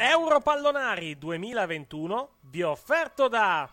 Europallonari 0.00 1.18
2021 1.18 2.36
vi 2.42 2.62
ho 2.62 2.70
offerto 2.70 3.26
da 3.26 3.68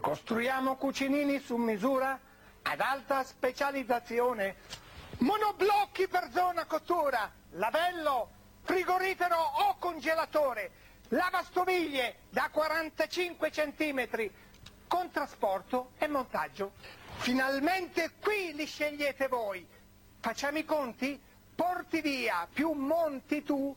Costruiamo 0.00 0.76
cucinini 0.76 1.38
su 1.38 1.56
misura 1.56 2.18
ad 2.62 2.80
alta 2.80 3.22
specializzazione. 3.24 4.56
Monoblocchi 5.18 6.08
per 6.08 6.30
zona 6.32 6.64
cottura, 6.64 7.30
lavello, 7.50 8.30
frigorifero 8.62 9.36
o 9.36 9.76
congelatore, 9.78 10.70
lavastoviglie 11.08 12.20
da 12.30 12.48
45 12.50 13.50
cm, 13.50 14.30
con 14.86 15.10
trasporto 15.10 15.90
e 15.98 16.06
montaggio. 16.06 16.72
Finalmente 17.18 18.12
qui 18.18 18.54
li 18.54 18.64
scegliete 18.64 19.28
voi. 19.28 19.66
Facciamo 20.20 20.56
i 20.56 20.64
conti? 20.64 21.20
Porti 21.54 22.00
via 22.00 22.48
più 22.50 22.70
monti 22.72 23.42
tu 23.42 23.76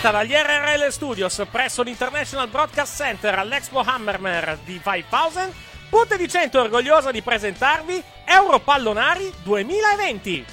Diretta 0.00 0.10
dagli 0.10 0.32
RRL 0.32 0.88
Studios 0.88 1.42
presso 1.50 1.82
l'International 1.82 2.48
Broadcast 2.48 2.96
Center 2.96 3.38
all'Expo 3.38 3.80
Hammermer 3.80 4.58
di 4.64 4.80
5000. 4.82 5.68
Punte 5.90 6.16
di 6.16 6.26
100 6.28 6.58
orgogliosa 6.58 7.10
di 7.10 7.20
presentarvi 7.20 8.02
Europallonari 8.24 9.30
2020. 9.42 10.44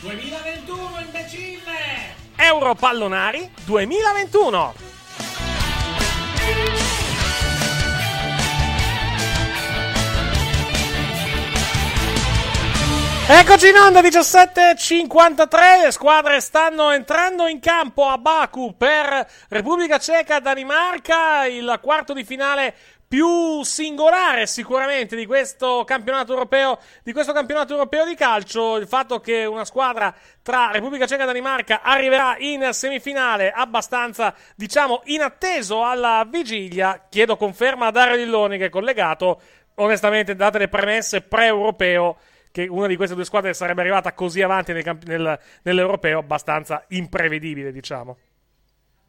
2021, 0.00 1.00
imbecille! 1.00 2.14
Europallonari 2.36 3.50
2021. 3.64 4.74
Eccoci 13.30 13.68
in 13.68 13.76
onda 13.76 14.00
17.53, 14.00 15.82
le 15.82 15.90
squadre 15.90 16.40
stanno 16.40 16.92
entrando 16.92 17.46
in 17.46 17.60
campo 17.60 18.06
a 18.06 18.16
Baku 18.16 18.74
per 18.74 19.28
Repubblica 19.50 19.98
Ceca 19.98 20.40
Danimarca, 20.40 21.44
il 21.44 21.78
quarto 21.82 22.14
di 22.14 22.24
finale 22.24 22.74
più 23.06 23.62
singolare 23.64 24.46
sicuramente 24.46 25.14
di 25.14 25.26
questo 25.26 25.84
campionato 25.84 26.32
europeo 26.32 26.78
di 27.02 27.12
questo 27.12 27.34
campionato 27.34 27.74
europeo 27.74 28.06
di 28.06 28.14
calcio. 28.14 28.78
Il 28.78 28.86
fatto 28.86 29.20
che 29.20 29.44
una 29.44 29.66
squadra 29.66 30.14
tra 30.40 30.70
Repubblica 30.72 31.06
Ceca 31.06 31.24
e 31.24 31.26
Danimarca 31.26 31.82
arriverà 31.82 32.36
in 32.38 32.70
semifinale 32.72 33.50
abbastanza 33.50 34.34
diciamo 34.56 35.02
inatteso 35.04 35.84
alla 35.84 36.26
vigilia 36.26 37.04
chiedo 37.10 37.36
conferma 37.36 37.88
a 37.88 37.90
Dario 37.90 38.16
Dilloni 38.16 38.56
che 38.56 38.64
è 38.64 38.70
collegato. 38.70 39.38
Onestamente 39.74 40.34
date 40.34 40.56
le 40.56 40.68
premesse 40.68 41.20
pre-europeo 41.20 42.16
che 42.58 42.66
una 42.68 42.88
di 42.88 42.96
queste 42.96 43.14
due 43.14 43.24
squadre 43.24 43.54
sarebbe 43.54 43.82
arrivata 43.82 44.12
così 44.14 44.42
avanti 44.42 44.72
nel 44.72 44.82
camp- 44.82 45.04
nel- 45.06 45.38
nell'europeo 45.62 46.18
abbastanza 46.18 46.84
imprevedibile 46.88 47.70
diciamo 47.70 48.16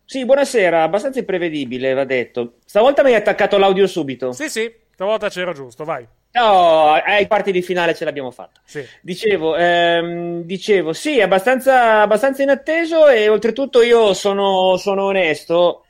Sì, 0.06 0.26
buonasera, 0.26 0.84
abbastanza 0.84 1.20
imprevedibile, 1.20 1.94
va 1.94 2.04
detto. 2.04 2.56
Stavolta 2.66 3.04
mi 3.04 3.10
hai 3.10 3.16
attaccato 3.16 3.58
l'audio 3.58 3.88
subito. 3.88 4.32
sì 4.34 4.50
sì 4.50 4.72
stavolta 4.94 5.30
c'ero 5.30 5.54
giusto 5.54 5.84
vai 5.84 6.08
No, 6.32 6.92
ai 6.94 7.26
quarti 7.26 7.52
di 7.52 7.64
finale 7.64 7.96
ce 7.96 8.06
l'abbiamo 8.06 8.30
fatta. 8.30 8.62
sì. 8.64 8.88
Dicevo, 9.02 9.56
ehm, 9.58 10.44
dicevo, 10.44 10.94
sì, 10.94 11.20
abbastanza, 11.22 12.02
abbastanza 12.02 12.44
inatteso 12.44 13.08
e 13.08 13.28
oltretutto 13.30 13.82
io 13.82 14.14
sono, 14.14 14.78
sono 14.78 15.06
onesto. 15.06 15.86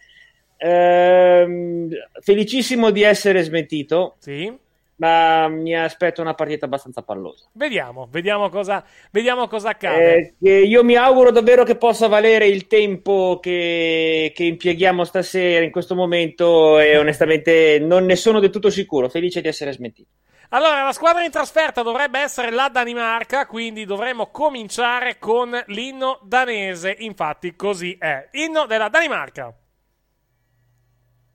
Ehm, 0.58 1.90
felicissimo 2.22 2.90
di 2.92 3.02
essere 3.04 3.44
smentito, 3.44 4.16
sì 4.20 4.58
ma 5.00 5.48
mi 5.48 5.76
aspetto 5.76 6.22
una 6.22 6.34
partita 6.34 6.66
abbastanza 6.66 7.02
pallosa. 7.04 7.50
Vediamo, 7.54 8.08
vediamo 8.10 8.50
cosa, 8.50 8.84
vediamo 9.12 9.48
cosa 9.48 9.70
accade. 9.70 10.36
Eh, 10.42 10.62
io 10.62 10.84
mi 10.84 10.96
auguro 10.96 11.32
davvero 11.32 11.64
che 11.64 11.76
possa 11.76 12.08
valere 12.08 12.48
il 12.48 12.68
tempo 12.68 13.40
che, 13.42 14.32
che 14.36 14.44
impieghiamo 14.44 15.04
stasera 15.04 15.64
in 15.64 15.72
questo 15.72 15.96
momento 15.96 16.80
e 16.80 16.98
onestamente 16.98 17.80
non 17.80 18.06
ne 18.06 18.16
sono 18.16 18.40
del 18.40 18.50
tutto 18.50 18.70
sicuro. 18.70 19.10
Felice 19.10 19.42
di 19.42 19.48
essere 19.48 19.72
smentito. 19.72 20.10
Allora, 20.52 20.84
la 20.84 20.94
squadra 20.94 21.24
in 21.24 21.32
trasferta 21.32 21.84
dovrebbe 21.84 22.20
essere 22.20 22.50
la 22.50 22.70
Danimarca, 22.70 23.46
quindi 23.46 23.86
dovremmo 23.86 24.32
cominciare 24.32 25.20
con 25.20 25.52
l'inno 25.68 26.20
danese. 26.24 26.96
Infatti, 27.00 27.56
così 27.56 27.96
è. 28.00 28.30
Inno 28.32 28.66
della 28.66 28.90
Danimarca. 28.90 29.56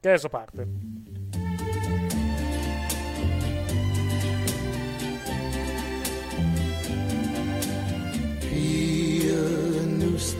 Che 0.00 0.08
adesso 0.08 0.28
parte. 0.28 0.66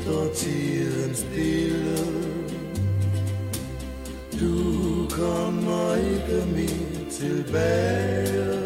står 0.05 0.29
tiden 0.35 1.15
stille. 1.15 1.99
Du 4.41 5.09
kommer 5.11 5.95
ikke 5.95 6.47
mere 6.53 7.11
tilbage. 7.11 8.61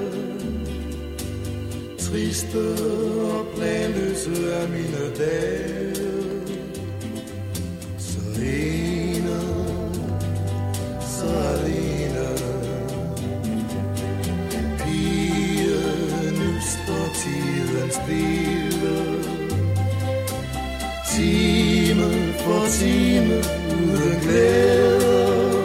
Triste 1.98 2.58
og 3.22 3.46
planløse 3.56 4.52
er 4.52 4.68
mine 4.68 5.04
dage. 5.18 5.94
Så 7.98 8.20
ene, 8.42 9.40
så 11.00 11.26
alene. 11.26 12.28
Pige, 14.78 15.80
nu 16.30 16.60
står 16.60 17.14
tiden 17.14 17.90
stille 17.90 18.67
time 21.18 22.32
for 22.42 22.66
time 22.78 23.34
uden 23.82 24.20
glæde. 24.22 25.58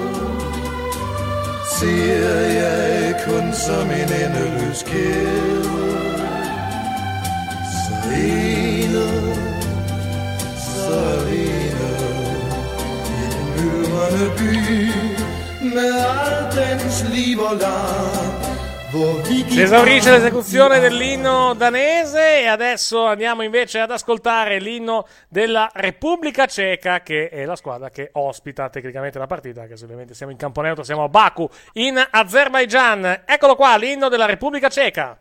Ser 1.76 2.40
jeg 2.62 3.16
kun 3.26 3.54
som 3.54 3.88
en 4.00 4.10
endeløs 4.24 4.84
kæde. 4.84 5.64
Så 7.74 7.96
ene, 8.16 9.08
så 10.76 11.02
ene 11.28 11.92
I 13.18 13.24
den 13.34 13.48
myldrende 13.56 14.28
by 14.38 14.54
Med 15.76 15.94
al 16.22 16.44
dens 16.56 17.06
liv 17.14 17.40
og 17.40 17.56
larm. 17.62 18.53
Si 18.94 19.60
esaurisce 19.60 20.12
l'esecuzione 20.12 20.80
dell'inno 20.80 21.56
danese 21.56 22.42
e 22.42 22.46
adesso 22.46 23.08
andiamo 23.08 23.42
invece 23.42 23.80
ad 23.80 23.90
ascoltare 23.90 24.60
l'inno 24.60 25.08
della 25.30 25.68
Repubblica 25.74 26.46
Ceca, 26.46 27.02
che 27.02 27.30
è 27.30 27.44
la 27.44 27.56
squadra 27.56 27.90
che 27.90 28.10
ospita 28.12 28.70
tecnicamente 28.70 29.18
la 29.18 29.26
partita, 29.26 29.66
che 29.66 29.74
ovviamente 29.82 30.14
siamo 30.14 30.32
in 30.32 30.38
campo 30.38 30.62
neutro, 30.62 30.84
siamo 30.84 31.06
a 31.06 31.10
Baku 31.10 31.50
in 31.74 32.00
Azerbaijan. 32.08 33.24
Eccolo 33.26 33.56
qua, 33.56 33.76
l'inno 33.78 34.10
della 34.10 34.26
Repubblica 34.26 34.70
Ceca. 34.70 35.18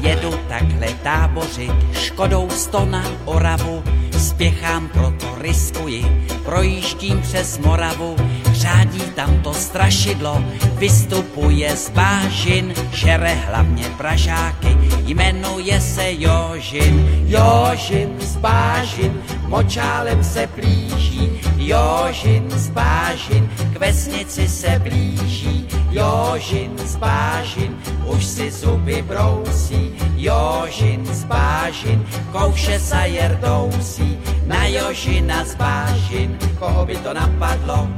Jedu 0.00 0.38
takhle 0.48 0.88
tábořit, 1.02 1.72
škodou 1.92 2.50
sto 2.50 2.84
na 2.84 3.04
Oravu, 3.24 3.82
spěchám, 4.18 4.88
proto 4.88 5.34
riskuji, 5.40 6.26
projíždím 6.44 7.20
přes 7.22 7.58
Moravu, 7.58 8.16
řádí 8.64 9.00
tam 9.14 9.40
to 9.44 9.54
strašidlo, 9.54 10.44
vystupuje 10.80 11.76
z 11.76 11.90
bážin, 11.90 12.74
žere 12.92 13.34
hlavně 13.34 13.84
pražáky, 13.98 14.76
jmenuje 15.06 15.80
se 15.80 16.12
Jožin, 16.12 17.24
Jožin 17.28 18.16
z 18.20 18.36
bážin, 18.36 19.12
močálem 19.48 20.24
se 20.24 20.48
blíží, 20.56 21.30
Jožin 21.56 22.50
z 22.50 22.68
bážin, 22.68 23.50
k 23.72 23.76
vesnici 23.80 24.48
se 24.48 24.78
blíží, 24.78 25.68
Jožin 25.90 26.72
z 26.84 26.96
bážin, 26.96 27.76
už 28.06 28.24
si 28.24 28.50
zuby 28.50 29.02
brousí, 29.02 29.92
Jožin 30.16 31.04
z 31.06 31.24
bážin, 31.24 32.00
kouše 32.32 32.80
sa 32.80 33.04
jerdousí, 33.04 34.18
na 34.46 34.66
Jožina 34.66 35.44
z 35.44 35.54
bážin, 35.54 36.38
koho 36.58 36.86
by 36.86 36.96
to 36.96 37.12
napadlo, 37.14 37.88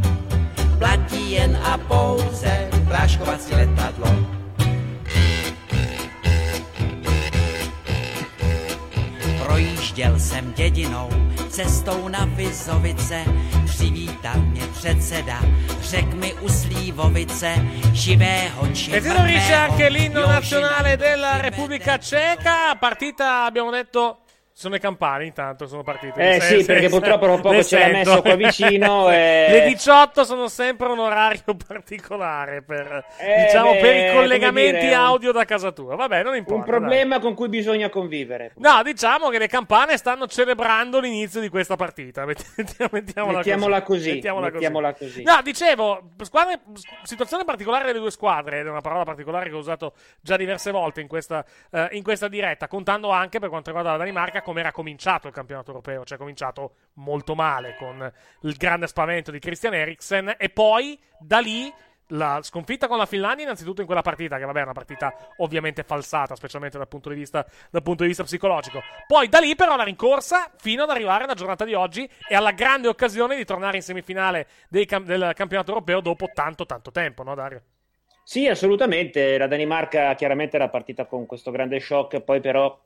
platí 0.79 1.33
jen 1.33 1.61
a 1.65 1.79
pouze 1.79 2.69
práškovací 2.89 3.55
letadlo. 3.55 4.09
Projížděl 9.45 10.21
jsem 10.21 10.53
dědinou, 10.53 11.09
cestou 11.49 12.09
na 12.09 12.25
Vizovice, 12.25 13.25
přivítal 13.65 14.37
mě 14.37 14.63
předseda, 14.73 15.41
řek 15.81 16.15
mi 16.15 16.35
u 16.35 16.49
Slívovice, 16.49 17.55
živého 17.93 18.69
či 18.73 18.93
E 18.97 19.01
mrtvého 19.01 19.65
anche 19.65 19.89
l'inno 19.89 20.29
nazionale 20.29 20.97
della 20.97 21.39
Repubblica 21.39 21.99
Ceca. 21.99 22.75
Partita, 22.75 23.47
abbiamo 23.47 23.71
detto. 23.71 24.26
Sono 24.59 24.73
le 24.73 24.81
campane 24.81 25.27
intanto, 25.27 25.67
sono 25.67 25.83
partite. 25.83 26.19
Eh 26.37 26.41
Se- 26.41 26.61
sì, 26.61 26.65
perché 26.65 26.89
purtroppo 26.89 27.27
poco 27.27 27.51
le 27.51 27.63
ce 27.63 27.79
l'ha 27.79 27.89
messo 27.89 28.23
qua 28.23 28.37
vicino 28.37 29.11
e- 29.13 29.49
Le 29.51 29.67
18 29.67 30.25
sono 30.25 30.49
sempre 30.49 30.89
un 30.89 30.99
orario 30.99 31.43
particolare 31.69 32.63
per, 32.63 33.05
Eh, 33.19 33.43
diciamo, 33.45 33.73
beh, 33.73 33.81
per 33.81 33.97
i 33.97 34.15
collegamenti 34.15 34.81
dire, 34.81 34.95
audio 34.95 35.33
da 35.33 35.45
casa 35.45 35.73
tua. 35.73 35.95
Vabbè, 35.95 36.23
non 36.23 36.37
importa. 36.37 36.71
Un 36.73 36.79
problema 36.79 37.19
con 37.19 37.35
cui 37.35 37.51
bisogna 37.51 37.91
convivere. 37.91 38.53
dai. 38.57 38.73
No, 38.73 38.83
diciamo 38.83 39.29
che 39.29 39.37
le 39.39 39.47
campane 39.47 39.99
stanno 39.99 40.27
celebrando 40.27 41.01
l'inizio 41.01 41.43
di 41.43 41.51
questa 41.51 41.77
partita. 41.77 42.25
Mettiamola, 42.25 42.89
mettiamola 42.93 43.37
Mettiamola 43.37 43.83
così, 43.83 44.13
Mettiamola 44.13 44.49
mettiamola 44.51 44.95
così. 44.95 45.23
No, 45.23 45.39
dicevo, 45.43 46.13
squadre- 46.23 46.61
situazione 47.03 47.45
particolare 47.45 47.85
delle 47.85 47.99
due 47.99 48.11
squadre, 48.11 48.61
ed 48.61 48.67
è 48.67 48.71
una 48.71 48.81
parola 48.81 49.05
particolare 49.05 49.51
che 49.51 49.55
ho 49.55 49.59
usato 49.59 49.93
già 50.23 50.39
diverse 50.39 50.71
volte 50.71 51.03
in 51.03 51.09
questa, 51.09 51.45
eh, 51.71 51.89
in 51.91 52.03
questa 52.03 52.29
diretta, 52.29 52.69
contando 52.69 53.11
anche 53.11 53.39
per 53.39 53.51
quanto 53.51 53.67
riguarda 53.69 53.93
la 53.93 53.99
Danimarca 53.99 54.45
come 54.47 54.61
era 54.61 54.71
cominciato 54.71 55.27
il 55.27 55.33
campionato 55.33 55.71
europeo, 55.71 56.05
cioè 56.05 56.17
è 56.17 56.21
cominciato 56.21 56.75
molto 56.95 57.35
male 57.35 57.75
con 57.77 58.13
il 58.43 58.55
grande 58.55 58.87
spavento 58.87 59.33
di 59.33 59.41
Christian 59.41 59.75
Eriksen 59.75 60.37
e 60.39 60.51
poi 60.51 60.97
da 61.19 61.41
lì 61.41 61.75
la 62.11 62.39
sconfitta 62.43 62.87
con 62.87 62.97
la 62.97 63.07
Finlandia 63.07 63.43
innanzitutto 63.43 63.81
in 63.81 63.87
quella 63.87 64.03
partita, 64.03 64.39
che 64.39 64.45
vabbè 64.45 64.61
è 64.61 64.63
una 64.63 64.73
partita 64.73 65.13
ovviamente 65.39 65.83
falsata, 65.83 66.37
specialmente 66.37 66.79
dal 66.79 66.87
punto 66.87 67.09
di 67.09 67.17
vista, 67.17 67.45
punto 67.83 68.05
di 68.05 68.07
vista 68.07 68.23
psicologico. 68.23 68.83
Poi 69.09 69.29
da 69.29 69.41
lì 69.41 69.57
però 69.57 69.75
la 69.75 69.83
rincorsa 69.83 70.49
fino 70.59 70.85
ad 70.85 70.91
arrivare 70.91 71.25
alla 71.25 71.35
giornata 71.35 71.65
di 71.65 71.75
oggi 71.75 72.09
e 72.29 72.37
alla 72.37 72.53
grande 72.53 72.87
occasione 72.87 73.35
di 73.35 73.45
tornare 73.45 73.79
in 73.79 73.83
semifinale 73.83 74.47
cam- 74.87 75.05
del 75.05 75.33
campionato 75.35 75.73
europeo 75.73 76.01
dopo 76.01 76.31
tanto 76.33 76.67
tanto 76.67 76.93
tempo, 76.93 77.25
no 77.25 77.35
Dario? 77.35 77.63
Sì, 78.23 78.47
assolutamente. 78.47 79.37
La 79.39 79.49
Danimarca 79.49 80.15
chiaramente 80.15 80.55
era 80.55 80.69
partita 80.69 81.07
con 81.07 81.27
questo 81.27 81.51
grande 81.51 81.81
shock, 81.81 82.21
poi 82.21 82.41
però 82.41 82.81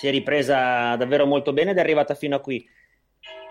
si 0.00 0.08
è 0.08 0.10
ripresa 0.10 0.96
davvero 0.96 1.26
molto 1.26 1.52
bene 1.52 1.72
ed 1.72 1.76
è 1.76 1.80
arrivata 1.80 2.14
fino 2.14 2.34
a 2.36 2.40
qui. 2.40 2.66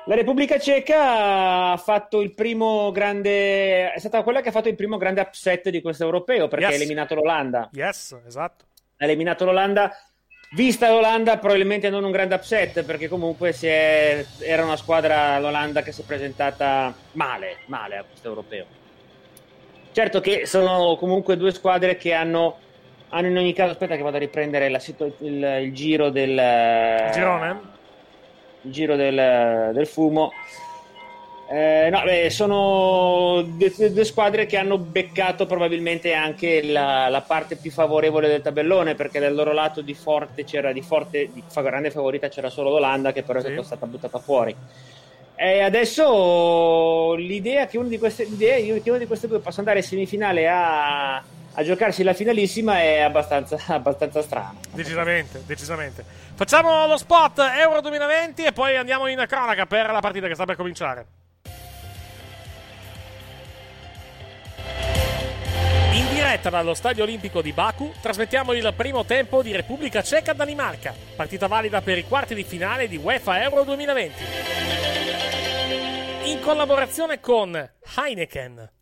La 0.05 0.15
Repubblica 0.15 0.57
Ceca 0.57 1.71
ha 1.73 1.77
fatto 1.77 2.21
il 2.21 2.33
primo 2.33 2.89
grande, 2.91 3.91
è 3.93 3.99
stata 3.99 4.23
quella 4.23 4.41
che 4.41 4.49
ha 4.49 4.51
fatto 4.51 4.67
il 4.67 4.73
primo 4.75 4.97
grande 4.97 5.21
upset 5.21 5.69
di 5.69 5.79
questo 5.81 6.03
europeo 6.05 6.47
perché 6.47 6.65
Yes. 6.65 6.73
ha 6.73 6.77
eliminato 6.77 7.13
l'Olanda. 7.13 7.69
Yes, 7.73 8.17
esatto. 8.25 8.65
Ha 8.97 9.05
eliminato 9.05 9.45
l'Olanda. 9.45 9.91
Vista 10.55 10.89
l'Olanda, 10.89 11.37
probabilmente 11.37 11.91
non 11.91 12.03
un 12.03 12.09
grande 12.09 12.33
upset 12.33 12.83
perché 12.83 13.07
comunque 13.07 13.51
si 13.51 13.67
è- 13.67 14.25
era 14.39 14.63
una 14.63 14.77
squadra, 14.77 15.37
l'Olanda, 15.37 15.83
che 15.83 15.91
si 15.91 16.01
è 16.01 16.05
presentata 16.05 16.91
male, 17.11 17.57
male 17.67 17.97
a 17.97 18.03
questo 18.03 18.27
europeo. 18.29 18.65
Certo 19.91 20.19
che 20.21 20.47
sono 20.47 20.95
comunque 20.95 21.37
due 21.37 21.51
squadre 21.51 21.97
che 21.97 22.13
hanno, 22.13 22.57
hanno 23.09 23.27
in 23.27 23.37
ogni 23.37 23.53
caso, 23.53 23.71
aspetta 23.71 23.95
che 23.95 24.01
vado 24.01 24.17
a 24.17 24.19
riprendere 24.19 24.69
la 24.69 24.79
situ- 24.79 25.15
il, 25.21 25.43
il 25.63 25.73
giro 25.73 26.09
del... 26.09 26.29
Il 26.29 27.11
girone? 27.13 27.59
il 28.63 28.71
giro 28.71 28.95
del, 28.95 29.71
del 29.73 29.87
fumo. 29.87 30.31
Eh, 31.51 31.89
no, 31.89 32.03
beh, 32.03 32.29
sono 32.29 33.41
due, 33.41 33.91
due 33.91 34.03
squadre 34.03 34.45
che 34.45 34.55
hanno 34.57 34.77
beccato 34.77 35.47
probabilmente 35.47 36.13
anche 36.13 36.61
la, 36.63 37.07
la 37.07 37.21
parte 37.21 37.55
più 37.55 37.71
favorevole 37.71 38.27
del 38.27 38.43
tabellone 38.43 38.93
perché 38.93 39.19
dal 39.19 39.33
loro 39.33 39.51
lato 39.51 39.81
di 39.81 39.95
forte 39.95 40.43
c'era 40.43 40.71
di 40.71 40.83
forte, 40.83 41.31
di 41.33 41.41
grande 41.51 41.89
favorita 41.89 42.27
c'era 42.27 42.51
solo 42.51 42.69
l'Olanda 42.69 43.11
che 43.11 43.23
però 43.23 43.39
è 43.39 43.43
Sì. 43.43 43.63
stata 43.63 43.87
buttata 43.87 44.19
fuori. 44.19 44.55
E 45.35 45.61
adesso 45.61 47.15
l'idea 47.15 47.65
che 47.65 47.77
una 47.79 47.87
di 47.87 47.97
queste, 47.97 48.25
l'idea 48.25 48.57
che 48.79 48.89
una 48.89 48.99
di 48.99 49.07
queste 49.07 49.27
due 49.27 49.39
possa 49.39 49.59
andare 49.59 49.79
in 49.79 49.85
semifinale 49.85 50.47
a, 50.47 51.23
a 51.59 51.63
giocarsi 51.63 52.03
la 52.03 52.13
finalissima 52.13 52.79
è 52.79 53.01
abbastanza, 53.01 53.57
abbastanza 53.67 54.21
strana. 54.21 54.55
Decisamente, 54.71 55.43
decisamente. 55.45 56.05
Facciamo 56.33 56.87
lo 56.87 56.95
spot 56.95 57.39
Euro 57.57 57.81
2020 57.81 58.45
e 58.45 58.53
poi 58.53 58.77
andiamo 58.77 59.07
in 59.07 59.23
cronaca 59.27 59.65
per 59.65 59.91
la 59.91 59.99
partita 59.99 60.27
che 60.27 60.35
sta 60.35 60.45
per 60.45 60.55
cominciare. 60.55 61.05
In 65.91 66.07
diretta 66.13 66.49
dallo 66.49 66.73
Stadio 66.73 67.03
Olimpico 67.03 67.41
di 67.41 67.51
Baku 67.51 67.91
trasmettiamo 68.01 68.53
il 68.53 68.73
primo 68.73 69.03
tempo 69.03 69.41
di 69.41 69.53
Repubblica 69.53 70.01
Ceca-Danimarca, 70.01 70.95
partita 71.17 71.47
valida 71.47 71.81
per 71.81 71.97
i 71.97 72.05
quarti 72.05 72.35
di 72.35 72.45
finale 72.45 72.87
di 72.87 72.95
UEFA 72.95 73.43
Euro 73.43 73.65
2020. 73.65 74.23
In 76.23 76.39
collaborazione 76.39 77.19
con 77.19 77.69
Heineken. 77.97 78.78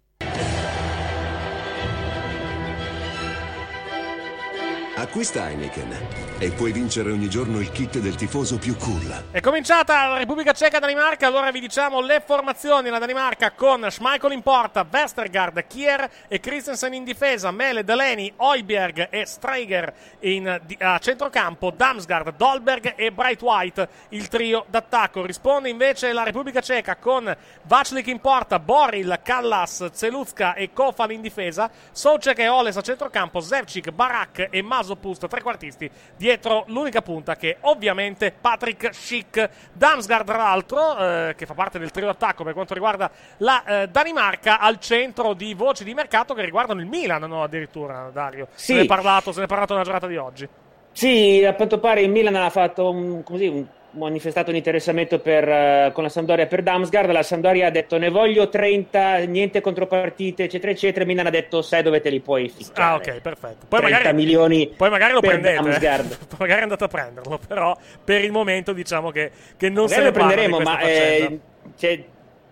Acquista 4.97 5.43
Heineken 5.45 5.93
e 6.39 6.51
puoi 6.51 6.72
vincere 6.72 7.12
ogni 7.12 7.29
giorno 7.29 7.60
il 7.60 7.72
kit 7.72 7.98
del 7.98 8.13
tifoso 8.13 8.60
più 8.60 8.75
cool. 8.77 9.25
È 9.32 9.39
cominciata 9.39 10.08
la 10.08 10.17
Repubblica 10.17 10.51
Ceca-Danimarca, 10.51 11.25
allora 11.25 11.50
vi 11.50 11.60
diciamo 11.60 12.00
le 12.00 12.22
formazioni. 12.24 12.89
La 12.89 13.00
Danimarca 13.00 13.51
con 13.51 13.88
Schmeichel 13.89 14.34
in 14.34 14.44
porta, 14.44 14.86
Westergaard, 14.89 15.65
Kier 15.65 16.08
e 16.27 16.39
Christensen 16.39 16.94
in 16.94 17.03
difesa, 17.03 17.50
Mele, 17.50 17.84
Delaney, 17.84 18.32
Oiberg 18.36 19.08
e 19.10 19.25
Streiger 19.25 19.91
in, 20.20 20.62
di- 20.63 20.77
a 20.79 21.00
centrocampo, 21.00 21.72
Damsgaard, 21.72 22.36
Dolberg 22.36 22.94
e 22.96 23.12
Bright 23.12 23.41
White, 23.41 23.89
il 24.10 24.27
trio 24.27 24.65
d'attacco. 24.70 25.25
Risponde 25.25 25.70
invece 25.70 26.13
la 26.13 26.24
Repubblica 26.24 26.62
Ceca 26.62 26.98
con 26.98 27.36
Vaclik 27.63 28.08
in 28.08 28.20
porta, 28.20 28.60
Boril, 28.60 29.22
Callas, 29.24 29.91
Zelutska 29.91 30.53
e 30.53 30.72
Kofan 30.72 31.12
in 31.12 31.22
difesa, 31.22 31.72
Soucek 31.91 32.38
e 32.38 32.48
Oles 32.48 32.77
a 32.77 32.82
centrocampo, 32.82 33.39
Zevcik, 33.39 33.89
Barak 33.89 34.50
e 34.51 34.62
Masopust 34.62 35.27
trequartisti 35.27 35.89
dietro 36.27 36.65
l'unica 36.67 37.01
punta 37.01 37.38
che 37.38 37.57
ovviamente 37.62 38.34
Patrick 38.39 38.93
Schick. 38.93 39.50
Damsgaard, 39.72 40.25
tra 40.25 40.38
l'altro, 40.38 40.98
eh, 40.98 41.36
che 41.38 41.46
fa 41.46 41.53
parte 41.53 41.79
del 41.79 41.91
trio 41.91 42.07
d'attacco 42.07 42.43
per 42.43 42.53
quanto 42.53 42.74
riguarda 42.74 43.10
la 43.38 43.63
eh, 43.63 43.88
Danimarca, 43.88 44.60
al 44.60 44.79
centro 44.79 45.34
di 45.34 45.53
voci 45.53 45.86
di 45.86 45.93
mercato 45.93 46.34
che 46.34 46.43
riguardano 46.43 46.81
il 46.81 46.88
Milan, 46.88 47.24
no? 47.24 47.43
Addirittura, 47.43 48.10
Dario. 48.12 48.48
Sì. 48.53 48.65
Se 48.65 48.74
ne 48.74 48.81
è 48.81 48.86
parlato, 48.86 49.31
se 49.31 49.39
ne 49.39 49.46
è 49.46 49.48
parlato 49.48 49.72
nella 49.72 49.86
giornata 49.86 50.07
di 50.07 50.17
oggi. 50.17 50.48
Sì, 50.91 51.46
a 51.46 51.53
quanto 51.53 51.79
pare 51.79 52.01
il 52.01 52.10
Milan 52.10 52.36
ha 52.36 52.50
fatto 52.50 52.89
un, 52.89 53.24
così, 53.24 53.48
un 53.48 53.65
manifestato 53.91 54.50
un 54.50 54.56
interessamento 54.56 55.20
per, 55.20 55.48
eh, 55.48 55.91
con 55.94 56.03
la 56.03 56.10
Sampdoria 56.10 56.46
per 56.46 56.62
Damsgaard. 56.62 57.10
La 57.12 57.24
Sampdoria 57.24 57.67
ha 57.67 57.70
detto 57.70 57.98
ne 57.98 58.10
voglio 58.10 58.50
30, 58.50 59.17
niente 59.25 59.62
contropartite, 59.62 60.44
eccetera, 60.44 60.72
eccetera. 60.72 61.01
Il 61.01 61.08
Milan 61.08 61.25
ha 61.27 61.29
detto 61.32 61.62
sai 61.62 61.84
dove 61.84 62.01
te 62.01 62.10
li 62.10 62.20
puoi 62.20 62.50
ficcare. 62.50 62.82
Ah, 62.82 62.96
ok, 62.96 63.22
perfetto. 63.22 63.65
Poi 63.67 63.79
30 63.79 63.98
magari, 63.98 64.15
milioni 64.15 64.67
poi 64.75 64.89
magari 64.89 65.13
lo 65.13 65.20
prendete. 65.22 65.53
eh. 65.53 65.56
Damsgaard. 65.58 66.17
Poi 66.27 66.38
magari 66.39 66.62
andate 66.63 66.84
a 66.84 66.88
prenderlo. 66.88 67.39
Però 67.48 67.75
per 68.03 68.24
il 68.24 68.32
momento 68.32 68.74
diciamo 68.74 69.10
che, 69.12 69.32
che 69.58 69.70
non 69.70 69.86
Magari 69.86 69.94
se 69.94 70.00
ne 70.00 70.06
lo 70.06 70.12
prenderemo, 70.12 70.60
ma 70.60 70.79
eh, 70.82 71.39
cioè, 71.77 72.03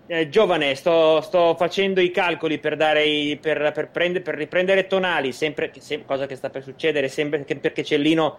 eh, 0.08 0.30
giovane, 0.30 0.76
sto, 0.76 1.20
sto 1.22 1.56
facendo 1.58 2.00
i 2.00 2.12
calcoli 2.12 2.60
per, 2.60 2.76
dare 2.76 3.04
i- 3.06 3.38
per, 3.38 3.72
per 3.74 3.90
prende- 3.90 4.22
per 4.22 4.36
riprendere 4.36 4.86
Tonali, 4.88 5.32
sempre, 5.32 5.72
che- 5.72 5.82
sem- 5.82 6.06
cosa 6.06 6.28
che 6.28 6.36
sta 6.36 6.50
per 6.50 6.62
succedere, 6.64 7.08
sempre 7.08 7.40
perché 7.60 7.84
Cellino, 7.84 8.38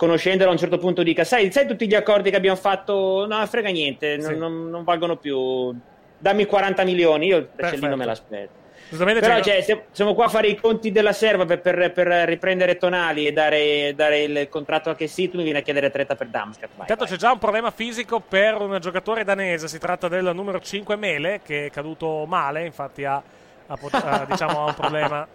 conoscendolo 0.00 0.48
a 0.48 0.52
un 0.52 0.58
certo 0.58 0.78
punto, 0.78 1.02
dica: 1.02 1.24
Sai, 1.24 1.52
sai 1.52 1.66
tutti 1.66 1.86
gli 1.86 1.94
accordi 1.94 2.30
che 2.30 2.36
abbiamo 2.36 2.56
fatto? 2.56 3.26
No, 3.28 3.44
frega 3.46 3.68
niente, 3.68 4.16
non, 4.16 4.32
Sì. 4.32 4.36
non- 4.38 4.70
non 4.70 4.82
valgono 4.82 5.16
più. 5.16 5.74
Dammi 6.18 6.46
40 6.46 6.84
milioni, 6.84 7.26
io 7.26 7.48
Perfetto. 7.54 7.76
Cellino 7.76 7.96
me 7.96 8.04
l'aspetto. 8.06 8.58
Giustamente 8.88 9.20
Però 9.20 9.40
cioè, 9.40 9.84
siamo 9.92 10.14
qua 10.14 10.24
a 10.24 10.28
fare 10.28 10.48
i 10.48 10.56
conti 10.56 10.90
della 10.90 11.12
serva 11.12 11.44
per, 11.44 11.60
per- 11.60 11.92
per 11.92 12.08
riprendere 12.26 12.76
Tonali 12.76 13.26
e 13.26 13.32
dare, 13.32 13.94
dare 13.94 14.22
il 14.22 14.48
contratto 14.48 14.90
a 14.90 14.96
che 14.96 15.06
sì, 15.06 15.30
tu 15.30 15.36
mi 15.36 15.44
vieni 15.44 15.58
a 15.58 15.62
chiedere 15.62 15.90
30 15.90 16.16
per 16.16 16.28
vai, 16.74 16.80
Intanto 16.80 17.04
c'è 17.04 17.16
già 17.16 17.30
un 17.30 17.38
problema 17.38 17.70
fisico 17.70 18.18
per 18.18 18.56
un 18.56 18.78
giocatore 18.80 19.22
danese, 19.22 19.68
si 19.68 19.78
tratta 19.78 20.08
del 20.08 20.32
numero 20.34 20.58
5 20.58 20.96
Mele 20.96 21.40
che 21.44 21.66
è 21.66 21.70
caduto 21.70 22.24
male, 22.26 22.64
infatti 22.64 23.04
ha, 23.04 23.22
ha 23.66 23.78
ha, 23.92 24.26
diciamo, 24.28 24.62
ha 24.62 24.64
un 24.64 24.74
problema. 24.74 25.28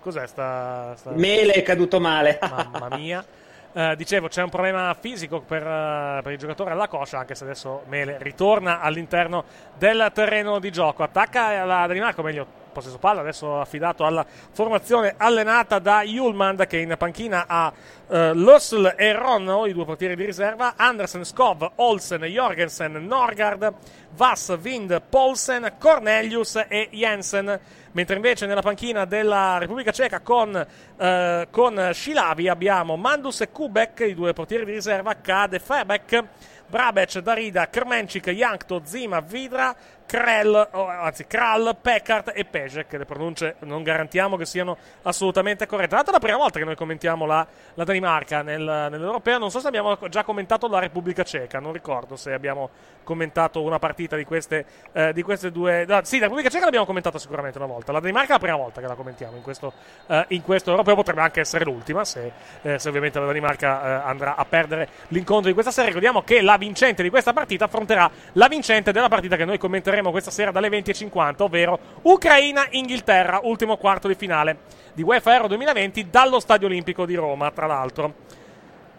Cos'è 0.00 0.26
sta... 0.26 0.94
sta... 0.96 1.10
Mele 1.12 1.52
è 1.52 1.62
caduto 1.62 2.00
male. 2.00 2.38
Mamma 2.42 2.96
mia. 2.96 3.24
Eh, 3.72 3.94
dicevo, 3.96 4.26
c'è 4.26 4.42
un 4.42 4.50
problema 4.50 4.92
fisico 4.98 5.40
per, 5.40 5.62
eh, 5.62 6.20
per 6.22 6.32
il 6.32 6.38
giocatore 6.38 6.72
alla 6.72 6.88
coscia, 6.88 7.18
anche 7.18 7.36
se 7.36 7.44
adesso 7.44 7.82
Mele 7.86 8.16
ritorna 8.20 8.80
all'interno 8.80 9.44
del 9.78 10.10
terreno 10.12 10.58
di 10.58 10.72
gioco. 10.72 11.04
Attacca 11.04 11.64
la 11.64 11.86
Danimarca, 11.86 12.20
o 12.20 12.24
meglio, 12.24 12.46
possesso 12.70 12.98
palla, 12.98 13.20
adesso 13.20 13.60
affidato 13.60 14.04
alla 14.04 14.24
formazione 14.24 15.14
allenata 15.16 15.78
da 15.78 16.02
Julmand, 16.02 16.66
che 16.66 16.78
in 16.78 16.94
panchina 16.96 17.44
ha 17.46 17.72
eh, 18.08 18.32
Lussel 18.34 18.94
e 18.96 19.12
Ronno, 19.12 19.66
i 19.66 19.72
due 19.72 19.84
portieri 19.84 20.16
di 20.16 20.24
riserva, 20.24 20.74
Andersen, 20.76 21.24
Skov, 21.24 21.72
Olsen, 21.76 22.24
Jorgensen, 22.24 22.92
Norgard, 23.06 23.72
Vass, 24.14 24.56
Vind, 24.58 25.00
Poulsen, 25.08 25.74
Cornelius 25.78 26.64
e 26.68 26.88
Jensen. 26.90 27.60
Mentre 27.92 28.16
invece 28.16 28.46
nella 28.46 28.62
panchina 28.62 29.04
della 29.04 29.58
Repubblica 29.58 29.90
Ceca 29.90 30.20
con, 30.20 30.54
eh, 30.96 31.48
con 31.50 31.90
Shilavi 31.92 32.48
abbiamo 32.48 32.96
Mandus 32.96 33.40
e 33.40 33.50
Kubek, 33.50 34.00
i 34.00 34.14
due 34.14 34.32
portieri 34.32 34.64
di 34.64 34.72
riserva, 34.72 35.16
Kade 35.16 35.58
Febek, 35.58 36.24
Brabec, 36.68 37.18
Darida, 37.18 37.68
Krmenčik, 37.68 38.30
Jankto, 38.30 38.82
Zima, 38.84 39.20
Vidra, 39.20 39.74
Krell, 40.10 40.68
o, 40.72 40.88
anzi 40.88 41.24
Kral, 41.28 41.76
Peckart 41.80 42.32
e 42.34 42.44
Pejek. 42.44 42.94
Le 42.94 43.04
pronunce 43.04 43.54
non 43.60 43.84
garantiamo 43.84 44.36
che 44.36 44.44
siano 44.44 44.76
assolutamente 45.02 45.66
corrette. 45.66 45.90
Tra 45.90 46.02
è 46.02 46.10
la 46.10 46.18
prima 46.18 46.36
volta 46.36 46.58
che 46.58 46.64
noi 46.64 46.74
commentiamo 46.74 47.26
la, 47.26 47.46
la 47.74 47.84
Danimarca 47.84 48.42
nel, 48.42 48.88
nell'Europeo. 48.90 49.38
Non 49.38 49.52
so 49.52 49.60
se 49.60 49.68
abbiamo 49.68 49.96
già 50.08 50.24
commentato 50.24 50.66
la 50.66 50.80
Repubblica 50.80 51.22
Ceca, 51.22 51.60
non 51.60 51.72
ricordo 51.72 52.16
se 52.16 52.32
abbiamo 52.32 52.70
commentato 53.04 53.62
una 53.62 53.78
partita 53.78 54.16
di 54.16 54.24
queste, 54.24 54.64
eh, 54.92 55.12
di 55.12 55.22
queste 55.22 55.52
due... 55.52 55.84
no, 55.86 56.00
sì, 56.02 56.16
la 56.16 56.24
Repubblica 56.24 56.50
Ceca 56.50 56.64
l'abbiamo 56.64 56.86
commentata 56.86 57.18
sicuramente 57.18 57.58
una 57.58 57.68
volta. 57.68 57.92
La 57.92 58.00
Danimarca 58.00 58.30
è 58.30 58.32
la 58.32 58.38
prima 58.40 58.56
volta 58.56 58.80
che 58.80 58.88
la 58.88 58.94
commentiamo 58.94 59.36
in 59.36 59.42
questo, 59.42 59.72
eh, 60.08 60.24
in 60.28 60.42
questo 60.42 60.70
Europeo. 60.70 60.96
Potrebbe 60.96 61.20
anche 61.20 61.38
essere 61.38 61.64
l'ultima 61.64 62.04
se, 62.04 62.32
eh, 62.62 62.80
se 62.80 62.88
ovviamente 62.88 63.20
la 63.20 63.26
Danimarca 63.26 63.82
eh, 63.82 64.08
andrà 64.08 64.34
a 64.34 64.44
perdere 64.44 64.88
l'incontro 65.08 65.46
di 65.46 65.52
questa 65.52 65.70
sera. 65.70 65.86
Ricordiamo 65.86 66.22
che 66.22 66.42
la 66.42 66.56
vincente 66.56 67.04
di 67.04 67.10
questa 67.10 67.32
partita 67.32 67.66
affronterà 67.66 68.10
la 68.32 68.48
vincente 68.48 68.90
della 68.90 69.08
partita 69.08 69.36
che 69.36 69.44
noi 69.44 69.58
commenteremo 69.58 69.99
questa 70.08 70.30
sera 70.30 70.50
dalle 70.50 70.70
20.50, 70.70 71.42
ovvero 71.42 71.78
Ucraina-Inghilterra, 72.00 73.40
ultimo 73.42 73.76
quarto 73.76 74.08
di 74.08 74.14
finale 74.14 74.56
di 74.94 75.02
UEFA 75.02 75.34
Euro 75.34 75.48
2020 75.48 76.08
dallo 76.08 76.40
Stadio 76.40 76.66
Olimpico 76.66 77.04
di 77.04 77.14
Roma, 77.14 77.50
tra 77.50 77.66
l'altro. 77.66 78.14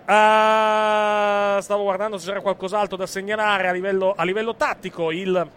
Eh, 0.05 1.58
stavo 1.62 1.84
guardando 1.84 2.17
se 2.17 2.27
c'era 2.27 2.41
qualcos'altro 2.41 2.98
da 2.98 3.08
segnalare 3.08 3.67
a 3.67 3.72
livello, 3.72 4.13
a 4.15 4.24
livello 4.24 4.55
tattico. 4.55 5.12
Il, 5.12 5.50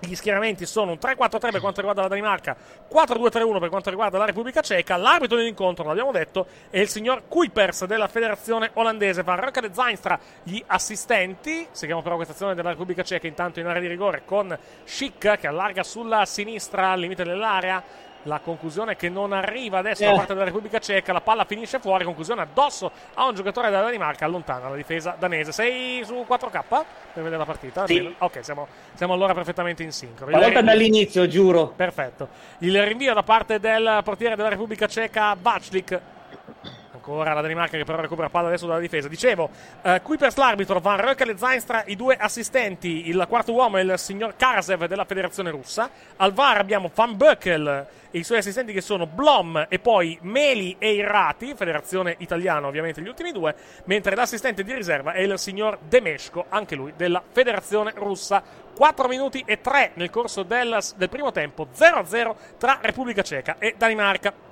gli 0.00 0.14
schieramenti 0.14 0.66
sono 0.66 0.92
un 0.92 0.98
3-4-3 1.00 1.50
per 1.50 1.60
quanto 1.60 1.80
riguarda 1.80 2.02
la 2.02 2.08
Danimarca, 2.08 2.56
4-2-3-1 2.90 3.58
per 3.58 3.68
quanto 3.68 3.90
riguarda 3.90 4.18
la 4.18 4.24
Repubblica 4.24 4.60
Ceca. 4.60 4.96
L'arbitro 4.96 5.36
dell'incontro, 5.36 5.84
l'abbiamo 5.84 6.12
detto, 6.12 6.46
è 6.70 6.78
il 6.78 6.88
signor 6.88 7.22
Kuipers 7.28 7.84
della 7.84 8.08
federazione 8.08 8.70
olandese. 8.74 9.22
Van 9.22 9.38
Rocca 9.38 9.60
de 9.60 9.70
Zeinstra, 9.72 10.18
gli 10.42 10.62
assistenti. 10.66 11.66
Seguiamo 11.70 12.02
però 12.02 12.16
questa 12.16 12.32
azione 12.32 12.54
della 12.54 12.70
Repubblica 12.70 13.02
Ceca 13.02 13.26
intanto 13.26 13.60
in 13.60 13.66
area 13.66 13.80
di 13.80 13.88
rigore 13.88 14.22
con 14.24 14.56
Schick 14.84 15.38
che 15.38 15.46
allarga 15.46 15.82
sulla 15.82 16.24
sinistra 16.24 16.90
al 16.90 17.00
limite 17.00 17.24
dell'area. 17.24 18.08
La 18.24 18.40
conclusione 18.40 18.96
che 18.96 19.08
non 19.08 19.32
arriva 19.32 19.78
adesso 19.78 20.04
da 20.04 20.12
Eh. 20.12 20.16
parte 20.16 20.34
della 20.34 20.44
Repubblica 20.44 20.78
Ceca, 20.78 21.12
la 21.12 21.22
palla 21.22 21.44
finisce 21.44 21.78
fuori, 21.78 22.04
conclusione 22.04 22.42
addosso 22.42 22.90
a 23.14 23.26
un 23.26 23.34
giocatore 23.34 23.70
della 23.70 23.82
Danimarca, 23.82 24.26
allontana 24.26 24.68
la 24.68 24.76
difesa 24.76 25.16
danese. 25.18 25.52
Sei 25.52 26.02
su 26.04 26.24
4K 26.28 26.62
per 26.68 27.22
vedere 27.22 27.38
la 27.38 27.44
partita? 27.46 27.86
Sì. 27.86 28.14
Ok, 28.18 28.44
siamo, 28.44 28.66
siamo 28.94 29.14
allora 29.14 29.32
perfettamente 29.32 29.82
in 29.82 29.92
sincro. 29.92 30.26
Una 30.26 30.38
volta 30.38 30.60
dall'inizio, 30.60 31.26
giuro. 31.26 31.68
Perfetto. 31.68 32.28
Il 32.58 32.82
rinvio 32.84 33.14
da 33.14 33.22
parte 33.22 33.58
del 33.58 34.00
portiere 34.04 34.36
della 34.36 34.50
Repubblica 34.50 34.86
Ceca, 34.86 35.34
Vaclik. 35.40 36.00
Ancora 37.00 37.32
la 37.32 37.40
Danimarca 37.40 37.78
che 37.78 37.84
però 37.84 37.98
recupera 37.98 38.28
palla 38.28 38.48
adesso 38.48 38.66
dalla 38.66 38.78
difesa. 38.78 39.08
Dicevo, 39.08 39.48
eh, 39.80 40.02
Kuipers 40.02 40.36
l'arbitro, 40.36 40.80
Van 40.80 40.98
Rökel 40.98 41.30
e 41.30 41.38
Zeinstra 41.38 41.82
i 41.86 41.96
due 41.96 42.14
assistenti. 42.14 43.08
Il 43.08 43.24
quarto 43.26 43.52
uomo 43.52 43.78
è 43.78 43.80
il 43.80 43.94
signor 43.96 44.36
Karasev 44.36 44.84
della 44.84 45.06
federazione 45.06 45.50
russa. 45.50 45.88
Al 46.16 46.34
VAR 46.34 46.58
abbiamo 46.58 46.90
Van 46.94 47.16
Böckel 47.16 47.86
e 48.10 48.18
i 48.18 48.22
suoi 48.22 48.38
assistenti 48.38 48.74
che 48.74 48.82
sono 48.82 49.06
Blom 49.06 49.64
e 49.70 49.78
poi 49.78 50.18
Meli 50.22 50.76
e 50.78 50.92
Irrati, 50.92 51.54
federazione 51.54 52.16
italiana 52.18 52.66
ovviamente 52.66 53.00
gli 53.00 53.08
ultimi 53.08 53.32
due, 53.32 53.54
mentre 53.84 54.14
l'assistente 54.14 54.62
di 54.62 54.74
riserva 54.74 55.12
è 55.12 55.20
il 55.20 55.38
signor 55.38 55.78
Demesco, 55.88 56.44
anche 56.50 56.74
lui 56.74 56.92
della 56.96 57.22
federazione 57.26 57.92
russa. 57.94 58.42
4 58.76 59.08
minuti 59.08 59.42
e 59.46 59.60
3 59.62 59.92
nel 59.94 60.10
corso 60.10 60.42
del, 60.42 60.78
del 60.96 61.08
primo 61.08 61.32
tempo, 61.32 61.68
0-0 61.74 62.34
tra 62.58 62.78
Repubblica 62.82 63.22
Ceca 63.22 63.56
e 63.58 63.74
Danimarca. 63.76 64.48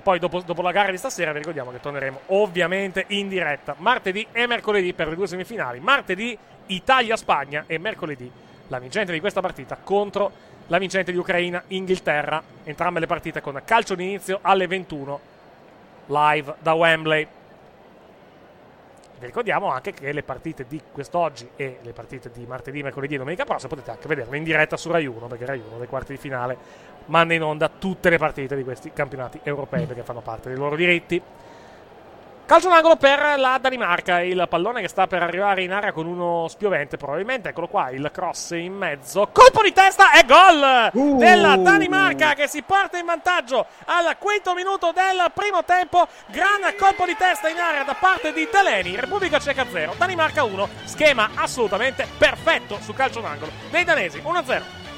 E 0.00 0.02
poi 0.02 0.18
dopo, 0.18 0.40
dopo 0.40 0.62
la 0.62 0.72
gara 0.72 0.90
di 0.90 0.96
stasera 0.96 1.30
vi 1.30 1.40
ricordiamo 1.40 1.70
che 1.70 1.78
torneremo 1.78 2.20
ovviamente 2.28 3.04
in 3.08 3.28
diretta 3.28 3.74
martedì 3.76 4.26
e 4.32 4.46
mercoledì 4.46 4.94
per 4.94 5.08
le 5.08 5.14
due 5.14 5.26
semifinali. 5.26 5.78
Martedì 5.78 6.36
Italia-Spagna 6.68 7.64
e 7.66 7.76
mercoledì 7.76 8.32
la 8.68 8.78
vincente 8.78 9.12
di 9.12 9.20
questa 9.20 9.42
partita 9.42 9.76
contro 9.76 10.32
la 10.68 10.78
vincente 10.78 11.12
di 11.12 11.18
Ucraina-Inghilterra. 11.18 12.42
Entrambe 12.64 12.98
le 12.98 13.06
partite 13.06 13.42
con 13.42 13.60
calcio 13.62 13.94
d'inizio 13.94 14.38
alle 14.40 14.66
21 14.66 15.20
live 16.06 16.54
da 16.60 16.72
Wembley. 16.72 17.28
Vi 19.18 19.26
ricordiamo 19.26 19.70
anche 19.70 19.92
che 19.92 20.12
le 20.12 20.22
partite 20.22 20.64
di 20.66 20.80
quest'oggi 20.90 21.46
e 21.56 21.80
le 21.82 21.92
partite 21.92 22.30
di 22.30 22.46
martedì, 22.46 22.82
mercoledì 22.82 23.16
e 23.16 23.18
domenica 23.18 23.44
prossima 23.44 23.68
potete 23.68 23.90
anche 23.90 24.08
vederle 24.08 24.34
in 24.38 24.44
diretta 24.44 24.78
su 24.78 24.90
Rai 24.90 25.04
1, 25.04 25.26
perché 25.26 25.44
Rai 25.44 25.60
1 25.60 25.76
dei 25.76 25.86
quarti 25.86 26.12
di 26.12 26.18
finale 26.18 26.56
manda 27.10 27.34
in 27.34 27.42
onda 27.42 27.68
tutte 27.68 28.08
le 28.08 28.18
partite 28.18 28.56
di 28.56 28.64
questi 28.64 28.92
campionati 28.92 29.40
europei 29.42 29.84
perché 29.84 30.02
fanno 30.02 30.20
parte 30.20 30.48
dei 30.48 30.56
loro 30.56 30.76
diritti. 30.76 31.22
Calcio 32.46 32.68
d'angolo 32.68 32.96
per 32.96 33.38
la 33.38 33.58
Danimarca, 33.60 34.22
il 34.22 34.44
pallone 34.48 34.80
che 34.80 34.88
sta 34.88 35.06
per 35.06 35.22
arrivare 35.22 35.62
in 35.62 35.70
area 35.70 35.92
con 35.92 36.06
uno 36.06 36.48
spiovente 36.48 36.96
probabilmente, 36.96 37.50
eccolo 37.50 37.68
qua, 37.68 37.90
il 37.90 38.10
cross 38.12 38.50
in 38.50 38.72
mezzo, 38.72 39.28
colpo 39.30 39.62
di 39.62 39.72
testa 39.72 40.10
e 40.10 40.24
gol 40.24 41.16
della 41.16 41.54
Danimarca 41.54 42.34
che 42.34 42.48
si 42.48 42.62
porta 42.62 42.98
in 42.98 43.04
vantaggio 43.04 43.66
al 43.84 44.16
quinto 44.18 44.52
minuto 44.54 44.90
del 44.92 45.30
primo 45.32 45.62
tempo, 45.62 46.08
gran 46.26 46.74
colpo 46.76 47.06
di 47.06 47.14
testa 47.16 47.48
in 47.48 47.56
area 47.56 47.84
da 47.84 47.94
parte 47.94 48.32
di 48.32 48.48
Teleni, 48.50 48.98
Repubblica 48.98 49.38
Ceca 49.38 49.64
0, 49.70 49.94
Danimarca 49.96 50.42
1, 50.42 50.68
schema 50.86 51.30
assolutamente 51.36 52.04
perfetto 52.18 52.80
su 52.80 52.92
calcio 52.94 53.20
d'angolo 53.20 53.52
dei 53.70 53.84
danesi, 53.84 54.18
1-0. 54.18 54.89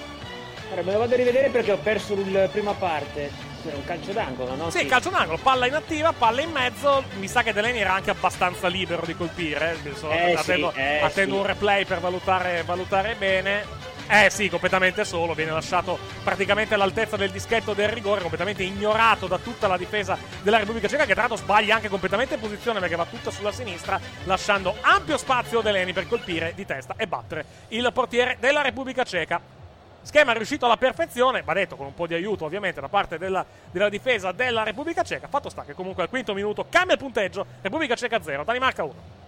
Ora, 0.73 0.83
me 0.83 0.93
lo 0.93 1.00
vado 1.00 1.12
a 1.12 1.17
rivedere 1.19 1.50
perché 1.50 1.71
ho 1.71 1.76
perso 1.76 2.17
la 2.31 2.49
prima 2.49 2.73
parte. 2.73 3.31
Era 3.64 3.76
un 3.76 3.85
calcio 3.85 4.12
d'angolo, 4.12 4.55
no? 4.55 4.71
Sì, 4.71 4.87
calcio 4.87 5.11
d'angolo, 5.11 5.37
palla 5.37 5.67
inattiva, 5.67 6.12
palla 6.12 6.41
in 6.41 6.50
mezzo. 6.50 7.05
Mi 7.19 7.29
sa 7.29 7.43
che 7.43 7.52
Delaney 7.52 7.81
era 7.81 7.93
anche 7.93 8.11
abbastanza 8.11 8.69
libero 8.69 9.05
di 9.05 9.14
colpire. 9.14 9.76
eh. 9.85 10.33
Attendo, 10.35 10.73
sì, 10.73 10.79
eh, 10.81 11.00
attendo 11.00 11.35
sì. 11.35 11.41
un 11.41 11.47
replay 11.47 11.85
per 11.85 12.00
valutare, 12.00 12.62
valutare 12.64 13.14
bene. 13.17 13.81
Eh 14.09 14.31
sì, 14.31 14.49
completamente 14.49 15.05
solo, 15.05 15.35
viene 15.35 15.52
lasciato 15.52 15.99
praticamente 16.25 16.75
all'altezza 16.75 17.17
del 17.17 17.31
dischetto 17.31 17.73
del 17.73 17.88
rigore, 17.88 18.21
completamente 18.21 18.62
ignorato 18.62 19.26
da 19.26 19.38
tutta 19.38 19.69
la 19.69 19.76
difesa 19.76 20.19
della 20.43 20.59
Repubblica 20.59 20.88
Ceca, 20.88 21.05
che 21.05 21.12
tra 21.12 21.23
l'altro 21.23 21.38
sbaglia 21.38 21.76
anche 21.76 21.88
completamente 21.88 22.37
posizione 22.38 22.81
perché 22.81 22.97
va 22.97 23.07
tutta 23.07 23.31
sulla 23.31 23.52
sinistra, 23.52 24.00
lasciando 24.25 24.75
ampio 24.81 25.17
spazio 25.19 25.61
a 25.61 25.62
Delaney 25.62 25.93
per 25.93 26.09
colpire 26.09 26.52
di 26.55 26.67
testa 26.67 26.95
e 26.97 27.07
battere 27.07 27.45
il 27.69 27.88
portiere 27.93 28.38
della 28.41 28.62
Repubblica 28.62 29.05
Ceca. 29.05 29.61
Schema 30.03 30.33
riuscito 30.33 30.67
alla 30.67 30.77
perfezione, 30.77 31.43
va 31.43 31.53
detto 31.55 31.77
con 31.77 31.87
un 31.87 31.95
po' 31.95 32.07
di 32.07 32.15
aiuto 32.15 32.45
ovviamente 32.45 32.81
da 32.81 32.89
parte 32.89 33.19
della, 33.19 33.45
della 33.71 33.89
difesa 33.89 34.33
della 34.33 34.65
Repubblica 34.65 35.03
Ceca. 35.03 35.29
Fatto 35.29 35.49
sta 35.49 35.63
che 35.63 35.75
comunque 35.75 36.03
al 36.03 36.09
quinto 36.09 36.35
minuto 36.35 36.67
cambia 36.69 36.95
il 36.95 37.01
punteggio, 37.01 37.47
Repubblica 37.61 37.95
Ceca 37.95 38.21
0, 38.21 38.45
Danimarca 38.45 38.83
1. 38.83 39.21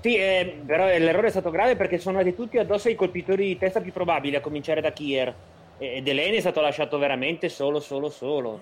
Sì, 0.00 0.16
eh, 0.16 0.62
però 0.66 0.86
l'errore 0.86 1.28
è 1.28 1.30
stato 1.30 1.50
grave 1.50 1.76
perché 1.76 1.98
sono 1.98 2.18
andati 2.18 2.34
tutti 2.34 2.58
addosso 2.58 2.88
ai 2.88 2.96
colpitori 2.96 3.46
di 3.46 3.58
testa 3.58 3.80
più 3.80 3.92
probabili, 3.92 4.34
a 4.34 4.40
cominciare 4.40 4.80
da 4.80 4.90
Kier. 4.90 5.32
E 5.78 6.02
Delaney 6.02 6.36
è 6.36 6.40
stato 6.40 6.60
lasciato 6.60 6.98
veramente 6.98 7.48
solo, 7.48 7.78
solo, 7.78 8.08
solo. 8.08 8.60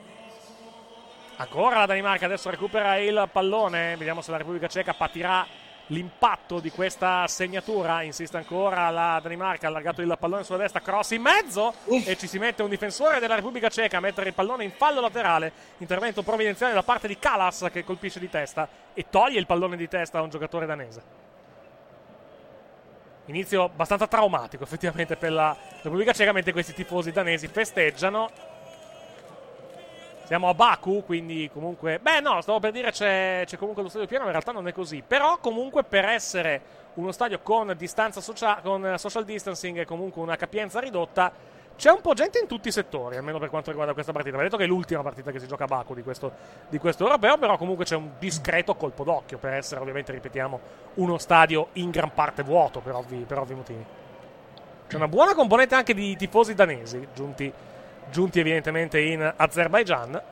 Ancora 1.36 1.78
la 1.78 1.86
Danimarca 1.86 2.26
adesso 2.26 2.50
recupera 2.50 2.96
il 2.96 3.26
pallone. 3.32 3.96
Vediamo 3.96 4.20
se 4.20 4.30
la 4.30 4.36
Repubblica 4.36 4.66
Ceca 4.66 4.92
patirà 4.92 5.46
l'impatto 5.90 6.58
di 6.60 6.70
questa 6.70 7.26
segnatura. 7.26 8.02
Insiste 8.02 8.36
ancora 8.36 8.90
la 8.90 9.20
Danimarca, 9.22 9.66
ha 9.66 9.70
allargato 9.70 10.02
il 10.02 10.16
pallone 10.18 10.44
sulla 10.44 10.58
destra, 10.58 10.80
cross 10.80 11.10
in 11.10 11.22
mezzo 11.22 11.74
e 12.04 12.16
ci 12.16 12.26
si 12.26 12.38
mette 12.38 12.62
un 12.62 12.68
difensore 12.68 13.20
della 13.20 13.34
Repubblica 13.36 13.68
Ceca 13.68 13.98
a 13.98 14.00
mettere 14.00 14.28
il 14.28 14.34
pallone 14.34 14.64
in 14.64 14.72
fallo 14.72 15.00
laterale. 15.00 15.52
Intervento 15.78 16.22
provvidenziale 16.22 16.74
da 16.74 16.82
parte 16.82 17.08
di 17.08 17.18
Kalas 17.18 17.68
che 17.72 17.84
colpisce 17.84 18.18
di 18.18 18.28
testa 18.28 18.68
e 18.94 19.06
toglie 19.08 19.38
il 19.38 19.46
pallone 19.46 19.76
di 19.76 19.88
testa 19.88 20.18
a 20.18 20.22
un 20.22 20.30
giocatore 20.30 20.66
danese. 20.66 21.28
Inizio 23.26 23.64
abbastanza 23.64 24.08
traumatico 24.08 24.64
effettivamente 24.64 25.16
per 25.16 25.30
la 25.30 25.56
Repubblica 25.82 26.12
Ceca 26.12 26.32
mentre 26.32 26.52
questi 26.52 26.74
tifosi 26.74 27.12
danesi 27.12 27.46
festeggiano. 27.46 28.49
Siamo 30.30 30.48
a 30.48 30.54
Baku, 30.54 31.02
quindi 31.04 31.50
comunque... 31.52 31.98
Beh 31.98 32.20
no, 32.20 32.40
stavo 32.40 32.60
per 32.60 32.70
dire 32.70 32.92
c'è, 32.92 33.42
c'è 33.46 33.56
comunque 33.56 33.82
lo 33.82 33.88
stadio 33.88 34.06
pieno, 34.06 34.22
ma 34.22 34.30
in 34.30 34.36
realtà 34.36 34.52
non 34.52 34.68
è 34.68 34.72
così. 34.72 35.02
Però 35.04 35.38
comunque 35.38 35.82
per 35.82 36.04
essere 36.04 36.62
uno 36.94 37.10
stadio 37.10 37.40
con 37.40 37.74
distanza 37.76 38.20
social, 38.20 38.62
con 38.62 38.94
social 38.96 39.24
distancing 39.24 39.78
e 39.78 39.84
comunque 39.84 40.22
una 40.22 40.36
capienza 40.36 40.78
ridotta, 40.78 41.32
c'è 41.76 41.90
un 41.90 42.00
po' 42.00 42.14
gente 42.14 42.38
in 42.38 42.46
tutti 42.46 42.68
i 42.68 42.70
settori, 42.70 43.16
almeno 43.16 43.40
per 43.40 43.50
quanto 43.50 43.70
riguarda 43.70 43.92
questa 43.92 44.12
partita. 44.12 44.36
Va 44.36 44.44
detto 44.44 44.56
che 44.56 44.62
è 44.62 44.68
l'ultima 44.68 45.02
partita 45.02 45.32
che 45.32 45.40
si 45.40 45.48
gioca 45.48 45.64
a 45.64 45.66
Baku 45.66 45.94
di 45.94 46.04
questo, 46.04 46.32
di 46.68 46.78
questo 46.78 47.02
europeo, 47.02 47.36
però 47.36 47.56
comunque 47.56 47.84
c'è 47.84 47.96
un 47.96 48.10
discreto 48.20 48.76
colpo 48.76 49.02
d'occhio 49.02 49.38
per 49.38 49.54
essere, 49.54 49.80
ovviamente, 49.80 50.12
ripetiamo, 50.12 50.60
uno 50.94 51.18
stadio 51.18 51.70
in 51.72 51.90
gran 51.90 52.14
parte 52.14 52.44
vuoto 52.44 52.78
per 52.78 52.94
ovvi, 52.94 53.24
per 53.26 53.38
ovvi 53.38 53.54
motivi. 53.54 53.84
C'è 54.86 54.94
una 54.94 55.08
buona 55.08 55.34
componente 55.34 55.74
anche 55.74 55.92
di 55.92 56.14
tifosi 56.14 56.54
danesi, 56.54 57.08
giunti, 57.12 57.52
giunti 58.10 58.40
evidentemente 58.40 59.00
in 59.00 59.32
Azerbaijan. 59.36 60.22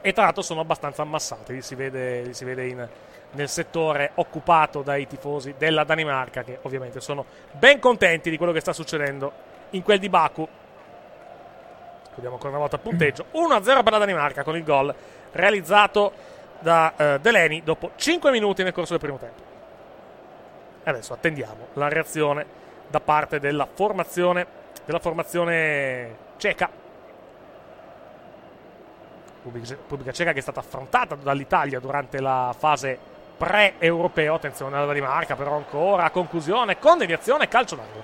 E 0.00 0.12
tra 0.12 0.24
l'altro 0.24 0.42
sono 0.42 0.60
abbastanza 0.60 1.02
ammassati, 1.02 1.54
li 1.54 1.62
si 1.62 1.74
vede, 1.74 2.22
li 2.22 2.34
si 2.34 2.44
vede 2.44 2.66
in, 2.66 2.88
nel 3.32 3.48
settore 3.48 4.12
occupato 4.14 4.82
dai 4.82 5.06
tifosi 5.06 5.54
della 5.58 5.84
Danimarca, 5.84 6.44
che 6.44 6.58
ovviamente 6.62 7.00
sono 7.00 7.24
ben 7.52 7.78
contenti 7.78 8.30
di 8.30 8.36
quello 8.36 8.52
che 8.52 8.60
sta 8.60 8.72
succedendo 8.72 9.32
in 9.70 9.82
quel 9.82 9.98
di 9.98 10.08
Baku. 10.08 10.46
Vediamo 12.14 12.34
ancora 12.34 12.50
una 12.50 12.60
volta 12.60 12.76
il 12.76 12.82
punteggio: 12.82 13.26
1-0 13.34 13.82
per 13.82 13.92
la 13.92 13.98
Danimarca 13.98 14.42
con 14.44 14.56
il 14.56 14.64
gol 14.64 14.94
realizzato 15.32 16.12
da 16.60 16.92
uh, 16.96 17.18
Delaney 17.18 17.62
dopo 17.62 17.92
5 17.96 18.30
minuti 18.30 18.62
nel 18.62 18.72
corso 18.72 18.92
del 18.92 19.00
primo 19.00 19.18
tempo. 19.18 19.42
Adesso 20.84 21.12
attendiamo 21.12 21.68
la 21.74 21.88
reazione 21.88 22.46
da 22.88 23.00
parte 23.00 23.38
della 23.38 23.68
formazione, 23.70 24.46
della 24.88 25.00
formazione 25.00 26.16
ceca. 26.38 26.70
Repubblica 29.42 30.12
Ceca 30.12 30.32
che 30.32 30.38
è 30.38 30.42
stata 30.42 30.60
affrontata 30.60 31.14
dall'Italia 31.14 31.78
durante 31.78 32.22
la 32.22 32.54
fase 32.56 32.98
pre-europeo. 33.36 34.34
Attenzione 34.34 34.74
alla 34.76 34.86
Danimarca, 34.86 35.36
però 35.36 35.56
ancora 35.56 36.08
conclusione 36.08 36.78
con 36.78 36.96
deviazione 36.96 37.48
calcio 37.48 37.76
d'angolo. 37.76 38.02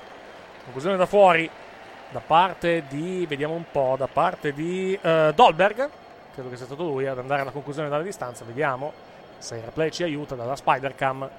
Conclusione 0.65 0.99
da 0.99 1.07
fuori 1.07 1.51
da 2.11 2.21
parte 2.21 2.85
di, 2.87 3.25
vediamo 3.27 3.55
un 3.55 3.65
po', 3.71 3.95
da 3.97 4.07
parte 4.07 4.53
di 4.53 4.99
uh, 5.01 5.33
Dolberg. 5.33 5.89
Credo 6.35 6.51
che 6.51 6.57
sia 6.57 6.67
stato 6.67 6.83
lui 6.83 7.07
ad 7.07 7.19
andare 7.19 7.41
alla 7.41 7.51
conclusione 7.51 7.89
dalla 7.89 8.03
distanza. 8.03 8.45
Vediamo 8.45 8.93
se 9.39 9.57
il 9.57 9.63
replay 9.63 9.91
ci 9.91 10.03
aiuta 10.03 10.35
dalla 10.35 10.55
Spider-Cam 10.55 11.31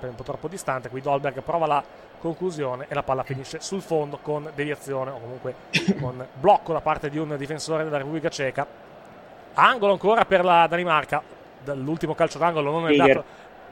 un 0.00 0.14
po' 0.14 0.22
troppo 0.22 0.48
distante. 0.48 0.88
Qui 0.88 1.02
Dolberg 1.02 1.42
prova 1.42 1.66
la 1.66 1.84
conclusione 2.18 2.86
e 2.88 2.94
la 2.94 3.02
palla 3.02 3.22
finisce 3.22 3.60
sul 3.60 3.82
fondo 3.82 4.18
con 4.20 4.50
deviazione 4.54 5.10
o 5.10 5.18
comunque 5.18 5.54
con 6.00 6.26
blocco 6.34 6.72
da 6.72 6.80
parte 6.80 7.10
di 7.10 7.18
un 7.18 7.36
difensore 7.36 7.84
della 7.84 7.98
Repubblica 7.98 8.28
Ceca. 8.28 8.66
Angolo 9.54 9.92
ancora 9.92 10.24
per 10.24 10.44
la 10.44 10.66
Danimarca. 10.66 11.22
L'ultimo 11.74 12.14
calcio 12.14 12.38
d'angolo 12.38 12.70
non 12.70 12.88
è, 12.88 12.96
andato, 12.96 13.24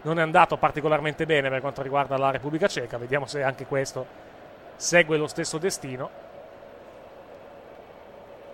non 0.02 0.18
è 0.18 0.22
andato 0.22 0.56
particolarmente 0.56 1.26
bene 1.26 1.48
per 1.48 1.60
quanto 1.60 1.82
riguarda 1.82 2.16
la 2.16 2.30
Repubblica 2.30 2.66
Ceca. 2.66 2.98
Vediamo 2.98 3.26
se 3.26 3.42
anche 3.42 3.66
questo 3.66 4.06
segue 4.76 5.16
lo 5.16 5.26
stesso 5.26 5.58
destino. 5.58 6.23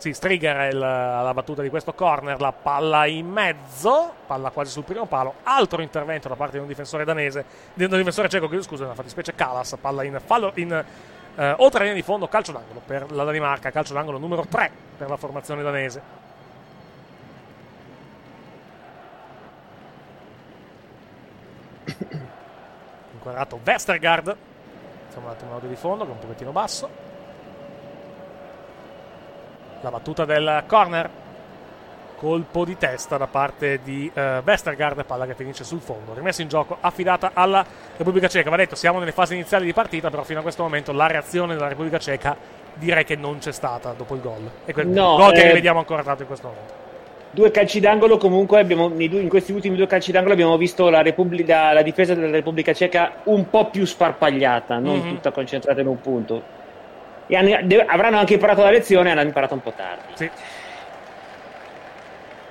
Sì, 0.01 0.15
Strigger 0.15 0.57
è 0.57 0.69
il, 0.69 0.79
la 0.79 1.31
battuta 1.35 1.61
di 1.61 1.69
questo 1.69 1.93
corner, 1.93 2.41
la 2.41 2.53
palla 2.53 3.05
in 3.05 3.29
mezzo, 3.29 4.15
palla 4.27 4.49
quasi 4.49 4.71
sul 4.71 4.85
primo 4.85 5.05
palo, 5.05 5.35
altro 5.43 5.83
intervento 5.83 6.27
da 6.27 6.37
parte 6.37 6.57
di 6.57 6.63
un 6.63 6.67
difensore 6.67 7.05
danese, 7.05 7.45
di 7.75 7.85
un 7.85 7.91
difensore 7.91 8.29
che 8.29 8.63
scusa, 8.63 8.85
una 8.87 8.95
fattispecie 8.95 9.35
Calas, 9.35 9.77
palla 9.79 10.03
in 10.03 10.19
fallo 10.25 10.53
in 10.55 10.73
eh, 10.73 11.55
oltre 11.59 11.81
linea 11.81 11.97
di 11.97 12.01
fondo, 12.01 12.29
calcio 12.29 12.51
d'angolo 12.51 12.81
per 12.83 13.13
la 13.13 13.25
Danimarca, 13.25 13.71
calcio 13.71 13.93
d'angolo 13.93 14.17
numero 14.17 14.47
3 14.47 14.71
per 14.97 15.11
la 15.11 15.19
formazione 15.19 15.61
danese. 15.61 16.01
Inquadrato 23.13 23.61
Westergaard, 23.63 24.35
facciamo 25.09 25.27
un 25.27 25.33
attimo 25.33 25.51
l'audio 25.51 25.69
di 25.69 25.77
fondo 25.77 26.05
che 26.05 26.11
è 26.11 26.15
un 26.15 26.21
pochettino 26.21 26.53
basso. 26.53 27.10
La 29.83 29.91
battuta 29.91 30.25
del 30.25 30.65
corner. 30.67 31.11
Colpo 32.17 32.67
di 32.67 32.77
testa 32.77 33.17
da 33.17 33.27
parte 33.27 33.81
di 33.83 34.11
uh, 34.15 34.21
Westergaard, 34.45 35.07
palla 35.07 35.25
che 35.25 35.35
finisce 35.35 35.65
sul 35.65 35.81
fondo. 35.81 36.13
Rimessa 36.13 36.43
in 36.43 36.49
gioco, 36.49 36.77
affidata 36.79 37.31
alla 37.33 37.65
Repubblica 37.97 38.29
Ceca. 38.29 38.51
Va 38.51 38.57
detto, 38.57 38.75
siamo 38.75 38.99
nelle 38.99 39.13
fasi 39.13 39.33
iniziali 39.33 39.65
di 39.65 39.73
partita, 39.73 40.11
però 40.11 40.23
fino 40.23 40.41
a 40.41 40.43
questo 40.43 40.63
momento 40.63 40.93
la 40.93 41.07
reazione 41.07 41.55
della 41.55 41.69
Repubblica 41.69 41.97
Ceca 41.97 42.37
direi 42.75 43.05
che 43.05 43.17
non 43.17 43.39
c'è 43.39 43.53
stata 43.53 43.95
dopo 43.97 44.15
il 44.17 44.21
gol. 44.21 44.51
E 44.67 44.75
quel 44.75 44.89
No, 44.89 45.17
gol 45.17 45.33
che 45.33 45.41
eh, 45.41 45.47
rivediamo 45.47 45.79
ancora 45.79 46.03
tanto 46.03 46.21
in 46.21 46.29
questo 46.29 46.49
momento. 46.49 46.73
Due 47.31 47.51
calci 47.51 47.81
d'angolo, 47.81 48.19
comunque 48.19 48.59
abbiamo, 48.61 48.93
in 48.99 49.29
questi 49.31 49.53
ultimi 49.53 49.77
due 49.77 49.87
calci 49.87 50.13
d'angolo 50.13 50.35
abbiamo 50.35 50.59
visto 50.59 50.91
la, 50.91 51.01
Repubblica- 51.01 51.73
la 51.73 51.81
difesa 51.83 52.13
della 52.15 52.31
Repubblica 52.31 52.75
Ceca 52.75 53.13
un 53.25 53.49
po' 53.49 53.71
più 53.71 53.87
sparpagliata, 53.87 54.79
non 54.79 54.99
Mhm. 54.99 55.09
tutta 55.09 55.31
concentrata 55.31 55.81
in 55.81 55.87
un 55.87 56.01
punto. 56.03 56.59
E 57.31 57.37
hanno- 57.37 57.85
avranno 57.87 58.19
anche 58.19 58.35
imparato 58.35 58.63
la 58.65 58.71
lezione 58.71 59.09
e 59.09 59.13
hanno 59.13 59.23
imparato 59.23 59.55
un 59.55 59.61
po' 59.61 59.73
tardi. 59.73 60.13
Sì. 60.15 60.31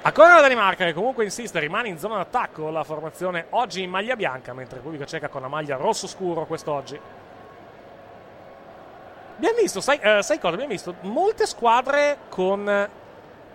Ancora 0.01 0.35
la 0.35 0.41
Danimarca 0.41 0.85
che 0.85 0.93
comunque 0.93 1.25
insiste, 1.25 1.59
rimane 1.59 1.89
in 1.89 1.97
zona 1.97 2.15
d'attacco 2.15 2.69
la 2.69 2.85
formazione 2.85 3.47
oggi 3.49 3.83
in 3.83 3.89
maglia 3.89 4.15
bianca, 4.15 4.53
mentre 4.53 4.77
Repubblica 4.77 5.03
Ceca 5.03 5.27
con 5.27 5.41
la 5.41 5.49
maglia 5.49 5.75
rosso 5.75 6.07
scuro 6.07 6.45
quest'oggi. 6.45 6.97
Abbiamo 9.35 9.57
visto, 9.57 9.81
sai, 9.81 9.99
eh, 10.01 10.23
sai 10.23 10.39
cosa? 10.39 10.53
Abbiamo 10.53 10.71
visto 10.71 10.95
molte 11.01 11.45
squadre 11.45 12.17
con, 12.29 12.67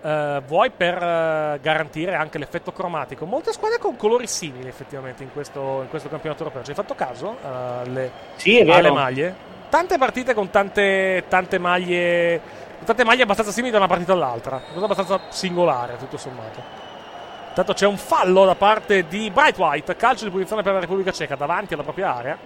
eh, 0.03 0.43
vuoi 0.47 0.71
per 0.71 1.03
eh, 1.03 1.59
garantire 1.63 2.15
anche 2.15 2.37
l'effetto 2.37 2.73
cromatico, 2.73 3.25
molte 3.25 3.53
squadre 3.53 3.79
con 3.79 3.97
colori 3.97 4.27
simili 4.27 4.69
effettivamente 4.69 5.23
in 5.23 5.33
questo, 5.33 5.81
in 5.81 5.89
questo 5.89 6.11
campionato 6.11 6.43
europeo. 6.43 6.63
Ci 6.63 6.71
hai 6.71 6.77
fatto 6.77 6.95
caso 6.95 7.39
eh, 7.43 7.47
alle, 7.49 8.11
Sì, 8.37 8.61
alle 8.61 8.91
maglie? 8.91 9.53
Tante 9.75 9.99
partite 9.99 10.35
con 10.35 10.51
tante, 10.51 11.25
tante 11.27 11.59
maglie 11.59 12.41
tante 12.85 13.03
maglie 13.03 13.25
abbastanza 13.25 13.51
simili 13.51 13.73
da 13.73 13.79
una 13.79 13.89
partita 13.89 14.13
all'altra. 14.13 14.55
Una 14.55 14.73
cosa 14.73 14.85
abbastanza 14.85 15.21
singolare, 15.31 15.97
tutto 15.97 16.17
sommato. 16.17 16.63
Intanto 17.49 17.73
c'è 17.73 17.85
un 17.85 17.97
fallo 17.97 18.45
da 18.45 18.55
parte 18.55 19.09
di 19.09 19.33
Bright 19.33 19.59
White, 19.59 19.97
calcio 19.97 20.27
di 20.27 20.31
punizione 20.31 20.63
per 20.63 20.75
la 20.75 20.79
Repubblica 20.79 21.11
Ceca 21.11 21.35
davanti 21.35 21.75
alla 21.75 21.83
propria 21.83 22.15
area. 22.15 22.39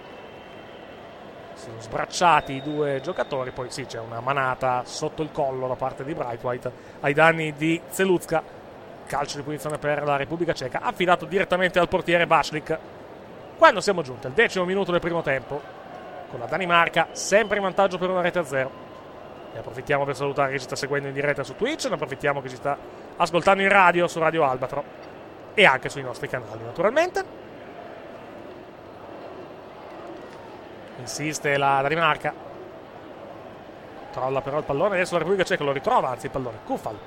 Sono 1.53 1.79
sbracciati 1.79 2.53
i 2.53 2.63
due 2.63 2.99
giocatori, 2.99 3.51
poi 3.51 3.69
sì, 3.69 3.85
c'è 3.85 3.99
una 3.99 4.21
manata 4.21 4.81
sotto 4.85 5.21
il 5.21 5.31
collo 5.31 5.67
da 5.67 5.75
parte 5.75 6.03
di 6.03 6.15
Bright 6.15 6.43
White 6.43 6.71
ai 7.01 7.13
danni 7.13 7.53
di 7.53 7.79
Zeluzka. 7.89 8.41
Calcio 9.05 9.37
di 9.37 9.43
punizione 9.43 9.77
per 9.77 10.01
la 10.01 10.15
Repubblica 10.15 10.53
Ceca, 10.53 10.79
affidato 10.81 11.25
direttamente 11.25 11.77
al 11.77 11.89
portiere 11.89 12.25
Baslik. 12.25 12.75
Quando 13.55 13.81
siamo 13.81 14.01
giunti 14.01 14.25
al 14.25 14.33
decimo 14.33 14.65
minuto 14.65 14.89
del 14.89 14.99
primo 14.99 15.21
tempo, 15.21 15.77
con 16.29 16.39
la 16.39 16.45
Danimarca 16.45 17.09
sempre 17.11 17.57
in 17.57 17.63
vantaggio 17.63 17.97
per 17.97 18.09
una 18.09 18.21
rete 18.21 18.39
a 18.39 18.43
zero. 18.43 18.87
Ne 19.53 19.59
approfittiamo 19.59 20.05
per 20.05 20.15
salutare 20.15 20.51
chi 20.51 20.59
ci 20.59 20.65
sta 20.65 20.75
seguendo 20.75 21.07
in 21.07 21.13
diretta 21.13 21.43
su 21.43 21.55
Twitch, 21.55 21.85
ne 21.85 21.95
approfittiamo 21.95 22.41
chi 22.41 22.49
ci 22.49 22.55
sta 22.55 22.77
ascoltando 23.17 23.63
in 23.63 23.69
radio 23.69 24.07
su 24.07 24.19
Radio 24.19 24.43
Albatro 24.43 24.83
e 25.53 25.65
anche 25.65 25.89
sui 25.89 26.03
nostri 26.03 26.27
canali, 26.27 26.63
naturalmente. 26.63 27.47
Insiste 30.99 31.57
la 31.57 31.81
Danimarca. 31.81 32.33
Trolla 34.11 34.41
però 34.41 34.57
il 34.59 34.63
pallone, 34.63 34.95
adesso 34.95 35.13
la 35.13 35.19
Repubblica 35.19 35.45
Ceca 35.45 35.63
lo 35.63 35.71
ritrova, 35.71 36.09
anzi 36.09 36.27
il 36.27 36.31
pallone. 36.31 36.59
Kufal. 36.63 36.97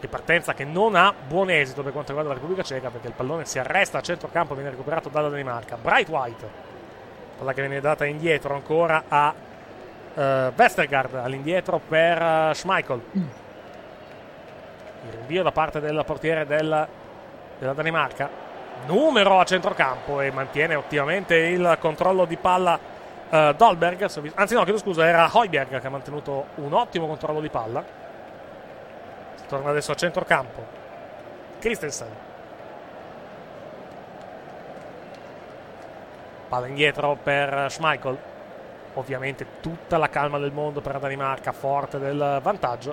Ripartenza 0.00 0.54
che 0.54 0.64
non 0.64 0.94
ha 0.94 1.12
buon 1.12 1.50
esito 1.50 1.82
per 1.82 1.92
quanto 1.92 2.12
riguarda 2.12 2.32
la 2.32 2.40
Repubblica 2.40 2.66
Ceca 2.66 2.90
perché 2.90 3.08
il 3.08 3.14
pallone 3.14 3.44
si 3.44 3.58
arresta 3.58 3.98
a 3.98 4.00
centrocampo, 4.00 4.54
viene 4.54 4.70
recuperato 4.70 5.08
dalla 5.08 5.28
Danimarca. 5.28 5.76
Bright 5.76 6.08
White 6.08 6.69
Palla 7.40 7.54
che 7.54 7.62
viene 7.62 7.80
data 7.80 8.04
indietro 8.04 8.54
ancora 8.54 9.04
a 9.08 9.32
eh, 10.14 10.52
Westergaard 10.54 11.14
all'indietro 11.14 11.80
per 11.88 12.20
eh, 12.20 12.50
Schmeichel. 12.52 13.00
Il 13.12 13.22
rinvio 15.16 15.42
da 15.42 15.50
parte 15.50 15.80
del 15.80 16.02
portiere 16.04 16.44
del- 16.44 16.86
della 17.58 17.72
Danimarca. 17.72 18.28
Numero 18.84 19.40
a 19.40 19.44
centrocampo 19.44 20.20
e 20.20 20.30
mantiene 20.30 20.74
ottimamente 20.74 21.34
il 21.34 21.78
controllo 21.80 22.26
di 22.26 22.36
palla 22.36 22.78
eh, 23.30 23.54
Dolberg. 23.56 24.02
Anzi, 24.34 24.54
no, 24.54 24.62
chiedo 24.64 24.78
scusa, 24.78 25.06
era 25.06 25.26
Hoiberg 25.32 25.80
che 25.80 25.86
ha 25.86 25.90
mantenuto 25.90 26.48
un 26.56 26.74
ottimo 26.74 27.06
controllo 27.06 27.40
di 27.40 27.48
palla. 27.48 27.82
Si 29.36 29.46
torna 29.46 29.70
adesso 29.70 29.92
a 29.92 29.94
centrocampo. 29.94 30.62
Christensen. 31.58 32.08
Palla 36.50 36.66
indietro 36.66 37.16
per 37.22 37.66
Schmeichel. 37.70 38.18
Ovviamente 38.94 39.46
tutta 39.60 39.98
la 39.98 40.08
calma 40.08 40.38
del 40.38 40.50
mondo 40.50 40.80
per 40.80 40.94
la 40.94 40.98
Danimarca, 40.98 41.52
forte 41.52 42.00
del 42.00 42.40
vantaggio. 42.42 42.92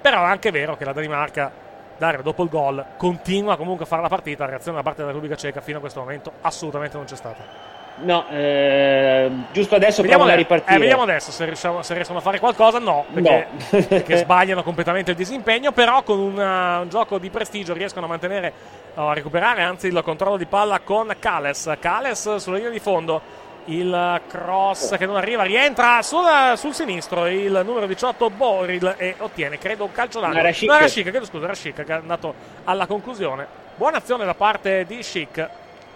Però 0.00 0.22
è 0.22 0.26
anche 0.26 0.50
vero 0.50 0.74
che 0.74 0.86
la 0.86 0.94
Danimarca, 0.94 1.52
Dario, 1.98 2.22
dopo 2.22 2.42
il 2.44 2.48
gol, 2.48 2.82
continua 2.96 3.58
comunque 3.58 3.84
a 3.84 3.86
fare 3.86 4.00
la 4.00 4.08
partita. 4.08 4.44
La 4.44 4.52
reazione 4.52 4.78
da 4.78 4.82
parte 4.82 5.00
della 5.00 5.12
Repubblica 5.12 5.36
Ceca 5.36 5.60
fino 5.60 5.76
a 5.76 5.80
questo 5.80 6.00
momento 6.00 6.32
assolutamente 6.40 6.96
non 6.96 7.04
c'è 7.04 7.16
stata. 7.16 7.67
No, 8.00 8.26
eh, 8.30 9.28
giusto 9.52 9.74
adesso 9.74 10.02
Vediamo, 10.02 10.24
provano 10.24 10.30
a 10.30 10.32
ade- 10.34 10.36
ripartire. 10.42 10.76
eh, 10.76 10.78
vediamo 10.78 11.02
adesso 11.02 11.30
se, 11.32 11.44
riusciamo- 11.46 11.82
se 11.82 11.94
riescono 11.94 12.18
a 12.18 12.22
fare 12.22 12.38
qualcosa. 12.38 12.78
No, 12.78 13.04
perché, 13.12 13.46
No. 13.70 13.84
perché 13.88 14.16
sbagliano 14.22 14.62
completamente 14.62 15.10
il 15.10 15.16
disimpegno. 15.16 15.72
Però 15.72 16.02
con 16.02 16.18
un, 16.18 16.36
uh, 16.38 16.82
un 16.82 16.88
gioco 16.88 17.18
di 17.18 17.28
prestigio 17.30 17.72
riescono 17.72 18.06
a 18.06 18.08
mantenere, 18.08 18.52
a 18.94 19.12
recuperare 19.12 19.62
anzi 19.62 19.88
il 19.88 20.00
controllo 20.04 20.36
di 20.36 20.46
palla 20.46 20.80
con 20.80 21.12
Kales. 21.18 21.72
Kales 21.80 22.36
sulla 22.36 22.56
linea 22.56 22.70
di 22.70 22.80
fondo. 22.80 23.46
Il 23.66 24.20
cross 24.28 24.96
che 24.96 25.04
non 25.04 25.16
arriva, 25.16 25.42
rientra 25.42 26.00
sul, 26.00 26.24
sul 26.54 26.72
sinistro 26.72 27.26
il 27.26 27.60
numero 27.66 27.84
18 27.86 28.30
Boril 28.30 28.94
e 28.96 29.14
ottiene, 29.18 29.58
credo, 29.58 29.84
un 29.84 29.92
calcio 29.92 30.20
d'angolo. 30.20 30.40
Era 30.40 30.52
Schick. 30.54 30.70
No, 30.70 30.78
era 30.78 30.86
chiedo 30.88 31.24
scusa, 31.26 31.44
era 31.44 31.54
Schick 31.54 31.84
che 31.84 31.92
è 31.92 31.96
andato 31.96 32.32
alla 32.64 32.86
conclusione. 32.86 33.46
Buona 33.74 33.98
azione 33.98 34.24
da 34.24 34.32
parte 34.32 34.86
di 34.86 35.02
Schick. 35.02 35.48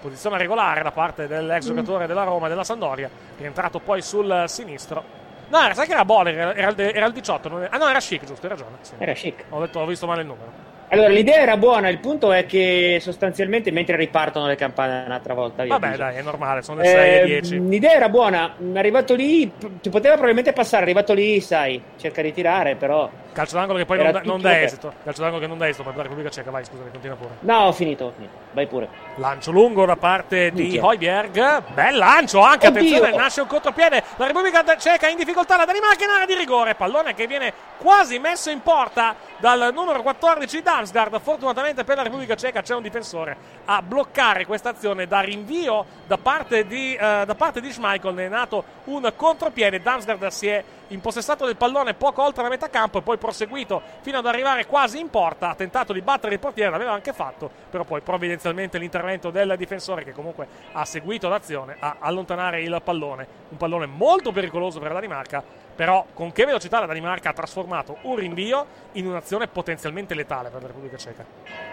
Posizione 0.03 0.37
regolare 0.37 0.83
da 0.83 0.91
parte 0.91 1.27
dell'ex 1.29 1.65
giocatore 1.67 2.07
della 2.07 2.25
Roma 2.25 2.47
e 2.47 2.49
della 2.49 2.65
Sandoria, 2.65 3.09
rientrato 3.39 3.79
poi 3.79 4.03
sul 4.03 4.45
sinistro. 4.49 5.03
No, 5.49 5.61
era, 5.63 5.75
sai 5.75 5.87
che 5.87 5.93
era 5.93 6.05
Boller, 6.05 6.37
era, 6.37 6.55
era 6.55 6.69
il, 6.71 6.81
era 6.81 7.07
il 7.07 7.13
18. 7.13 7.49
non 7.49 7.63
è- 7.63 7.69
ah 7.71 7.77
no, 7.77 7.87
era 7.89 8.01
Schick, 8.01 8.25
giusto, 8.25 8.45
hai 8.47 8.53
ragione. 8.53 8.77
sì. 8.81 8.95
Era 8.99 9.13
chic. 9.13 9.45
Ho, 9.51 9.61
detto, 9.61 9.79
ho 9.81 9.87
visto 9.87 10.07
male 10.07 10.23
il 10.23 10.27
numero. 10.27 10.51
Allora, 10.93 11.09
l'idea 11.09 11.37
era 11.39 11.57
buona, 11.57 11.89
il 11.89 12.01
punto 12.01 12.33
è 12.33 12.45
che 12.45 12.99
sostanzialmente 13.01 13.71
mentre 13.71 13.97
ripartono 13.97 14.47
le 14.47 14.57
campane 14.57 15.05
un'altra 15.07 15.33
volta. 15.33 15.65
Vabbè, 15.65 15.87
Biso. 15.87 15.99
dai, 15.99 16.17
è 16.17 16.23
normale, 16.23 16.61
sono 16.61 16.83
le 16.83 16.87
6 16.87 16.97
e 16.97 17.21
Eh, 17.21 17.25
10. 17.41 17.69
L'idea 17.69 17.93
era 17.93 18.11
buona, 18.11 18.55
arrivato 18.75 19.15
lì, 19.15 19.51
ti 19.81 19.89
poteva 19.89 20.13
probabilmente 20.13 20.53
passare, 20.53 20.83
arrivato 20.83 21.15
lì, 21.15 21.41
sai, 21.41 21.83
cerca 21.99 22.21
di 22.21 22.35
tirare, 22.35 22.75
però... 22.75 23.09
Calcio 23.33 23.57
d'angolo 23.57 23.79
che 23.79 23.87
poi 23.87 23.97
non, 23.97 24.13
dà- 24.13 24.21
non 24.23 24.41
dà 24.43 24.61
esito. 24.61 24.93
Calcio 25.03 25.23
d'angolo 25.23 25.41
che 25.41 25.47
non 25.49 25.57
dà 25.57 25.67
esito 25.67 25.83
per 25.85 25.97
la 25.97 26.03
Repubblica 26.03 26.29
Ceca. 26.29 26.51
Vai, 26.51 26.67
scusami, 26.67 26.91
continua 26.91 27.17
pure. 27.17 27.31
No, 27.41 27.61
ho 27.61 27.73
finito, 27.73 28.05
ho 28.05 28.13
finito, 28.15 28.35
vai 28.53 28.67
pure. 28.67 28.89
Lancio 29.17 29.51
lungo 29.53 29.87
da 29.87 29.97
parte 29.97 30.51
di. 30.51 30.79
Hoiberg. 30.79 31.63
Bel 31.73 31.97
lancio 31.97 32.41
anche, 32.41 32.67
Oddio. 32.67 32.81
attenzione, 32.81 33.17
nasce 33.17 33.41
un 33.41 33.47
contropiede. 33.47 34.03
La 34.17 34.27
Repubblica 34.27 34.63
Ceca 34.77 35.09
in 35.09 35.17
difficoltà, 35.17 35.57
la 35.57 35.65
Danimarca 35.65 36.05
in 36.05 36.11
area 36.11 36.27
di 36.27 36.35
rigore. 36.35 36.75
Pallone 36.75 37.15
che 37.15 37.27
viene 37.27 37.55
quasi 37.79 38.19
messo 38.19 38.51
in 38.51 38.61
porta 38.61 39.15
dal 39.39 39.71
numero 39.73 40.03
14 40.03 40.63
Damsgaard. 40.83 41.21
Fortunatamente 41.21 41.85
per 41.85 41.97
la 41.97 42.03
Repubblica 42.03 42.35
Ceca 42.35 42.61
c'è 42.61 42.75
un 42.75 42.83
difensore 42.83 43.37
a 43.67 43.81
bloccare 43.83 44.45
questa 44.45 44.71
azione 44.71 45.07
da 45.07 45.21
rinvio 45.21 45.85
da 46.07 46.19
parte 46.19 46.67
di, 46.67 46.95
eh, 46.95 47.23
da 47.25 47.35
parte 47.37 47.61
di 47.61 47.71
Schmeichel. 47.71 48.15
Ne 48.15 48.27
è 48.27 48.29
nato 48.29 48.65
un 48.85 49.13
contropiede. 49.15 49.81
Damsgaard 49.81 50.27
si 50.29 50.49
è 50.49 50.63
impossessato 50.89 51.47
del 51.47 51.57
pallone 51.57 51.95
poco 51.95 52.23
oltre 52.23 52.43
la 52.43 52.49
metà 52.49 52.69
campo 52.69 52.99
e 52.99 53.03
poi 53.03 53.17
proseguito 53.17 53.81
fino 54.01 54.19
ad 54.19 54.27
arrivare 54.27 54.67
quasi 54.67 54.99
in 54.99 55.09
porta. 55.09 55.51
Ha 55.51 55.55
tentato 55.55 55.93
di 55.93 56.03
battere 56.03 56.35
il 56.35 56.41
portiere, 56.41 56.71
l'aveva 56.71 56.93
anche 56.93 57.13
fatto, 57.13 57.51
però 57.71 57.85
poi 57.85 58.01
provvidenzialmente 58.01 58.79
l'intervento 58.79 59.31
del 59.31 59.55
difensore 59.57 60.05
che 60.05 60.13
comunque 60.13 60.49
ha 60.73 60.85
seguito 60.85 61.29
l'azione 61.29 61.77
a 61.79 61.97
allontanare 62.01 62.61
il 62.63 62.81
pallone. 62.83 63.27
Un 63.51 63.57
pallone 63.57 63.87
molto 63.87 64.33
pericoloso 64.33 64.79
per 64.81 64.89
la 64.89 64.95
Danimarca, 64.95 65.43
però 65.75 66.05
con 66.15 66.33
che 66.33 66.45
velocità 66.45 66.81
la 66.81 66.87
Danimarca 66.87 67.31
ha 67.31 67.33
trasformato 67.33 67.97
un 68.03 68.17
rinvio 68.17 68.67
in 68.93 69.07
un'azione 69.07 69.47
potenzialmente 69.49 70.15
letale 70.15 70.49
per 70.51 70.61
la 70.61 70.67
Repubblica 70.69 70.97
Ceca. 70.97 71.25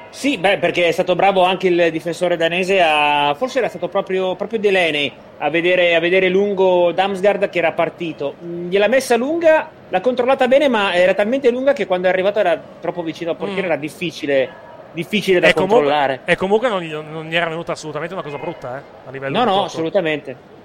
Sì, 0.10 0.38
beh, 0.38 0.58
perché 0.58 0.88
è 0.88 0.92
stato 0.92 1.16
bravo 1.16 1.44
anche 1.44 1.68
il 1.68 1.92
difensore 1.92 2.36
danese 2.38 2.82
a... 2.82 3.34
Forse 3.38 3.60
era 3.60 3.70
stato 3.70 3.88
proprio, 3.90 4.36
proprio 4.36 4.58
Delaney 4.60 5.12
a 5.38 5.50
vedere, 5.50 5.94
a 5.96 6.00
vedere 6.00 6.30
lungo 6.30 6.92
Damsgaard 6.92 7.50
che 7.50 7.60
era 7.60 7.74
partito. 7.74 8.34
Mm, 8.44 8.70
Gliel'ha 8.70 8.88
messa 8.88 9.16
lunga, 9.18 9.70
l'ha 9.88 10.02
controllata 10.02 10.48
bene, 10.48 10.68
ma 10.68 10.94
era 10.96 11.14
talmente 11.14 11.52
lunga 11.52 11.74
che 11.74 11.86
quando 11.86 12.08
è 12.08 12.10
arrivato 12.10 12.40
era 12.40 12.60
troppo 12.80 13.04
vicino 13.04 13.32
al 13.32 13.38
portiere, 13.38 13.62
Mm. 13.68 13.72
era 13.72 13.76
difficile, 13.76 14.50
difficile 14.94 15.40
da 15.40 15.48
E 15.50 15.54
comunque, 15.54 15.78
controllare. 15.78 16.22
e 16.26 16.36
comunque 16.36 16.70
non, 16.70 16.82
gli- 16.82 16.92
non 16.94 17.26
gli 17.28 17.36
era 17.36 17.48
venuta 17.48 17.74
assolutamente 17.74 18.16
una 18.16 18.24
cosa 18.24 18.38
brutta, 18.38 18.78
eh, 18.80 18.82
a 19.08 19.12
livello 19.12 19.38
No, 19.38 19.44
no, 19.44 19.64
assolutamente. 19.66 20.58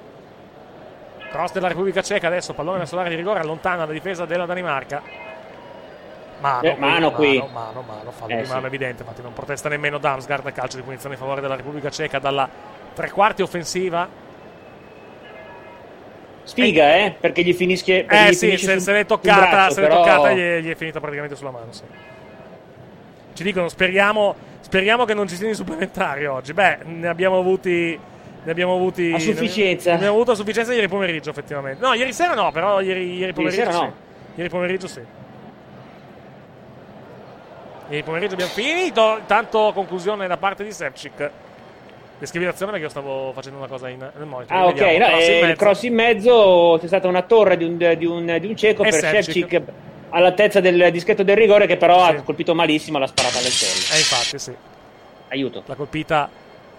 Cross 1.35 1.51
della 1.51 1.67
Repubblica 1.67 2.01
Ceca 2.01 2.29
adesso, 2.29 2.53
pallone 2.55 2.79
verso 2.79 2.95
l'area 2.95 3.11
di 3.11 3.17
rigore, 3.17 3.41
allontana 3.41 3.85
la 3.87 3.93
difesa 3.93 4.25
della 4.25 4.47
Danimarca. 4.47 5.03
Mano, 6.39 6.63
Eh, 6.63 6.77
mano 6.79 7.11
qui. 7.11 7.39
Mano, 7.39 7.49
mano, 7.53 7.83
mano, 7.83 8.11
fallo 8.13 8.33
Eh, 8.35 8.43
di 8.43 8.47
mano 8.49 8.61
sì. 8.61 8.67
evidente, 8.67 9.03
infatti 9.03 9.21
non 9.21 9.33
protesta 9.33 9.69
nemmeno 9.69 9.99
Damsgaard, 9.99 10.53
calcio 10.53 10.77
di 10.77 10.85
punizione 10.85 11.17
in 11.17 11.21
favore 11.21 11.41
della 11.41 11.57
Repubblica 11.57 11.91
Ceca 11.91 12.21
dalla 12.21 12.49
tre 12.95 13.11
quarti 13.11 13.43
offensiva. 13.43 14.09
Sfiga, 16.45 16.95
eh, 16.99 17.17
perché 17.19 17.43
gli 17.43 17.53
finisce... 17.55 18.05
perché 18.05 18.27
Eh 18.27 18.31
gli 18.31 18.35
sì, 18.35 18.57
se, 18.57 18.73
sul- 18.73 18.81
se 18.81 18.93
l'è 18.93 19.05
toccata, 19.07 19.49
braccio, 19.49 19.75
se 19.75 19.81
l'è 19.81 19.87
però- 19.89 20.03
toccata 20.05 20.33
gli, 20.33 20.39
è- 20.41 20.61
gli 20.61 20.71
è 20.71 20.75
finita 20.77 21.01
praticamente 21.01 21.35
sulla 21.35 21.51
mano. 21.51 21.73
sì. 21.73 21.83
Ci 23.33 23.43
dicono, 23.43 23.69
speriamo, 23.69 24.37
speriamo 24.61 25.05
che 25.05 25.15
non 25.15 25.27
ci 25.27 25.35
siano 25.35 25.51
i 25.51 25.57
supplementari 25.57 26.27
oggi. 26.27 26.53
Beh, 26.53 26.79
ne 26.85 27.09
abbiamo 27.09 27.39
avuti. 27.41 27.99
Ne 28.45 28.51
abbiamo 28.51 28.75
avuti. 28.75 29.13
A 29.13 29.19
sufficienza. 29.19 29.91
Ne 29.91 29.97
abbiamo 29.97 30.15
avuto 30.15 30.33
a 30.33 30.35
sufficienza 30.35 30.73
ieri 30.73 30.89
pomeriggio, 30.89 31.31
effettivamente. 31.31 31.85
No, 31.85 31.95
ieri 31.95 32.13
sera 32.13 32.35
no, 32.35 32.53
però 32.53 32.81
ieri, 32.81 33.17
ieri 33.17 33.33
pomeriggio 33.33 33.63
sera 33.63 33.73
sì. 33.73 33.81
no. 33.81 33.95
Ieri 34.35 34.49
pomeriggio 34.49 34.87
sì. 34.87 35.01
Ieri 37.89 38.03
pomeriggio 38.03 38.35
abbiamo 38.35 38.53
finito. 38.53 39.17
Intanto 39.19 39.73
conclusione 39.75 40.27
da 40.27 40.37
parte 40.37 40.63
di 40.63 40.73
Sepcic. 40.73 41.31
Descrivi 42.19 42.45
l'azione 42.45 42.71
perché 42.71 42.87
io 42.87 42.91
stavo 42.91 43.33
facendo 43.33 43.59
una 43.59 43.67
cosa 43.67 43.89
in, 43.89 43.99
nel 43.99 44.27
monitor. 44.27 44.57
Ah, 44.57 44.67
ok, 44.67 44.75
Vediamo, 44.75 44.99
no, 44.99 45.11
cross 45.11 45.29
eh, 45.29 45.41
il 45.41 45.57
cross 45.57 45.83
in 45.83 45.95
mezzo 45.95 46.79
c'è 46.81 46.87
stata 46.87 47.09
una 47.09 47.23
torre 47.23 47.57
di 47.57 47.65
un, 47.65 47.77
di 47.77 48.07
un, 48.07 48.37
di 48.41 48.47
un 48.47 48.57
cieco 48.57 48.85
E 48.85 48.91
per. 48.91 49.01
Shevchik 49.01 49.63
all'altezza 50.11 50.61
del 50.61 50.91
dischetto 50.93 51.25
del 51.25 51.37
rigore 51.37 51.67
che 51.67 51.77
però 51.77 52.05
ha 52.05 52.15
colpito 52.23 52.55
malissimo, 52.55 52.99
l'ha 52.99 53.07
sparata 53.07 53.39
alle 53.39 53.51
stelle. 53.51 53.97
Eh, 53.97 53.99
infatti, 53.99 54.39
sì. 54.39 54.55
Aiuto. 55.29 55.63
La 55.67 55.75
colpita, 55.75 56.31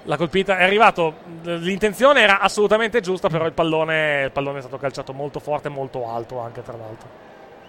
la 0.05 0.17
colpita 0.17 0.57
è 0.57 0.63
arrivato. 0.63 1.15
L'intenzione 1.43 2.21
era 2.21 2.39
assolutamente 2.39 3.01
giusta, 3.01 3.29
però 3.29 3.45
il 3.45 3.53
pallone, 3.53 4.23
il 4.25 4.31
pallone 4.31 4.59
è 4.59 4.61
stato 4.61 4.77
calciato 4.77 5.13
molto 5.13 5.39
forte 5.39 5.67
e 5.67 5.71
molto 5.71 6.09
alto 6.09 6.39
anche, 6.39 6.63
tra 6.63 6.77
l'altro. 6.77 7.07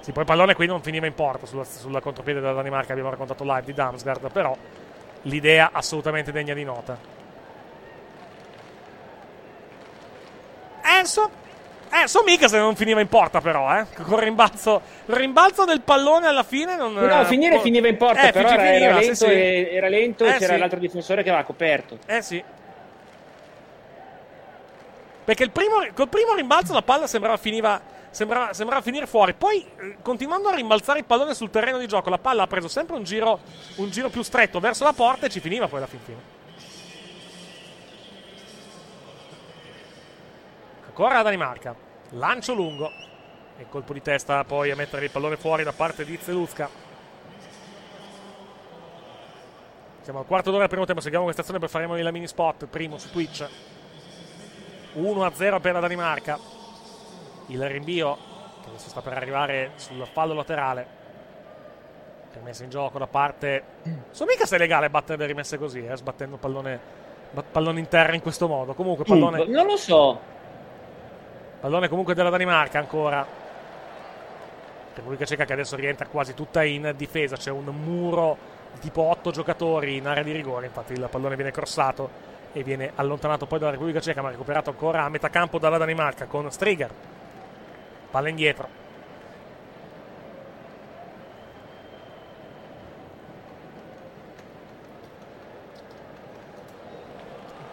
Sì, 0.01 0.13
poi 0.13 0.23
il 0.23 0.29
pallone 0.29 0.55
qui 0.55 0.67
non 0.67 0.83
finiva 0.83 1.07
in 1.07 1.15
porta 1.15 1.47
sulla, 1.47 1.65
sulla 1.65 2.01
contropiede 2.01 2.41
della 2.41 2.53
Danimarca, 2.53 2.93
abbiamo 2.93 3.11
raccontato 3.11 3.43
live 3.45 3.65
di 3.65 3.73
Damsgaard, 3.73 4.31
però 4.31 4.57
l'idea 5.23 5.71
assolutamente 5.73 6.31
degna 6.31 6.55
di 6.55 6.65
nota. 6.65 6.97
Enso? 11.89 11.97
Enso 12.03 12.23
mica 12.25 12.49
se 12.49 12.59
non 12.59 12.75
finiva 12.77 13.01
in 13.01 13.09
porta 13.09 13.41
però, 13.41 13.75
eh. 13.79 13.87
Con 13.95 14.15
il 14.19 14.25
rimbalzo, 14.25 14.81
il 15.07 15.15
rimbalzo 15.15 15.65
del 15.65 15.81
pallone 15.81 16.27
alla 16.27 16.43
fine 16.43 16.77
non... 16.77 16.95
No, 16.95 17.25
finire 17.25 17.57
po- 17.57 17.63
finiva 17.63 17.89
in 17.89 17.97
porta, 17.97 18.29
Eh, 18.29 18.33
però 18.33 18.49
era, 18.49 18.63
finiva, 18.63 18.85
era 18.85 19.01
sì, 19.01 19.07
lento, 19.07 19.25
sì. 19.25 19.31
e, 19.31 19.69
era 19.73 19.89
lento 19.89 20.25
e 20.25 20.29
Eh, 20.29 20.39
c'era 20.39 20.55
sì. 20.55 20.59
l'altro 20.59 20.79
difensore 20.79 21.23
che 21.23 21.29
aveva 21.31 21.45
coperto. 21.45 21.99
Eh 22.07 22.23
sì. 22.23 22.43
Perché 25.25 25.43
il 25.43 25.51
primo, 25.51 25.85
col 25.95 26.09
primo 26.09 26.35
rimbalzo 26.35 26.73
la 26.73 26.83
palla 26.83 27.07
sembrava, 27.09 27.37
finiva, 27.37 27.81
sembrava, 28.11 28.53
sembrava 28.53 28.81
finire 28.83 29.07
fuori. 29.07 29.35
Poi, 29.35 29.67
eh, 29.81 29.97
continuando 30.03 30.49
a 30.49 30.55
rimbalzare 30.55 31.01
il 31.01 31.05
pallone 31.05 31.35
sul 31.35 31.51
terreno 31.51 31.79
di 31.79 31.89
gioco, 31.89 32.11
la 32.11 32.19
palla 32.19 32.45
ha 32.45 32.47
preso 32.47 32.69
sempre 32.69 32.95
un 32.95 33.03
giro, 33.03 33.41
un 33.77 33.91
giro 33.91 34.09
più 34.09 34.23
stretto 34.23 34.61
verso 34.61 34.85
la 34.85 34.93
porta 34.93 35.27
e 35.27 35.29
ci 35.29 35.41
finiva 35.41 35.67
poi 35.67 35.79
alla 35.79 35.89
fin 35.89 36.01
fine. 36.05 36.35
Ancora 40.99 41.17
la 41.17 41.25
Danimarca. 41.25 41.77
Lancio 42.13 42.55
lungo. 42.55 42.91
E 43.59 43.67
colpo 43.69 43.93
di 43.93 44.01
testa 44.01 44.43
poi 44.45 44.71
a 44.71 44.77
mettere 44.77 45.05
il 45.05 45.11
pallone 45.11 45.37
fuori 45.37 45.63
da 45.63 45.73
parte 45.73 46.07
di 46.07 46.19
Zeluzka. 46.19 46.71
Siamo 50.01 50.21
al 50.21 50.25
quarto 50.25 50.49
d'ora 50.49 50.61
del 50.61 50.71
primo 50.71 50.87
tempo. 50.87 51.03
Seguiamo 51.03 51.25
questa 51.27 51.43
azione 51.43 51.61
per 51.61 51.69
faremo 51.69 51.97
la 51.99 52.11
mini 52.11 52.27
spot. 52.27 52.65
Primo 52.65 52.97
su 52.97 53.11
Twitch. 53.11 53.47
1-0 54.95 55.61
per 55.61 55.73
la 55.75 55.81
Danimarca. 55.81 56.39
Il 57.49 57.69
rinvio 57.69 58.17
che 58.63 58.69
adesso 58.71 58.89
sta 58.89 59.03
per 59.03 59.13
arrivare 59.13 59.73
sul 59.75 60.03
fallo 60.11 60.33
laterale. 60.33 60.87
Messo 62.43 62.63
in 62.63 62.71
gioco 62.71 62.99
da 62.99 63.07
parte. 63.07 63.63
So 64.13 64.25
mica 64.25 64.47
se 64.47 64.57
è 64.57 64.59
legale 64.59 64.89
battere 64.89 65.19
le 65.19 65.27
rimesse 65.27 65.59
così, 65.59 65.85
eh, 65.85 65.95
sbattendo 65.95 66.39
pallone, 66.39 66.81
pallone 67.53 67.81
in 67.81 67.89
terra 67.89 68.15
in 68.15 68.23
questo 68.23 68.49
modo. 68.49 68.73
Comunque, 68.73 69.05
pallone. 69.05 69.47
Mm, 69.47 69.51
non 69.51 69.67
lo 69.67 69.77
so. 69.77 70.35
Pallone 71.67 71.89
comunque 71.89 72.15
della 72.15 72.31
Danimarca 72.31 72.79
ancora. 72.79 73.27
Repubblica 74.95 75.25
Ceca 75.25 75.45
che 75.45 75.53
adesso 75.53 75.75
rientra 75.75 76.07
quasi 76.07 76.33
tutta 76.33 76.63
in 76.63 76.95
difesa. 76.97 77.35
C'è 77.35 77.51
un 77.51 77.65
muro 77.65 78.39
di 78.73 78.79
tipo 78.79 79.03
8 79.03 79.33
giocatori 79.33 79.97
in 79.97 80.07
area 80.07 80.23
di 80.23 80.31
rigore. 80.31 80.67
Infatti 80.67 80.93
il 80.93 81.09
pallone 81.11 81.35
viene 81.35 81.51
crossato 81.51 82.09
e 82.53 82.63
viene 82.63 82.93
allontanato 82.95 83.47
poi 83.47 83.59
dalla 83.59 83.73
Repubblica 83.73 83.99
Ceca, 83.99 84.23
ma 84.23 84.31
recuperato 84.31 84.71
ancora 84.71 85.03
a 85.03 85.09
metà 85.09 85.29
campo 85.29 85.59
dalla 85.59 85.77
Danimarca 85.77 86.27
con 86.27 86.49
Striger. 86.53 86.93
Palla 88.13 88.29
indietro. 88.29 88.86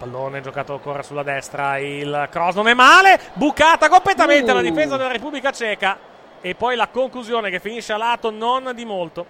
Pallone 0.03 0.41
giocato 0.41 0.73
ancora 0.73 1.01
sulla 1.01 1.23
destra. 1.23 1.77
Il 1.77 2.27
cross 2.29 2.55
non 2.55 2.67
è 2.67 2.73
male. 2.73 3.17
Bucata 3.33 3.87
completamente 3.87 4.51
Uh. 4.51 4.55
la 4.55 4.61
difesa 4.61 4.97
della 4.97 5.11
Repubblica 5.11 5.51
Ceca. 5.51 5.97
E 6.41 6.55
poi 6.55 6.75
la 6.75 6.87
conclusione 6.89 7.49
che 7.49 7.61
finisce 7.61 7.93
a 7.93 7.97
lato 7.97 8.29
non 8.29 8.71
di 8.75 8.83
molto. 8.83 9.25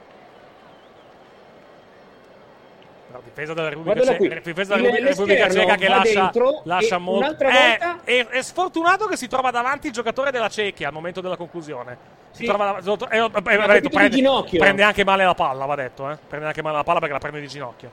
Però 3.07 3.21
difesa 3.23 3.53
della 3.53 3.69
Repubblica, 3.69 4.01
Ceca, 4.03 4.39
difesa 4.43 4.75
della 4.75 4.89
Repubblica 4.89 5.45
l'esterno 5.45 5.61
Ceca 5.61 5.75
che 5.75 5.87
lascia, 5.87 6.31
lascia 6.63 6.97
molto. 6.97 7.43
È, 7.43 7.77
volta- 7.77 7.99
è- 8.03 8.25
è 8.29 8.41
sfortunato 8.41 9.05
che 9.05 9.15
si 9.15 9.27
trova 9.27 9.51
davanti 9.51 9.87
il 9.87 9.93
giocatore 9.93 10.31
della 10.31 10.49
Cechia 10.49 10.87
al 10.87 10.93
momento 10.93 11.21
della 11.21 11.37
conclusione. 11.37 11.97
Si 12.31 12.37
Sì. 12.39 12.45
trova 12.45 12.79
davanti- 12.81 13.07
eh, 13.11 13.17
eh, 13.19 13.29
detto, 13.67 13.89
di 13.89 13.89
prende, 13.89 14.15
ginocchio. 14.15 14.59
prende 14.59 14.81
anche 14.81 15.03
male 15.05 15.23
la 15.23 15.35
palla, 15.35 15.65
va 15.65 15.75
detto. 15.75 16.09
Eh? 16.09 16.17
Prende 16.27 16.47
anche 16.47 16.63
male 16.63 16.77
la 16.77 16.83
palla 16.83 16.97
perché 16.97 17.13
la 17.13 17.19
prende 17.19 17.39
di 17.41 17.47
ginocchio. 17.47 17.91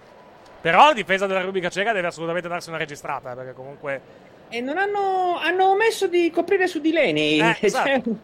Però 0.60 0.86
la 0.86 0.92
difesa 0.92 1.26
della 1.26 1.38
Repubblica 1.40 1.68
Ceca 1.70 1.92
deve 1.92 2.08
assolutamente 2.08 2.48
darsi 2.48 2.68
una 2.68 2.78
registrata. 2.78 3.32
eh, 3.32 3.34
Perché 3.34 3.52
comunque. 3.54 4.00
E 4.48 4.60
non 4.60 4.76
hanno, 4.78 5.38
hanno 5.38 5.70
omesso 5.70 6.06
di 6.06 6.30
coprire 6.30 6.66
su 6.66 6.80
di 6.80 6.92
Leni. 6.92 7.38
Eh, 7.38 7.56
esatto. 7.62 7.88
C'è 7.88 8.02
un- 8.04 8.16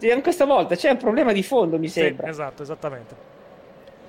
c'è 0.00 0.08
anche 0.10 0.22
questa 0.22 0.46
volta 0.46 0.74
c'è 0.76 0.88
un 0.90 0.96
problema 0.96 1.30
di 1.32 1.42
fondo, 1.42 1.78
mi 1.78 1.86
Sì, 1.88 2.00
sembra. 2.00 2.28
esatto, 2.28 2.62
esattamente. 2.62 3.14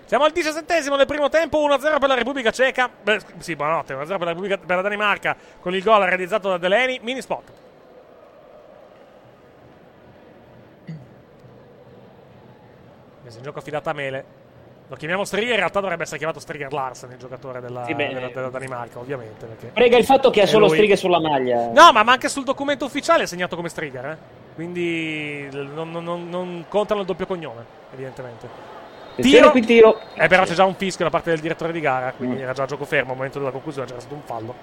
Siamo 0.06 0.24
al 0.24 0.32
diciassettesimo 0.32 0.96
del 0.96 1.06
primo 1.06 1.28
tempo, 1.30 1.60
1-0 1.62 2.00
per 2.00 2.08
la 2.08 2.16
Repubblica 2.16 2.50
Ceca. 2.52 2.90
Beh, 3.02 3.20
sì, 3.40 3.56
buonanotte, 3.58 3.94
1-0 3.94 4.08
per 4.18 4.20
la, 4.20 4.26
Repubblica, 4.34 4.58
per 4.58 4.76
la 4.78 4.82
Danimarca 4.82 5.36
con 5.60 5.74
il 5.76 5.84
gol 5.84 6.02
realizzato 6.04 6.50
da 6.50 6.58
Delaney. 6.58 7.00
Mini 7.02 7.22
spot. 7.22 7.52
Messa 13.24 13.38
in 13.38 13.44
gioco 13.44 13.60
affidata 13.60 13.92
a 13.92 13.94
Mele. 13.94 14.26
Lo 14.92 14.98
chiamiamo 14.98 15.24
Striger, 15.24 15.52
in 15.52 15.56
realtà 15.56 15.80
dovrebbe 15.80 16.04
essere 16.04 16.18
chiamato 16.18 16.42
Striger 16.42 16.74
Larsen, 16.74 17.12
il 17.12 17.18
giocatore 17.18 17.62
della, 17.62 17.86
Sì, 17.86 17.96
della- 17.96 18.28
della 18.28 18.50
Danimarca, 18.50 19.00
ovviamente. 19.00 19.48
Frega 19.72 19.96
il 19.98 20.04
fatto 20.04 20.30
che 20.32 20.42
ha 20.42 20.46
solo 20.46 20.66
lui. 20.66 20.74
stringhe 20.76 20.98
sulla 20.98 21.22
maglia. 21.22 21.68
No, 21.72 21.94
ma 21.94 22.04
ma 22.04 22.12
anche 22.12 22.28
sul 22.28 22.44
documento 22.44 22.84
ufficiale 22.84 23.24
è 23.24 23.26
segnato 23.26 23.56
come 23.56 23.70
Striger, 23.70 24.06
eh? 24.06 24.18
Quindi 24.54 25.48
non, 25.50 25.92
non- 25.92 26.28
non- 26.28 26.66
contano 26.68 27.00
il 27.00 27.06
doppio 27.06 27.26
cognome, 27.26 27.64
evidentemente. 27.94 28.50
Attenzione, 29.14 29.50
qui 29.52 29.62
tiro. 29.62 29.98
Eh, 30.14 30.28
però 30.28 30.44
c'è 30.44 30.54
già 30.56 30.66
un 30.66 30.76
fischio 30.76 31.06
da 31.06 31.10
parte 31.12 31.30
del 31.30 31.40
direttore 31.40 31.72
di 31.72 31.80
gara, 31.80 32.12
quindi 32.12 32.42
era 32.42 32.52
già 32.52 32.66
gioco 32.66 32.84
fermo 32.84 33.12
al 33.12 33.16
momento 33.16 33.40
della 33.40 33.52
conclusione, 33.52 33.88
c'era 33.88 34.02
stato 34.02 34.16
un 34.16 34.24
fallo. 34.26 34.54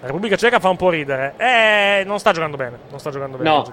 La 0.00 0.06
Repubblica 0.08 0.36
Ceca 0.36 0.60
fa 0.60 0.68
un 0.68 0.76
po' 0.76 0.90
ridere. 0.90 1.32
Eh, 1.38 2.02
non 2.04 2.18
sta 2.18 2.32
giocando 2.32 2.58
bene, 2.58 2.76
non 2.90 2.98
sta 2.98 3.08
giocando 3.10 3.38
bene 3.38 3.48
No. 3.48 3.64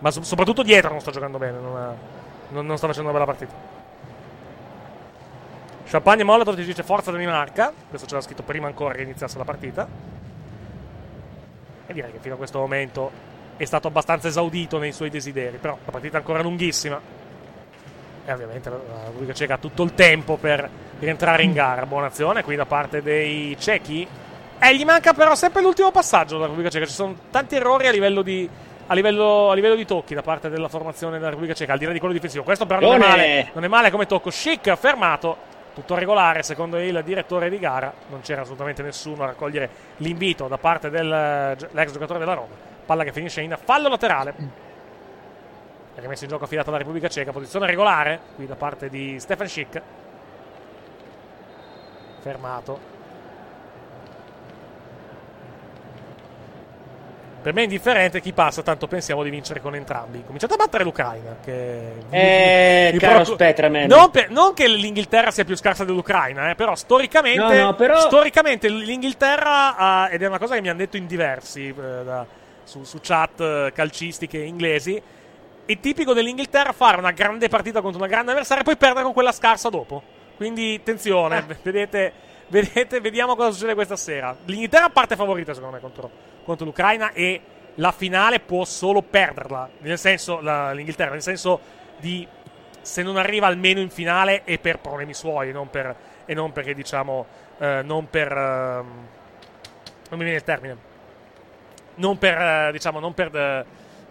Ma 0.00 0.10
so- 0.10 0.22
soprattutto 0.24 0.62
dietro 0.62 0.90
non 0.90 1.00
sta 1.00 1.12
giocando 1.12 1.38
bene, 1.38 1.58
non, 1.60 1.76
ha- 1.76 1.94
non- 2.50 2.66
non 2.66 2.76
sta 2.76 2.86
facendo 2.86 3.10
una 3.10 3.18
bella 3.18 3.30
partita. 3.30 3.52
Champagne 5.86 6.20
e 6.20 6.24
Molotov 6.24 6.54
ci 6.56 6.64
dice 6.64 6.82
forza 6.82 7.10
Danimarca, 7.10 7.72
questo 7.88 8.06
c'era 8.06 8.20
scritto 8.20 8.42
prima 8.42 8.66
ancora 8.66 8.94
che 8.94 9.02
iniziasse 9.02 9.38
la 9.38 9.44
partita. 9.44 9.88
E 11.86 11.92
direi 11.94 12.12
che 12.12 12.18
fino 12.18 12.34
a 12.34 12.36
questo 12.36 12.58
momento 12.58 13.10
è 13.56 13.64
stato 13.64 13.88
abbastanza 13.88 14.28
esaudito 14.28 14.78
nei 14.78 14.92
suoi 14.92 15.08
desideri, 15.08 15.56
però 15.56 15.78
la 15.84 15.90
partita 15.90 16.16
è 16.16 16.20
ancora 16.20 16.42
lunghissima. 16.42 17.00
E 18.26 18.32
ovviamente 18.32 18.68
la 18.68 18.76
la 18.76 19.04
Repubblica 19.06 19.32
Ceca 19.32 19.54
ha 19.54 19.58
tutto 19.58 19.82
il 19.82 19.94
tempo 19.94 20.36
per 20.36 20.68
rientrare 20.98 21.42
in 21.42 21.54
gara. 21.54 21.86
Buona 21.86 22.08
azione 22.08 22.42
qui 22.42 22.56
da 22.56 22.66
parte 22.66 23.00
dei 23.00 23.56
cechi. 23.58 24.06
Eh, 24.58 24.76
gli 24.76 24.84
manca 24.84 25.14
però 25.14 25.34
sempre 25.34 25.62
l'ultimo 25.62 25.90
passaggio 25.90 26.34
della 26.34 26.44
Repubblica 26.44 26.68
Ceca. 26.68 26.84
Ci 26.84 26.92
sono 26.92 27.14
tanti 27.30 27.56
errori 27.56 27.86
a 27.86 27.90
livello 27.90 28.20
di, 28.20 28.46
a 28.88 28.94
livello, 28.94 29.50
a 29.50 29.54
livello 29.54 29.74
di 29.74 29.84
tocchi 29.84 30.14
da 30.14 30.22
parte 30.22 30.48
della 30.48 30.68
formazione 30.68 31.18
della 31.18 31.28
Repubblica 31.28 31.54
Ceca, 31.54 31.72
al 31.72 31.78
di 31.78 31.84
là 31.84 31.92
di 31.92 31.98
quello 31.98 32.14
difensivo. 32.14 32.42
Questo 32.42 32.66
però 32.66 32.80
non 32.80 32.94
è 32.94 32.98
male, 32.98 33.50
non 33.52 33.64
è 33.64 33.68
male 33.68 33.90
come 33.90 34.06
tocco. 34.06 34.30
Chic 34.30 34.74
fermato. 34.76 35.46
Tutto 35.74 35.94
regolare, 35.94 36.42
secondo 36.42 36.76
il 36.78 37.02
direttore 37.04 37.48
di 37.48 37.58
gara. 37.60 37.92
Non 38.08 38.20
c'era 38.22 38.40
assolutamente 38.40 38.82
nessuno 38.82 39.22
a 39.22 39.26
raccogliere 39.26 39.70
l'invito 39.98 40.48
da 40.48 40.58
parte 40.58 40.90
dell'ex 40.90 41.92
giocatore 41.92 42.18
della 42.18 42.34
Roma. 42.34 42.54
Palla 42.84 43.04
che 43.04 43.12
finisce 43.12 43.42
in 43.42 43.56
fallo 43.62 43.88
laterale. 43.88 44.34
È 45.94 46.00
rimesso 46.00 46.24
in 46.24 46.30
gioco 46.30 46.44
affidato 46.44 46.70
alla 46.70 46.78
Repubblica 46.78 47.08
Ceca. 47.08 47.30
Posizione 47.30 47.66
regolare 47.66 48.18
qui 48.34 48.46
da 48.46 48.56
parte 48.56 48.88
di 48.88 49.20
Stefan 49.20 49.46
Schick. 49.46 49.82
Fermato. 52.22 52.97
Per 57.40 57.52
me 57.54 57.60
è 57.60 57.64
indifferente 57.64 58.20
chi 58.20 58.32
passa, 58.32 58.62
tanto 58.62 58.86
pensiamo 58.88 59.22
di 59.22 59.30
vincere 59.30 59.60
con 59.60 59.74
entrambi. 59.74 60.22
Cominciate 60.24 60.54
a 60.54 60.56
battere 60.56 60.82
l'Ucraina. 60.84 61.36
Che 61.42 61.92
Eh, 62.10 62.90
vi 62.92 62.98
caro 62.98 63.24
Spetraman. 63.24 63.86
Non, 63.86 64.10
per- 64.10 64.28
non 64.30 64.54
che 64.54 64.66
l'Inghilterra 64.66 65.30
sia 65.30 65.44
più 65.44 65.56
scarsa 65.56 65.84
dell'Ucraina, 65.84 66.50
eh, 66.50 66.54
però 66.56 66.74
storicamente, 66.74 67.40
No, 67.58 67.64
no, 67.66 67.74
però- 67.74 67.98
storicamente 68.00 68.68
l'Inghilterra 68.68 69.76
ha, 69.76 70.08
ed 70.10 70.22
è 70.22 70.26
una 70.26 70.38
cosa 70.38 70.54
che 70.56 70.60
mi 70.60 70.68
hanno 70.68 70.78
detto 70.78 70.96
in 70.96 71.06
diversi 71.06 71.68
eh, 71.68 71.72
da- 72.04 72.26
su, 72.64 72.82
su 72.84 72.98
chat 73.00 73.40
eh, 73.40 73.72
calcistiche 73.72 74.38
inglesi. 74.38 75.00
È 75.64 75.78
tipico 75.80 76.12
dell'Inghilterra 76.14 76.72
fare 76.72 76.98
una 76.98 77.12
grande 77.12 77.48
partita 77.48 77.80
contro 77.80 78.00
una 78.00 78.08
grande 78.10 78.32
avversaria 78.32 78.62
e 78.62 78.66
poi 78.66 78.76
perdere 78.76 79.04
con 79.04 79.12
quella 79.12 79.32
scarsa 79.32 79.68
dopo. 79.68 80.02
Quindi 80.36 80.76
attenzione, 80.80 81.44
vedete, 81.62 82.12
vedete, 82.48 83.00
vediamo 83.00 83.36
cosa 83.36 83.52
succede 83.52 83.74
questa 83.74 83.96
sera. 83.96 84.36
L'Inghilterra 84.46 84.88
parte 84.90 85.14
favorita 85.14 85.54
secondo 85.54 85.74
me 85.76 85.80
contro, 85.80 86.10
contro 86.48 86.64
l'Ucraina 86.64 87.12
e 87.12 87.42
la 87.74 87.92
finale 87.92 88.40
può 88.40 88.64
solo 88.64 89.02
perderla. 89.02 89.68
Nel 89.80 89.98
senso, 89.98 90.40
la- 90.40 90.72
l'Inghilterra, 90.72 91.10
nel 91.10 91.20
senso 91.20 91.60
di 91.98 92.26
se 92.80 93.02
non 93.02 93.18
arriva 93.18 93.46
almeno 93.46 93.80
in 93.80 93.90
finale 93.90 94.44
è 94.44 94.58
per 94.58 94.78
problemi 94.78 95.12
suoi 95.12 95.52
non 95.52 95.68
per- 95.68 95.94
e 96.24 96.32
non 96.32 96.52
perché 96.52 96.72
diciamo 96.74 97.26
eh, 97.58 97.82
non 97.84 98.08
per 98.08 98.32
ehm, 98.32 99.06
non 100.08 100.18
mi 100.18 100.24
viene 100.24 100.36
il 100.36 100.44
termine 100.44 100.76
non 101.96 102.16
per 102.16 102.38
eh, 102.38 102.72
diciamo 102.72 102.98
non 102.98 103.12
per, 103.12 103.34
eh, 103.36 103.64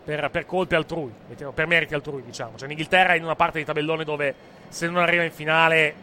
per, 0.03 0.29
per 0.29 0.45
colpe 0.45 0.75
altrui 0.75 1.11
per 1.55 1.65
meriti 1.65 1.95
altrui 1.95 2.21
diciamo 2.21 2.57
cioè 2.57 2.67
l'Inghilterra 2.67 3.13
è 3.13 3.17
in 3.17 3.23
una 3.23 3.35
parte 3.35 3.57
di 3.57 3.65
tabellone 3.65 4.03
dove 4.03 4.35
se 4.67 4.85
non 4.87 4.97
arriva 4.97 5.23
in 5.23 5.31
finale 5.31 5.95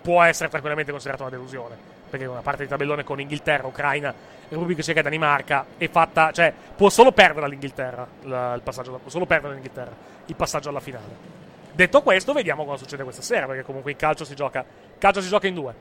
può 0.00 0.22
essere 0.22 0.48
tranquillamente 0.48 0.90
considerata 0.90 1.24
una 1.24 1.32
delusione 1.32 1.91
perché 2.12 2.26
una 2.26 2.42
parte 2.42 2.64
di 2.64 2.68
tabellone 2.68 3.04
con 3.04 3.18
Inghilterra, 3.20 3.66
Ucraina, 3.66 4.12
Repubblica 4.50 4.82
Ceca 4.82 5.00
e 5.00 5.02
Danimarca 5.02 5.64
è 5.78 5.88
fatta, 5.88 6.30
cioè 6.30 6.52
può 6.76 6.90
solo 6.90 7.10
perdere 7.10 7.48
l'Inghilterra 7.48 8.06
la- 8.24 8.52
il 8.52 8.60
passaggio, 8.60 8.98
può 8.98 9.10
solo 9.10 9.24
perdere 9.24 9.54
l'Inghilterra 9.54 9.90
il 10.26 10.34
passaggio 10.36 10.68
alla 10.68 10.80
finale. 10.80 11.40
Detto 11.72 12.02
questo, 12.02 12.34
vediamo 12.34 12.66
cosa 12.66 12.76
succede 12.76 13.02
questa 13.02 13.22
sera, 13.22 13.46
perché 13.46 13.62
comunque 13.62 13.92
in 13.92 13.96
calcio 13.96 14.26
si 14.26 14.34
gioca, 14.34 14.62
calcio 14.98 15.22
si 15.22 15.28
gioca 15.28 15.46
in 15.46 15.54
due. 15.54 15.74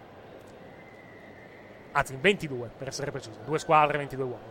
Anzi, 1.91 2.13
in 2.13 2.21
22, 2.21 2.69
per 2.77 2.87
essere 2.87 3.11
preciso. 3.11 3.39
Due 3.43 3.59
squadre, 3.59 3.97
22 3.97 4.23
uomini. 4.23 4.49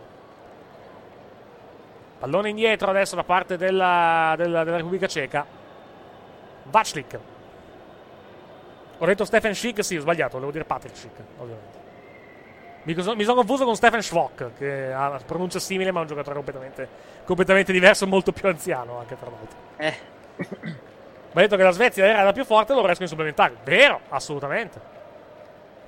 Pallone 2.19 2.49
indietro 2.49 2.91
adesso 2.91 3.15
da 3.15 3.23
parte 3.23 3.57
della, 3.57 4.35
della, 4.37 4.63
della 4.63 4.77
Repubblica 4.77 5.07
Ceca. 5.07 5.43
Vaclik. 6.65 7.19
Ho 9.01 9.05
detto 9.07 9.25
Stefan 9.25 9.55
Schick, 9.55 9.83
sì, 9.83 9.97
ho 9.97 10.01
sbagliato, 10.01 10.33
volevo 10.33 10.51
dire 10.51 10.63
Patrick 10.63 10.95
Schick, 10.95 11.19
ovviamente. 11.39 11.79
Mi, 12.83 12.93
sono- 13.01 13.15
mi 13.15 13.23
sono 13.23 13.37
confuso 13.37 13.65
con 13.65 13.75
Stefan 13.75 14.03
Schwock, 14.03 14.51
che 14.59 14.93
ha 14.93 15.09
una 15.09 15.19
pronuncia 15.25 15.57
simile, 15.57 15.91
ma 15.91 15.97
è 15.99 16.01
un 16.03 16.07
giocatore 16.07 16.35
completamente, 16.35 16.87
completamente 17.25 17.71
diverso, 17.71 18.05
molto 18.05 18.31
più 18.31 18.47
anziano 18.47 18.99
anche 18.99 19.17
tra 19.17 19.27
l'altro. 19.31 19.57
Eh. 19.77 19.95
Ma 21.33 21.41
detto 21.41 21.55
che 21.55 21.63
la 21.63 21.71
Svezia 21.71 22.05
era 22.05 22.21
la 22.21 22.31
più 22.31 22.45
forte 22.45 22.73
loro 22.73 22.89
escono 22.89 23.05
in 23.05 23.07
supplementari. 23.07 23.55
Vero, 23.63 24.01
assolutamente. 24.09 24.79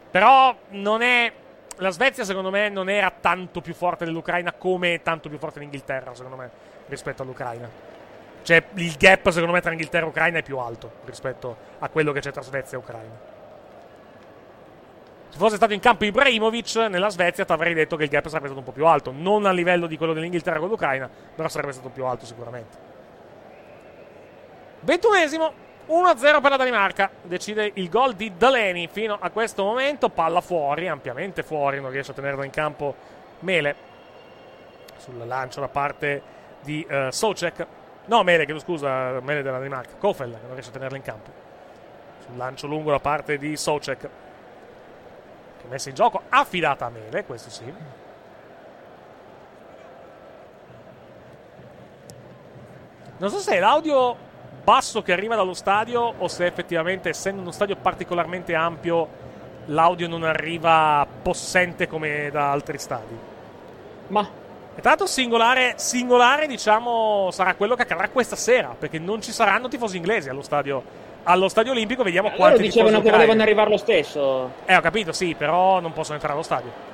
Però 0.09 0.55
non 0.69 1.03
è. 1.03 1.31
La 1.77 1.91
Svezia, 1.91 2.23
secondo 2.23 2.49
me, 2.49 2.69
non 2.69 2.89
era 2.89 3.11
tanto 3.11 3.61
più 3.61 3.75
forte 3.75 4.05
dell'Ucraina 4.05 4.53
come 4.53 5.01
tanto 5.03 5.29
più 5.29 5.37
forte 5.37 5.59
l'Inghilterra, 5.59 6.15
secondo 6.15 6.37
me, 6.37 6.49
rispetto 6.87 7.21
all'Ucraina. 7.21 7.92
Cioè, 8.43 8.63
il 8.73 8.95
gap, 8.97 9.29
secondo 9.29 9.53
me, 9.53 9.61
tra 9.61 9.71
Inghilterra 9.71 10.05
e 10.05 10.09
Ucraina 10.09 10.37
è 10.39 10.43
più 10.43 10.57
alto 10.57 10.91
rispetto 11.05 11.55
a 11.79 11.89
quello 11.89 12.11
che 12.11 12.19
c'è 12.19 12.31
tra 12.31 12.41
Svezia 12.41 12.77
e 12.77 12.81
Ucraina. 12.81 13.31
Se 15.29 15.37
fosse 15.39 15.55
stato 15.55 15.73
in 15.73 15.79
campo 15.79 16.05
Ibrahimovic 16.05 16.75
nella 16.75 17.09
Svezia, 17.09 17.45
ti 17.45 17.51
avrei 17.51 17.73
detto 17.73 17.95
che 17.95 18.03
il 18.03 18.09
gap 18.09 18.27
sarebbe 18.27 18.45
stato 18.45 18.59
un 18.59 18.65
po' 18.65 18.71
più 18.71 18.85
alto. 18.85 19.11
Non 19.11 19.45
a 19.45 19.51
livello 19.51 19.87
di 19.87 19.97
quello 19.97 20.13
dell'Inghilterra 20.13 20.59
con 20.59 20.67
l'Ucraina, 20.69 21.09
però 21.33 21.47
sarebbe 21.47 21.71
stato 21.71 21.89
più 21.89 22.05
alto 22.05 22.25
sicuramente. 22.25 22.77
Ventunesimo, 24.81 25.53
1-0 25.87 26.41
per 26.41 26.49
la 26.51 26.57
Danimarca. 26.57 27.09
Decide 27.23 27.71
il 27.75 27.89
gol 27.89 28.13
di 28.13 28.33
Delaney 28.37 28.87
fino 28.91 29.17
a 29.19 29.29
questo 29.29 29.63
momento. 29.63 30.09
Palla 30.09 30.41
fuori, 30.41 30.87
ampiamente 30.87 31.43
fuori, 31.43 31.79
non 31.81 31.89
riesce 31.89 32.11
a 32.11 32.13
tenerlo 32.13 32.43
in 32.43 32.51
campo 32.51 32.93
Mele. 33.39 33.75
sul 34.97 35.17
lancio 35.25 35.61
da 35.61 35.67
parte 35.67 36.21
di 36.61 36.85
uh, 36.89 37.09
Socek. 37.09 37.65
No, 38.05 38.23
Mele, 38.23 38.45
chiedo 38.45 38.59
scusa, 38.59 39.19
Mele 39.21 39.41
della 39.41 39.57
Danimarca. 39.57 39.95
Kofel, 39.97 40.31
che 40.31 40.45
non 40.45 40.53
riesce 40.53 40.71
a 40.71 40.73
tenerla 40.73 40.97
in 40.97 41.03
campo. 41.03 41.31
Sul 42.25 42.35
lancio 42.35 42.67
lungo 42.67 42.91
da 42.91 42.99
parte 42.99 43.37
di 43.37 43.55
Socek. 43.55 43.99
Che 43.99 45.67
messa 45.69 45.89
in 45.89 45.95
gioco, 45.95 46.23
affidata 46.29 46.85
a 46.85 46.89
Mele, 46.89 47.23
questo 47.23 47.49
sì. 47.49 47.73
Non 53.17 53.29
so 53.29 53.37
se 53.37 53.55
è 53.55 53.59
l'audio 53.59 54.17
basso 54.63 55.01
che 55.01 55.13
arriva 55.13 55.35
dallo 55.35 55.53
stadio 55.53 56.01
o 56.17 56.27
se 56.27 56.45
effettivamente, 56.45 57.09
essendo 57.09 57.41
uno 57.41 57.51
stadio 57.51 57.77
particolarmente 57.77 58.53
ampio, 58.55 59.07
l'audio 59.65 60.09
non 60.09 60.23
arriva 60.23 61.05
possente 61.21 61.87
come 61.87 62.29
da 62.31 62.51
altri 62.51 62.77
stadi. 62.77 63.17
Ma 64.07 64.27
e 64.75 64.81
tra 64.81 64.89
l'altro 64.89 65.05
singolare, 65.05 65.73
singolare, 65.77 66.47
diciamo, 66.47 67.29
sarà 67.31 67.53
quello 67.55 67.75
che 67.75 67.83
accadrà 67.83 68.09
questa 68.09 68.35
sera, 68.35 68.75
perché 68.77 68.99
non 68.99 69.21
ci 69.21 69.31
saranno 69.31 69.67
tifosi 69.67 69.97
inglesi 69.97 70.29
allo 70.29 70.41
stadio, 70.41 70.83
allo 71.23 71.47
stadio 71.47 71.71
olimpico, 71.71 72.03
vediamo 72.03 72.29
eh, 72.29 72.35
quanti 72.35 72.63
dicevano 72.63 73.01
che 73.01 73.11
volevano 73.11 73.41
arrivare 73.41 73.69
lo 73.69 73.77
stesso. 73.77 74.51
Eh, 74.65 74.75
ho 74.75 74.81
capito, 74.81 75.11
sì, 75.11 75.35
però 75.35 75.79
non 75.79 75.93
possono 75.93 76.15
entrare 76.15 76.33
allo 76.33 76.43
stadio. 76.43 76.91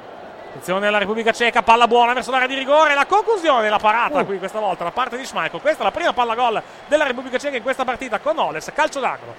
Attenzione 0.49 0.87
alla 0.87 0.97
Repubblica 0.97 1.31
Ceca, 1.31 1.61
palla 1.61 1.87
buona 1.87 2.13
verso 2.13 2.31
l'area 2.31 2.47
di 2.47 2.55
rigore, 2.55 2.95
la 2.95 3.05
conclusione, 3.05 3.69
la 3.69 3.77
parata 3.77 4.21
Uh. 4.21 4.25
qui 4.25 4.39
questa 4.39 4.59
volta 4.59 4.83
da 4.83 4.91
parte 4.91 5.15
di 5.15 5.23
Schmeichel. 5.23 5.61
Questa 5.61 5.81
è 5.81 5.83
la 5.83 5.91
prima 5.91 6.11
palla 6.11 6.33
gol 6.33 6.61
della 6.87 7.05
Repubblica 7.05 7.37
Ceca 7.37 7.55
in 7.55 7.61
questa 7.61 7.85
partita 7.85 8.19
con 8.19 8.37
Oles, 8.37 8.71
calcio 8.73 8.99
d'angolo. 8.99 9.33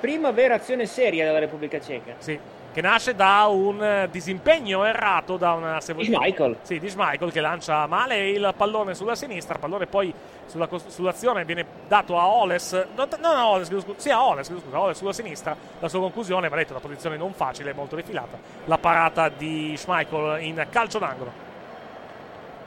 Prima 0.00 0.30
vera 0.30 0.54
azione 0.54 0.86
seria 0.86 1.24
della 1.26 1.40
Repubblica 1.40 1.80
Ceca. 1.80 2.14
Sì, 2.18 2.38
che 2.72 2.80
nasce 2.80 3.14
da 3.14 3.46
un 3.46 3.82
eh, 3.82 4.08
disimpegno 4.10 4.84
errato 4.84 5.36
da 5.36 5.52
una 5.52 5.80
se 5.80 5.94
Di 5.94 6.04
Schmeichel. 6.04 6.56
Sì, 6.62 6.78
di 6.78 6.88
Schmeichel 6.88 7.32
che 7.32 7.40
lancia 7.40 7.86
male 7.86 8.28
il 8.28 8.52
pallone 8.56 8.94
sulla 8.94 9.14
sinistra, 9.14 9.54
il 9.54 9.60
pallone 9.60 9.86
poi 9.86 10.12
sulla 10.46 10.68
sull'azione 10.86 11.44
viene 11.44 11.64
dato 11.86 12.18
a 12.18 12.26
Oles, 12.26 12.72
no, 12.94 13.06
no, 13.20 13.32
no, 13.34 13.46
Oles, 13.46 13.68
scusa, 13.68 13.86
sì, 13.96 14.10
a 14.10 14.24
Oles, 14.24 14.46
scusa, 14.46 14.80
Oles 14.80 14.96
sulla 14.96 15.12
sinistra, 15.12 15.56
la 15.78 15.88
sua 15.88 16.00
conclusione, 16.00 16.48
va 16.48 16.56
detto, 16.56 16.72
una 16.72 16.80
posizione 16.80 17.16
non 17.16 17.32
facile, 17.32 17.72
molto 17.72 17.96
defilata, 17.96 18.38
la 18.64 18.78
parata 18.78 19.28
di 19.28 19.74
Schmeichel 19.76 20.42
in 20.42 20.66
calcio 20.70 20.98
d'angolo. 20.98 21.46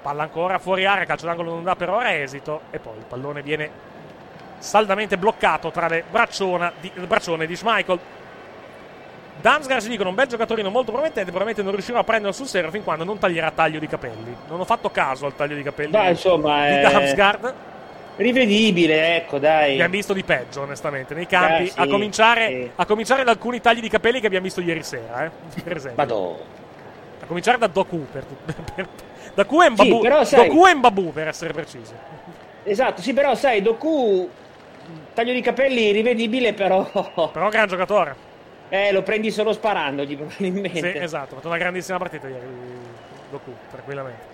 Palla 0.02 0.24
ancora 0.24 0.58
fuori 0.58 0.86
area, 0.86 1.06
calcio 1.06 1.28
d'angolo 1.28 1.52
non 1.52 1.64
dà 1.64 1.76
per 1.76 1.90
ora 1.90 2.16
esito 2.20 2.62
e 2.72 2.80
poi 2.80 2.98
il 2.98 3.06
pallone 3.08 3.42
viene 3.44 3.90
saldamente 4.58 5.18
bloccato 5.18 5.72
tra 5.72 5.88
le 5.88 6.04
bracciona 6.10 6.72
di, 6.80 6.92
braccione 7.08 7.46
di 7.46 7.56
Schmeichel. 7.56 8.00
Damsgaard 9.40 9.82
ci 9.82 9.90
dicono 9.90 10.10
un 10.10 10.16
bel 10.16 10.28
giocatorino 10.28 10.70
molto 10.70 10.92
promettente, 10.92 11.32
probabilmente 11.32 11.64
non 11.64 11.72
riuscirà 11.72 12.00
a 12.00 12.04
prenderlo 12.04 12.32
sul 12.34 12.48
serio 12.48 12.70
fin 12.70 12.84
quando 12.84 13.04
non 13.04 13.18
taglierà 13.18 13.52
taglio 13.52 13.80
di 13.80 13.88
capelli. 13.88 14.36
Non 14.48 14.60
ho 14.60 14.66
fatto 14.66 14.90
caso 14.92 15.26
al 15.26 15.36
taglio 15.36 15.56
di 15.56 15.64
capelli 15.64 15.92
Beh, 15.92 16.10
insomma, 16.10 16.68
di 16.68 16.74
è- 16.76 16.82
Damsgaard. 16.82 17.54
Rivedibile, 18.18 19.16
ecco, 19.16 19.40
dai. 19.40 19.72
Abbiamo 19.74 19.92
visto 19.94 20.14
di 20.14 20.24
peggio, 20.24 20.62
onestamente, 20.62 21.16
nei 21.16 21.26
campi. 21.26 21.64
Eh, 21.64 21.68
sì, 21.68 21.80
a, 21.80 21.88
cominciare, 21.88 22.48
sì. 22.48 22.72
a 22.76 22.86
cominciare 22.86 23.24
da 23.24 23.32
alcuni 23.32 23.62
tagli 23.62 23.80
di 23.80 23.90
capelli 23.90 24.20
che 24.20 24.28
abbiamo 24.28 24.44
visto 24.46 24.62
ieri 24.62 24.84
sera, 24.84 25.26
eh, 25.26 25.32
per 25.64 25.78
esempio. 25.78 26.04
Vado. 26.06 26.46
A 27.22 27.26
cominciare 27.26 27.58
da 27.58 27.68
Doku, 27.68 28.06
per, 28.12 28.26
per, 28.46 28.86
da 29.34 29.44
Doku 29.44 29.62
e 29.62 29.70
Mbabu, 29.70 29.96
Sì, 29.96 30.00
però, 30.02 30.24
sai- 30.24 30.48
Doku 30.48 30.68
e 30.68 30.76
Mbabu, 30.76 31.14
per 31.14 31.28
essere 31.30 31.54
precisi. 31.54 31.94
Esatto, 32.64 33.02
sì, 33.02 33.14
però 33.14 33.34
sai, 33.34 33.62
Doku 33.64 34.30
taglio 35.14 35.34
di 35.34 35.42
capelli 35.42 35.92
rivedibile, 35.92 36.54
però 36.54 36.84
Però 37.32 37.50
gran 37.50 37.68
giocatore. 37.68 38.30
Eh, 38.72 38.92
lo 38.94 39.04
prendi 39.04 39.30
solo 39.32 39.52
sparandogli 39.52 40.16
probabilmente. 40.16 40.92
Sì, 40.92 40.98
esatto, 40.98 41.34
ha 41.34 41.36
fatto 41.36 41.48
una 41.48 41.58
grandissima 41.58 41.98
partita 41.98 42.28
ieri 42.28 42.48
Doku, 43.30 43.54
tranquillamente. 43.70 44.30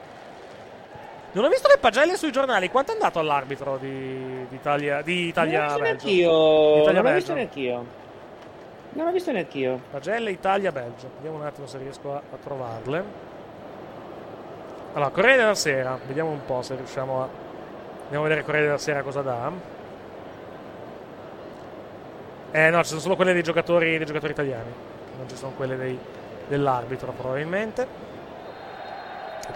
Non 1.32 1.45
ho 1.45 1.50
visto 1.50 1.67
le 1.67 1.78
pagelle 1.80 2.15
sui 2.17 2.32
giornali. 2.32 2.69
Quanto 2.69 2.91
è 2.91 2.93
andato 2.93 3.19
all'arbitro 3.19 3.78
di, 3.78 4.47
di 4.47 4.56
Italia, 4.56 5.02
di 5.02 5.28
Italia 5.28 5.65
non 5.65 5.78
l'ho 5.78 5.84
visto 5.84 5.84
Belgio? 5.84 6.06
neanch'io. 6.06 6.82
Italia 6.82 7.02
Non 7.02 7.04
l'ho 7.12 7.15
visto 7.17 7.34
neanch'io. 7.34 7.86
Non 8.93 9.06
l'ho 9.06 9.12
visto 9.12 9.32
neanch'io. 9.32 9.82
Pagelle 9.91 10.32
Italia 10.32 10.71
Belgio. 10.71 11.10
Vediamo 11.15 11.38
un 11.38 11.45
attimo 11.45 11.67
se 11.67 11.78
riesco 11.78 12.13
a, 12.13 12.17
a 12.17 12.38
trovarle. 12.41 13.04
Allora, 14.93 15.10
Corriere 15.12 15.38
della 15.38 15.56
Sera. 15.56 16.00
Vediamo 16.08 16.30
un 16.30 16.43
po' 16.45 16.62
se 16.62 16.76
riusciamo 16.76 17.21
a. 17.21 17.28
Andiamo 18.04 18.26
a 18.26 18.28
vedere 18.28 18.43
Corriere 18.45 18.67
della 18.67 18.80
Sera 18.80 19.02
cosa 19.04 19.21
dà. 19.21 19.52
Eh 22.58 22.72
no, 22.72 22.82
ci 22.82 22.89
sono 22.89 23.02
solo 23.02 23.15
quelle 23.15 23.34
dei 23.34 23.43
giocatori, 23.43 23.98
dei 23.98 24.06
giocatori 24.08 24.32
italiani. 24.32 24.72
Non 25.15 25.30
ci 25.30 25.36
sono 25.36 25.52
quelle 25.56 25.76
dei- 25.76 26.00
dell'arbitro, 26.48 27.12
probabilmente. 27.12 27.88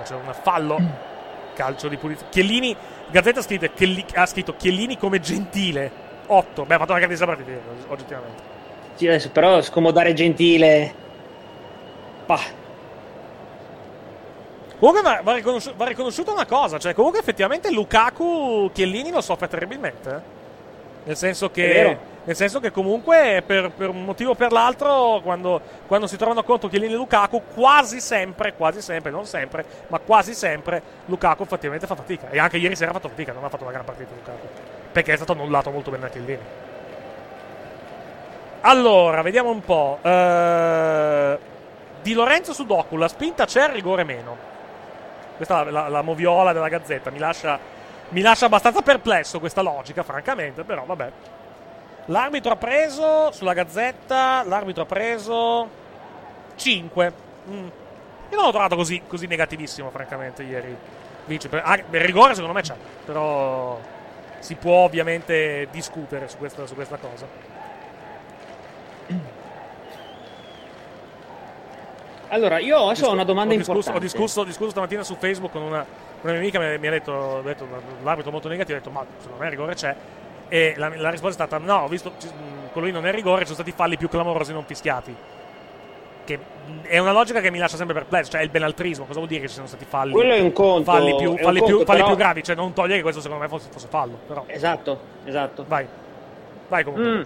C'è 0.04 0.14
un 0.14 0.32
fallo. 0.40 0.78
Calcio 1.56 1.88
di 1.88 1.98
pulizia. 1.98 2.28
Chiellini. 2.30 2.76
Gazzetta 3.10 3.40
ha 3.40 3.44
scritto, 3.44 3.68
Chielli- 3.74 4.06
ha 4.14 4.26
scritto 4.28 4.56
Chiellini 4.56 4.98
come 5.00 5.20
gentile. 5.20 5.92
8. 6.28 6.64
Beh, 6.64 6.76
ha 6.76 6.78
fatto 6.78 6.92
una 6.92 7.00
grandissima 7.00 7.34
partita, 7.36 7.52
oggettivamente. 7.88 8.42
Sì, 8.94 9.08
adesso 9.08 9.30
però 9.32 9.60
scomodare 9.62 10.14
gentile. 10.14 10.94
Bah. 12.28 12.40
Comunque 14.78 15.02
va, 15.02 15.22
va 15.24 15.34
riconosci- 15.34 15.74
va 15.76 15.86
riconosciuta 15.88 16.32
una 16.32 16.46
cosa, 16.46 16.78
cioè 16.78 16.94
comunque 16.94 17.20
effettivamente 17.20 17.72
Lukaku 17.72 18.70
Chiellini 18.72 19.10
lo 19.12 19.22
soffre 19.22 19.48
terribilmente. 19.48 20.10
eh. 20.10 20.20
Nel 21.06 21.18
senso 21.18 21.50
che, 21.50 21.98
nel 22.24 22.36
senso 22.36 22.60
che 22.60 22.70
comunque 22.70 23.42
per, 23.46 23.72
per 23.72 23.90
un 23.90 24.04
motivo 24.04 24.32
o 24.32 24.36
per 24.36 24.52
l'altro 24.52 25.22
quando, 25.24 25.60
quando 25.88 26.06
si 26.06 26.18
trovano 26.18 26.44
contro 26.44 26.70
Chiellini 26.70 26.94
e 26.94 26.96
Lukaku 26.96 27.42
quasi 27.54 28.00
sempre, 28.00 28.54
quasi 28.54 28.82
sempre, 28.82 29.10
non 29.10 29.26
sempre, 29.26 29.66
ma 29.88 29.98
quasi 30.00 30.34
sempre 30.36 30.82
Lukaku 31.06 31.44
effettivamente 31.44 31.88
fa 31.88 31.96
fatica. 31.96 32.30
E 32.30 32.38
anche 32.40 32.58
ieri 32.58 32.76
sera 32.76 32.92
ha 32.92 32.94
fatto 32.94 33.10
fatica, 33.10 33.34
non 33.34 33.44
ha 33.44 33.50
fatto 33.50 33.64
una 33.64 33.72
gran 33.72 33.86
partita 33.86 34.14
Lukaku. 34.14 34.48
Perché 34.92 35.14
è 35.14 35.16
stato 35.16 35.32
annullato 35.32 35.72
molto 35.72 35.90
bene 35.90 36.04
da 36.04 36.10
Chiellini. 36.10 36.40
Allora, 38.62 39.22
vediamo 39.24 39.50
un 39.50 39.62
po'. 39.62 39.98
Eh, 40.02 41.38
di 42.02 42.14
Lorenzo 42.14 42.54
su 42.54 42.66
Doku, 42.66 42.96
la 42.98 43.08
spinta 43.08 43.46
c'è, 43.46 43.66
il 43.66 43.74
rigore 43.74 44.04
meno. 44.04 44.38
Questa 45.36 45.62
è 45.62 45.64
la, 45.66 45.82
la- 45.82 45.88
la 45.88 46.02
moviola 46.02 46.54
della 46.54 46.68
Gazzetta. 46.68 47.10
Mi 47.10 47.18
lascia, 47.18 47.58
mi 48.10 48.22
lascia 48.22 48.46
abbastanza 48.46 48.82
perplesso 48.82 49.40
questa 49.40 49.62
logica, 49.62 50.04
francamente, 50.04 50.64
però 50.64 50.84
vabbè. 50.86 51.12
L'arbitro 52.12 52.52
ha 52.52 52.56
preso 52.58 53.32
sulla 53.32 53.54
Gazzetta. 53.54 54.44
L'arbitro 54.44 54.84
ha 54.84 54.86
preso 54.86 55.70
5. 56.56 57.14
Mm. 57.50 57.54
Io 57.54 58.36
non 58.36 58.46
l'ho 58.46 58.52
trovato 58.52 58.76
così, 58.76 59.02
così 59.08 59.28
negativissimo, 59.28 59.90
francamente, 59.90 60.44
ieri. 60.44 60.76
Vince. 61.26 61.48
Per- 61.48 61.62
ah, 61.64 61.76
il 61.76 62.02
rigore 62.02 62.34
secondo 62.34 62.54
me 62.54 62.62
c'è, 62.62 62.76
però 63.06 63.80
si 64.40 64.56
può 64.56 64.84
ovviamente 64.84 65.68
discutere 65.72 66.28
su 66.28 66.38
questa, 66.38 66.66
su 66.66 66.76
questa 66.76 66.98
cosa. 66.98 67.26
Allora, 72.30 72.60
io 72.60 72.86
adesso 72.86 73.08
ho 73.08 73.12
una 73.12 73.24
domanda 73.24 73.54
ho 73.54 73.58
discusso, 73.58 73.78
importante. 73.78 74.00
Ho 74.00 74.10
discusso, 74.10 74.42
ho 74.42 74.46
discusso 74.46 74.70
stamattina 74.72 75.04
su 75.04 75.16
Facebook 75.16 75.52
con 75.52 75.62
una, 75.62 75.86
una 76.22 76.32
mia 76.32 76.42
amica, 76.42 76.60
mi, 76.60 76.78
mi 76.78 76.88
ha 76.88 76.92
detto, 76.92 77.12
ho 77.12 77.42
detto 77.42 77.68
l'arbitro 78.04 78.32
molto 78.32 78.48
negativo, 78.48 78.78
ho 78.78 78.80
detto 78.80 78.92
ma 78.92 79.06
secondo 79.20 79.40
me 79.40 79.46
il 79.46 79.52
rigore 79.52 79.76
c'è. 79.76 79.96
E 80.54 80.74
la, 80.76 80.92
la 80.98 81.10
risposta 81.10 81.44
è 81.44 81.48
stata 81.48 81.64
no, 81.64 81.84
ho 81.84 81.88
visto, 81.88 82.12
ci- 82.20 82.30
quello 82.74 82.88
lì 82.88 82.94
non 82.94 83.06
è 83.06 83.12
rigore, 83.12 83.40
ci 83.46 83.52
sono 83.54 83.56
stati 83.62 83.72
falli 83.72 83.96
più 83.96 84.10
clamorosi 84.10 84.52
non 84.52 84.66
fischiati. 84.66 85.16
Che 86.26 86.40
è 86.84 86.98
una 87.00 87.14
logica 87.14 87.40
che 87.40 87.50
mi 87.52 87.58
lascia 87.58 87.78
sempre 87.78 87.96
perplesso, 87.96 88.32
cioè 88.32 88.42
è 88.42 88.44
il 88.44 88.50
benaltrismo, 88.50 89.06
cosa 89.06 89.18
vuol 89.20 89.30
dire 89.30 89.42
che 89.42 89.48
ci 89.48 89.54
sono 89.56 89.66
stati 89.68 89.86
falli? 89.86 90.12
Quello 90.12 90.34
è 90.34 90.40
un 90.42 90.52
conto, 90.52 90.92
Falli 90.92 91.16
più, 91.16 91.38
falli 91.38 91.60
conto, 91.60 91.76
più, 91.78 91.86
falli 91.86 92.00
però- 92.00 92.08
più 92.08 92.16
gravi, 92.18 92.44
cioè 92.44 92.56
non 92.56 92.74
toglie 92.74 92.98
che 92.98 93.02
questo 93.02 93.22
secondo 93.22 93.42
me 93.44 93.50
fosse, 93.50 93.70
fosse 93.72 93.88
fallo. 93.88 94.20
Però. 94.28 94.44
Esatto, 94.48 95.00
esatto. 95.24 95.64
Vai. 95.68 95.88
Vai 96.68 96.84
comunque. 96.84 97.10
Mm. 97.12 97.22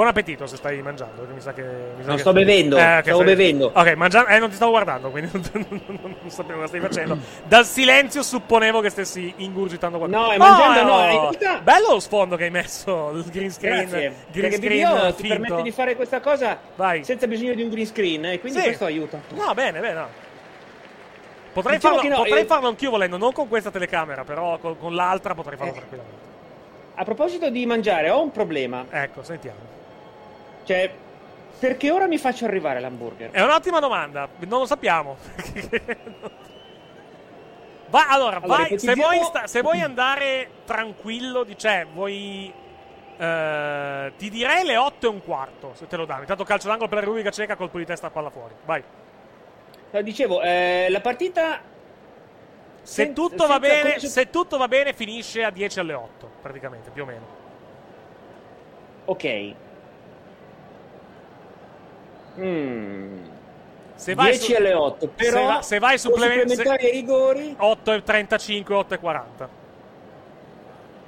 Buon 0.00 0.12
appetito 0.12 0.46
se 0.46 0.56
stai 0.56 0.80
mangiando, 0.80 1.26
mi 1.30 1.42
sa 1.42 1.52
che... 1.52 1.60
Mi 1.62 2.00
sa 2.00 2.06
Non 2.06 2.14
che- 2.14 2.22
sto 2.22 2.32
bevendo, 2.32 2.76
ok, 2.76 3.00
stavo 3.02 3.20
stai- 3.20 3.24
bevendo. 3.36 3.70
Ok, 3.74 3.92
mangiando... 3.96 4.30
Eh, 4.30 4.38
non 4.38 4.48
ti 4.48 4.54
stavo 4.54 4.70
guardando, 4.70 5.10
quindi 5.10 5.30
non, 5.52 5.66
non- 5.68 6.16
non 6.22 6.30
sapevo 6.30 6.54
cosa 6.60 6.68
stai 6.68 6.80
facendo. 6.80 7.18
Dal 7.46 7.66
silenzio 7.66 8.22
supponevo 8.22 8.80
che 8.80 8.88
stessi 8.88 9.30
ingurgitando 9.36 9.98
qualcosa. 9.98 10.22
No, 10.24 10.30
è 10.32 10.38
mangiando, 10.38 10.82
no, 10.90 11.02
in 11.02 11.10
realtà- 11.20 11.60
Bello 11.60 11.90
lo 11.90 12.00
sfondo 12.00 12.36
che 12.36 12.44
hai 12.44 12.50
messo, 12.50 13.10
il 13.10 13.24
green 13.24 13.50
screen. 13.52 13.88
Grazie. 13.90 14.14
Green 14.32 14.52
screen 14.52 14.60
video 14.72 15.12
ti 15.14 15.28
permette 15.28 15.60
di 15.60 15.70
fare 15.70 15.94
questa 15.96 16.20
cosa 16.20 16.58
Vai. 16.76 17.04
senza 17.04 17.26
bisogno 17.26 17.52
di 17.52 17.62
un 17.62 17.68
green 17.68 17.86
screen 17.86 18.24
e 18.24 18.40
quindi 18.40 18.58
Sì. 18.58 18.64
questo 18.64 18.86
aiuta. 18.86 19.20
No, 19.34 19.52
bene, 19.52 19.80
bene. 19.80 19.92
no. 19.94 20.06
Potrei, 21.52 21.76
Diciamo 21.76 21.96
farlo, 21.96 22.08
no, 22.10 22.16
potrei 22.22 22.42
eh, 22.42 22.46
farlo 22.46 22.68
anch'io 22.68 22.88
volendo, 22.88 23.18
non 23.18 23.32
con 23.32 23.48
questa 23.48 23.70
telecamera, 23.70 24.24
però 24.24 24.56
con, 24.56 24.78
con 24.78 24.94
l'altra 24.94 25.34
potrei 25.34 25.58
farlo 25.58 25.72
Eh. 25.72 25.76
tranquillamente. 25.76 26.18
A 26.94 27.04
proposito 27.04 27.50
di 27.50 27.66
mangiare, 27.66 28.08
ho 28.08 28.22
un 28.22 28.30
problema. 28.30 28.86
Ecco, 28.88 29.22
sentiamo. 29.22 29.76
Cioè, 30.64 30.90
perché 31.58 31.90
ora 31.90 32.06
mi 32.06 32.18
faccio 32.18 32.44
arrivare 32.44 32.80
l'hamburger? 32.80 33.30
È 33.30 33.42
un'ottima 33.42 33.80
domanda, 33.80 34.28
non 34.40 34.60
lo 34.60 34.66
sappiamo. 34.66 35.16
Va, 37.90 38.06
allora, 38.08 38.36
Allora, 38.36 38.66
vai, 38.68 38.78
se, 38.78 38.94
vuoi 38.94 39.20
sta- 39.24 39.46
se 39.48 39.62
vuoi 39.62 39.80
andare 39.80 40.48
tranquillo, 40.64 41.44
cioè, 41.56 41.86
vuoi 41.92 42.52
Eh, 43.18 44.12
ti 44.16 44.30
direi 44.30 44.64
le 44.64 44.76
8 44.78 45.06
e 45.06 45.08
un 45.10 45.22
quarto, 45.22 45.72
se 45.74 45.86
te 45.88 45.96
lo 45.96 46.06
danno. 46.06 46.20
Intanto 46.20 46.44
calcio 46.44 46.68
d'angolo 46.68 46.88
per 46.88 46.98
la 46.98 47.04
Repubblica 47.04 47.30
Ceca, 47.30 47.54
colpo 47.56 47.76
di 47.78 47.84
testa 47.84 48.08
palla 48.10 48.30
fuori. 48.30 48.54
Vai. 48.64 48.82
Dicevo, 50.02 50.40
eh, 50.40 50.86
la 50.88 51.00
partita... 51.00 51.60
Se 52.82 53.04
sen- 53.04 53.12
tutto, 53.12 53.46
va 53.46 53.58
bene, 53.58 53.98
se- 53.98 54.06
se 54.08 54.30
tutto 54.30 54.56
va 54.56 54.68
bene, 54.68 54.94
finisce 54.94 55.44
a 55.44 55.50
10 55.50 55.80
alle 55.80 55.92
8, 55.92 56.30
praticamente, 56.40 56.88
più 56.90 57.02
o 57.02 57.06
meno. 57.06 57.26
Ok. 59.04 59.54
Mm. 62.40 63.18
Se 63.94 64.14
vai 64.14 64.30
10 64.30 64.44
su- 64.52 64.56
alle 64.58 64.72
8, 64.74 65.08
però 65.08 65.30
se, 65.38 65.44
va- 65.44 65.62
se 65.62 65.78
vai 65.78 65.90
con 65.90 65.98
supplemen- 65.98 66.48
supplementari 66.48 66.84
ai 66.86 66.92
rigori 66.92 67.54
8 67.58 67.92
e 67.92 68.02
35, 68.02 68.74
8 68.74 68.94
e 68.94 68.98
40. 68.98 69.48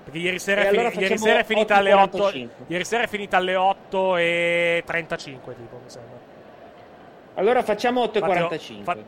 Perché 0.05 0.19
ieri 0.19 0.39
sera, 0.39 0.69
allora 0.69 0.91
ieri 0.93 1.17
sera 1.17 1.39
è 1.39 1.45
finita 1.45 1.75
8 1.79 1.87
e 1.87 1.91
alle 1.91 1.93
8. 2.03 2.17
45. 2.19 2.65
Ieri 2.67 2.85
sera 2.85 3.03
è 3.05 3.07
finita 3.07 3.37
alle 3.39 3.55
8 3.57 4.17
e 4.17 4.83
35, 4.85 5.55
tipo, 5.57 5.77
mi 5.83 5.89
sembra. 5.89 6.19
Allora 7.35 7.63
facciamo 7.63 8.03
8 8.03 8.19
e 8.19 8.21
Infatti, 8.21 8.39
ho- 8.43 8.47
45. 8.49 8.85
fa- 8.85 9.01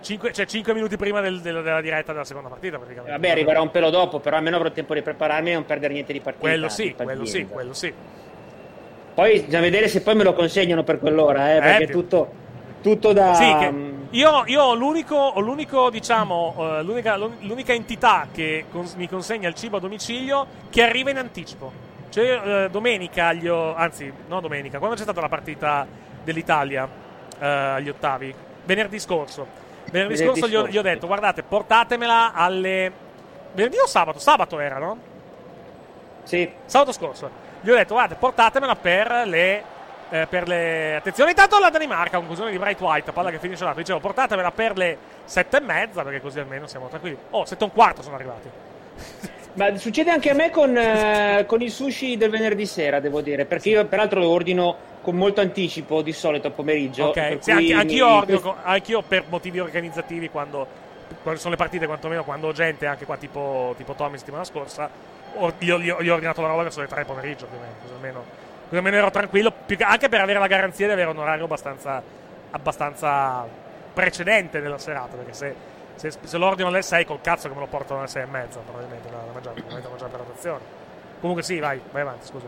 cinque- 0.00 0.32
cioè 0.32 0.46
5 0.46 0.74
minuti 0.74 0.96
prima 0.96 1.20
del- 1.20 1.40
del- 1.40 1.62
della 1.62 1.80
diretta 1.80 2.10
della 2.12 2.24
seconda 2.24 2.48
partita, 2.48 2.78
praticamente. 2.78 3.12
Vabbè, 3.12 3.30
arriverà 3.30 3.60
un 3.60 3.70
pelo 3.70 3.90
dopo, 3.90 4.18
però 4.18 4.38
almeno 4.38 4.56
avrò 4.56 4.70
tempo 4.72 4.94
di 4.94 5.02
prepararmi 5.02 5.50
e 5.50 5.54
non 5.54 5.64
perdere 5.66 5.92
niente 5.92 6.12
di 6.12 6.20
partita. 6.20 6.44
Quello 6.48 6.68
sì, 6.68 6.94
quello 6.94 7.24
sì, 7.26 7.46
quello 7.46 7.72
sì. 7.74 7.94
Poi 9.14 9.40
bisogna 9.40 9.60
vedere 9.60 9.88
se 9.88 10.00
poi 10.02 10.14
me 10.14 10.24
lo 10.24 10.32
consegnano 10.32 10.84
per 10.84 10.98
quell'ora, 10.98 11.54
eh, 11.54 11.60
perché 11.60 11.82
è 11.84 11.86
più- 11.86 12.00
tutto, 12.00 12.32
tutto 12.80 13.12
da... 13.12 13.34
Sì, 13.34 13.54
che 13.58 13.70
mm, 13.70 14.02
io, 14.10 14.42
io 14.46 14.62
ho 14.62 14.74
l'unico, 14.74 15.16
ho 15.16 15.40
l'unico 15.40 15.90
diciamo, 15.90 16.54
eh, 16.58 16.82
l'unica, 16.82 17.16
l'unica 17.16 17.72
entità 17.74 18.26
che 18.32 18.64
cons- 18.70 18.94
mi 18.94 19.08
consegna 19.08 19.48
il 19.48 19.54
cibo 19.54 19.76
a 19.76 19.80
domicilio 19.80 20.46
che 20.70 20.82
arriva 20.82 21.10
in 21.10 21.18
anticipo. 21.18 21.90
Cioè, 22.08 22.64
eh, 22.64 22.70
domenica, 22.70 23.32
gli 23.34 23.48
ho- 23.48 23.74
anzi, 23.74 24.10
no 24.28 24.40
domenica, 24.40 24.78
quando 24.78 24.96
c'è 24.96 25.02
stata 25.02 25.20
la 25.20 25.28
partita 25.28 25.86
dell'Italia 26.24 26.88
eh, 27.38 27.46
agli 27.46 27.88
ottavi? 27.90 28.34
Venerdì 28.64 28.98
scorso. 28.98 29.46
Venerdì, 29.90 30.14
Venerdì 30.14 30.40
scorso 30.40 30.48
gli 30.48 30.56
ho, 30.56 30.68
gli 30.68 30.78
ho 30.78 30.82
detto, 30.82 31.06
guardate, 31.06 31.42
portatemela 31.42 32.32
alle... 32.32 32.90
Venerdì 33.52 33.76
o 33.76 33.86
sabato? 33.86 34.18
Sabato 34.18 34.58
era, 34.58 34.78
no? 34.78 34.98
Sì. 36.22 36.50
Sabato 36.64 36.92
scorso. 36.92 37.41
Gli 37.62 37.70
ho 37.70 37.74
detto, 37.74 37.94
guardate, 37.94 38.18
portatemela 38.18 38.76
per 38.76 39.22
le... 39.26 39.62
eh, 40.10 40.26
per 40.28 40.46
le... 40.48 40.96
Attenzione, 40.96 41.30
intanto 41.30 41.58
la 41.58 41.70
Danimarca, 41.70 42.18
conclusione 42.18 42.50
di 42.50 42.58
Bright 42.58 42.80
White, 42.80 43.12
palla 43.12 43.30
che 43.30 43.38
finisce 43.38 43.64
là. 43.64 43.72
Dicevo, 43.72 44.00
portatemela 44.00 44.50
per 44.50 44.76
le 44.76 44.98
sette 45.24 45.56
e 45.58 45.60
mezza, 45.60 46.02
perché 46.02 46.20
così 46.20 46.38
almeno 46.40 46.66
siamo 46.66 46.88
tranquilli. 46.88 47.16
Oh, 47.30 47.44
sette 47.44 47.62
e 47.62 47.66
un 47.66 47.72
quarto 47.72 48.02
sono 48.02 48.16
arrivati. 48.16 48.48
Ma 49.54 49.76
succede 49.76 50.10
anche 50.10 50.30
a 50.30 50.34
me 50.34 50.50
con, 50.50 50.74
eh, 50.76 51.44
con 51.46 51.60
il 51.60 51.70
sushi 51.70 52.16
del 52.16 52.30
venerdì 52.30 52.64
sera, 52.64 53.00
devo 53.00 53.20
dire, 53.20 53.44
perché 53.44 53.68
io 53.68 53.84
peraltro 53.84 54.18
lo 54.20 54.28
ordino 54.30 54.76
con 55.02 55.14
molto 55.14 55.42
anticipo 55.42 56.00
di 56.00 56.12
solito 56.12 56.48
a 56.48 56.50
pomeriggio. 56.50 57.08
Ok, 57.08 57.36
sì, 57.40 57.50
anche, 57.50 57.74
anch'io, 57.74 58.06
mi- 58.06 58.16
ordino 58.16 58.56
anch'io 58.62 59.02
per 59.02 59.24
motivi 59.28 59.60
organizzativi 59.60 60.30
quando, 60.30 60.66
quando 61.22 61.38
sono 61.38 61.50
le 61.52 61.58
partite, 61.58 61.84
quantomeno 61.86 62.24
quando 62.24 62.48
ho 62.48 62.52
gente, 62.52 62.86
anche 62.86 63.04
qua 63.04 63.18
tipo, 63.18 63.74
tipo 63.76 63.92
Tommy 63.92 64.16
settimana 64.16 64.44
scorsa, 64.44 64.88
ho, 65.34 65.52
gli, 65.58 65.70
ho, 65.70 66.12
ordinato 66.12 66.40
la 66.40 66.48
roba 66.48 66.62
verso 66.62 66.80
le 66.80 66.86
3 66.86 66.96
del 66.96 67.06
pomeriggio 67.06 67.46
più 67.46 67.56
o 67.56 67.60
meno, 67.60 67.74
così 67.80 67.92
almeno, 67.92 68.24
così 68.64 68.76
almeno 68.76 68.96
ero 68.96 69.10
tranquillo, 69.10 69.52
che- 69.66 69.76
anche 69.80 70.08
per 70.08 70.20
avere 70.20 70.38
la 70.38 70.46
garanzia 70.46 70.86
di 70.86 70.92
avere 70.92 71.10
un 71.10 71.18
orario 71.18 71.44
abbastanza, 71.44 72.02
abbastanza 72.50 73.46
precedente 73.92 74.60
della 74.60 74.78
serata, 74.78 75.16
perché 75.16 75.32
se, 75.32 75.54
se, 75.94 76.10
se 76.22 76.38
lo 76.38 76.46
ordino 76.46 76.68
alle 76.68 76.82
6 76.82 77.04
col 77.04 77.20
cazzo 77.20 77.48
che 77.48 77.54
me 77.54 77.60
lo 77.60 77.66
portano 77.66 78.00
alle 78.00 78.08
6 78.08 78.22
e 78.22 78.26
mezza 78.26 78.60
probabilmente 78.60 79.08
da, 79.10 79.16
da 79.16 79.32
mangiare, 79.32 79.60
probabilmente 79.60 80.06
per 80.06 80.20
rotazione. 80.20 80.60
Comunque 81.20 81.42
sì, 81.42 81.58
vai, 81.58 81.80
vai 81.90 82.02
avanti, 82.02 82.26
scusa. 82.26 82.46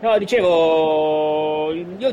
No, 0.00 0.16
dicevo, 0.16 1.72
io 1.72 2.10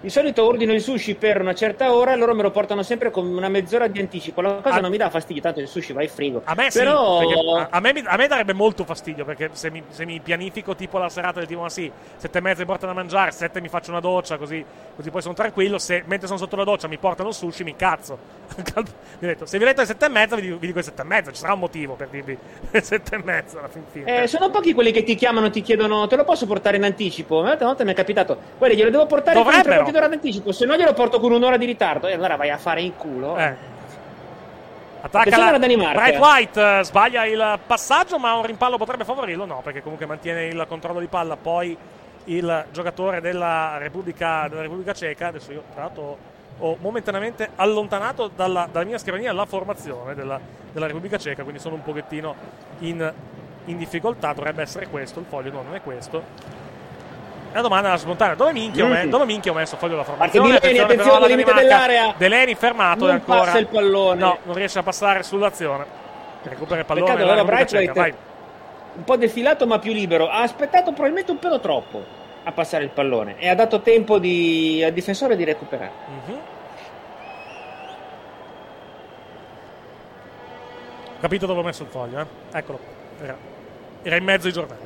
di, 0.00 0.10
solito 0.10 0.44
ordino 0.44 0.72
il 0.72 0.80
sushi 0.80 1.14
per 1.14 1.40
una 1.40 1.54
certa 1.54 1.92
ora 1.92 2.12
e 2.12 2.16
loro 2.16 2.34
me 2.34 2.42
lo 2.42 2.50
portano 2.50 2.82
sempre 2.82 3.10
con 3.10 3.26
una 3.26 3.48
mezz'ora 3.48 3.86
di 3.86 3.98
anticipo. 4.00 4.40
La 4.40 4.60
cosa 4.62 4.76
Ah. 4.76 4.80
non 4.80 4.90
mi 4.90 4.96
dà 4.96 5.10
fastidio, 5.10 5.42
tanto 5.42 5.60
il 5.60 5.68
sushi 5.68 5.92
va 5.92 6.02
in 6.02 6.08
frigo. 6.08 6.42
A 6.44 6.54
me 6.54 6.70
sì, 6.70 6.78
Però 6.78 7.18
perché 7.18 7.34
a, 7.34 7.68
a 7.70 7.80
me, 7.80 8.02
a 8.04 8.16
me 8.16 8.26
darebbe 8.26 8.52
molto 8.52 8.84
fastidio 8.84 9.24
perché 9.24 9.50
se 9.52 9.70
mi, 9.70 9.82
se 9.88 10.04
mi 10.04 10.20
pianifico 10.20 10.74
tipo 10.74 10.98
la 10.98 11.08
serata 11.08 11.38
del 11.38 11.48
tipo 11.48 11.60
ma 11.62 11.68
sì, 11.68 11.90
sette 12.16 12.38
e 12.38 12.40
mezza 12.40 12.60
mi 12.60 12.66
portano 12.66 12.92
a 12.92 12.94
mangiare, 12.94 13.30
sette 13.32 13.60
mi 13.60 13.68
faccio 13.68 13.90
una 13.90 14.00
doccia 14.00 14.36
così, 14.36 14.64
così 14.94 15.10
poi 15.10 15.22
sono 15.22 15.34
tranquillo, 15.34 15.78
se 15.78 16.02
mentre 16.06 16.26
sono 16.26 16.38
sotto 16.38 16.56
la 16.56 16.64
doccia 16.64 16.88
mi 16.88 16.98
portano 16.98 17.28
il 17.28 17.34
sushi 17.34 17.64
mi 17.64 17.74
cazzo. 17.76 18.18
mi 18.58 19.26
detto, 19.26 19.46
se 19.46 19.58
vi 19.58 19.64
ho 19.64 19.66
detto 19.66 19.80
alle 19.80 19.88
sette 19.88 20.06
e 20.06 20.08
mezza 20.08 20.36
vi 20.36 20.42
dico, 20.42 20.58
vi 20.58 20.66
dico 20.68 20.82
sette 20.82 21.02
e 21.02 21.04
mezza, 21.04 21.30
ci 21.32 21.40
sarà 21.40 21.52
un 21.54 21.60
motivo 21.60 21.94
per 21.94 22.08
dirvi 22.08 22.36
sette 22.80 23.16
e 23.16 23.22
mezza 23.22 23.58
alla 23.58 23.68
fin 23.68 23.82
fine. 23.90 24.22
Eh, 24.22 24.26
sono 24.26 24.50
pochi 24.50 24.72
quelli 24.74 24.90
che 24.92 25.02
ti 25.02 25.14
chiamano 25.14 25.50
ti 25.50 25.60
chiedono 25.62 26.06
te 26.06 26.16
lo 26.16 26.24
posso 26.24 26.46
portare 26.46 26.76
in 26.76 26.84
anticipo? 26.84 27.42
L'altra 27.42 27.66
volta 27.66 27.84
mi 27.84 27.90
è 27.92 27.94
capitato, 27.94 28.38
guarda 28.58 28.76
glielo 28.76 28.90
devo 28.90 29.06
portare 29.06 29.42
tre 29.42 29.44
Dovrebbero. 29.44 29.87
Quarti 29.88 29.92
d'ora 29.92 30.08
d'anticipo, 30.08 30.52
se 30.52 30.66
no 30.66 30.76
glielo 30.76 30.92
porto 30.92 31.18
con 31.20 31.32
un'ora 31.32 31.56
di 31.56 31.66
ritardo 31.66 32.06
e 32.06 32.14
allora 32.14 32.36
vai 32.36 32.50
a 32.50 32.58
fare 32.58 32.80
in 32.82 32.94
culo. 32.96 33.36
Eh. 33.36 33.76
Attacca 35.00 35.36
la. 35.36 35.58
Bright 35.58 36.18
White, 36.18 36.78
eh, 36.78 36.84
sbaglia 36.84 37.24
il 37.24 37.58
passaggio, 37.66 38.18
ma 38.18 38.34
un 38.34 38.44
rimpallo 38.44 38.76
potrebbe 38.76 39.04
favorirlo? 39.04 39.44
No, 39.44 39.60
perché 39.62 39.80
comunque 39.82 40.06
mantiene 40.06 40.46
il 40.46 40.64
controllo 40.68 40.98
di 40.98 41.06
palla. 41.06 41.36
Poi 41.36 41.76
il 42.24 42.64
giocatore 42.72 43.20
della 43.20 43.78
Repubblica, 43.78 44.48
della 44.48 44.62
Repubblica 44.62 44.92
Ceca, 44.92 45.28
adesso 45.28 45.52
io 45.52 45.62
tra 45.72 45.82
l'altro 45.82 46.18
ho 46.58 46.76
momentaneamente 46.80 47.50
allontanato 47.54 48.28
dalla, 48.34 48.68
dalla 48.70 48.84
mia 48.84 48.98
scrivania 48.98 49.32
la 49.32 49.46
formazione 49.46 50.14
della, 50.16 50.40
della 50.72 50.86
Repubblica 50.86 51.16
Ceca, 51.16 51.42
quindi 51.44 51.60
sono 51.60 51.76
un 51.76 51.82
pochettino 51.82 52.34
in, 52.80 53.12
in 53.66 53.78
difficoltà. 53.78 54.32
Dovrebbe 54.32 54.62
essere 54.62 54.88
questo 54.88 55.20
il 55.20 55.26
foglio, 55.28 55.52
no, 55.52 55.62
non 55.62 55.76
è 55.76 55.80
questo. 55.80 56.57
La 57.52 57.60
domanda 57.60 57.92
è 57.94 57.98
spontanea: 57.98 58.34
dove 58.34 58.52
minchia, 58.52 58.84
ho, 58.84 58.88
me- 58.88 59.04
Mm. 59.06 59.10
dove 59.10 59.24
minchia 59.24 59.50
ho 59.52 59.54
messo 59.54 59.74
il 59.74 59.80
foglio 59.80 59.92
della 59.92 60.04
formazione? 60.04 60.58
Però 60.58 60.84
attenzione, 60.84 61.16
alla 61.16 61.26
limite 61.26 61.52
dell'area. 61.54 62.14
Deleni 62.16 62.54
fermato 62.54 63.06
Non 63.06 63.14
ancora 63.14 63.40
passa 63.40 63.58
il 63.58 63.66
pallone. 63.66 64.20
No, 64.20 64.38
non 64.42 64.54
riesce 64.54 64.78
a 64.78 64.82
passare 64.82 65.22
sull'azione. 65.22 65.84
Recupera 66.42 66.80
il 66.80 66.86
pallone. 66.86 67.06
Peccato, 67.06 67.24
allora 67.30 67.44
Braithwaite 67.44 68.14
un 68.98 69.04
po' 69.04 69.16
defilato 69.16 69.66
ma 69.66 69.78
più 69.78 69.92
libero. 69.92 70.28
Ha 70.28 70.42
aspettato 70.42 70.90
probabilmente 70.92 71.30
un 71.30 71.38
pelo 71.38 71.60
troppo 71.60 72.04
a 72.44 72.52
passare 72.52 72.84
il 72.84 72.90
pallone 72.90 73.38
e 73.38 73.48
ha 73.48 73.54
dato 73.54 73.80
tempo 73.80 74.18
di- 74.18 74.82
al 74.84 74.92
difensore 74.92 75.36
di 75.36 75.44
recuperare. 75.44 75.90
Mhm. 76.26 76.38
Capito 81.20 81.46
dove 81.46 81.60
ho 81.60 81.62
messo 81.64 81.82
il 81.82 81.88
foglio, 81.88 82.20
eh? 82.20 82.26
Eccolo. 82.52 82.78
Era, 83.20 83.36
era 84.02 84.16
in 84.16 84.24
mezzo 84.24 84.46
ai 84.46 84.52
giornali. 84.52 84.80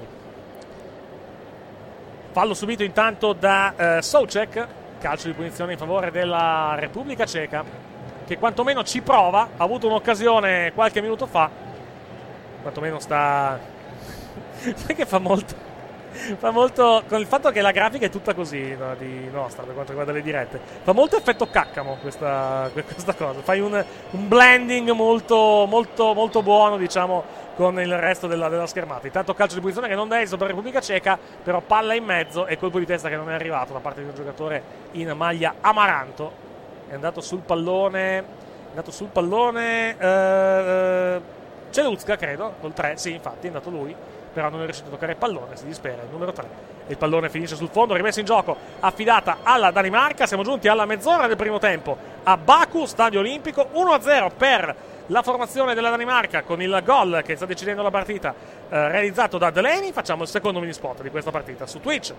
Fallo 2.32 2.54
subito 2.54 2.82
intanto 2.82 3.34
da 3.34 3.74
eh, 3.76 4.02
Soucek. 4.02 4.66
Calcio 4.98 5.26
di 5.26 5.34
punizione 5.34 5.72
in 5.72 5.78
favore 5.78 6.10
della 6.10 6.74
Repubblica 6.78 7.26
Ceca. 7.26 7.62
Che 8.26 8.38
quantomeno 8.38 8.82
ci 8.84 9.02
prova. 9.02 9.50
Ha 9.54 9.62
avuto 9.62 9.86
un'occasione 9.86 10.72
qualche 10.72 11.02
minuto 11.02 11.26
fa. 11.26 11.50
Quantomeno 12.62 12.98
sta. 13.00 13.58
Che 14.86 15.04
fa 15.04 15.18
molto. 15.18 15.54
Fa 16.38 16.50
molto. 16.50 17.02
Con 17.06 17.20
il 17.20 17.26
fatto 17.26 17.50
che 17.50 17.60
la 17.60 17.70
grafica 17.70 18.06
è 18.06 18.10
tutta 18.10 18.32
così 18.32 18.74
no, 18.76 18.94
di 18.96 19.28
nostra 19.30 19.64
per 19.64 19.74
quanto 19.74 19.90
riguarda 19.90 20.12
le 20.12 20.22
dirette. 20.22 20.58
Fa 20.84 20.92
molto 20.92 21.18
effetto 21.18 21.50
caccamo 21.50 21.98
questa, 22.00 22.70
questa 22.72 23.12
cosa. 23.12 23.40
Fai 23.42 23.60
un, 23.60 23.84
un 24.12 24.28
blending 24.28 24.90
molto, 24.92 25.66
molto, 25.68 26.14
molto 26.14 26.42
buono, 26.42 26.78
diciamo, 26.78 27.24
con 27.54 27.80
il 27.80 27.96
resto 27.98 28.26
della, 28.26 28.48
della 28.48 28.66
schermata. 28.66 29.06
Intanto 29.06 29.34
calcio 29.34 29.54
di 29.54 29.60
posizione 29.60 29.88
che 29.88 29.94
non 29.94 30.12
è 30.12 30.20
esito 30.20 30.36
per 30.36 30.48
Repubblica 30.48 30.80
Ceca, 30.80 31.18
però 31.42 31.60
palla 31.60 31.94
in 31.94 32.04
mezzo 32.04 32.46
e 32.46 32.56
colpo 32.56 32.78
di 32.78 32.86
testa 32.86 33.08
che 33.08 33.16
non 33.16 33.30
è 33.30 33.34
arrivato 33.34 33.72
da 33.72 33.80
parte 33.80 34.00
di 34.02 34.08
un 34.08 34.14
giocatore 34.14 34.62
in 34.92 35.12
maglia 35.16 35.54
amaranto. 35.60 36.50
È 36.88 36.94
andato 36.94 37.20
sul 37.20 37.40
pallone. 37.40 38.18
È 38.18 38.24
andato 38.68 38.90
sul 38.90 39.08
pallone. 39.08 39.96
Eh, 39.98 40.06
eh, 40.06 41.20
Celuzka, 41.70 42.16
credo, 42.16 42.54
col 42.60 42.72
3. 42.72 42.96
Sì, 42.96 43.12
infatti, 43.12 43.44
è 43.44 43.48
andato 43.48 43.70
lui. 43.70 43.94
Però 44.32 44.48
non 44.48 44.60
è 44.60 44.64
riuscito 44.64 44.88
a 44.88 44.90
toccare 44.92 45.12
il 45.12 45.18
pallone. 45.18 45.56
Si 45.56 45.66
dispera. 45.66 46.02
Il 46.02 46.08
numero 46.10 46.32
3. 46.32 46.46
Il 46.88 46.96
pallone 46.96 47.28
finisce 47.28 47.54
sul 47.54 47.68
fondo. 47.68 47.94
Rimesso 47.94 48.20
in 48.20 48.26
gioco. 48.26 48.56
Affidata 48.80 49.38
alla 49.42 49.70
Danimarca. 49.70 50.26
Siamo 50.26 50.42
giunti 50.42 50.68
alla 50.68 50.86
mezz'ora 50.86 51.26
del 51.26 51.36
primo 51.36 51.58
tempo. 51.58 51.96
A 52.22 52.36
Baku, 52.36 52.86
stadio 52.86 53.20
olimpico. 53.20 53.68
1-0 53.72 54.30
per 54.36 54.74
la 55.12 55.22
formazione 55.22 55.74
della 55.74 55.90
Danimarca 55.90 56.42
con 56.42 56.60
il 56.62 56.82
gol 56.84 57.22
che 57.24 57.36
sta 57.36 57.44
decidendo 57.46 57.82
la 57.82 57.90
partita 57.90 58.34
eh, 58.68 58.88
realizzato 58.88 59.38
da 59.38 59.50
Delaney. 59.50 59.92
Facciamo 59.92 60.22
il 60.22 60.28
secondo 60.28 60.58
mini 60.58 60.72
spot 60.72 61.02
di 61.02 61.10
questa 61.10 61.30
partita 61.30 61.66
su 61.66 61.78
Twitch. 61.80 62.14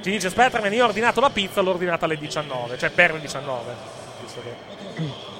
Ci 0.00 0.10
dice 0.10 0.30
Spetterman, 0.30 0.72
io 0.72 0.84
ho 0.84 0.88
ordinato 0.88 1.20
la 1.20 1.30
pizza, 1.30 1.60
l'ho 1.60 1.70
ordinata 1.70 2.06
alle 2.06 2.16
19, 2.16 2.78
cioè 2.78 2.90
per 2.90 3.12
le 3.12 3.20
19. 3.20 3.74
Visto 4.22 4.40
che... 4.40 5.36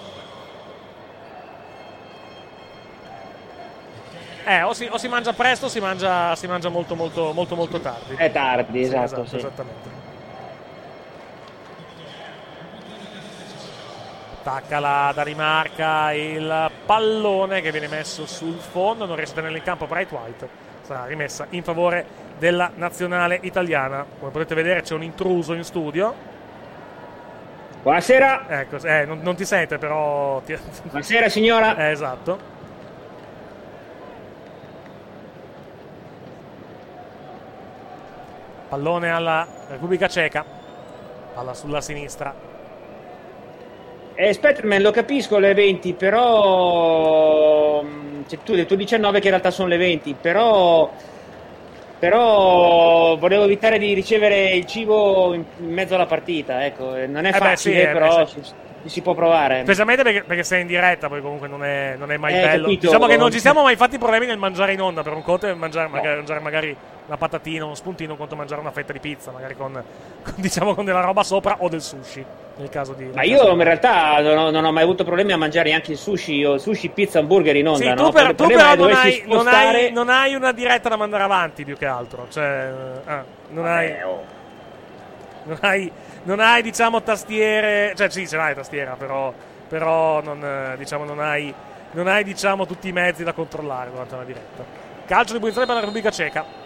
Eh, 4.45 4.63
o 4.63 4.73
si, 4.73 4.89
o 4.91 4.97
si 4.99 5.09
mangia 5.09 5.33
presto 5.33 5.67
o 5.67 5.69
si 5.69 5.79
mangia, 5.79 6.35
si 6.35 6.47
mangia 6.47 6.71
molto, 6.71 6.95
molto, 6.95 7.33
molto, 7.33 7.55
molto 7.55 7.81
tardi. 7.81 8.15
È 8.17 8.31
tardi, 8.33 8.85
Sì, 8.85 8.95
esatto, 8.95 9.27
sì. 9.27 9.37
Esattamente. 9.37 9.98
Attacca 14.49 14.81
la 14.81 15.13
Danimarca, 15.15 16.11
il 16.15 16.71
pallone 16.87 17.61
che 17.61 17.71
viene 17.71 17.87
messo 17.87 18.25
sul 18.25 18.57
fondo, 18.57 19.05
non 19.05 19.15
riesce 19.15 19.33
a 19.33 19.37
tenerlo 19.37 19.59
in 19.59 19.63
campo 19.63 19.87
Bright 19.87 20.11
White, 20.11 20.49
sarà 20.81 21.05
rimessa 21.05 21.47
in 21.51 21.63
favore 21.63 22.07
della 22.39 22.71
nazionale 22.75 23.39
italiana. 23.43 24.07
Come 24.19 24.31
potete 24.31 24.55
vedere 24.55 24.81
c'è 24.81 24.95
un 24.95 25.03
intruso 25.03 25.53
in 25.53 25.65
studio. 25.65 26.15
Buonasera. 27.83 28.47
Ecco, 28.49 28.79
eh, 28.87 29.05
non, 29.05 29.21
non 29.21 29.37
ti 29.37 29.45
sente 29.45 29.77
però... 29.77 30.41
Ti... 30.41 30.57
Buonasera 30.85 31.29
signora. 31.29 31.77
Eh, 31.77 31.91
esatto. 31.91 32.39
Pallone 38.71 39.11
alla 39.11 39.47
Repubblica 39.69 40.09
Ceca. 40.09 40.43
Palla 41.35 41.53
sulla 41.53 41.83
sinistra. 41.83 42.48
Eh, 44.21 44.33
Spectreman 44.33 44.83
lo 44.83 44.91
capisco 44.91 45.39
le 45.39 45.55
20, 45.55 45.93
però 45.93 47.85
cioè, 48.27 48.39
tu 48.43 48.51
hai 48.51 48.57
detto 48.57 48.75
19 48.75 49.21
che 49.21 49.27
in 49.27 49.31
realtà 49.31 49.53
sono 49.53 49.69
le 49.69 49.77
20, 49.77 50.17
però 50.21 50.91
però 52.01 53.17
volevo 53.17 53.45
evitare 53.45 53.79
di 53.79 53.95
ricevere 53.95 54.55
il 54.55 54.67
cibo 54.67 55.35
in 55.35 55.45
mezzo 55.59 55.95
alla 55.95 56.07
partita, 56.07 56.65
ecco, 56.67 56.97
eh, 56.97 57.07
non 57.07 57.27
è 57.27 57.29
Eh 57.29 57.33
beh, 57.33 57.39
facile, 57.39 57.75
sì, 57.77 57.81
eh, 57.81 57.87
però 57.93 58.17
beh, 58.17 58.27
ci, 58.27 58.43
ci 58.43 58.89
si 58.89 59.03
può 59.03 59.15
provare. 59.15 59.61
Specialmente 59.63 60.03
perché, 60.03 60.25
perché 60.25 60.43
sei 60.43 60.63
in 60.63 60.67
diretta, 60.67 61.07
poi 61.07 61.23
comunque 61.23 61.47
non 61.47 61.63
è, 61.63 61.95
non 61.97 62.11
è 62.11 62.17
mai 62.17 62.35
Eh, 62.35 62.41
bello. 62.41 62.63
capito. 62.65 62.87
Diciamo 62.87 63.07
che 63.07 63.17
non 63.17 63.31
ci 63.31 63.39
siamo 63.39 63.63
mai 63.63 63.77
fatti 63.77 63.99
problemi 63.99 64.27
nel 64.27 64.39
mangiare 64.39 64.73
in 64.73 64.81
onda. 64.81 65.05
Per 65.05 65.13
un 65.13 65.23
conto 65.23 65.47
è 65.47 65.55
mangiare, 65.55 65.87
magari, 65.87 66.17
mangiare 66.17 66.41
magari 66.41 66.77
una 67.07 67.17
patatina, 67.17 67.65
uno 67.67 67.77
spuntino, 67.77 68.11
un 68.11 68.19
conto 68.19 68.35
è 68.35 68.37
mangiare 68.37 68.61
una 68.61 68.73
fetta 68.73 68.93
di 68.93 68.99
pizza, 68.99 69.31
magari 69.31 69.55
con, 69.55 69.73
con, 70.25 70.35
diciamo, 70.39 70.75
con 70.75 70.85
della 70.85 71.03
roba 71.03 71.23
sopra 71.23 71.59
o 71.61 71.69
del 71.69 71.83
sushi. 71.83 72.25
Nel 72.59 72.69
caso 72.71 72.93
di. 72.93 73.09
Ma 73.15 73.23
io 73.23 73.49
in 73.53 73.63
realtà 73.63 74.21
non 74.21 74.37
ho, 74.37 74.51
non 74.51 74.65
ho 74.65 74.73
mai 74.73 74.83
avuto 74.83 75.05
problemi 75.05 75.31
a 75.33 75.37
mangiare 75.37 75.73
anche 75.73 75.93
il 75.93 75.97
sushi, 75.97 76.45
o 76.45 76.59
sushi, 76.59 76.89
pizza, 76.89 77.21
hamburger 77.21 77.55
in 77.55 77.69
onda. 77.69 77.79
Sì, 77.85 77.89
no? 77.89 78.07
tu, 78.07 78.11
per- 78.11 78.23
Il 78.23 78.29
tu 78.31 78.35
problema 78.35 78.71
però 78.71 78.83
non 78.89 78.97
hai, 78.97 79.23
non, 79.27 79.41
spostare- 79.41 79.79
hai, 79.87 79.93
non 79.93 80.09
hai 80.09 80.35
una 80.35 80.53
diretta 80.53 80.89
da 80.89 80.97
mandare 80.97 81.23
avanti 81.23 81.65
più 81.65 81.77
che 81.77 81.87
altro. 81.87 82.27
Cioè, 82.29 82.73
eh, 83.07 83.23
non 83.51 83.65
hai. 83.67 83.95
Non 85.45 85.59
hai, 85.61 85.91
non 86.25 86.41
hai, 86.41 86.63
diciamo, 86.63 87.01
tastiere. 87.03 87.95
Cioè, 87.97 88.11
sì, 88.11 88.27
ce 88.27 88.37
l'hai 88.37 88.55
tastiera, 88.55 88.97
però. 88.99 89.33
Però 89.69 90.21
non, 90.21 90.43
eh, 90.45 90.77
diciamo, 90.77 91.05
non 91.05 91.21
hai. 91.21 91.55
Non 91.93 92.07
hai, 92.09 92.25
diciamo, 92.25 92.67
tutti 92.67 92.89
i 92.89 92.93
mezzi 92.93 93.23
da 93.25 93.33
controllare 93.33 93.91
durante 93.91 94.15
una 94.15 94.25
diretta. 94.25 94.65
Calcio 95.07 95.33
di 95.33 95.39
punizione 95.39 95.65
per 95.67 95.75
la 95.77 95.81
Repubblica 95.81 96.11
Ceca. 96.11 96.58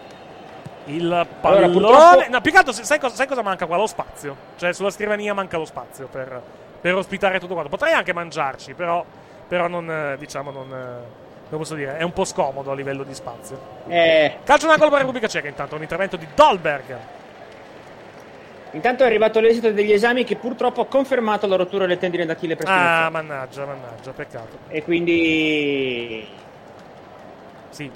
Il 0.85 1.27
pallone. 1.41 1.69
purtroppo- 1.69 2.25
No, 2.29 2.41
più 2.41 2.51
che 2.51 2.57
altro, 2.57 2.73
sai 2.73 2.99
cosa, 2.99 3.15
sai 3.15 3.27
cosa 3.27 3.41
manca 3.41 3.65
qua? 3.65 3.77
Lo 3.77 3.87
spazio. 3.87 4.35
Cioè, 4.57 4.73
sulla 4.73 4.89
scrivania 4.89 5.33
manca 5.33 5.57
lo 5.57 5.65
spazio 5.65 6.07
per, 6.07 6.41
per 6.81 6.95
ospitare 6.95 7.39
tutto 7.39 7.53
quanto. 7.53 7.69
Potrei 7.69 7.93
anche 7.93 8.13
mangiarci, 8.13 8.73
però. 8.73 9.03
Però 9.47 9.67
non, 9.67 9.89
eh, 9.89 10.17
diciamo, 10.17 10.51
non. 10.51 10.71
eh, 10.73 11.21
Non 11.49 11.59
posso 11.59 11.75
dire, 11.75 11.97
è 11.97 12.03
un 12.03 12.13
po' 12.13 12.25
scomodo 12.25 12.71
a 12.71 12.75
livello 12.75 13.03
di 13.03 13.13
spazio. 13.13 13.59
Eh, 13.87 14.37
Calcio 14.43 14.65
d'angolo 14.65 14.89
per 14.89 14.99
la 14.99 15.05
Repubblica 15.05 15.27
Ceca, 15.27 15.47
intanto, 15.47 15.75
un 15.75 15.81
intervento 15.83 16.17
di 16.17 16.25
Dolberg. 16.33 16.97
intanto 18.71 19.03
è 19.03 19.05
arrivato 19.05 19.39
l'esito 19.39 19.71
degli 19.71 19.91
esami 19.91 20.23
che 20.23 20.35
purtroppo 20.35 20.81
ha 20.81 20.87
confermato 20.87 21.45
la 21.45 21.55
rottura 21.57 21.85
delle 21.85 21.99
tendine 21.99 22.25
d'Achille 22.25 22.55
per 22.55 22.67
Ah, 22.67 23.09
mannaggia, 23.11 23.65
mannaggia, 23.65 24.11
peccato. 24.11 24.57
E 24.69 24.81
quindi 24.83 26.27
Sì. 27.69 27.91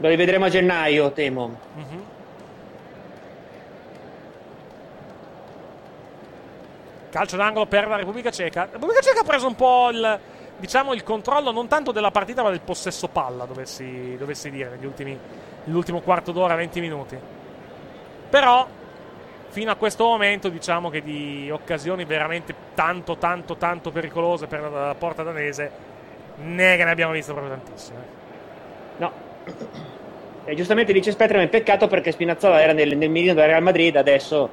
Lo 0.00 0.08
rivedremo 0.08 0.44
a 0.44 0.48
gennaio, 0.48 1.10
temo. 1.12 1.58
Mhm. 1.74 2.04
Calcio 7.10 7.36
d'angolo 7.36 7.66
per 7.66 7.88
la 7.88 7.96
Repubblica 7.96 8.30
Ceca. 8.30 8.66
La 8.66 8.72
Repubblica 8.72 9.00
Ceca 9.00 9.20
ha 9.20 9.24
preso 9.24 9.46
un 9.46 9.56
po' 9.56 9.88
il, 9.90 10.20
diciamo, 10.58 10.92
il 10.92 11.02
controllo 11.02 11.50
non 11.50 11.66
tanto 11.66 11.90
della 11.90 12.10
partita, 12.10 12.42
ma 12.42 12.50
del 12.50 12.60
possesso 12.60 13.08
palla, 13.08 13.44
dovessi, 13.44 14.16
dovessi 14.16 14.50
dire, 14.50 14.70
negli 14.70 14.84
ultimi, 14.84 15.18
nell'ultimo 15.64 16.00
quarto 16.00 16.32
d'ora, 16.32 16.54
20 16.54 16.80
minuti. 16.80 17.18
Però, 18.28 18.68
fino 19.48 19.70
a 19.70 19.74
questo 19.74 20.04
momento, 20.04 20.48
diciamo 20.48 20.90
che 20.90 21.02
di 21.02 21.50
occasioni 21.50 22.04
veramente 22.04 22.54
tanto, 22.74 23.16
tanto, 23.16 23.56
tanto 23.56 23.90
pericolose 23.90 24.46
per 24.46 24.60
la, 24.70 24.94
porta 24.96 25.22
danese, 25.22 25.70
ne 26.36 26.76
ne 26.76 26.90
abbiamo 26.90 27.12
viste 27.12 27.32
proprio 27.32 27.54
tantissime. 27.54 28.17
E 30.44 30.54
giustamente 30.54 30.92
dice 30.92 31.10
Spectreman, 31.10 31.48
peccato 31.48 31.88
perché 31.88 32.10
Spinazzola 32.10 32.62
era 32.62 32.72
nel, 32.72 32.96
nel 32.96 33.10
mirino 33.10 33.34
del 33.34 33.46
Real 33.46 33.62
Madrid, 33.62 33.96
adesso 33.96 34.48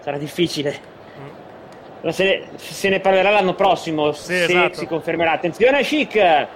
sarà 0.00 0.18
difficile. 0.18 0.92
Ma 2.02 2.12
Se 2.12 2.24
ne, 2.24 2.58
se 2.58 2.88
ne 2.90 3.00
parlerà 3.00 3.30
l'anno 3.30 3.54
prossimo, 3.54 4.12
se 4.12 4.44
esatto. 4.44 4.74
si 4.74 4.86
confermerà. 4.86 5.32
Attenzione 5.32 5.78
a 5.78 5.82
Chic! 5.82 6.46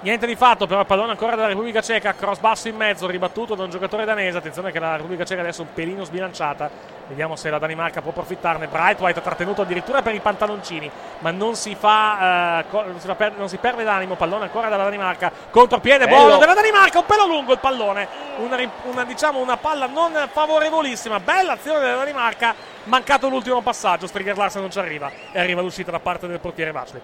Niente 0.00 0.26
di 0.26 0.36
fatto, 0.36 0.68
però 0.68 0.78
il 0.80 0.86
pallone 0.86 1.10
ancora 1.10 1.34
della 1.34 1.48
Repubblica 1.48 1.80
Ceca, 1.80 2.14
cross 2.14 2.38
basso 2.38 2.68
in 2.68 2.76
mezzo, 2.76 3.08
ribattuto 3.08 3.56
da 3.56 3.64
un 3.64 3.70
giocatore 3.70 4.04
danese. 4.04 4.38
Attenzione 4.38 4.70
che 4.70 4.78
la 4.78 4.94
Repubblica 4.94 5.24
Ceca 5.24 5.40
adesso 5.40 5.62
è 5.62 5.64
un 5.64 5.72
pelino 5.74 6.04
sbilanciata. 6.04 6.70
Vediamo 7.08 7.34
se 7.34 7.50
la 7.50 7.58
Danimarca 7.58 8.00
può 8.00 8.12
approfittarne. 8.12 8.68
Brightwhite 8.68 9.18
ha 9.18 9.22
trattenuto 9.22 9.62
addirittura 9.62 10.00
per 10.00 10.14
i 10.14 10.20
pantaloncini, 10.20 10.88
ma 11.18 11.32
non 11.32 11.56
si 11.56 11.74
fa, 11.74 12.60
eh, 12.60 12.64
non, 12.70 13.00
si 13.00 13.06
fa 13.08 13.16
per- 13.16 13.32
non 13.36 13.48
si 13.48 13.56
perde 13.56 13.82
d'animo. 13.82 14.14
Pallone 14.14 14.44
ancora 14.44 14.68
dalla 14.68 14.84
Danimarca, 14.84 15.32
contropiede 15.50 16.04
Bello. 16.06 16.16
buono 16.16 16.38
della 16.38 16.54
Danimarca, 16.54 17.00
un 17.00 17.06
pelo 17.06 17.26
lungo 17.26 17.52
il 17.52 17.58
pallone. 17.58 18.06
Una, 18.36 18.56
una, 18.84 19.04
diciamo 19.04 19.40
una 19.40 19.56
palla 19.56 19.86
non 19.86 20.12
favorevolissima. 20.30 21.18
Bella 21.18 21.54
azione 21.54 21.80
della 21.80 21.96
Danimarca, 21.96 22.54
mancato 22.84 23.28
l'ultimo 23.28 23.62
passaggio. 23.62 24.06
Striger 24.06 24.36
Larsen 24.36 24.60
non 24.60 24.70
ci 24.70 24.78
arriva 24.78 25.10
e 25.32 25.40
arriva 25.40 25.60
l'uscita 25.60 25.90
da 25.90 25.98
parte 25.98 26.28
del 26.28 26.38
portiere 26.38 26.70
Vaclik. 26.70 27.02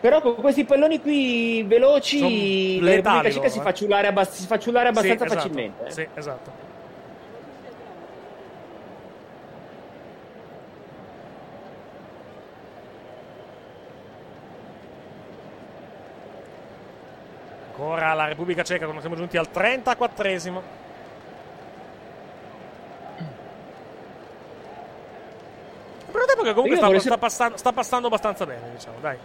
Però 0.00 0.20
con 0.20 0.36
questi 0.36 0.64
palloni 0.64 1.00
qui 1.00 1.62
veloci, 1.64 2.18
Sono 2.18 2.84
la 2.84 2.94
Repubblica 2.94 3.30
Ceca 3.30 3.48
si 3.48 3.58
eh. 3.58 3.62
fa 3.62 3.72
ciullare, 3.72 4.06
abbast- 4.08 4.52
abbastanza 4.52 5.00
Sì, 5.00 5.10
esatto. 5.12 5.34
facilmente. 5.34 5.84
eh. 5.86 5.90
Sì, 5.90 6.08
esatto. 6.14 6.50
Ancora 17.68 18.14
la 18.14 18.26
Repubblica 18.26 18.62
Ceca 18.62 18.84
quando 18.84 19.00
siamo 19.00 19.16
giunti 19.16 19.36
al 19.36 19.48
34esimo. 19.52 20.62
Per 26.10 26.20
un 26.20 26.26
tempo 26.26 26.42
che 26.42 26.52
comunque 26.54 26.76
sta, 26.76 26.86
vorrei 26.86 27.00
sta 27.00 27.18
passando, 27.18 27.56
sta 27.58 27.72
passando 27.72 28.06
abbastanza 28.06 28.46
bene, 28.46 28.70
diciamo, 28.72 28.96
dai. 29.00 29.18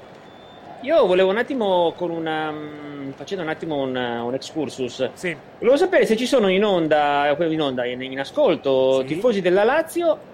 Io 0.82 1.06
volevo 1.06 1.30
un 1.30 1.38
attimo 1.38 1.94
con 1.96 2.10
una. 2.10 2.52
mm, 2.52 3.12
facendo 3.12 3.44
un 3.44 3.50
attimo 3.50 3.78
un, 3.78 3.96
un 3.96 4.34
excursus. 4.34 5.10
Sì. 5.14 5.36
Volevo 5.60 5.78
sapere 5.78 6.06
se 6.06 6.16
ci 6.16 6.26
sono 6.26 6.48
in 6.50 6.64
onda, 6.64 7.36
in 7.40 7.62
onda, 7.62 7.86
in, 7.86 8.02
in 8.02 8.20
ascolto, 8.20 9.04
tifosi 9.06 9.42
della 9.42 9.64
Lazio 9.64 10.30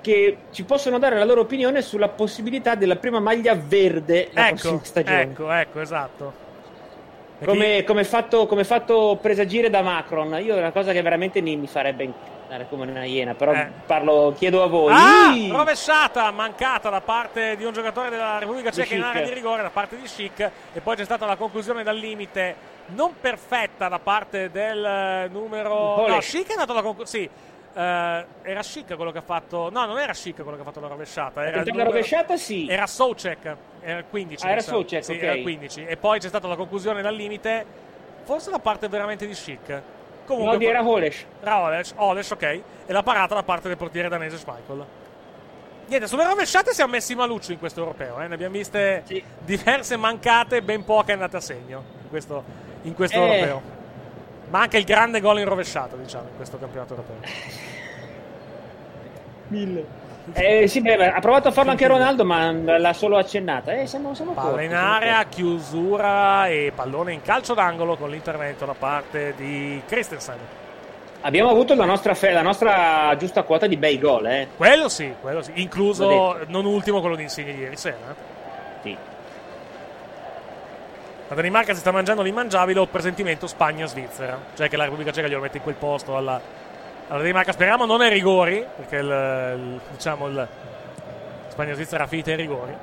che 0.00 0.36
ci 0.50 0.64
possono 0.64 0.98
dare 0.98 1.16
la 1.16 1.24
loro 1.24 1.42
opinione 1.42 1.82
sulla 1.82 2.08
possibilità 2.08 2.74
della 2.74 2.96
prima 2.96 3.20
maglia 3.20 3.54
verde 3.54 4.28
la 4.32 4.46
Ecco, 4.48 4.54
prossima 4.56 4.80
stagione. 4.84 5.20
ecco, 5.22 5.50
ecco, 5.52 5.80
esatto. 5.80 6.32
Come, 7.44 7.84
come 7.84 8.04
fatto, 8.04 8.46
come 8.46 8.64
fatto 8.64 9.18
presagire 9.20 9.70
da 9.70 9.80
Macron, 9.80 10.38
io 10.42 10.56
è 10.56 10.58
una 10.58 10.72
cosa 10.72 10.92
che 10.92 11.00
veramente 11.00 11.40
mi, 11.40 11.56
mi 11.56 11.66
farebbe 11.66 12.04
incazzare 12.50 12.66
come 12.68 12.90
una 12.90 13.04
iena, 13.04 13.34
però 13.34 13.52
Eh. 13.52 13.70
parlo, 13.86 14.34
chiedo 14.36 14.62
a 14.62 14.66
voi. 14.66 14.92
Ah, 14.92 15.32
rovesciata, 15.56 16.30
mancata 16.32 16.90
da 16.90 17.00
parte 17.00 17.56
di 17.56 17.64
un 17.64 17.72
giocatore 17.72 18.10
della 18.10 18.38
Repubblica 18.38 18.70
Ceca 18.70 18.94
in 18.94 19.02
area 19.02 19.22
di 19.24 19.32
rigore 19.32 19.62
da 19.62 19.70
parte 19.70 19.96
di 19.96 20.06
Schick 20.06 20.50
e 20.72 20.80
poi 20.80 20.96
c'è 20.96 21.04
stata 21.04 21.26
la 21.26 21.36
conclusione 21.36 21.82
dal 21.82 21.96
limite 21.96 22.78
non 22.86 23.14
perfetta 23.20 23.88
da 23.88 24.00
parte 24.00 24.50
del 24.50 24.84
eh, 24.84 25.28
numero 25.30 25.94
Polek. 25.94 26.14
no, 26.14 26.20
Schick 26.20 26.48
è 26.48 26.52
andato 26.52 26.72
alla 26.72 26.82
conclusione 26.82 27.28
sì 27.28 27.78
eh, 27.78 28.24
era 28.42 28.62
Schick 28.64 28.96
quello 28.96 29.12
che 29.12 29.18
ha 29.18 29.22
fatto 29.22 29.70
no 29.70 29.86
non 29.86 29.98
era 29.98 30.12
Schick 30.12 30.42
quello 30.42 30.56
che 30.56 30.62
ha 30.62 30.64
fatto 30.64 30.80
la 30.80 30.88
rovesciata 30.88 31.46
era, 31.46 31.62
la 31.64 31.84
rovesciata, 31.84 32.36
sì. 32.36 32.66
era 32.68 32.86
Soucek 32.88 33.56
era 33.80 33.98
il 33.98 34.04
15 34.10 34.44
Ah, 34.46 34.50
era 34.50 34.60
sa. 34.60 34.70
Soucek, 34.72 35.04
sì, 35.04 35.12
ok. 35.12 35.22
era 35.22 35.32
il 35.34 35.42
15 35.42 35.84
e 35.86 35.96
poi 35.96 36.18
c'è 36.18 36.26
stata 36.28 36.48
la 36.48 36.56
conclusione 36.56 37.00
dal 37.00 37.14
limite 37.14 37.64
forse 38.24 38.50
da 38.50 38.58
parte 38.58 38.88
veramente 38.88 39.24
di 39.26 39.34
Schick 39.34 39.82
comunque 40.30 40.52
No, 40.52 40.58
di 40.58 40.66
era 40.66 40.82
Holesh. 40.86 41.24
era 41.42 41.60
Olesh, 41.60 41.92
Olesh, 41.96 42.30
ok. 42.30 42.42
E 42.42 42.62
la 42.86 43.02
parata 43.02 43.34
da 43.34 43.42
parte 43.42 43.68
del 43.68 43.76
portiere 43.76 44.08
danese 44.08 44.36
Schmeichel. 44.38 44.84
Niente, 45.86 46.06
sulle 46.06 46.24
rovesciate 46.24 46.72
siamo 46.72 46.92
messi 46.92 47.14
maluccio 47.14 47.50
in 47.52 47.58
questo 47.58 47.80
europeo. 47.80 48.20
Eh? 48.20 48.28
Ne 48.28 48.34
abbiamo 48.34 48.54
viste 48.54 49.02
diverse 49.40 49.96
mancate, 49.96 50.62
ben 50.62 50.84
poche 50.84 51.12
andate 51.12 51.36
a 51.36 51.40
segno 51.40 51.82
in 52.02 52.08
questo, 52.08 52.44
in 52.82 52.94
questo 52.94 53.16
Eh. 53.18 53.20
europeo. 53.26 53.62
Ma 54.50 54.60
anche 54.60 54.78
il 54.78 54.84
grande 54.84 55.20
gol 55.20 55.38
in 55.40 55.44
rovesciata, 55.48 55.96
diciamo, 55.96 56.28
in 56.28 56.36
questo 56.36 56.58
campionato 56.58 56.94
europeo. 56.94 57.20
Mille. 59.48 59.84
Eh, 60.32 60.66
sì, 60.68 60.80
beh, 60.80 61.10
ha 61.10 61.20
provato 61.20 61.48
a 61.48 61.50
farlo 61.50 61.70
anche 61.70 61.86
Ronaldo, 61.86 62.24
ma 62.24 62.52
l'ha 62.52 62.92
solo 62.92 63.16
accennata. 63.16 63.72
Eh, 63.72 63.86
siamo, 63.86 64.14
siamo 64.14 64.32
Palla 64.32 64.50
corti, 64.50 64.64
in 64.64 64.74
area, 64.74 65.24
chiusura 65.24 66.46
e 66.48 66.72
pallone 66.74 67.12
in 67.12 67.22
calcio 67.22 67.54
d'angolo 67.54 67.96
con 67.96 68.10
l'intervento 68.10 68.64
da 68.64 68.74
parte 68.78 69.34
di 69.36 69.80
Christensen. 69.86 70.36
Abbiamo 71.22 71.50
avuto 71.50 71.74
la 71.74 71.84
nostra, 71.84 72.14
fe- 72.14 72.32
la 72.32 72.42
nostra 72.42 73.14
giusta 73.18 73.42
quota 73.42 73.66
di 73.66 73.76
bei 73.76 73.98
gol, 73.98 74.26
eh. 74.26 74.48
Quello 74.56 74.88
sì, 74.88 75.12
quello 75.20 75.42
sì. 75.42 75.52
Incluso, 75.56 76.38
non 76.46 76.64
ultimo, 76.64 77.00
quello 77.00 77.16
di 77.16 77.24
Insigne 77.24 77.50
ieri 77.50 77.76
sera. 77.76 78.14
Sì. 78.82 78.96
La 81.28 81.34
Danimarca 81.34 81.74
si 81.74 81.80
sta 81.80 81.92
mangiando 81.92 82.22
l'immangiabile, 82.22 82.80
ho 82.80 82.86
presentimento 82.86 83.46
Spagna-Svizzera. 83.46 84.38
Cioè 84.56 84.68
che 84.68 84.76
la 84.76 84.84
Repubblica 84.84 85.12
Ceca 85.12 85.28
glielo 85.28 85.42
mette 85.42 85.58
in 85.58 85.62
quel 85.62 85.76
posto 85.76 86.16
alla, 86.16 86.40
alla 87.10 87.18
Danimarca. 87.20 87.52
Speriamo 87.52 87.84
non 87.86 88.00
ai 88.00 88.10
rigori, 88.10 88.64
perché 88.76 88.96
il, 88.96 89.04
il- 89.58 89.80
diciamo 89.92 90.26
il 90.28 90.48
Spagna-Svizzera 91.48 92.04
ha 92.04 92.06
finito 92.06 92.30
ai 92.30 92.36
rigori. 92.36 92.74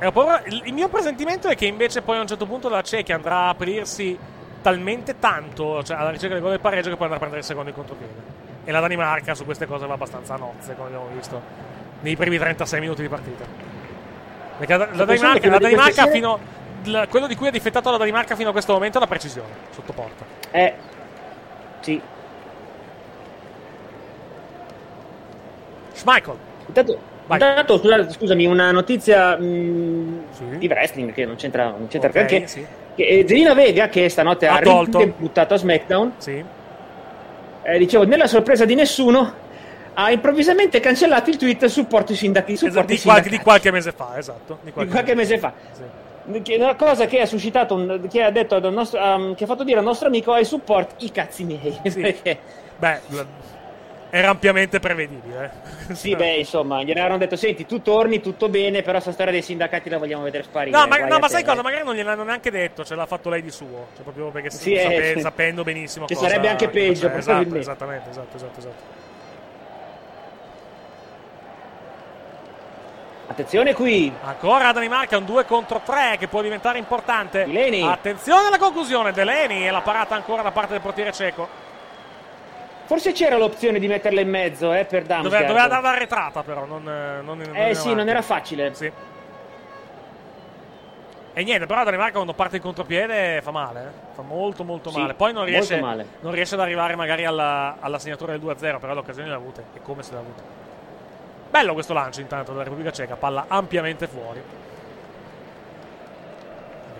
E 0.00 0.06
ho 0.06 0.12
paura- 0.12 0.42
il, 0.44 0.62
il 0.66 0.72
mio 0.72 0.88
presentimento 0.88 1.48
è 1.48 1.56
che 1.56 1.66
invece 1.66 2.02
poi 2.02 2.18
a 2.18 2.20
un 2.20 2.26
certo 2.28 2.46
punto 2.46 2.68
la 2.68 2.82
Cechia 2.82 3.16
andrà 3.16 3.36
a 3.36 3.48
aprirsi 3.48 4.16
talmente 4.62 5.18
tanto, 5.18 5.82
cioè 5.82 5.96
alla 5.96 6.10
ricerca 6.10 6.34
del 6.34 6.42
gol 6.42 6.52
del 6.52 6.60
pareggio, 6.60 6.90
che 6.90 6.94
poi 6.96 7.04
andrà 7.04 7.16
a 7.16 7.18
prendere 7.18 7.40
il 7.40 7.46
secondo 7.46 7.70
in 7.70 7.74
contropiede. 7.74 8.46
E 8.64 8.70
la 8.70 8.80
Danimarca 8.80 9.34
su 9.34 9.44
queste 9.44 9.66
cose 9.66 9.86
va 9.86 9.94
abbastanza 9.94 10.34
a 10.34 10.36
nozze, 10.36 10.74
come 10.74 10.88
abbiamo 10.88 11.08
visto 11.14 11.40
nei 12.00 12.14
primi 12.16 12.38
36 12.38 12.80
minuti 12.80 13.02
di 13.02 13.08
partita. 13.08 13.44
Perché 14.58 14.76
la, 14.76 14.88
la 14.92 15.04
Danimarca, 15.04 15.48
la 15.48 15.56
di 15.56 15.62
Danimarca 15.62 16.06
fino, 16.06 16.38
la- 16.84 17.06
quello 17.08 17.26
di 17.26 17.34
cui 17.34 17.48
ha 17.48 17.50
difettato 17.52 17.90
la 17.90 17.96
Danimarca 17.96 18.36
fino 18.36 18.50
a 18.50 18.52
questo 18.52 18.72
momento 18.72 18.98
è 18.98 19.00
la 19.00 19.06
precisione 19.06 19.48
sotto 19.70 19.92
porta. 19.92 20.24
Eh, 20.50 20.74
sì. 21.80 22.00
Schmeichel. 25.92 26.34
Intanto, 26.66 26.98
intanto, 27.30 27.78
scusa- 27.78 28.10
scusami, 28.10 28.46
una 28.46 28.70
notizia 28.70 29.36
mh, 29.36 30.22
di 30.58 30.66
wrestling 30.66 31.12
che 31.12 31.24
non 31.24 31.36
c'entra, 31.36 31.64
non 31.70 31.88
c'entra 31.88 32.08
Ok, 32.08 32.14
perché. 32.14 32.46
sì. 32.46 32.64
Che, 32.94 33.06
eh, 33.06 33.24
Zelina 33.26 33.54
Vega, 33.54 33.88
che 33.88 34.08
stanotte 34.08 34.46
ha, 34.46 34.56
Ha 34.56 34.60
tolto. 34.60 34.98
ridebuttato 34.98 35.54
a 35.54 35.56
SmackDown, 35.56 36.12
Sì. 36.18 36.44
eh, 37.62 37.78
dicevo, 37.78 38.04
nella 38.04 38.26
sorpresa 38.26 38.64
di 38.64 38.74
nessuno, 38.74 39.46
ha 39.94 40.10
improvvisamente 40.10 40.78
cancellato 40.80 41.30
il 41.30 41.36
tweet 41.36 41.64
supporto 41.66 42.12
i 42.12 42.16
sindacati. 42.16 42.52
Esatto, 42.52 42.70
supporto 42.70 42.92
i 42.92 42.96
di, 42.96 43.02
qualche, 43.02 43.28
di 43.30 43.38
qualche 43.38 43.70
mese 43.70 43.92
fa, 43.92 44.14
esatto. 44.16 44.58
Di 44.60 44.66
Di 44.66 44.72
qualche, 44.72 44.90
qualche 44.92 45.14
mese 45.14 45.38
fa. 45.38 45.52
È 45.52 46.07
una 46.28 46.74
cosa 46.76 47.06
che 47.06 47.20
ha 47.20 47.26
suscitato, 47.26 47.74
un- 47.74 48.06
che 48.10 48.22
ha 48.22 48.30
detto 48.30 48.58
nostro, 48.70 49.00
um, 49.02 49.34
che 49.34 49.44
ha 49.44 49.46
fatto 49.46 49.64
dire 49.64 49.78
al 49.78 49.84
nostro 49.84 50.08
amico 50.08 50.32
ai 50.32 50.44
support 50.44 51.02
i 51.02 51.10
cazzi 51.10 51.44
miei. 51.44 51.78
Perché, 51.82 52.38
Beh, 52.76 53.00
era 54.10 54.30
ampiamente 54.30 54.78
prevedibile. 54.78 55.50
eh. 55.88 55.94
sì, 55.94 56.14
beh, 56.14 56.36
insomma, 56.36 56.82
gli 56.82 56.90
avevano 56.90 57.18
detto: 57.18 57.36
Senti, 57.36 57.66
tu 57.66 57.82
torni, 57.82 58.20
tutto 58.20 58.48
bene, 58.48 58.82
però 58.82 59.00
sta 59.00 59.12
storia 59.12 59.32
dei 59.32 59.42
sindacati 59.42 59.88
la 59.90 59.98
vogliamo 59.98 60.22
vedere 60.22 60.44
sparire. 60.44 60.76
No, 60.76 60.86
ma, 60.86 60.96
no, 60.98 61.18
ma 61.18 61.28
sai 61.28 61.44
cosa? 61.44 61.62
Magari 61.62 61.84
non 61.84 61.94
gliel'hanno 61.94 62.24
neanche 62.24 62.50
detto, 62.50 62.84
ce 62.84 62.94
l'ha 62.94 63.06
fatto 63.06 63.28
lei 63.28 63.42
di 63.42 63.50
suo. 63.50 63.88
Cioè, 63.94 64.02
proprio 64.02 64.30
perché 64.30 64.50
Sì, 64.50 64.76
sape- 64.76 65.12
eh, 65.12 65.20
sapendo 65.20 65.62
benissimo 65.62 66.06
che 66.06 66.14
sarebbe 66.14 66.48
anche 66.48 66.68
peggio, 66.68 67.08
c'è. 67.08 67.16
Esatto, 67.16 67.56
esattamente, 67.56 68.10
esatto, 68.10 68.36
esatto, 68.36 68.58
esatto. 68.58 68.97
Attenzione 73.28 73.74
qui. 73.74 74.12
Ancora 74.24 74.72
Danimarca, 74.72 75.18
un 75.18 75.26
2 75.26 75.44
contro 75.44 75.80
3 75.84 76.16
che 76.18 76.28
può 76.28 76.40
diventare 76.40 76.78
importante. 76.78 77.44
Delaney. 77.44 77.82
Attenzione 77.82 78.46
alla 78.46 78.58
conclusione, 78.58 79.12
Delaney 79.12 79.66
e 79.66 79.70
la 79.70 79.82
parata 79.82 80.14
ancora 80.14 80.42
da 80.42 80.50
parte 80.50 80.72
del 80.72 80.80
portiere 80.80 81.12
ceco. 81.12 81.46
Forse 82.86 83.12
c'era 83.12 83.36
l'opzione 83.36 83.78
di 83.78 83.86
metterla 83.86 84.22
in 84.22 84.30
mezzo, 84.30 84.72
eh, 84.72 84.86
per 84.86 85.02
Damsgaard. 85.02 85.22
Doveva, 85.24 85.46
doveva 85.46 85.66
darla 85.68 85.88
arretrata 85.90 86.42
però, 86.42 86.64
non, 86.64 86.88
eh, 86.88 87.20
non 87.20 87.36
non 87.38 87.54
Eh 87.54 87.74
sì, 87.74 87.80
avanti. 87.82 87.94
non 87.96 88.08
era 88.08 88.22
facile. 88.22 88.74
Sì. 88.74 88.90
E 91.34 91.44
niente, 91.44 91.66
però 91.66 91.80
la 91.80 91.84
Danimarca 91.84 92.14
quando 92.14 92.32
parte 92.32 92.56
in 92.56 92.62
contropiede 92.62 93.40
fa 93.42 93.50
male, 93.50 93.80
eh. 93.80 94.14
fa 94.14 94.22
molto 94.22 94.64
molto 94.64 94.90
Sì, 94.90 94.98
male. 94.98 95.12
Poi 95.12 95.34
non 95.34 95.44
riesce, 95.44 95.78
male. 95.78 96.06
non 96.20 96.32
riesce 96.32 96.54
ad 96.54 96.60
arrivare 96.62 96.96
magari 96.96 97.26
alla, 97.26 97.76
alla 97.78 97.98
segnatura 97.98 98.32
del 98.36 98.40
2-0, 98.40 98.78
però 98.80 98.94
l'occasione 98.94 99.28
l'ha 99.28 99.36
avute 99.36 99.64
e 99.74 99.82
come 99.82 100.02
se 100.02 100.14
l'ha 100.14 100.18
avuta. 100.20 100.57
Bello 101.50 101.72
questo 101.72 101.92
lancio 101.94 102.20
intanto 102.20 102.52
della 102.52 102.64
Repubblica 102.64 102.92
Ceca, 102.92 103.16
palla 103.16 103.46
ampiamente 103.48 104.06
fuori. 104.06 104.42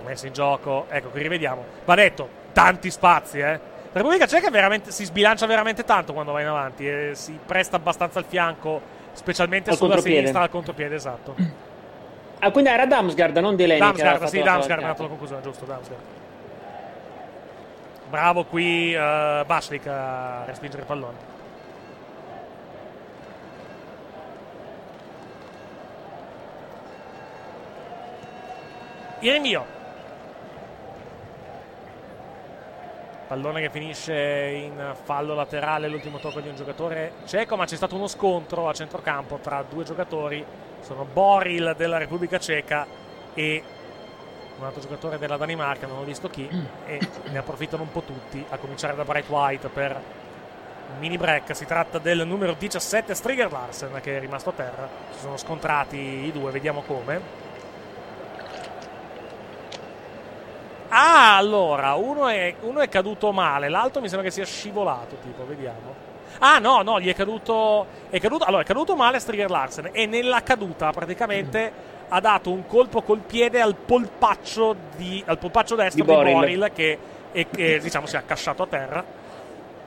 Messa 0.05 0.27
in 0.27 0.33
gioco, 0.33 0.87
ecco 0.89 1.09
qui 1.11 1.21
rivediamo. 1.21 1.63
Va 1.85 1.95
detto, 1.95 2.29
tanti 2.53 2.91
spazi, 2.91 3.39
eh. 3.41 3.61
La 3.91 4.05
Repubblica 4.05 4.27
Ceca 4.27 4.49
veramente, 4.51 4.91
si 4.91 5.05
sbilancia 5.05 5.45
veramente 5.47 5.85
tanto 5.85 6.13
quando 6.15 6.33
va 6.33 6.41
in 6.41 6.47
avanti 6.47 6.89
e 6.89 7.11
si 7.15 7.39
presta 7.45 7.77
abbastanza 7.77 8.19
al 8.19 8.25
fianco, 8.25 8.81
specialmente 9.13 9.71
Al 9.71 9.77
sulla 9.77 9.89
contropiede. 9.89 10.19
sinistra 10.19 10.43
al 10.43 10.51
contropiede, 10.51 10.95
esatto. 10.95 11.35
Ah, 12.41 12.53
quindi 12.53 12.71
era 12.71 12.87
Damsgaard, 12.87 13.37
non 13.39 13.57
Delaney. 13.57 13.81
Damsgaard, 13.81 14.19
fatto 14.19 14.31
sì, 14.31 14.39
la 14.39 14.45
Damsgaard 14.45 14.83
ha 14.85 14.87
dato 14.87 15.03
la 15.03 15.09
conclusione, 15.09 15.43
giusto, 15.43 15.65
Damsgaard. 15.65 16.03
Bravo 18.09 18.45
qui 18.45 18.95
uh, 18.95 19.45
Baslik 19.45 19.87
a 19.89 20.45
respingere 20.47 20.83
il 20.83 20.87
pallone. 20.87 21.17
Il 29.21 29.33
rinvio. 29.33 29.77
Pallone 33.27 33.61
che 33.61 33.71
finisce 33.71 34.15
in 34.15 34.95
fallo 35.03 35.35
laterale, 35.35 35.89
l'ultimo 35.89 36.19
tocco 36.19 36.41
di 36.41 36.49
un 36.49 36.55
giocatore 36.55 37.15
ceco, 37.27 37.57
ma 37.57 37.67
c'è 37.67 37.75
stato 37.77 37.97
uno 37.97 38.07
scontro 38.07 38.69
a 38.69 38.73
centrocampo 38.73 39.39
tra 39.43 39.65
due 39.69 39.83
giocatori. 39.83 40.45
Sono 40.81 41.05
Boril 41.05 41.75
della 41.77 41.99
Repubblica 41.99 42.39
Ceca 42.39 42.87
e 43.35 43.63
un 44.59 44.65
altro 44.65 44.81
giocatore 44.81 45.19
della 45.19 45.37
Danimarca, 45.37 45.87
non 45.87 45.99
ho 45.99 46.05
visto 46.05 46.29
chi, 46.29 46.49
e 46.87 47.01
ne 47.31 47.39
approfittano 47.39 47.83
un 47.83 47.91
po' 47.91 48.03
tutti, 48.03 48.45
a 48.49 48.57
cominciare 48.57 48.95
da 48.95 49.05
Bright 49.05 49.29
White 49.29 49.69
per 49.69 50.01
un 50.93 50.99
mini 50.99 51.19
break. 51.19 51.55
Si 51.55 51.67
tratta 51.67 51.99
del 51.99 52.27
numero 52.27 52.55
17 52.55 53.15
Striger 53.15 53.51
Larsen 53.51 53.99
che 54.01 54.17
è 54.17 54.21
rimasto 54.21 54.51
a 54.51 54.53
terra. 54.53 54.89
Si 55.11 55.21
sono 55.21 55.37
scontrati 55.37 55.97
i 55.97 56.33
due, 56.33 56.51
vediamo 56.51 56.83
come. 56.87 57.38
Ah, 60.91 61.37
allora, 61.37 61.95
uno 61.95 62.29
è, 62.29 62.55
uno 62.61 62.81
è 62.81 62.89
caduto 62.89 63.31
male, 63.33 63.69
l'altro 63.69 64.01
mi 64.01 64.09
sembra 64.09 64.27
che 64.27 64.33
sia 64.33 64.45
scivolato, 64.45 65.17
tipo, 65.23 65.45
vediamo. 65.47 66.07
Ah, 66.39 66.59
no, 66.59 66.83
no, 66.83 67.01
gli 67.01 67.09
è 67.09 67.15
caduto. 67.15 67.87
È 68.09 68.19
caduto, 68.21 68.45
allora, 68.45 68.63
è 68.63 68.67
caduto 68.67 68.97
male 68.97 69.19
Striger 69.19 69.51
Larsen 69.51 69.91
e 69.93 70.07
nella 70.07 70.43
caduta 70.43 70.91
praticamente 70.93 71.73
ha 72.09 72.21
dato 72.21 72.51
un 72.51 72.67
colpo 72.67 73.03
col 73.03 73.19
piede 73.19 73.61
al 73.61 73.75
polpaccio, 73.75 74.75
di, 74.97 75.23
al 75.27 75.39
polpaccio 75.39 75.75
destro 75.75 76.05
Di 76.05 76.09
di 76.09 76.17
Boril. 76.17 76.33
Boril, 76.35 76.71
che, 76.73 76.99
e- 77.33 77.47
che, 77.51 77.79
diciamo 77.81 78.07
si 78.07 78.15
è 78.15 78.19
accasciato 78.19 78.63
a 78.63 78.67
terra. 78.67 79.05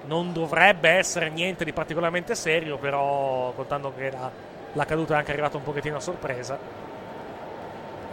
Non 0.04 0.34
dovrebbe 0.34 0.90
essere 0.90 1.30
niente 1.30 1.64
di 1.64 1.74
particolarmente 1.74 2.36
serio, 2.36 2.78
però 2.78 3.54
contando 3.56 3.94
che 3.96 4.12
la, 4.12 4.30
la 4.74 4.86
caduta 4.86 5.14
è 5.14 5.18
anche 5.18 5.32
arrivata 5.32 5.58
un 5.58 5.64
pochettino 5.64 5.98
a 5.98 6.00
sorpresa. 6.00 6.58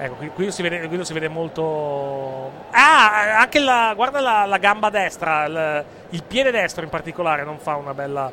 Ecco, 0.01 0.15
qui, 0.15 0.29
qui 0.29 0.53
si 0.53 0.63
vede, 0.63 0.87
qui 0.87 0.97
lo 0.97 1.05
si 1.05 1.13
vede 1.13 1.29
molto. 1.29 2.53
Ah, 2.71 3.41
anche 3.41 3.59
la. 3.59 3.93
Guarda 3.95 4.21
la, 4.21 4.45
la 4.47 4.59
gamba 4.59 4.91
destra, 4.91 5.45
il, 5.47 5.85
il 6.11 6.23
piede 6.23 6.51
destro 6.53 6.85
in 6.85 6.91
particolare 6.91 7.45
non 7.45 7.59
fa 7.59 7.75
una 7.77 7.95
bella. 7.95 8.31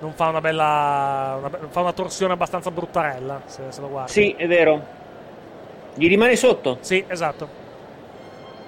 Non 0.00 0.12
fa 0.14 0.28
una 0.28 0.40
bella. 0.40 1.36
Una, 1.38 1.50
fa 1.68 1.80
una 1.80 1.92
torsione 1.92 2.32
abbastanza 2.32 2.70
bruttarella. 2.70 3.42
Se, 3.46 3.64
se 3.70 3.80
lo 3.80 3.88
guardi. 3.88 4.12
Sì, 4.12 4.30
è 4.36 4.46
vero. 4.46 4.82
Gli 5.94 6.08
rimane 6.08 6.36
sotto. 6.36 6.78
Sì, 6.80 7.04
esatto. 7.08 7.58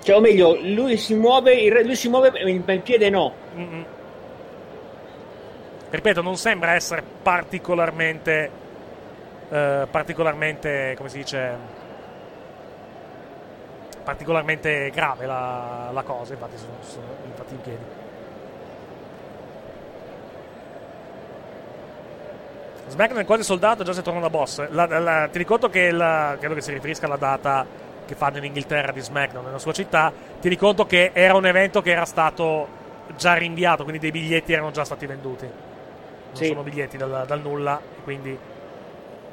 Cioè, 0.02 0.16
o 0.16 0.20
meglio, 0.20 0.58
lui 0.60 0.96
si 0.96 1.14
muove, 1.14 1.82
lui 1.84 1.94
si 1.94 2.08
muove, 2.08 2.32
ma 2.64 2.72
il 2.72 2.80
piede 2.80 3.08
no. 3.08 3.32
Mm-mm. 3.56 3.84
Ripeto, 5.90 6.22
non 6.22 6.36
sembra 6.36 6.72
essere 6.74 7.02
particolarmente. 7.22 8.50
eh, 9.48 9.86
particolarmente. 9.88 10.94
come 10.96 11.08
si 11.08 11.18
dice. 11.18 11.71
Particolarmente 14.04 14.90
grave 14.90 15.26
la, 15.26 15.90
la 15.92 16.02
cosa. 16.02 16.32
Infatti, 16.34 16.56
sono, 16.56 16.72
sono 16.80 17.04
infatti 17.26 17.54
in 17.54 17.60
piedi. 17.60 17.84
SmackDown 22.88 23.24
quale 23.24 23.42
soldato 23.42 23.84
già 23.84 23.92
si 23.92 24.02
torna 24.02 24.20
da 24.20 24.28
boss. 24.30 24.68
La- 24.70 24.86
la- 24.98 25.28
ti 25.28 25.38
ricordo 25.38 25.68
che 25.70 25.88
credo 26.38 26.54
che 26.54 26.60
si 26.60 26.72
riferisca 26.72 27.06
alla 27.06 27.16
data 27.16 27.64
che 28.04 28.14
fanno 28.14 28.38
in 28.38 28.44
Inghilterra 28.44 28.92
di 28.92 29.00
SmackDown 29.00 29.44
nella 29.44 29.58
sua 29.58 29.72
città. 29.72 30.12
Ti 30.40 30.48
ricordo 30.48 30.84
che 30.84 31.10
era 31.14 31.34
un 31.34 31.46
evento 31.46 31.80
che 31.80 31.92
era 31.92 32.04
stato 32.04 32.80
già 33.16 33.34
rinviato, 33.34 33.82
quindi 33.84 34.00
dei 34.00 34.10
biglietti 34.10 34.52
erano 34.52 34.70
già 34.72 34.84
stati 34.84 35.06
venduti. 35.06 35.46
Non 35.46 36.36
Sì. 36.36 36.46
sono 36.46 36.62
biglietti 36.62 36.96
dal, 36.96 37.24
dal 37.26 37.40
nulla, 37.40 37.80
quindi 38.04 38.36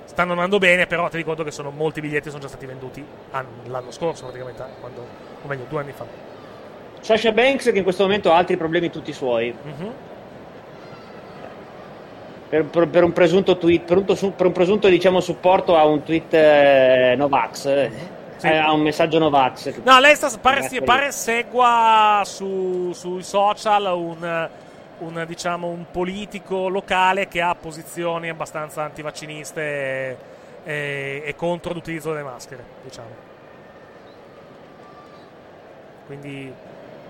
stanno 0.10 0.32
andando 0.32 0.58
bene, 0.58 0.88
però 0.88 1.08
ti 1.08 1.18
ricordo 1.18 1.44
che 1.44 1.52
sono 1.52 1.70
molti 1.70 2.02
biglietti 2.02 2.30
sono 2.30 2.42
già 2.42 2.48
stati 2.48 2.66
venduti 2.66 3.06
an- 3.32 3.46
l'anno 3.66 3.92
scorso 3.92 4.24
praticamente, 4.24 4.64
quando, 4.80 5.06
o 5.44 5.48
meglio 5.48 5.66
due 5.70 5.82
anni 5.82 5.92
fa. 5.94 6.04
Sasha 7.00 7.32
Banks 7.32 7.72
che 7.72 7.78
in 7.78 7.84
questo 7.84 8.04
momento 8.04 8.32
ha 8.32 8.38
altri 8.38 8.58
problemi 8.58 8.90
tutti 8.90 9.14
suoi. 9.14 9.54
Mhm. 9.62 9.94
Per, 12.50 12.66
per- 12.66 12.88
per 12.88 13.04
un 13.04 13.14
presunto 13.14 13.58
tweet, 13.58 13.84
per 13.84 13.98
un, 13.98 14.34
un 14.38 14.52
presunto 14.52 14.88
diciamo 14.88 15.20
supporto 15.20 15.78
a 15.78 15.86
un 15.86 16.02
tweet 16.02 16.34
eh, 16.34 17.14
Novax. 17.16 17.66
eh, 17.68 17.92
eh, 18.42 18.58
a 18.58 18.72
un 18.74 18.82
messaggio 18.82 19.20
Novax. 19.20 19.82
No, 19.84 20.00
lei 20.00 20.16
sta, 20.16 20.32
pare, 20.42 20.64
sì, 20.64 20.82
pare 20.82 21.12
segua 21.12 22.24
su- 22.26 22.92
sui 22.94 23.22
social 23.22 23.86
un, 23.96 24.50
un, 25.00 25.24
diciamo, 25.28 25.68
un 25.68 25.86
politico 25.92 26.68
locale 26.68 27.28
che 27.28 27.42
ha 27.42 27.56
posizioni 27.56 28.30
abbastanza 28.30 28.84
antivacciniste 28.84 29.62
e, 29.62 30.18
e- 30.64 31.24
e 31.26 31.36
contro 31.36 31.74
l'utilizzo 31.74 32.12
delle 32.12 32.24
maschere, 32.24 32.64
diciamo. 32.84 33.28
quindi 36.06 36.52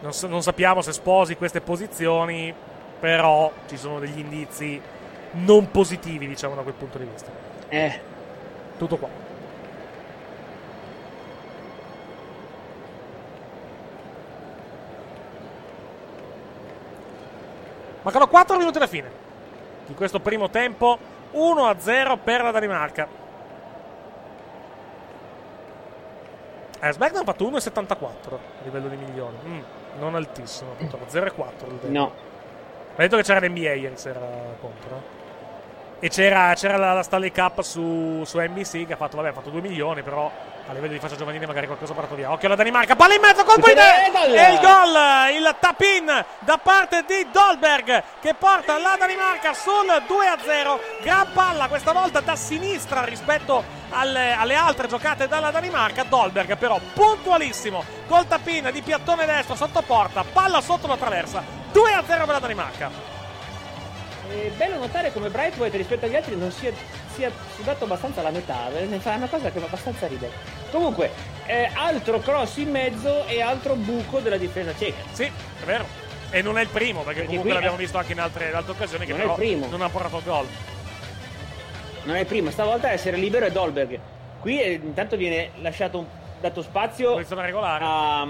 non, 0.01 0.11
so- 0.11 0.27
non 0.27 0.41
sappiamo 0.41 0.81
se 0.81 0.91
sposi 0.91 1.35
queste 1.35 1.61
posizioni, 1.61 2.53
però 2.99 3.49
ci 3.67 3.77
sono 3.77 3.99
degli 3.99 4.19
indizi 4.19 4.81
non 5.31 5.71
positivi, 5.71 6.27
diciamo, 6.27 6.55
da 6.55 6.63
quel 6.63 6.73
punto 6.73 6.97
di 6.97 7.05
vista. 7.05 7.31
Eh. 7.69 7.99
Tutto 8.77 8.97
qua. 8.97 9.28
Mancano 18.01 18.27
4 18.27 18.57
minuti 18.57 18.77
alla 18.77 18.87
fine 18.87 19.11
di 19.85 19.93
questo 19.93 20.19
primo 20.19 20.49
tempo. 20.49 21.17
1-0 21.33 22.17
per 22.23 22.41
la 22.41 22.51
Danimarca. 22.51 23.07
Eh, 26.81 26.93
SmackDown 26.93 27.21
ha 27.21 27.25
fatto 27.25 27.49
1,74 27.49 28.33
a 28.33 28.37
livello 28.63 28.87
di 28.87 28.95
milioni. 28.95 29.37
Mm, 29.45 29.59
non 29.99 30.15
altissimo, 30.15 30.71
purtroppo. 30.71 31.05
0,4. 31.05 31.71
il 31.71 31.79
tempo. 31.79 31.87
No. 31.87 32.13
Ha 32.95 33.01
detto 33.01 33.17
che 33.17 33.23
c'era 33.23 33.45
l'NBA 33.45 33.73
ieri 33.73 33.97
sera 33.97 34.19
contro. 34.59 34.89
no? 34.89 35.17
E 35.99 36.07
c'era, 36.07 36.53
c'era 36.53 36.77
la, 36.77 36.93
la 36.93 37.03
Stanley 37.03 37.31
Cup 37.31 37.61
su, 37.61 38.23
su 38.23 38.39
NBC 38.39 38.87
che 38.87 38.93
ha 38.93 38.95
fatto, 38.95 39.17
vabbè, 39.17 39.29
ha 39.29 39.33
fatto 39.33 39.49
2 39.49 39.61
milioni, 39.61 40.01
però 40.01 40.31
a 40.69 40.73
livello 40.73 40.93
di 40.93 40.99
faccia 40.99 41.15
giovanile 41.15 41.47
magari 41.47 41.65
qualcosa 41.65 41.93
portato 41.93 42.13
via. 42.15 42.31
Occhio 42.31 42.45
alla 42.45 42.55
Danimarca, 42.55 42.95
palla 42.95 43.15
in 43.15 43.21
mezzo, 43.21 43.43
colpo 43.43 43.71
in 43.71 43.77
e 43.77 44.51
il 44.53 44.59
gol, 44.59 45.35
il 45.35 45.55
tap-in 45.59 46.25
da 46.39 46.57
parte 46.59 47.03
di 47.07 47.27
Dolberg 47.31 48.03
che 48.21 48.35
porta 48.35 48.77
la 48.77 48.95
Danimarca 48.97 49.53
sul 49.53 49.87
2-0. 49.87 51.01
Gran 51.01 51.27
palla 51.33 51.67
questa 51.67 51.91
volta 51.91 52.19
da 52.19 52.35
sinistra 52.35 53.03
rispetto 53.03 53.63
alle, 53.89 54.33
alle 54.33 54.53
altre 54.53 54.87
giocate 54.87 55.27
dalla 55.27 55.49
Danimarca. 55.49 56.03
Dolberg 56.03 56.55
però 56.55 56.79
puntualissimo 56.93 57.83
col 58.07 58.27
tap-in 58.27 58.69
di 58.71 58.83
piattone 58.83 59.25
destro 59.25 59.55
sotto 59.55 59.81
porta, 59.81 60.23
palla 60.23 60.61
sotto 60.61 60.85
la 60.85 60.97
traversa. 60.97 61.43
2-0 61.73 62.05
per 62.05 62.27
la 62.27 62.39
Danimarca. 62.39 63.18
È 64.29 64.51
bello 64.55 64.77
notare 64.77 65.11
come 65.11 65.29
Brightweight 65.29 65.75
rispetto 65.75 66.05
agli 66.05 66.15
altri 66.15 66.35
non 66.35 66.51
sia, 66.51 66.71
sia 67.15 67.31
sudato 67.55 67.85
abbastanza 67.85 68.21
la 68.21 68.29
metà, 68.29 68.69
eh, 68.77 68.85
ne 68.85 68.99
fa 68.99 69.15
una 69.15 69.27
cosa 69.27 69.49
che 69.49 69.59
fa 69.59 69.65
abbastanza 69.65 70.05
ridere. 70.07 70.31
Comunque, 70.71 71.09
eh, 71.47 71.69
altro 71.73 72.19
cross 72.19 72.57
in 72.57 72.69
mezzo 72.69 73.25
e 73.25 73.41
altro 73.41 73.73
buco 73.75 74.19
della 74.19 74.37
difesa 74.37 74.71
ceca. 74.77 75.01
Sì, 75.11 75.23
è 75.23 75.65
vero. 75.65 75.85
E 76.29 76.43
non 76.43 76.59
è 76.59 76.61
il 76.61 76.67
primo, 76.67 77.01
perché, 77.01 77.21
comunque 77.21 77.45
qui 77.45 77.53
l'abbiamo 77.53 77.75
è- 77.75 77.79
visto 77.79 77.97
anche 77.97 78.11
in 78.11 78.19
altre, 78.19 78.49
in 78.49 78.55
altre 78.55 78.71
occasioni 78.73 79.05
che 79.05 79.11
Non 79.13 79.21
è 79.21 79.23
il 79.23 79.29
però 79.31 79.39
primo. 79.41 79.67
non 79.67 79.81
ha 79.81 79.89
portato 79.89 80.21
gol. 80.23 80.47
Non 82.03 82.15
è 82.15 82.19
il 82.19 82.25
primo, 82.27 82.51
stavolta 82.51 82.91
essere 82.91 83.17
libero 83.17 83.45
è 83.47 83.51
Dolberg. 83.51 83.99
Qui 84.39 84.61
eh, 84.61 84.73
intanto 84.73 85.17
viene 85.17 85.51
lasciato 85.61 86.05
dato 86.39 86.61
spazio 86.61 87.13
Posizione 87.13 87.41
regolare. 87.45 87.83
a, 87.83 88.27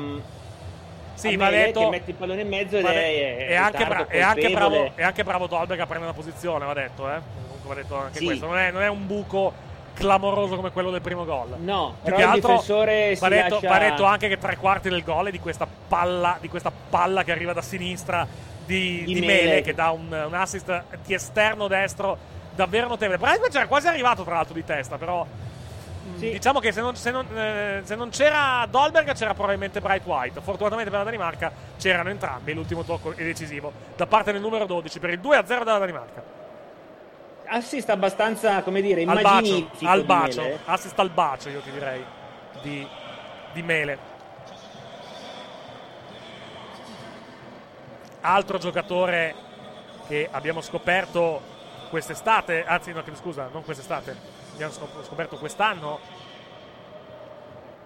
Sì, 1.20 1.36
va 1.36 1.50
detto- 1.50 1.80
che 1.82 1.90
mette 1.90 2.12
il 2.12 2.18
pallone 2.18 2.42
in 2.42 2.48
mezzo 2.48 2.78
ed 2.78 2.86
è, 2.86 2.90
è, 2.90 3.48
è 3.50 3.56
anche, 3.56 3.86
bra- 3.86 4.08
è 4.08 4.22
anche 4.22 4.50
bravo, 4.50 4.92
è 4.96 5.04
anche 5.04 5.24
bravo 5.24 5.48
Dolberg 5.48 5.80
a 5.80 5.86
prendere 5.86 6.12
una 6.12 6.20
posizione, 6.22 6.66
va 6.66 6.74
detto, 6.74 7.10
eh. 7.10 7.20
Comunque 7.48 7.68
va 7.68 7.74
detto 7.76 7.96
anche 7.98 8.20
Sì. 8.20 8.26
questo. 8.26 8.46
Non 8.46 8.58
è, 8.58 8.72
non 8.72 8.82
è 8.82 8.88
un 8.88 9.06
buco 9.06 9.54
clamoroso 9.94 10.56
come 10.56 10.72
quello 10.72 10.92
del 10.92 11.02
primo 11.02 11.26
gol. 11.26 11.56
No, 11.60 11.96
Più 12.02 12.04
però 12.06 12.16
che 12.16 12.24
altro 12.24 12.50
difensore 12.52 13.16
va 13.20 13.28
detto, 13.30 13.54
lascia- 13.56 13.68
va 13.70 13.78
detto 13.80 14.04
anche 14.06 14.28
che 14.30 14.38
tre 14.38 14.56
quarti 14.58 14.88
del 14.90 15.04
gol 15.04 15.28
è 15.28 15.32
di 15.32 15.40
questa 15.40 15.68
palla, 15.88 16.38
di 16.40 16.48
questa 16.48 16.72
palla 16.72 17.24
che 17.24 17.32
arriva 17.32 17.52
da 17.54 17.62
sinistra 17.62 18.26
di, 18.66 19.04
Di 19.04 19.14
di 19.16 19.20
Mele. 19.20 19.44
Mele, 19.44 19.62
che 19.62 19.74
dà 19.74 19.90
un, 19.90 20.12
un 20.28 20.34
assist 20.34 20.84
di 21.06 21.14
esterno 21.14 21.68
destro 21.68 22.18
davvero 22.56 22.88
notevole. 22.88 23.18
Brightman 23.18 23.50
c'era 23.50 23.68
quasi 23.68 23.88
arrivato 23.88 24.24
tra 24.24 24.36
l'altro 24.36 24.54
di 24.54 24.64
testa, 24.64 24.98
però 24.98 25.26
mh, 26.28 26.32
diciamo 26.32 26.60
che 26.60 26.72
se 26.72 26.82
non, 26.82 26.96
se 26.96 27.12
non- 27.12 27.38
eh, 27.38 27.82
se 27.84 27.96
non 27.96 28.10
c'era 28.10 28.66
Dolberg 28.70 29.14
c'era 29.14 29.34
probabilmente 29.34 29.82
Bright 29.82 30.06
White. 30.06 30.42
Fortunatamente 30.42 30.90
per 30.90 31.00
la 31.00 31.06
Danimarca 31.06 31.52
c'erano 31.78 32.10
entrambi. 32.10 32.54
L'ultimo 32.54 32.84
tocco 32.84 33.12
è 33.12 33.24
decisivo 33.24 33.72
da 33.96 34.06
parte 34.08 34.32
del 34.32 34.42
numero 34.42 34.66
12 34.66 35.00
per 35.00 35.10
il 35.12 35.20
2-0 35.20 35.64
della 35.64 35.78
Danimarca. 35.78 36.24
Assist 37.52 37.90
abbastanza, 37.90 38.62
come 38.62 38.80
dire, 38.82 39.02
Al 39.04 39.22
bacio, 39.22 39.28
immaginifico 39.48 39.92
al 39.92 40.04
bacio, 40.04 40.42
Mele, 40.42 40.54
eh. 40.54 40.60
assist 40.66 41.00
al 41.00 41.10
bacio 41.10 41.50
io 41.50 41.62
ti 41.62 41.72
direi 41.72 42.06
di, 42.62 42.88
di 43.54 43.62
Mele. 43.64 43.98
Altro 48.22 48.58
giocatore 48.60 49.34
che 50.08 50.28
abbiamo 50.30 50.62
scoperto 50.62 51.42
quest'estate, 51.90 52.66
anzi 52.66 52.92
no, 52.92 53.04
scusa, 53.16 53.50
non 53.52 53.64
quest'estate, 53.64 54.16
abbiamo 54.60 54.74
scop- 54.74 55.06
scoperto 55.06 55.38
quest'anno, 55.38 56.00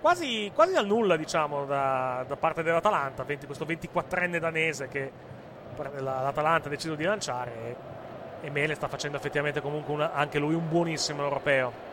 quasi, 0.01 0.51
quasi 0.55 0.74
dal 0.74 0.88
nulla 0.88 1.15
diciamo 1.15 1.65
da, 1.65 2.26
da 2.28 2.36
parte 2.36 2.63
dell'Atalanta, 2.63 3.24
20 3.24 3.45
questo 3.45 3.65
24enne 3.65 4.39
danese 4.39 4.88
che 4.88 5.11
la- 5.97 6.21
l'Atalanta 6.21 6.67
ha 6.67 6.71
deciso 6.71 6.95
di 6.95 7.03
lanciare 7.03 7.51
e, 7.53 7.76
e 8.47 8.49
Mele 8.49 8.74
sta 8.74 8.88
facendo 8.88 9.17
effettivamente 9.17 9.61
comunque 9.61 9.93
una- 9.93 10.13
anche 10.13 10.39
lui 10.39 10.55
un 10.55 10.67
buonissimo 10.67 11.21
europeo. 11.21 11.91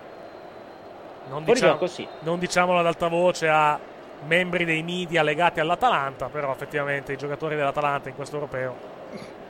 Non, 1.28 1.44
diciamo, 1.44 1.78
non 2.20 2.38
diciamolo 2.38 2.78
ad 2.78 2.86
alta 2.86 3.08
voce 3.08 3.48
a 3.48 3.78
membri 4.26 4.64
dei 4.64 4.82
media 4.82 5.22
legati 5.22 5.60
all'Atalanta, 5.60 6.28
però 6.28 6.50
effettivamente 6.52 7.12
i 7.12 7.16
giocatori 7.16 7.54
dell'Atalanta 7.54 8.08
in 8.08 8.14
questo 8.14 8.36
europeo 8.36 8.98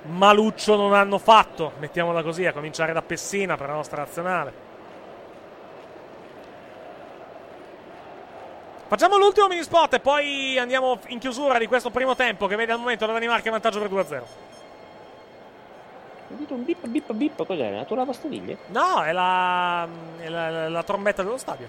maluccio 0.03 0.77
non 0.77 0.95
hanno 0.95 1.19
fatto, 1.19 1.73
mettiamola 1.79 2.23
così, 2.23 2.47
a 2.47 2.53
cominciare 2.53 2.93
da 2.93 3.03
Pessina 3.03 3.57
per 3.57 3.69
la 3.69 3.75
nostra 3.75 3.99
nazionale. 3.99 4.69
Facciamo 8.91 9.19
l'ultimo 9.19 9.47
mini 9.47 9.63
spot 9.63 9.95
e 9.95 10.01
poi 10.01 10.59
andiamo 10.59 10.99
in 11.07 11.21
chiusura 11.21 11.59
di 11.59 11.69
questo 11.69 11.91
primo 11.91 12.17
tempo 12.17 12.49
che 12.49 12.57
vede 12.57 12.73
al 12.73 12.81
momento 12.81 13.07
la 13.07 13.13
Danimarca 13.13 13.45
in 13.47 13.53
vantaggio 13.53 13.79
per 13.79 13.89
2-0. 13.89 14.21
Ho 14.21 14.27
udito 16.35 16.55
un 16.55 16.65
bip 16.65 16.85
bip 16.89 17.13
bip, 17.13 17.47
cos'è? 17.47 17.71
La 17.71 17.85
tua 17.85 17.99
lavastoviglie? 17.99 18.59
No, 18.67 19.01
è 19.05 19.13
la, 19.13 19.87
è 20.19 20.29
la, 20.29 20.51
la- 20.51 20.69
la 20.69 20.83
trombetta 20.83 21.23
dello 21.23 21.37
stadio. 21.37 21.69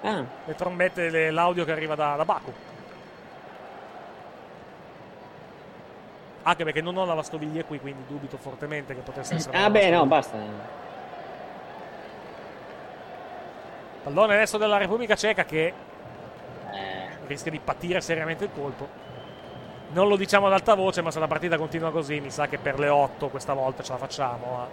Ah. 0.00 0.24
Le 0.46 0.54
trombette, 0.56 1.10
le- 1.10 1.30
l'audio 1.30 1.64
che 1.64 1.70
arriva 1.70 1.94
da, 1.94 2.16
da 2.16 2.24
Baku. 2.24 2.52
Anche 6.42 6.64
perché 6.64 6.80
non 6.80 6.96
ho 6.96 7.00
la 7.02 7.06
lavastoviglie 7.10 7.64
qui, 7.66 7.78
quindi 7.78 8.02
dubito 8.08 8.36
fortemente 8.36 8.96
che 8.96 9.02
potesse 9.02 9.36
essere. 9.36 9.56
Ah 9.56 9.70
beh, 9.70 9.90
no, 9.90 10.06
basta. 10.06 10.36
Pallone 14.02 14.34
adesso 14.34 14.58
della 14.58 14.76
Repubblica 14.76 15.14
Ceca 15.14 15.44
che. 15.44 15.72
Rischia 17.30 17.50
di 17.50 17.60
patire 17.62 18.00
seriamente 18.00 18.44
il 18.44 18.50
colpo. 18.54 18.86
Non 19.92 20.06
lo 20.08 20.16
diciamo 20.16 20.46
ad 20.46 20.52
alta 20.52 20.74
voce, 20.74 21.02
ma 21.02 21.10
se 21.10 21.18
la 21.18 21.26
partita 21.26 21.56
continua 21.56 21.90
così, 21.90 22.20
mi 22.20 22.30
sa 22.30 22.46
che 22.46 22.58
per 22.58 22.78
le 22.78 22.88
8 22.88 23.28
questa 23.28 23.54
volta 23.54 23.82
ce 23.82 23.92
la 23.92 23.98
facciamo 23.98 24.60
a, 24.60 24.66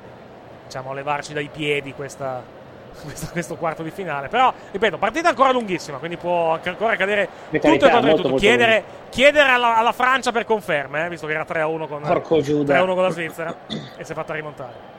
diciamo, 0.66 0.92
a 0.92 0.94
levarci 0.94 1.34
dai 1.34 1.50
piedi 1.52 1.94
questa, 1.94 2.44
questa- 3.02 3.32
questo 3.32 3.56
quarto 3.56 3.82
di 3.82 3.90
finale. 3.90 4.28
Però, 4.28 4.54
ripeto, 4.72 4.98
partita 5.00 5.30
ancora 5.30 5.52
lunghissima, 5.52 5.98
quindi 5.98 6.18
può 6.18 6.54
anche 6.54 6.70
ancora 6.70 6.96
cadere 6.96 7.28
Per 7.28 7.34
tutto 7.34 7.56
e 7.56 7.60
carità, 7.60 7.90
contro 7.90 8.02
molto, 8.02 8.16
tutto. 8.18 8.30
molto 8.30 8.46
Chiedere, 8.46 8.84
chiedere 9.10 9.50
alla, 9.50 9.78
alla 9.78 9.92
Francia 9.92 10.32
per 10.32 10.46
conferme, 10.46 11.06
eh, 11.06 11.10
visto 11.10 11.26
che 11.26 11.34
era 11.34 11.46
3-1 11.48 11.88
con, 11.88 12.02
Porco 12.02 12.42
Giuda. 12.42 12.76
3-1 12.80 12.94
con 12.94 13.02
la 13.04 13.10
Svizzera 13.10 13.56
e 13.98 14.04
si 14.04 14.12
è 14.12 14.16
fatta 14.16 14.34
rimontare. 14.34 14.96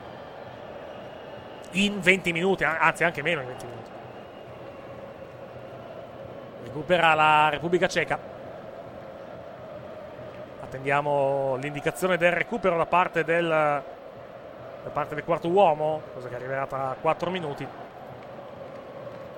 In 1.73 1.99
20 2.01 2.33
minuti, 2.33 2.63
an- 2.63 2.77
anzi 2.79 3.03
anche 3.05 3.21
meno 3.21 3.39
in 3.41 3.47
20 3.47 3.65
minuti. 3.65 3.89
Recupera 6.69 7.15
la 7.15 7.49
Repubblica 7.49 7.87
Ceca. 7.87 8.19
Attendiamo 10.61 11.55
l'indicazione 11.55 12.15
del 12.15 12.31
recupero 12.31 12.77
da 12.77 12.85
parte 12.85 13.23
del, 13.23 13.47
da 13.47 14.89
parte 14.93 15.15
del 15.15 15.23
quarto 15.23 15.47
uomo, 15.47 16.03
cosa 16.13 16.29
che 16.29 16.35
arriverà 16.35 16.67
tra 16.67 16.95
4 17.01 17.31
minuti. 17.31 17.67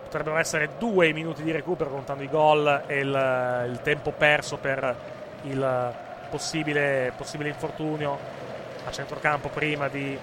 Potrebbero 0.03 0.35
essere 0.35 0.71
due 0.77 1.07
i 1.07 1.13
minuti 1.13 1.41
di 1.41 1.51
recupero 1.51 1.89
contando 1.89 2.21
i 2.21 2.27
gol 2.27 2.83
e 2.85 2.99
il, 2.99 3.67
il 3.69 3.79
tempo 3.81 4.11
perso 4.11 4.57
per 4.57 4.93
il 5.43 5.93
possibile, 6.29 7.13
possibile 7.15 7.47
infortunio 7.47 8.19
a 8.83 8.91
centrocampo 8.91 9.47
prima 9.47 9.87
di, 9.87 10.19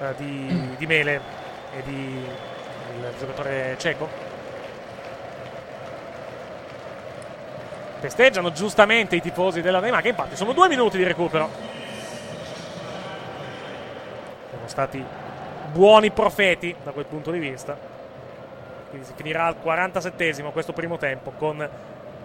eh, 0.00 0.14
di, 0.18 0.74
di 0.76 0.86
Mele 0.86 1.18
e 1.74 1.82
di 1.82 2.24
il 2.98 3.14
giocatore 3.18 3.76
ceco. 3.78 4.25
Festeggiano 7.98 8.52
giustamente 8.52 9.16
i 9.16 9.20
tifosi 9.20 9.62
della 9.62 9.80
Danimarca. 9.80 10.08
Infatti, 10.08 10.36
sono 10.36 10.52
due 10.52 10.68
minuti 10.68 10.98
di 10.98 11.04
recupero. 11.04 11.48
Sono 14.50 14.66
stati 14.66 15.04
buoni 15.72 16.10
profeti 16.10 16.74
da 16.82 16.92
quel 16.92 17.06
punto 17.06 17.30
di 17.30 17.38
vista. 17.38 17.76
Quindi 18.88 19.06
si 19.06 19.12
finirà 19.14 19.46
al 19.46 19.56
47esimo 19.62 20.52
questo 20.52 20.72
primo 20.72 20.96
tempo 20.96 21.32
con 21.32 21.68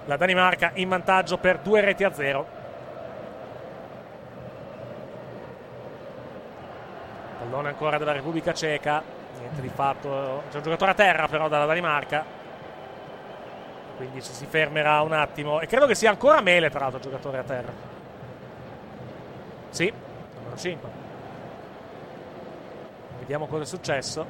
la 0.06 0.18
Danimarca 0.18 0.72
in 0.76 0.90
vantaggio 0.90 1.38
per 1.38 1.60
due 1.60 1.82
reti 1.82 2.04
a 2.04 2.14
zero. 2.14 2.60
Pallone 7.40 7.70
ancora 7.70 7.98
della 7.98 8.12
Repubblica 8.12 8.54
Ceca. 8.54 9.02
Niente 9.40 9.62
di 9.62 9.72
fatto. 9.74 10.44
C'è 10.50 10.58
un 10.58 10.64
giocatore 10.64 10.92
a 10.92 10.96
terra 10.96 11.28
però 11.28 11.48
dalla 11.48 11.66
Danimarca. 11.66 12.40
Quindi 14.06 14.22
ci 14.24 14.34
si 14.34 14.46
fermerà 14.46 15.02
un 15.02 15.14
attimo. 15.14 15.60
E 15.60 15.68
credo 15.68 15.86
che 15.86 15.96
sia 15.96 16.10
ancora 16.10 16.42
Mele, 16.42 16.70
tra 16.70 16.80
l'altro, 16.80 17.00
giocatore 17.00 17.38
a 17.38 17.44
terra. 17.44 17.72
Sì, 19.70 19.92
numero 20.38 20.58
5. 20.58 20.90
Vediamo 23.20 23.46
cosa 23.48 23.64
è 23.64 23.66
successo. 23.66 24.26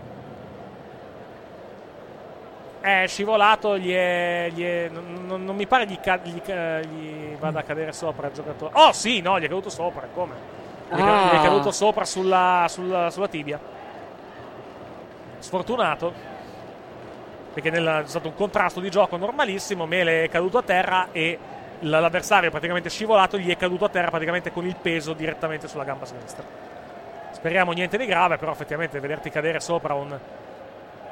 È 2.82 3.05
scivolato, 3.07 3.78
gli 3.78 3.93
è, 3.93 4.49
gli 4.53 4.63
è- 4.63 4.89
non, 4.89 5.43
non- 5.45 5.55
mi 5.55 5.67
pare 5.67 5.86
gli, 5.86 5.99
ca- 5.99 6.17
gli 6.17 6.41
gli 6.41 7.36
vada 7.39 7.59
a 7.59 7.63
cadere 7.63 7.93
sopra 7.93 8.28
il 8.28 8.34
giocatore. 8.34 8.72
Oh 8.76 8.91
sì, 8.91 9.22
no, 9.22 9.39
gli 9.39 9.43
è 9.43 9.47
caduto 9.47 9.69
sopra, 9.69 10.07
come? 10.13 10.34
Gli 10.89 10.95
è, 10.95 10.97
ca- 10.97 11.26
gli 11.26 11.30
è 11.30 11.38
Ah. 11.38 11.41
caduto 11.43 11.72
sopra 11.72 12.05
sulla, 12.05 12.65
sulla- 12.69 13.09
sulla 13.11 13.28
tibia. 13.28 13.59
Sfortunato. 15.39 16.13
Perché 17.54 17.70
nel- 17.70 18.02
c'è 18.04 18.08
stato 18.10 18.28
un 18.28 18.36
contrasto 18.36 18.80
di 18.80 18.89
gioco 18.89 19.18
normalissimo. 19.18 19.86
Mele 19.86 20.24
è 20.26 20.30
caduto 20.30 20.58
a 20.60 20.64
terra 20.64 21.08
e 21.12 21.38
l'avversario 21.80 22.47
è 22.47 22.52
praticamente 22.52 22.89
scivolato. 22.89 23.38
Gli 23.38 23.49
è 23.49 23.58
caduto 23.58 23.86
a 23.86 23.89
terra 23.89 24.10
praticamente 24.10 24.52
con 24.52 24.66
il 24.66 24.76
peso 24.76 25.14
direttamente 25.14 25.68
sulla 25.68 25.84
gamba 25.84 26.06
sinistra. 26.06 26.43
Speriamo 27.32 27.72
niente 27.72 27.97
di 27.97 28.06
grave, 28.06 28.38
però 28.38 28.52
effettivamente 28.52 28.99
vederti 28.99 29.30
cadere 29.30 29.60
sopra 29.60 29.93
un, 29.95 30.18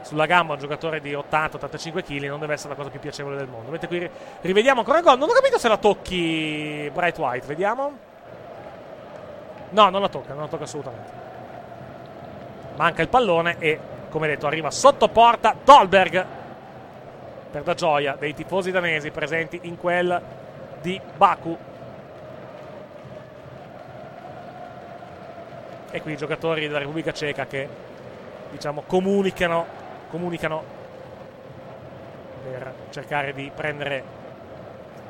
sulla 0.02 0.26
gamba 0.28 0.54
un 0.54 0.60
giocatore 0.60 1.02
di 1.02 1.12
80-85 1.14 2.04
kg 2.04 2.28
non 2.28 2.40
deve 2.40 2.54
essere 2.54 2.70
la 2.70 2.76
cosa 2.76 2.90
più 2.90 3.00
piacevole 3.00 3.36
del 3.36 3.48
mondo. 3.48 3.72
Mentre 3.72 3.88
qui 3.88 4.00
ri- 4.00 4.10
rivediamo 4.42 4.80
ancora 4.80 5.00
il 5.00 5.04
gol. 5.04 5.18
Non 5.18 5.30
ho 5.30 5.34
capito 5.34 5.58
se 5.58 5.68
la 5.68 5.78
tocchi 5.78 6.90
Bright 6.94 7.18
White, 7.18 7.48
vediamo. 7.48 7.92
No, 9.72 9.90
non 9.90 10.02
la 10.02 10.10
tocca, 10.10 10.34
non 10.34 10.44
la 10.44 10.48
tocca 10.48 10.64
assolutamente. 10.64 11.12
Manca 12.76 13.02
il 13.02 13.10
pallone 13.10 13.56
e, 13.60 13.80
come 14.10 14.28
detto, 14.28 14.48
arriva 14.48 14.72
sotto 14.72 15.08
porta 15.08 15.56
Dolberg 15.64 16.26
per 17.52 17.66
la 17.66 17.74
gioia 17.74 18.16
dei 18.18 18.34
tifosi 18.34 18.72
danesi 18.72 19.12
presenti 19.12 19.60
in 19.64 19.78
quel 19.78 20.22
di 20.82 21.00
Baku. 21.16 21.58
E 25.92 26.02
qui 26.02 26.12
i 26.14 26.18
giocatori 26.18 26.68
della 26.68 26.78
Repubblica 26.78 27.12
Ceca 27.12 27.48
che 27.48 27.68
diciamo 28.52 28.84
comunicano, 28.86 29.66
comunicano 30.10 30.78
per 32.44 32.74
cercare 32.90 33.34
di 33.34 33.52
prendere 33.54 34.18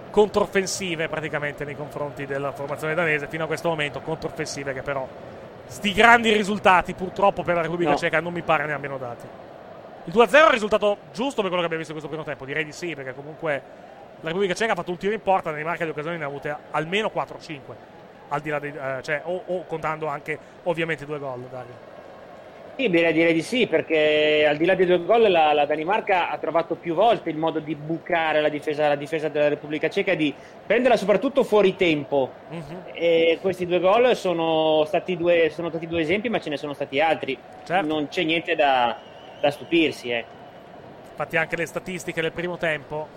controffensive 0.10 1.08
praticamente 1.08 1.66
nei 1.66 1.76
confronti 1.76 2.26
della 2.26 2.52
formazione 2.52 2.96
danese 2.96 3.28
fino 3.28 3.44
a 3.44 3.48
questo 3.48 3.70
momento 3.70 4.02
controffensive 4.02 4.74
che 4.74 4.82
però 4.82 5.08
sti 5.70 5.94
grandi 5.94 6.34
risultati 6.34 6.94
purtroppo 6.94 7.44
per 7.44 7.56
la 7.56 7.62
Repubblica 7.62 7.92
No. 7.92 7.98
Ceca 7.98 8.20
non 8.20 8.34
mi 8.34 8.42
pare 8.42 8.66
ne 8.66 8.74
abbiano 8.74 8.98
dati 8.98 9.28
il 10.06 10.14
2-0 10.14 10.32
è 10.32 10.44
un 10.44 10.52
risultato 10.52 10.98
giusto 11.14 11.42
per 11.42 11.50
quello 11.52 11.60
che 11.60 11.66
abbiamo 11.66 11.78
visto 11.78 11.94
in 11.94 12.00
questo 12.00 12.08
primo 12.08 12.24
tempo 12.24 12.46
direi 12.46 12.66
di 12.66 12.72
sì 12.72 12.96
perché 12.96 13.14
comunque 13.14 13.62
la 14.22 14.28
Repubblica 14.28 14.54
Ceca 14.56 14.72
ha 14.72 14.76
fatto 14.76 14.92
un 14.92 14.98
tiro 14.98 15.14
in 15.14 15.22
porta 15.22 15.52
nei 15.52 15.64
marchi 15.64 15.84
di 15.84 15.90
occasioni 15.92 16.18
ne 16.18 16.24
ha 16.24 16.28
avute 16.28 16.56
almeno 16.72 17.12
4-5 17.14 17.60
al 18.30 18.42
di 18.42 18.50
là 18.50 18.60
dei, 18.60 18.72
eh, 18.72 19.02
cioè, 19.02 19.22
o, 19.26 19.44
o 19.46 19.66
contando 19.66 20.08
anche 20.08 20.38
ovviamente 20.64 21.06
due 21.06 21.20
gol 21.20 21.42
Dario 21.50 21.98
Sì, 22.80 22.90
direi, 22.90 23.12
direi 23.12 23.34
di 23.34 23.42
sì, 23.42 23.68
perché 23.68 24.46
al 24.48 24.56
di 24.56 24.64
là 24.64 24.74
dei 24.74 24.86
due 24.86 25.04
gol 25.04 25.30
la, 25.30 25.52
la 25.52 25.66
Danimarca 25.66 26.30
ha 26.30 26.38
trovato 26.38 26.76
più 26.76 26.94
volte 26.94 27.30
il 27.30 27.36
modo 27.36 27.60
di 27.60 27.76
bucare 27.76 28.40
la 28.40 28.48
difesa, 28.48 28.88
la 28.88 28.96
difesa 28.96 29.28
della 29.28 29.50
Repubblica 29.50 29.90
Ceca 29.90 30.14
di 30.16 30.34
prenderla 30.66 30.96
soprattutto 30.96 31.44
fuori 31.44 31.76
tempo. 31.76 32.32
E 32.94 33.38
questi 33.42 33.66
due 33.66 33.82
gol 33.82 34.16
sono 34.16 34.86
stati 34.86 35.18
due, 35.18 35.50
sono 35.50 35.68
stati 35.68 35.88
due 35.88 36.00
esempi, 36.00 36.30
ma 36.30 36.40
ce 36.40 36.52
ne 36.52 36.56
sono 36.56 36.72
stati 36.72 37.02
altri. 37.02 37.38
Certo. 37.66 37.86
Non 37.86 38.08
c'è 38.08 38.24
niente 38.24 38.56
da, 38.56 38.96
da 39.42 39.52
stupirsi. 39.52 40.12
Eh. 40.12 40.24
Infatti 41.10 41.36
anche 41.36 41.58
le 41.58 41.66
statistiche 41.66 42.22
del 42.22 42.32
primo 42.32 42.56
tempo, 42.56 43.08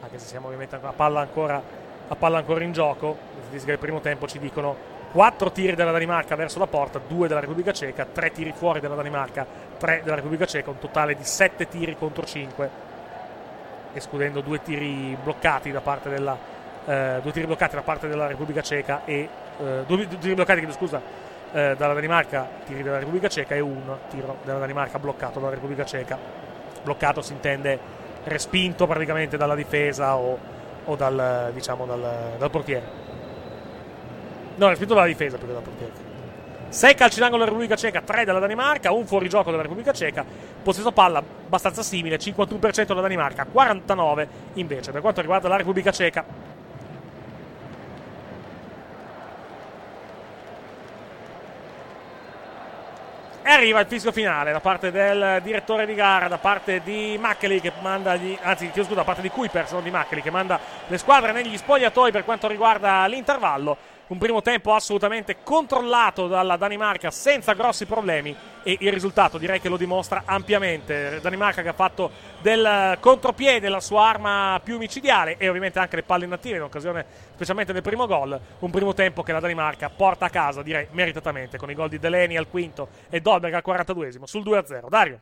anche 0.00 0.18
se 0.18 0.26
siamo 0.26 0.46
ovviamente 0.46 0.74
a 0.74 0.92
palla 0.92 1.20
ancora, 1.20 1.62
a 2.08 2.16
palla 2.16 2.38
ancora 2.38 2.64
in 2.64 2.72
gioco, 2.72 3.10
le 3.10 3.42
statistiche 3.42 3.70
del 3.70 3.80
primo 3.80 4.00
tempo 4.00 4.26
ci 4.26 4.40
dicono 4.40 4.97
4 5.10 5.52
tiri 5.52 5.74
della 5.74 5.90
Danimarca 5.90 6.36
verso 6.36 6.58
la 6.58 6.66
porta, 6.66 7.00
2 7.06 7.28
della 7.28 7.40
Repubblica 7.40 7.72
Ceca, 7.72 8.04
3 8.04 8.30
tiri 8.30 8.52
fuori 8.52 8.80
della 8.80 8.94
Danimarca, 8.94 9.46
3 9.78 10.02
della 10.04 10.16
Repubblica 10.16 10.44
Ceca, 10.44 10.70
un 10.70 10.78
totale 10.78 11.14
di 11.14 11.24
7 11.24 11.66
tiri 11.68 11.96
contro 11.96 12.24
5, 12.24 12.70
escludendo 13.94 14.40
2 14.40 14.62
tiri 14.62 15.16
bloccati 15.22 15.70
da 15.70 15.80
parte 15.80 16.10
della, 16.10 16.36
eh, 16.84 17.20
tiri 17.32 17.46
bloccati 17.46 17.74
da 17.74 17.82
parte 17.82 18.06
della 18.06 18.26
Repubblica 18.26 18.60
Ceca 18.60 19.02
e 19.04 19.28
eh, 19.60 19.84
due, 19.86 20.06
tiri 20.06 20.34
bloccati, 20.34 20.58
chiedo 20.58 20.74
scusa, 20.74 21.00
eh, 21.52 21.74
dalla 21.76 21.94
Danimarca, 21.94 22.46
tiri 22.66 22.82
della 22.82 22.98
Repubblica 22.98 23.28
Ceca 23.28 23.54
e 23.54 23.60
un 23.60 23.96
tiro 24.10 24.36
della 24.44 24.58
Danimarca 24.58 24.98
bloccato 24.98 25.40
dalla 25.40 25.54
Repubblica 25.54 25.84
Ceca. 25.84 26.18
Bloccato 26.82 27.22
si 27.22 27.32
intende 27.32 27.78
respinto 28.24 28.86
praticamente 28.86 29.36
dalla 29.38 29.54
difesa 29.54 30.16
o, 30.16 30.38
o 30.84 30.96
dal, 30.96 31.50
diciamo, 31.54 31.86
dal, 31.86 32.34
dal 32.36 32.50
portiere. 32.50 33.07
No, 34.58 34.68
respinto 34.68 34.94
dalla 34.94 35.06
difesa 35.06 35.36
più 35.36 35.46
che 35.46 35.52
dal 35.52 35.62
portiere. 35.62 35.92
6 36.68 36.94
calci 36.94 37.20
d'angolo 37.20 37.44
della 37.44 37.56
Repubblica 37.56 37.76
Ceca, 37.76 38.02
3 38.02 38.24
della 38.24 38.40
Danimarca, 38.40 38.90
un 38.90 39.06
fuorigioco 39.06 39.50
della 39.50 39.62
Repubblica 39.62 39.92
Ceca, 39.92 40.24
possesso 40.62 40.90
palla 40.90 41.18
abbastanza 41.18 41.82
simile, 41.82 42.18
51% 42.18 42.86
della 42.86 43.00
Danimarca, 43.00 43.46
49% 43.50 44.26
invece 44.54 44.90
per 44.90 45.00
quanto 45.00 45.20
riguarda 45.20 45.48
la 45.48 45.56
Repubblica 45.56 45.92
Ceca. 45.92 46.24
E 53.42 53.50
arriva 53.50 53.80
il 53.80 53.86
fischio 53.86 54.12
finale 54.12 54.52
da 54.52 54.60
parte 54.60 54.90
del 54.90 55.40
direttore 55.42 55.86
di 55.86 55.94
gara, 55.94 56.28
da 56.28 56.36
parte 56.36 56.82
di 56.82 57.16
Maccoli 57.18 57.60
che 57.60 57.72
manda 57.80 58.16
gli, 58.16 58.36
anzi, 58.42 58.66
chiedo 58.66 58.88
scusa, 58.88 58.96
da 58.96 59.04
parte 59.04 59.22
di 59.22 59.30
Kuipers, 59.30 59.70
non 59.70 59.84
di 59.84 59.90
Maccoli, 59.90 60.20
che 60.20 60.30
manda 60.30 60.58
le 60.86 60.98
squadre 60.98 61.32
negli 61.32 61.56
spogliatoi 61.56 62.10
per 62.10 62.24
quanto 62.24 62.48
riguarda 62.48 63.06
l'intervallo. 63.06 63.96
Un 64.08 64.16
primo 64.16 64.40
tempo 64.40 64.72
assolutamente 64.72 65.42
controllato 65.42 66.28
dalla 66.28 66.56
Danimarca 66.56 67.10
senza 67.10 67.52
grossi 67.52 67.84
problemi 67.84 68.34
e 68.62 68.78
il 68.80 68.90
risultato 68.90 69.36
direi 69.36 69.60
che 69.60 69.68
lo 69.68 69.76
dimostra 69.76 70.22
ampiamente. 70.24 71.20
Danimarca 71.20 71.60
che 71.60 71.68
ha 71.68 71.74
fatto 71.74 72.10
del 72.40 72.96
contropiede 73.00 73.68
la 73.68 73.80
sua 73.80 74.08
arma 74.08 74.58
più 74.64 74.78
micidiale 74.78 75.36
e 75.36 75.46
ovviamente 75.50 75.78
anche 75.78 75.96
le 75.96 76.04
palle 76.04 76.24
inattive 76.24 76.56
in 76.56 76.62
occasione 76.62 77.04
specialmente 77.34 77.74
del 77.74 77.82
primo 77.82 78.06
gol. 78.06 78.40
Un 78.60 78.70
primo 78.70 78.94
tempo 78.94 79.22
che 79.22 79.32
la 79.32 79.40
Danimarca 79.40 79.90
porta 79.90 80.24
a 80.24 80.30
casa 80.30 80.62
direi 80.62 80.86
meritatamente 80.92 81.58
con 81.58 81.70
i 81.70 81.74
gol 81.74 81.90
di 81.90 81.98
Delaney 81.98 82.38
al 82.38 82.48
quinto 82.48 82.88
e 83.10 83.20
Dolberg 83.20 83.52
al 83.52 83.62
42esimo 83.62 84.24
sul 84.24 84.42
2-0. 84.42 84.88
Dario. 84.88 85.20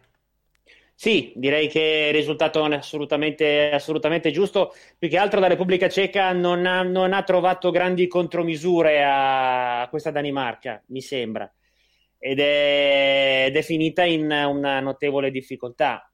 Sì, 0.99 1.35
direi 1.37 1.69
che 1.69 2.07
il 2.09 2.15
risultato 2.15 2.65
è 2.67 2.75
assolutamente, 2.75 3.71
assolutamente 3.71 4.31
giusto. 4.31 4.75
Più 4.99 5.11
che 5.11 5.19
altro 5.19 5.41
la 5.41 5.47
Repubblica 5.47 5.91
Ceca 5.91 6.33
non 6.33 6.65
ha, 6.65 6.83
non 6.83 7.13
ha 7.13 7.23
trovato 7.23 7.71
grandi 7.71 8.07
contromisure 8.07 9.05
a 9.05 9.87
questa 9.91 10.11
Danimarca, 10.11 10.83
mi 10.87 11.03
sembra, 11.03 11.53
ed 12.19 12.41
è, 12.41 13.45
ed 13.49 13.57
è 13.57 13.63
finita 13.63 14.05
in 14.05 14.23
una 14.23 14.81
notevole 14.81 15.31
difficoltà, 15.31 16.11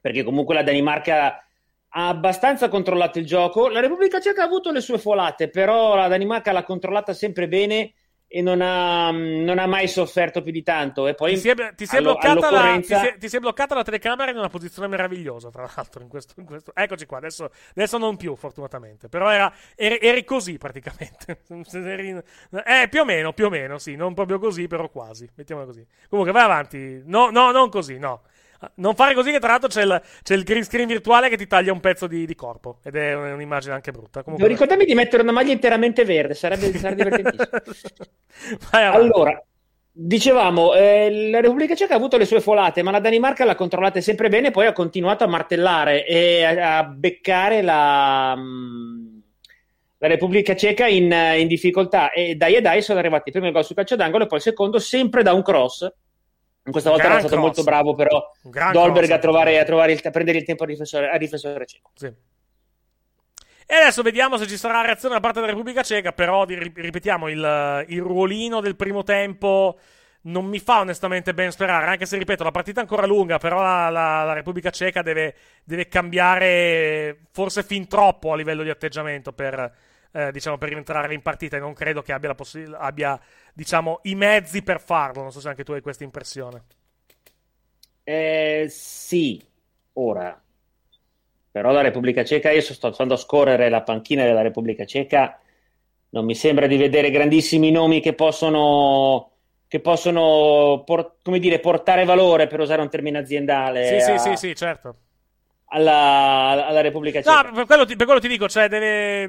perché 0.00 0.24
comunque 0.24 0.56
la 0.56 0.64
Danimarca 0.64 1.46
ha 1.88 2.08
abbastanza 2.08 2.68
controllato 2.68 3.20
il 3.20 3.26
gioco. 3.26 3.68
La 3.68 3.78
Repubblica 3.78 4.20
Ceca 4.20 4.42
ha 4.42 4.46
avuto 4.46 4.72
le 4.72 4.80
sue 4.80 4.98
folate, 4.98 5.48
però 5.48 5.94
la 5.94 6.08
Danimarca 6.08 6.50
l'ha 6.50 6.64
controllata 6.64 7.12
sempre 7.14 7.46
bene 7.46 7.94
e 8.36 8.42
non 8.42 8.60
ha, 8.60 9.12
non 9.12 9.60
ha 9.60 9.66
mai 9.66 9.86
sofferto 9.86 10.42
più 10.42 10.50
di 10.50 10.64
tanto. 10.64 11.06
E 11.06 11.14
poi 11.14 11.34
Ti 11.34 11.38
si 11.38 11.48
è, 11.50 11.54
ti 11.76 11.86
si 11.86 11.96
allo- 11.96 12.14
bloccata, 12.14 12.50
la, 12.50 12.76
ti 12.78 12.82
si 12.82 12.92
è- 12.94 13.16
ti 13.16 13.28
si 13.28 13.36
è 13.36 13.38
bloccata 13.38 13.76
la 13.76 13.84
telecamera 13.84 14.32
in 14.32 14.38
una 14.38 14.48
posizione 14.48 14.88
meravigliosa, 14.88 15.50
tra 15.50 15.70
l'altro. 15.76 16.02
In 16.02 16.08
questo, 16.08 16.34
in 16.38 16.44
questo- 16.44 16.72
Eccoci 16.74 17.06
qua, 17.06 17.18
adesso, 17.18 17.48
adesso 17.70 17.96
non 17.96 18.16
più, 18.16 18.34
fortunatamente. 18.34 19.08
Però 19.08 19.30
era, 19.30 19.52
eri, 19.76 19.98
eri 20.00 20.24
così 20.24 20.58
praticamente. 20.58 21.42
Eh, 22.66 22.88
più 22.88 23.00
o 23.00 23.04
meno, 23.04 23.32
più 23.32 23.46
o 23.46 23.50
meno, 23.50 23.78
sì. 23.78 23.94
Non 23.94 24.14
proprio 24.14 24.38
così, 24.40 24.66
però 24.66 24.88
quasi. 24.88 25.28
Mettiamola 25.36 25.66
così. 25.66 25.86
Comunque, 26.08 26.32
vai 26.32 26.42
avanti. 26.44 27.02
No, 27.04 27.30
no, 27.30 27.50
non 27.52 27.68
così, 27.70 27.98
no. 27.98 28.22
Non 28.76 28.94
fare 28.94 29.14
così, 29.14 29.30
che 29.30 29.38
tra 29.38 29.50
l'altro 29.50 29.68
c'è 29.68 29.82
il, 29.82 30.02
c'è 30.22 30.34
il 30.34 30.44
green 30.44 30.64
screen 30.64 30.86
virtuale 30.86 31.28
che 31.28 31.36
ti 31.36 31.46
taglia 31.46 31.72
un 31.72 31.80
pezzo 31.80 32.06
di, 32.06 32.26
di 32.26 32.34
corpo. 32.34 32.78
Ed 32.82 32.96
è 32.96 33.14
un'immagine 33.14 33.74
anche 33.74 33.90
brutta. 33.90 34.20
Devo 34.20 34.24
Comunque, 34.24 34.48
ricordarmi 34.48 34.84
di 34.84 34.94
mettere 34.94 35.22
una 35.22 35.32
maglia 35.32 35.52
interamente 35.52 36.04
verde, 36.04 36.34
sarebbe, 36.34 36.72
sarebbe 36.76 37.04
divertentissimo. 37.04 37.48
allora, 38.70 39.42
dicevamo, 39.96 40.74
eh, 40.74 41.30
la 41.30 41.40
Repubblica 41.40 41.74
Ceca 41.74 41.94
ha 41.94 41.96
avuto 41.96 42.16
le 42.16 42.24
sue 42.24 42.40
folate, 42.40 42.82
ma 42.82 42.90
la 42.90 42.98
Danimarca 42.98 43.44
l'ha 43.44 43.54
controllata 43.54 44.00
sempre 44.00 44.28
bene, 44.28 44.50
poi 44.50 44.66
ha 44.66 44.72
continuato 44.72 45.22
a 45.22 45.28
martellare 45.28 46.04
e 46.04 46.42
a, 46.42 46.78
a 46.78 46.84
beccare 46.84 47.62
la, 47.62 48.34
mm, 48.36 49.18
la 49.98 50.08
Repubblica 50.08 50.56
Ceca 50.56 50.86
in, 50.88 51.12
in 51.38 51.46
difficoltà. 51.46 52.10
E 52.10 52.34
dai 52.34 52.54
e 52.54 52.60
dai 52.60 52.82
sono 52.82 52.98
arrivati 52.98 53.28
il 53.28 53.32
primo 53.32 53.52
gol 53.52 53.64
sul 53.64 53.76
calcio 53.76 53.96
d'angolo 53.96 54.24
e 54.24 54.26
poi 54.26 54.38
il 54.38 54.44
secondo 54.44 54.78
sempre 54.78 55.22
da 55.22 55.32
un 55.32 55.42
cross. 55.42 55.88
Questa 56.70 56.90
volta 56.90 57.04
era 57.04 57.18
stato 57.18 57.34
cross. 57.34 57.40
molto 57.40 57.62
bravo, 57.62 57.94
però 57.94 58.30
Dolberg 58.72 59.10
a, 59.10 59.18
trovare, 59.18 59.58
a, 59.58 59.64
trovare 59.64 59.92
il, 59.92 60.00
a 60.02 60.10
prendere 60.10 60.38
il 60.38 60.44
tempo 60.44 60.62
al 60.62 60.70
difensore, 60.70 61.10
al 61.10 61.18
difensore 61.18 61.66
ceco. 61.66 61.90
Sì. 61.94 62.06
E 63.66 63.74
adesso 63.74 64.02
vediamo 64.02 64.36
se 64.36 64.46
ci 64.46 64.56
sarà 64.56 64.82
reazione 64.82 65.14
da 65.14 65.20
parte 65.20 65.40
della 65.40 65.52
Repubblica 65.52 65.82
Ceca. 65.82 66.12
Però 66.12 66.44
ripetiamo 66.44 67.28
il, 67.28 67.84
il 67.88 68.00
ruolino 68.00 68.60
del 68.60 68.76
primo 68.76 69.02
tempo 69.02 69.78
non 70.24 70.46
mi 70.46 70.58
fa 70.58 70.80
onestamente 70.80 71.34
ben 71.34 71.50
sperare, 71.50 71.86
anche 71.86 72.06
se 72.06 72.16
ripeto, 72.16 72.44
la 72.44 72.50
partita 72.50 72.80
è 72.80 72.82
ancora 72.82 73.06
lunga, 73.06 73.38
però 73.38 73.60
la, 73.60 73.90
la, 73.90 74.24
la 74.24 74.32
Repubblica 74.32 74.70
Ceca 74.70 75.02
deve, 75.02 75.34
deve, 75.64 75.88
cambiare 75.88 77.26
forse 77.30 77.62
fin 77.62 77.86
troppo 77.88 78.32
a 78.32 78.36
livello 78.36 78.62
di 78.62 78.70
atteggiamento 78.70 79.32
per, 79.32 79.72
eh, 80.12 80.32
diciamo, 80.32 80.56
per 80.56 80.70
rientrare 80.70 81.12
in 81.12 81.20
partita 81.20 81.56
e 81.56 81.60
non 81.60 81.74
credo 81.74 82.00
che 82.00 82.12
abbia, 82.12 82.34
possi- 82.34 82.66
abbia 82.72 83.20
diciamo, 83.54 84.00
i 84.02 84.14
mezzi 84.14 84.62
per 84.62 84.80
farlo. 84.80 85.22
Non 85.22 85.32
so 85.32 85.40
se 85.40 85.48
anche 85.48 85.64
tu 85.64 85.72
hai 85.72 85.80
questa 85.80 86.04
impressione. 86.04 86.64
Eh, 88.04 88.66
sì, 88.68 89.42
ora. 89.94 90.40
Però 91.50 91.70
la 91.70 91.82
Repubblica 91.82 92.24
Ceca, 92.24 92.50
io 92.50 92.60
sto 92.60 92.92
stando 92.92 93.14
a 93.14 93.16
scorrere 93.16 93.68
la 93.68 93.82
panchina 93.82 94.24
della 94.24 94.42
Repubblica 94.42 94.84
Ceca, 94.84 95.38
non 96.10 96.24
mi 96.24 96.34
sembra 96.34 96.66
di 96.66 96.76
vedere 96.76 97.10
grandissimi 97.10 97.70
nomi 97.70 98.00
che 98.00 98.14
possono 98.14 99.30
che 99.68 99.80
possono 99.80 100.82
por- 100.84 101.16
come 101.22 101.38
dire, 101.40 101.58
portare 101.58 102.04
valore, 102.04 102.46
per 102.46 102.60
usare 102.60 102.82
un 102.82 102.88
termine 102.88 103.18
aziendale. 103.18 103.84
Sì, 103.86 104.00
a, 104.00 104.18
sì, 104.18 104.18
sì, 104.18 104.36
sì, 104.36 104.54
certo. 104.54 104.98
Alla, 105.76 106.66
alla 106.68 106.80
Repubblica 106.82 107.20
Ceca. 107.20 107.42
No, 107.42 107.52
per 107.52 107.66
quello, 107.66 107.84
ti, 107.84 107.96
per 107.96 108.06
quello 108.06 108.20
ti 108.20 108.28
dico, 108.28 108.48
cioè, 108.48 108.68
deve, 108.68 109.24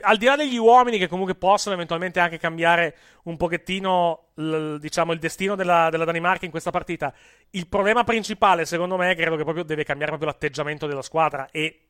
al 0.00 0.16
di 0.16 0.24
là 0.24 0.36
degli 0.36 0.56
uomini 0.56 0.96
che 0.96 1.06
comunque 1.06 1.34
possono 1.34 1.74
eventualmente 1.74 2.18
anche 2.18 2.38
cambiare 2.38 2.96
un 3.24 3.36
pochettino 3.36 4.28
l, 4.36 4.76
diciamo, 4.78 5.12
il 5.12 5.18
destino 5.18 5.54
della, 5.54 5.90
della, 5.90 6.06
Danimarca 6.06 6.46
in 6.46 6.50
questa 6.50 6.70
partita, 6.70 7.12
il 7.50 7.68
problema 7.68 8.04
principale, 8.04 8.64
secondo 8.64 8.96
me, 8.96 9.14
credo 9.14 9.36
che 9.36 9.42
proprio 9.42 9.64
deve 9.64 9.84
cambiare 9.84 10.12
proprio 10.12 10.30
l'atteggiamento 10.30 10.86
della 10.86 11.02
squadra 11.02 11.48
e 11.50 11.88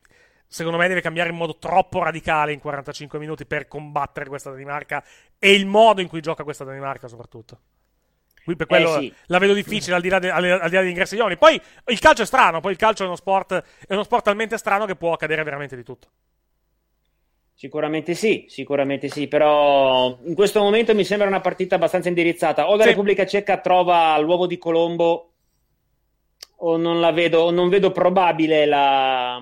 secondo 0.48 0.78
me 0.78 0.88
deve 0.88 1.00
cambiare 1.00 1.30
in 1.30 1.36
modo 1.36 1.57
troppo 1.59 2.03
radicale 2.03 2.53
in 2.53 2.59
45 2.59 3.20
minuti 3.20 3.46
per 3.46 3.68
combattere 3.68 4.28
questa 4.28 4.50
Danimarca 4.50 5.05
e 5.38 5.55
il 5.55 5.64
modo 5.64 6.00
in 6.00 6.09
cui 6.09 6.20
gioca 6.20 6.42
questa 6.42 6.64
Danimarca 6.64 7.07
soprattutto. 7.07 7.59
Qui 8.45 8.57
per 8.57 8.66
quello 8.66 8.97
eh 8.97 9.01
sì. 9.01 9.14
la 9.26 9.38
vedo 9.38 9.53
difficile 9.53 9.95
al 9.95 10.03
di 10.03 10.09
là, 10.09 10.18
de, 10.18 10.30
al, 10.30 10.45
al 10.45 10.68
di 10.68 10.74
là 10.74 10.80
degli 10.80 10.90
ingressi 10.90 11.16
giovani. 11.16 11.36
Poi 11.36 11.61
il 11.86 11.99
calcio 11.99 12.22
è 12.22 12.26
strano, 12.26 12.61
poi 12.61 12.72
il 12.72 12.78
calcio 12.78 13.05
è 13.05 13.07
uno 13.07 13.16
sport, 13.16 13.62
è 13.86 13.93
uno 13.93 14.03
sport 14.03 14.24
talmente 14.24 14.59
strano 14.59 14.84
che 14.84 14.97
può 14.97 15.12
accadere 15.12 15.43
veramente 15.45 15.76
di 15.76 15.84
tutto. 15.84 16.09
Sicuramente 17.55 18.14
sì, 18.14 18.47
sicuramente 18.49 19.09
sì, 19.09 19.28
però 19.28 20.18
in 20.24 20.34
questo 20.34 20.61
momento 20.61 20.95
mi 20.95 21.05
sembra 21.05 21.28
una 21.28 21.40
partita 21.40 21.76
abbastanza 21.76 22.09
indirizzata. 22.09 22.68
O 22.68 22.74
la 22.74 22.82
sì. 22.82 22.88
Repubblica 22.88 23.24
Ceca 23.24 23.59
trova 23.59 24.18
l'uovo 24.18 24.49
di 24.49 24.59
Colombo 24.59 25.34
o 26.57 26.76
non 26.76 26.99
la 26.99 27.12
vedo, 27.12 27.51
non 27.51 27.68
vedo 27.68 27.93
probabile 27.93 28.66
la, 28.66 29.40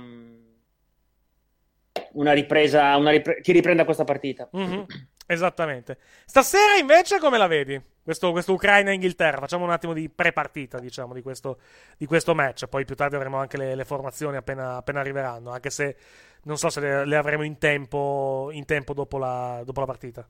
una 2.12 2.32
ripresa, 2.32 2.96
una 2.96 3.11
ripre- 3.11 3.40
chi 3.40 3.53
riprenda 3.53 3.84
questa 3.86 4.05
partita. 4.05 4.51
Mm-hmm. 4.55 4.82
Esattamente. 5.26 5.98
Stasera 6.26 6.74
invece 6.78 7.18
come 7.18 7.38
la 7.38 7.46
vedi? 7.46 7.80
Questo, 8.03 8.32
questo 8.32 8.53
Ucraina-Inghilterra. 8.53 9.38
Facciamo 9.38 9.64
un 9.64 9.70
attimo 9.70 9.92
di 9.92 10.09
pre-partita, 10.09 10.78
diciamo, 10.78 11.14
di 11.14 11.22
questo, 11.22 11.59
di 11.96 12.07
questo 12.07 12.34
match. 12.34 12.66
Poi 12.66 12.84
più 12.84 12.94
tardi 12.94 13.16
avremo 13.16 13.38
anche 13.38 13.57
le, 13.57 13.74
le 13.74 13.84
formazioni 13.84 14.36
appena, 14.36 14.76
appena, 14.76 15.01
arriveranno. 15.01 15.51
Anche 15.51 15.70
se 15.70 15.96
non 16.44 16.57
so 16.57 16.70
se 16.70 16.80
le, 16.80 17.05
le 17.05 17.16
avremo 17.16 17.42
in 17.42 17.59
tempo, 17.59 18.48
in 18.53 18.64
tempo 18.64 18.94
dopo, 18.94 19.18
la, 19.18 19.62
dopo 19.64 19.80
la 19.80 19.86
partita. 19.86 20.26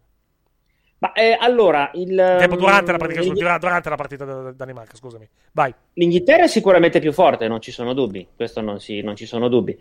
Ma 1.00 1.12
eh, 1.14 1.34
allora, 1.40 1.90
il, 1.94 2.14
tempo 2.38 2.56
durante 2.56 2.92
la 2.92 2.98
partita, 2.98 3.22
durante 3.58 3.88
la 3.88 3.96
partita 3.96 4.24
della 4.26 4.52
Danimarca, 4.52 4.96
scusami. 4.96 5.26
Vai. 5.52 5.74
L'Inghilterra 5.94 6.44
è 6.44 6.48
sicuramente 6.48 7.00
più 7.00 7.12
forte, 7.12 7.48
non 7.48 7.60
ci 7.62 7.72
sono 7.72 7.94
dubbi. 7.94 8.28
Questo 8.36 8.60
non, 8.60 8.80
si, 8.80 9.00
non 9.00 9.16
ci 9.16 9.24
sono 9.24 9.48
dubbi. 9.48 9.78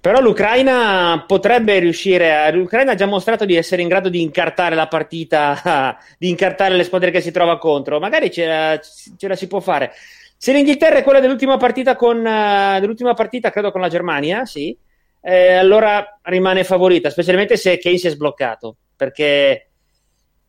Però 0.00 0.18
l'Ucraina 0.20 1.24
potrebbe 1.26 1.78
riuscire 1.78 2.34
a. 2.34 2.50
L'Ucraina 2.50 2.92
ha 2.92 2.94
già 2.94 3.04
mostrato 3.04 3.44
di 3.44 3.54
essere 3.54 3.82
in 3.82 3.88
grado 3.88 4.08
di 4.08 4.22
incartare 4.22 4.74
la 4.74 4.88
partita, 4.88 5.98
di 6.16 6.30
incartare 6.30 6.74
le 6.74 6.84
squadre 6.84 7.10
che 7.10 7.20
si 7.20 7.30
trova 7.30 7.58
contro. 7.58 8.00
Magari 8.00 8.30
ce 8.30 8.46
la, 8.46 8.80
ce 8.80 9.28
la 9.28 9.36
si 9.36 9.46
può 9.46 9.60
fare. 9.60 9.92
Se 10.38 10.54
l'Inghilterra 10.54 10.96
è 10.96 11.02
quella 11.02 11.20
dell'ultima 11.20 11.58
partita 11.58 11.96
con. 11.96 12.16
Uh, 12.18 12.80
dell'ultima 12.80 13.12
partita, 13.12 13.50
credo, 13.50 13.70
con 13.70 13.82
la 13.82 13.90
Germania, 13.90 14.46
sì. 14.46 14.74
Eh, 15.22 15.52
allora 15.52 16.18
rimane 16.22 16.64
favorita, 16.64 17.10
specialmente 17.10 17.58
se 17.58 17.76
Kane 17.76 17.98
si 17.98 18.06
è 18.06 18.10
sbloccato. 18.10 18.76
Perché 18.96 19.68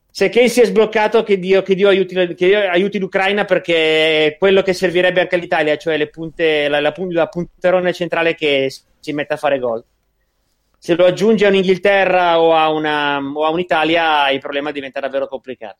se 0.09 0.29
Kane 0.29 0.47
si 0.47 0.61
è 0.61 0.65
sbloccato, 0.65 1.23
che 1.23 1.37
Dio, 1.37 1.61
che 1.61 1.75
Dio, 1.75 1.89
aiuti, 1.89 2.15
che 2.35 2.47
Dio 2.47 2.69
aiuti, 2.69 2.99
l'Ucraina 2.99 3.43
perché 3.43 4.27
è 4.27 4.37
quello 4.37 4.61
che 4.61 4.71
servirebbe 4.71 5.19
anche 5.19 5.35
all'Italia, 5.35 5.75
cioè 5.75 5.97
le 5.97 6.07
punte, 6.07 6.69
la, 6.69 6.79
la, 6.79 6.93
la 6.95 7.27
punterone 7.27 7.91
centrale 7.91 8.33
che 8.33 8.71
si 9.01 9.11
mette 9.11 9.33
a 9.33 9.37
fare 9.37 9.59
gol. 9.59 9.83
Se 10.77 10.95
lo 10.95 11.05
aggiunge 11.05 11.45
a 11.45 11.49
un'Inghilterra 11.49 12.39
o 12.39 12.55
a, 12.55 12.69
una, 12.69 13.19
o 13.19 13.43
a 13.43 13.49
un'Italia, 13.49 14.29
il 14.29 14.39
problema 14.39 14.71
diventa 14.71 14.99
davvero 14.99 15.27
complicato. 15.27 15.79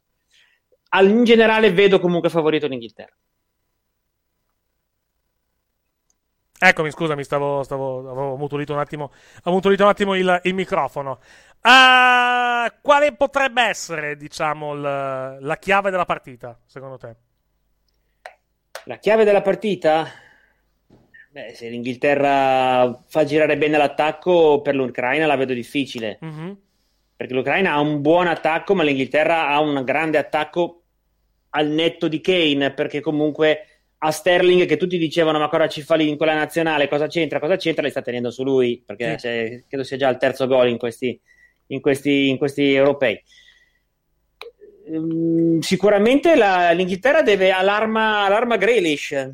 in 0.99 1.24
generale, 1.24 1.72
vedo 1.72 1.99
comunque 1.99 2.30
favorito 2.30 2.67
l'Inghilterra. 2.67 3.15
Eccomi, 6.63 6.91
scusami, 6.91 7.24
stavo, 7.24 7.63
stavo, 7.63 8.11
avevo 8.11 8.36
mutolito 8.36 8.74
un 8.74 8.78
attimo, 8.78 9.11
avevo 9.39 9.53
mutolito 9.53 9.82
un 9.82 9.89
attimo 9.89 10.13
il, 10.13 10.41
il 10.43 10.53
microfono. 10.53 11.19
Uh, 11.59 12.72
quale 12.84 13.15
potrebbe 13.17 13.63
essere, 13.63 14.15
diciamo, 14.15 14.76
l- 14.76 15.38
la 15.41 15.57
chiave 15.57 15.89
della 15.89 16.05
partita, 16.05 16.59
secondo 16.67 16.97
te? 16.97 17.15
La 18.84 18.97
chiave 18.97 19.24
della 19.24 19.41
partita? 19.41 20.07
Beh, 21.32 21.53
se 21.53 21.69
l'Inghilterra 21.69 23.03
fa 23.07 23.23
girare 23.23 23.57
bene 23.57 23.77
l'attacco, 23.77 24.61
per 24.61 24.75
l'Ucraina 24.75 25.25
la 25.25 25.38
vedo 25.38 25.53
difficile. 25.53 26.19
Mm-hmm. 26.23 26.51
Perché 27.15 27.34
l'Ucraina 27.34 27.71
ha 27.71 27.79
un 27.79 28.01
buon 28.01 28.27
attacco, 28.27 28.75
ma 28.75 28.84
l'Inghilterra 28.84 29.47
ha 29.47 29.61
un 29.61 29.82
grande 29.86 30.17
attacco 30.17 30.84
al 31.51 31.67
netto 31.67 32.09
di 32.09 32.19
Kane, 32.19 32.73
perché 32.73 32.99
comunque 32.99 33.65
a 33.99 34.11
Sterling 34.11 34.65
che 34.65 34.75
tutti 34.75 34.97
dicevano 34.97 35.39
ma 35.39 35.47
cosa 35.47 35.69
ci 35.69 35.84
fa 35.84 35.95
lì 35.95 36.09
in 36.09 36.17
quella 36.17 36.34
nazionale, 36.34 36.89
cosa 36.89 37.07
c'entra, 37.07 37.39
cosa 37.39 37.55
c'entra, 37.55 37.84
li 37.84 37.91
sta 37.91 38.01
tenendo 38.01 38.29
su 38.29 38.43
lui, 38.43 38.84
perché 38.86 39.17
sì. 39.19 39.63
credo 39.67 39.84
sia 39.84 39.97
già 39.97 40.09
il 40.09 40.17
terzo 40.17 40.47
gol 40.47 40.67
in 40.67 40.77
questi, 40.77 41.17
in 41.67 41.79
questi, 41.79 42.27
in 42.27 42.38
questi 42.38 42.73
europei. 42.73 43.21
Um, 44.88 45.59
sicuramente 45.59 46.36
la, 46.36 46.71
l'Inghilterra 46.71 47.21
deve 47.21 47.51
all'arma, 47.51 48.25
all'arma 48.25 48.57
Grealish, 48.57 49.29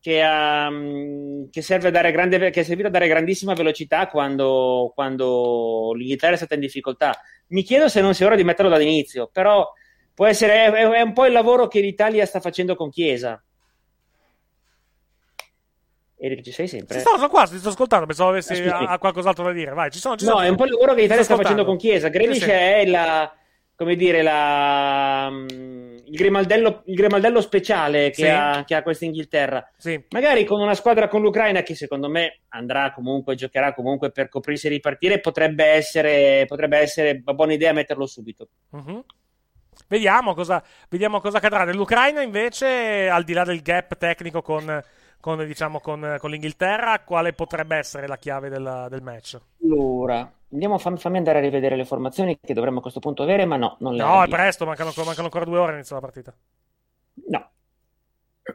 che, 0.00 0.22
um, 0.22 1.50
che, 1.50 1.62
serve 1.62 1.88
a 1.88 1.90
dare 1.90 2.10
grande, 2.10 2.50
che 2.50 2.60
è 2.60 2.62
servito 2.64 2.88
a 2.88 2.90
dare 2.90 3.08
grandissima 3.08 3.54
velocità 3.54 4.08
quando, 4.08 4.92
quando 4.94 5.92
l'Inghilterra 5.94 6.34
è 6.34 6.38
stata 6.38 6.54
in 6.54 6.60
difficoltà. 6.60 7.20
Mi 7.48 7.62
chiedo 7.62 7.88
se 7.88 8.00
non 8.00 8.14
sia 8.14 8.26
ora 8.26 8.36
di 8.36 8.44
metterlo 8.44 8.70
dall'inizio, 8.70 9.28
però 9.32 9.70
può 10.14 10.26
essere, 10.26 10.64
è, 10.64 10.70
è 10.70 11.00
un 11.02 11.12
po' 11.12 11.26
il 11.26 11.32
lavoro 11.32 11.68
che 11.68 11.80
l'Italia 11.80 12.24
sta 12.26 12.40
facendo 12.40 12.74
con 12.76 12.90
Chiesa 12.90 13.42
Eric, 16.22 16.42
ci 16.42 16.52
sei 16.52 16.68
sempre? 16.68 16.98
Sì, 16.98 17.04
sono 17.06 17.28
qua, 17.30 17.46
ti 17.46 17.56
sto 17.56 17.70
ascoltando, 17.70 18.04
pensavo 18.04 18.28
avessi 18.28 18.52
ah, 18.52 18.98
qualcos'altro 18.98 19.42
da 19.42 19.52
dire. 19.52 19.72
Vai, 19.72 19.90
ci 19.90 19.98
sono, 19.98 20.16
ci 20.16 20.26
no, 20.26 20.32
sono. 20.32 20.42
è 20.42 20.48
un 20.48 20.56
po' 20.56 20.66
il 20.66 20.72
lavoro 20.72 20.92
che 20.92 21.00
l'Italia 21.00 21.24
sta 21.24 21.34
facendo 21.34 21.64
con 21.64 21.78
Chiesa. 21.78 22.08
Grealish 22.08 22.44
è 22.44 22.84
la, 22.84 23.32
come 23.80 23.96
dire, 23.96 24.20
la, 24.20 25.32
il, 25.32 26.14
grimaldello, 26.14 26.82
il 26.84 26.94
grimaldello 26.94 27.40
speciale 27.40 28.10
che, 28.10 28.24
sì. 28.24 28.26
ha, 28.26 28.62
che 28.66 28.74
ha 28.74 28.82
questa 28.82 29.06
Inghilterra. 29.06 29.66
Sì. 29.78 30.04
Magari 30.10 30.44
con 30.44 30.60
una 30.60 30.74
squadra 30.74 31.08
con 31.08 31.22
l'Ucraina 31.22 31.62
che 31.62 31.74
secondo 31.74 32.10
me 32.10 32.40
andrà 32.48 32.92
comunque, 32.92 33.36
giocherà 33.36 33.72
comunque 33.72 34.10
per 34.10 34.28
coprirsi 34.28 34.66
e 34.66 34.68
ripartire, 34.68 35.20
potrebbe 35.20 35.64
essere, 35.64 36.44
potrebbe 36.46 36.76
essere 36.76 37.22
una 37.24 37.34
buona 37.34 37.54
idea 37.54 37.72
metterlo 37.72 38.04
subito. 38.04 38.48
Uh-huh. 38.68 39.02
Vediamo 39.88 40.34
cosa, 40.34 40.62
vediamo 40.90 41.18
cosa 41.18 41.38
accadrà. 41.38 41.64
Nell'Ucraina 41.64 42.20
invece, 42.20 43.08
al 43.08 43.24
di 43.24 43.32
là 43.32 43.44
del 43.44 43.62
gap 43.62 43.96
tecnico 43.96 44.42
con 44.42 44.84
con, 45.20 45.44
diciamo, 45.46 45.80
con, 45.80 46.16
con, 46.18 46.30
l'Inghilterra, 46.30 47.00
quale 47.00 47.32
potrebbe 47.32 47.76
essere 47.76 48.06
la 48.06 48.16
chiave 48.16 48.48
del, 48.48 48.86
del 48.88 49.02
match? 49.02 49.38
Allora, 49.62 50.30
andiamo, 50.50 50.78
fammi, 50.78 50.98
fammi, 50.98 51.18
andare 51.18 51.38
a 51.38 51.42
rivedere 51.42 51.76
le 51.76 51.84
formazioni 51.84 52.38
che 52.40 52.54
dovremmo 52.54 52.78
a 52.78 52.82
questo 52.82 53.00
punto 53.00 53.22
avere, 53.22 53.44
ma 53.44 53.56
no, 53.56 53.76
non 53.80 53.94
le 53.94 54.02
No, 54.02 54.22
è 54.22 54.28
presto, 54.28 54.64
mancano, 54.64 54.92
mancano 54.96 55.26
ancora 55.26 55.44
due 55.44 55.58
ore 55.58 55.70
all'inizio 55.70 55.96
della 55.96 56.06
partita. 56.06 56.34
No. 57.28 57.50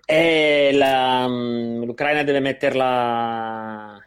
La, 0.08 1.28
mm, 1.28 1.84
L'Ucraina 1.84 2.24
deve 2.24 2.40
metterla 2.40 4.05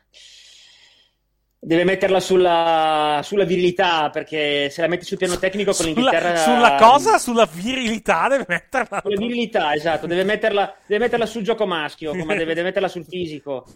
deve 1.60 1.84
metterla 1.84 2.20
sulla, 2.20 3.20
sulla, 3.24 3.44
virilità 3.44 4.10
perché 4.10 4.70
se 4.70 4.80
la 4.80 4.86
metti 4.86 5.04
sul 5.04 5.16
piano 5.16 5.38
tecnico 5.38 5.72
con 5.72 5.86
l'Inghilterra 5.86 6.36
sulla 6.36 6.76
cosa? 6.76 7.18
sulla 7.18 7.48
virilità 7.50 8.28
deve 8.28 8.44
metterla 8.46 9.00
sulla 9.02 9.16
virilità 9.16 9.74
esatto 9.74 10.06
deve 10.06 10.22
metterla, 10.22 10.76
deve 10.86 11.04
metterla 11.04 11.26
sul 11.26 11.42
gioco 11.42 11.66
maschio 11.66 12.12
come 12.12 12.36
deve, 12.36 12.54
deve 12.54 12.62
metterla 12.62 12.88
sul 12.88 13.04
fisico 13.04 13.66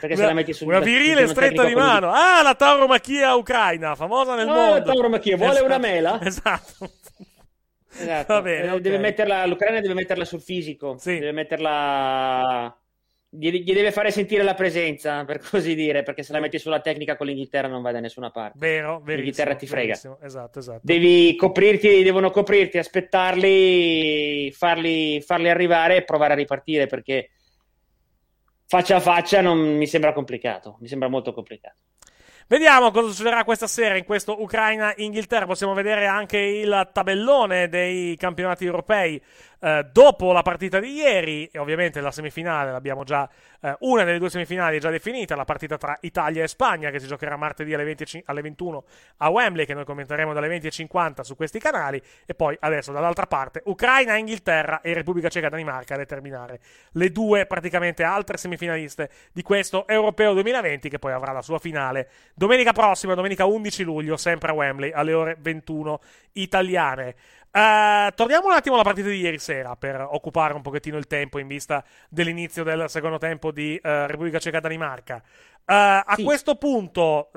perché 0.00 0.14
una, 0.14 0.16
se 0.16 0.28
la 0.28 0.32
metti 0.32 0.52
sul 0.54 0.68
una 0.68 0.80
virile 0.80 1.26
stretta 1.26 1.64
di 1.64 1.74
mano 1.74 2.10
ah 2.10 2.40
la 2.42 2.54
tauromachia 2.54 3.34
ucraina 3.34 3.94
famosa 3.94 4.34
nel 4.34 4.48
ah, 4.48 4.54
mondo 4.54 4.74
la 4.74 4.82
tauromachia 4.82 5.36
vuole 5.36 5.52
esatto. 5.52 5.66
una 5.66 5.78
mela 5.78 6.20
esatto 6.24 6.90
esatto. 7.98 8.42
Bene, 8.42 8.80
deve 8.80 8.88
okay. 8.88 8.98
metterla, 8.98 9.46
l'Ucraina 9.46 9.80
deve 9.80 9.94
metterla 9.94 10.24
sul 10.24 10.40
fisico 10.40 10.96
sì. 10.98 11.18
deve 11.18 11.32
metterla 11.32 12.76
gli, 13.38 13.62
gli 13.62 13.72
deve 13.72 13.92
fare 13.92 14.10
sentire 14.10 14.42
la 14.42 14.54
presenza, 14.54 15.24
per 15.24 15.38
così 15.38 15.74
dire, 15.74 16.02
perché 16.02 16.22
se 16.22 16.32
la 16.32 16.40
metti 16.40 16.58
sulla 16.58 16.80
tecnica 16.80 17.16
con 17.16 17.26
l'Inghilterra 17.26 17.68
non 17.68 17.82
vai 17.82 17.92
da 17.92 18.00
nessuna 18.00 18.30
parte. 18.30 18.58
Vero, 18.58 19.00
verissimo. 19.00 19.16
L'Inghilterra 19.16 19.54
ti 19.54 19.66
frega. 19.66 20.00
Esatto, 20.22 20.58
esatto. 20.58 20.80
Devi 20.82 21.36
coprirti, 21.36 22.02
devono 22.02 22.30
coprirti, 22.30 22.78
aspettarli, 22.78 24.50
farli, 24.52 25.20
farli 25.20 25.48
arrivare 25.48 25.96
e 25.96 26.04
provare 26.04 26.32
a 26.32 26.36
ripartire 26.36 26.86
perché 26.86 27.30
faccia 28.66 28.96
a 28.96 29.00
faccia 29.00 29.40
non 29.40 29.58
mi 29.58 29.86
sembra 29.86 30.12
complicato, 30.12 30.76
mi 30.80 30.88
sembra 30.88 31.08
molto 31.08 31.32
complicato. 31.32 31.76
Vediamo 32.48 32.92
cosa 32.92 33.08
succederà 33.08 33.42
questa 33.42 33.66
sera 33.66 33.96
in 33.96 34.04
questo 34.04 34.40
Ucraina-Inghilterra. 34.40 35.46
Possiamo 35.46 35.74
vedere 35.74 36.06
anche 36.06 36.38
il 36.38 36.90
tabellone 36.92 37.68
dei 37.68 38.14
campionati 38.16 38.64
europei 38.64 39.20
eh, 39.60 39.86
dopo 39.92 40.32
la 40.32 40.42
partita 40.42 40.78
di 40.78 40.94
ieri. 40.94 41.48
E 41.52 41.58
ovviamente 41.58 42.00
la 42.00 42.10
semifinale 42.10 42.70
l'abbiamo 42.70 43.04
già. 43.04 43.28
Eh, 43.60 43.76
una 43.80 44.04
delle 44.04 44.18
due 44.18 44.30
semifinali 44.30 44.76
è 44.76 44.80
già 44.80 44.90
definita. 44.90 45.34
La 45.34 45.44
partita 45.44 45.76
tra 45.76 45.96
Italia 46.02 46.42
e 46.42 46.48
Spagna 46.48 46.90
che 46.90 46.98
si 46.98 47.06
giocherà 47.06 47.36
martedì 47.36 47.74
alle, 47.74 47.84
20, 47.84 48.22
alle 48.26 48.42
21 48.42 48.84
a 49.18 49.30
Wembley. 49.30 49.66
Che 49.66 49.74
noi 49.74 49.84
commenteremo 49.84 50.32
dalle 50.32 50.48
20.50 50.48 51.20
su 51.20 51.36
questi 51.36 51.58
canali. 51.58 52.00
E 52.24 52.34
poi 52.34 52.56
adesso 52.60 52.92
dall'altra 52.92 53.26
parte 53.26 53.62
Ucraina-Inghilterra 53.64 54.80
e 54.80 54.94
Repubblica 54.94 55.28
Ceca-Danimarca 55.28 55.94
a 55.94 55.98
determinare 55.98 56.60
le 56.92 57.10
due 57.10 57.46
praticamente 57.46 58.02
altre 58.02 58.36
semifinaliste 58.36 59.10
di 59.32 59.42
questo 59.42 59.86
Europeo 59.86 60.32
2020 60.32 60.88
che 60.88 60.98
poi 60.98 61.12
avrà 61.12 61.32
la 61.32 61.42
sua 61.42 61.58
finale 61.58 62.08
domenica 62.34 62.72
prossima, 62.72 63.14
domenica 63.14 63.46
11 63.46 63.82
luglio, 63.82 64.16
sempre 64.16 64.50
a 64.50 64.54
Wembley 64.54 64.92
alle 64.92 65.12
ore 65.12 65.36
21 65.38 66.00
italiane. 66.32 67.14
Uh, 67.56 68.12
torniamo 68.14 68.48
un 68.48 68.52
attimo 68.52 68.74
alla 68.74 68.84
partita 68.84 69.08
di 69.08 69.18
ieri 69.18 69.38
sera 69.38 69.76
per 69.76 70.06
occupare 70.10 70.52
un 70.52 70.60
pochettino 70.60 70.98
il 70.98 71.06
tempo 71.06 71.38
in 71.38 71.46
vista 71.46 71.82
dell'inizio 72.10 72.62
del 72.64 72.84
secondo 72.90 73.16
tempo 73.16 73.50
di 73.50 73.80
uh, 73.82 73.88
Repubblica 74.04 74.38
Ceca-Danimarca. 74.38 75.22
Uh, 75.64 76.02
a 76.04 76.12
Sì. 76.16 76.22
questo 76.22 76.56
punto, 76.56 77.30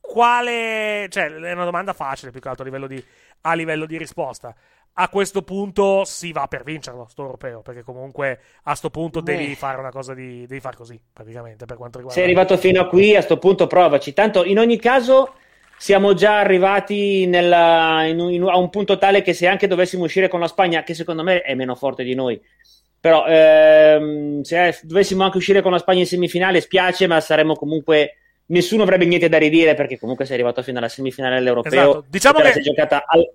quale... 0.00 1.06
cioè, 1.08 1.32
è 1.32 1.52
una 1.52 1.64
domanda 1.64 1.92
facile 1.92 2.32
più 2.32 2.40
che 2.40 2.48
altro 2.48 2.64
a 2.64 2.66
livello 2.66 2.88
di, 2.88 3.00
a 3.42 3.54
livello 3.54 3.86
di 3.86 3.96
risposta. 3.96 4.52
A 4.94 5.08
questo 5.08 5.42
punto 5.42 6.04
si 6.04 6.32
va 6.32 6.48
per 6.48 6.64
vincerlo, 6.64 7.06
sto 7.08 7.22
europeo, 7.22 7.62
perché 7.62 7.84
comunque 7.84 8.40
a 8.64 8.74
sto 8.74 8.90
punto 8.90 9.22
Beh. 9.22 9.36
devi 9.36 9.54
fare 9.54 9.78
una 9.78 9.90
cosa 9.90 10.14
di... 10.14 10.46
devi 10.46 10.60
fare 10.60 10.76
così, 10.76 11.00
praticamente, 11.12 11.66
per 11.66 11.76
quanto 11.76 11.98
riguarda... 11.98 12.20
Sei 12.20 12.28
arrivato 12.28 12.56
fino 12.56 12.80
a 12.80 12.88
qui, 12.88 13.14
a 13.14 13.22
sto 13.22 13.38
punto 13.38 13.68
provaci. 13.68 14.12
Tanto 14.14 14.44
in 14.44 14.58
ogni 14.58 14.80
caso 14.80 15.34
siamo 15.80 16.12
già 16.12 16.38
arrivati 16.40 17.24
nella- 17.26 18.04
in 18.04 18.20
un- 18.20 18.30
in 18.30 18.42
a 18.42 18.58
un 18.58 18.68
punto 18.68 18.98
tale 18.98 19.22
che 19.22 19.32
se 19.32 19.46
anche 19.46 19.66
dovessimo 19.66 20.04
uscire 20.04 20.28
con 20.28 20.38
la 20.38 20.46
Spagna, 20.46 20.82
che 20.82 20.92
secondo 20.92 21.22
me 21.22 21.40
è 21.40 21.54
meno 21.54 21.74
forte 21.74 22.04
di 22.04 22.14
noi, 22.14 22.38
però 23.00 23.24
ehm, 23.26 24.42
se 24.42 24.78
dovessimo 24.82 25.24
anche 25.24 25.38
uscire 25.38 25.62
con 25.62 25.72
la 25.72 25.78
Spagna 25.78 26.00
in 26.00 26.06
semifinale, 26.06 26.60
spiace, 26.60 27.06
ma 27.06 27.18
saremmo 27.20 27.54
comunque... 27.54 28.16
Nessuno 28.50 28.82
avrebbe 28.82 29.04
niente 29.06 29.28
da 29.28 29.38
ridire 29.38 29.74
perché 29.74 29.96
comunque 29.96 30.24
sei 30.24 30.34
arrivato 30.34 30.60
fino 30.64 30.78
alla 30.78 30.88
semifinale 30.88 31.36
dell'Europeo. 31.36 31.70
Esatto. 31.72 32.04
Diciamo 32.10 32.40
che- 32.40 32.60
giocata 32.60 33.04
al- 33.06 33.30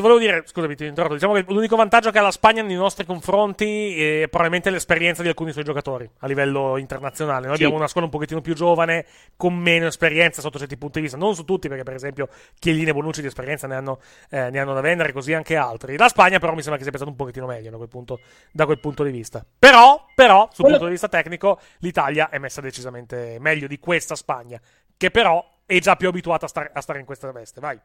volevo 0.00 0.18
dire, 0.18 0.42
scusami, 0.44 0.74
ti 0.74 0.84
ho 0.84 0.88
interrotto. 0.88 1.14
Diciamo 1.14 1.34
che 1.34 1.44
l'unico 1.46 1.76
vantaggio 1.76 2.10
che 2.10 2.18
ha 2.18 2.22
la 2.22 2.32
Spagna 2.32 2.62
nei 2.62 2.74
nostri 2.74 3.04
confronti 3.04 4.22
è 4.22 4.28
probabilmente 4.28 4.70
l'esperienza 4.70 5.22
di 5.22 5.28
alcuni 5.28 5.52
suoi 5.52 5.62
giocatori 5.62 6.08
a 6.18 6.26
livello 6.26 6.76
internazionale. 6.76 7.46
Noi 7.46 7.56
Sì. 7.56 7.62
abbiamo 7.62 7.76
una 7.76 7.86
squadra 7.86 8.10
un 8.10 8.16
pochettino 8.16 8.40
più 8.40 8.54
giovane, 8.54 9.06
con 9.36 9.54
meno 9.54 9.86
esperienza 9.86 10.40
sotto 10.40 10.58
certi 10.58 10.76
punti 10.76 10.94
di 10.98 11.02
vista. 11.02 11.16
Non 11.16 11.34
su 11.36 11.44
tutti, 11.44 11.68
perché 11.68 11.84
per 11.84 11.94
esempio 11.94 12.28
Chiellini 12.58 12.90
e 12.90 12.92
Bonucci 12.92 13.20
di 13.20 13.28
esperienza 13.28 13.66
ne 13.68 13.76
hanno, 13.76 14.00
eh, 14.30 14.50
ne 14.50 14.58
hanno 14.58 14.74
da 14.74 14.80
vendere, 14.80 15.12
così 15.12 15.32
anche 15.32 15.54
altri. 15.54 15.96
La 15.96 16.08
Spagna, 16.08 16.38
però, 16.40 16.52
mi 16.52 16.60
sembra 16.62 16.76
che 16.76 16.82
sia 16.82 16.90
pensato 16.90 17.10
un 17.10 17.16
pochettino 17.16 17.46
meglio 17.46 17.70
da 17.70 17.76
quel 17.76 17.88
punto, 17.88 18.20
da 18.50 18.64
quel 18.64 18.80
punto 18.80 19.04
di 19.04 19.10
vista. 19.10 19.44
Però, 19.58 20.06
però, 20.14 20.46
sul 20.52 20.64
Quello- 20.64 20.70
punto 20.70 20.84
di 20.86 20.90
vista 20.92 21.08
tecnico, 21.08 21.60
l'Italia 21.78 22.30
è 22.30 22.38
messa 22.38 22.60
decisamente 22.60 23.36
meglio 23.38 23.68
di 23.68 23.78
questa 23.78 24.16
Spagna, 24.16 24.60
che 24.96 25.10
però 25.12 25.44
è 25.66 25.78
già 25.78 25.94
più 25.96 26.08
abituata 26.08 26.46
a 26.46 26.48
stare, 26.48 26.70
a 26.72 26.80
stare 26.80 26.98
in 26.98 27.04
questa 27.04 27.30
veste. 27.30 27.60
Vai. 27.60 27.78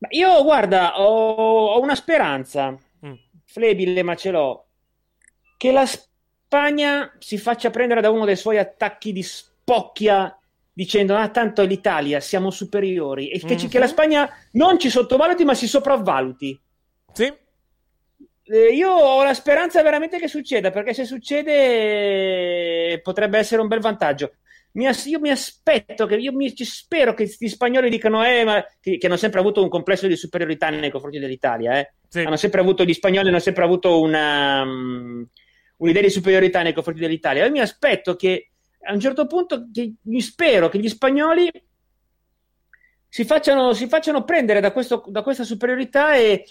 Ma 0.00 0.08
Io, 0.12 0.42
guarda, 0.42 0.98
ho, 1.00 1.34
ho 1.74 1.80
una 1.80 1.94
speranza, 1.94 2.74
Mm. 3.04 3.12
flebile 3.44 4.02
ma 4.02 4.14
ce 4.14 4.30
l'ho, 4.30 4.66
che 5.56 5.72
la 5.72 5.86
Spagna 5.86 7.14
si 7.18 7.38
faccia 7.38 7.70
prendere 7.70 8.00
da 8.02 8.10
uno 8.10 8.24
dei 8.26 8.36
suoi 8.36 8.58
attacchi 8.58 9.12
di 9.12 9.22
spocchia 9.22 10.34
dicendo, 10.72 11.14
ah, 11.16 11.28
tanto 11.28 11.62
l'Italia 11.64 12.20
siamo 12.20 12.50
superiori, 12.50 13.30
e 13.30 13.40
che, 13.40 13.54
Mhm. 13.54 13.68
che 13.68 13.78
la 13.78 13.86
Spagna 13.86 14.28
non 14.52 14.78
ci 14.78 14.88
sottovaluti 14.90 15.44
ma 15.44 15.54
si 15.54 15.66
sopravvaluti. 15.68 16.58
Sì? 17.12 17.32
Eh, 18.44 18.72
io 18.74 18.90
ho 18.90 19.22
la 19.22 19.34
speranza 19.34 19.82
veramente 19.82 20.18
che 20.18 20.28
succeda, 20.28 20.70
perché 20.70 20.92
se 20.94 21.04
succede 21.04 23.00
potrebbe 23.02 23.38
essere 23.38 23.60
un 23.60 23.68
bel 23.68 23.80
vantaggio. 23.80 24.32
Mi 24.72 24.86
as- 24.86 25.06
io 25.06 25.18
mi 25.18 25.30
aspetto, 25.30 26.06
che, 26.06 26.16
io 26.16 26.32
mi, 26.32 26.54
ci 26.54 26.64
spero 26.64 27.12
che 27.14 27.28
gli 27.38 27.48
spagnoli 27.48 27.90
dicano 27.90 28.24
eh, 28.24 28.44
ma, 28.44 28.64
che, 28.80 28.98
che 28.98 29.06
hanno 29.06 29.16
sempre 29.16 29.40
avuto 29.40 29.62
un 29.62 29.68
complesso 29.68 30.06
di 30.06 30.16
superiorità 30.16 30.70
nei 30.70 30.90
confronti 30.90 31.18
dell'Italia. 31.18 31.78
eh. 31.78 31.94
Sì. 32.08 32.20
Hanno 32.20 32.36
sempre 32.36 32.60
avuto, 32.60 32.84
gli 32.84 32.92
spagnoli 32.94 33.28
hanno 33.28 33.38
sempre 33.40 33.64
avuto 33.64 34.00
una, 34.00 34.64
mm, 34.64 35.22
un'idea 35.78 36.02
di 36.02 36.10
superiorità 36.10 36.62
nei 36.62 36.72
confronti 36.72 37.00
dell'Italia. 37.00 37.44
Io 37.44 37.50
mi 37.50 37.60
aspetto 37.60 38.14
che 38.14 38.50
a 38.82 38.92
un 38.92 39.00
certo 39.00 39.26
punto, 39.26 39.68
che, 39.72 39.94
mi 40.02 40.20
spero 40.20 40.68
che 40.68 40.78
gli 40.78 40.88
spagnoli 40.88 41.50
si 43.08 43.24
facciano, 43.24 43.72
si 43.72 43.88
facciano 43.88 44.24
prendere 44.24 44.60
da, 44.60 44.72
questo- 44.72 45.04
da 45.08 45.22
questa 45.22 45.44
superiorità 45.44 46.14
e, 46.14 46.44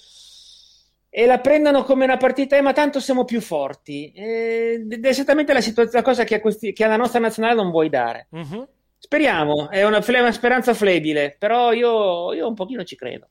e 1.10 1.26
la 1.26 1.40
prendano 1.40 1.84
come 1.84 2.06
una 2.06 2.18
partita, 2.18 2.56
eh, 2.56 2.62
ma 2.62 2.74
tanto 2.74 3.00
siamo 3.00 3.26
più 3.26 3.42
forti. 3.42 4.12
Ed 4.16 5.04
è 5.04 5.08
esattamente 5.08 5.54
la, 5.54 5.62
situaz- 5.62 5.94
la 5.94 6.02
cosa 6.02 6.24
che 6.24 6.36
a, 6.36 6.40
questi- 6.42 6.74
che 6.74 6.84
alla 6.84 6.98
nostra 6.98 7.20
nazionale 7.20 7.56
non 7.56 7.72
vuoi 7.72 7.90
dare. 7.90 8.28
Mhm. 8.32 8.68
Speriamo, 8.98 9.70
è 9.70 9.86
una, 9.86 10.04
una 10.06 10.32
speranza 10.32 10.74
flebile, 10.74 11.36
però 11.38 11.72
io, 11.72 12.34
io 12.34 12.48
un 12.48 12.54
pochino 12.54 12.84
ci 12.84 12.96
credo. 12.96 13.30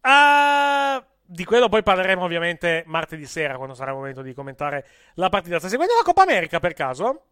Ah, 0.00 1.04
di 1.22 1.44
quello 1.44 1.68
poi 1.68 1.82
parleremo 1.82 2.22
ovviamente 2.22 2.84
martedì 2.86 3.26
sera 3.26 3.56
quando 3.56 3.74
sarà 3.74 3.90
il 3.92 3.96
momento 3.96 4.22
di 4.22 4.34
commentare 4.34 4.86
la 5.14 5.28
partita. 5.28 5.58
Stai 5.58 5.70
seguendo 5.70 5.94
la 5.94 6.02
Coppa 6.02 6.22
America 6.22 6.58
per 6.58 6.74
caso? 6.74 7.26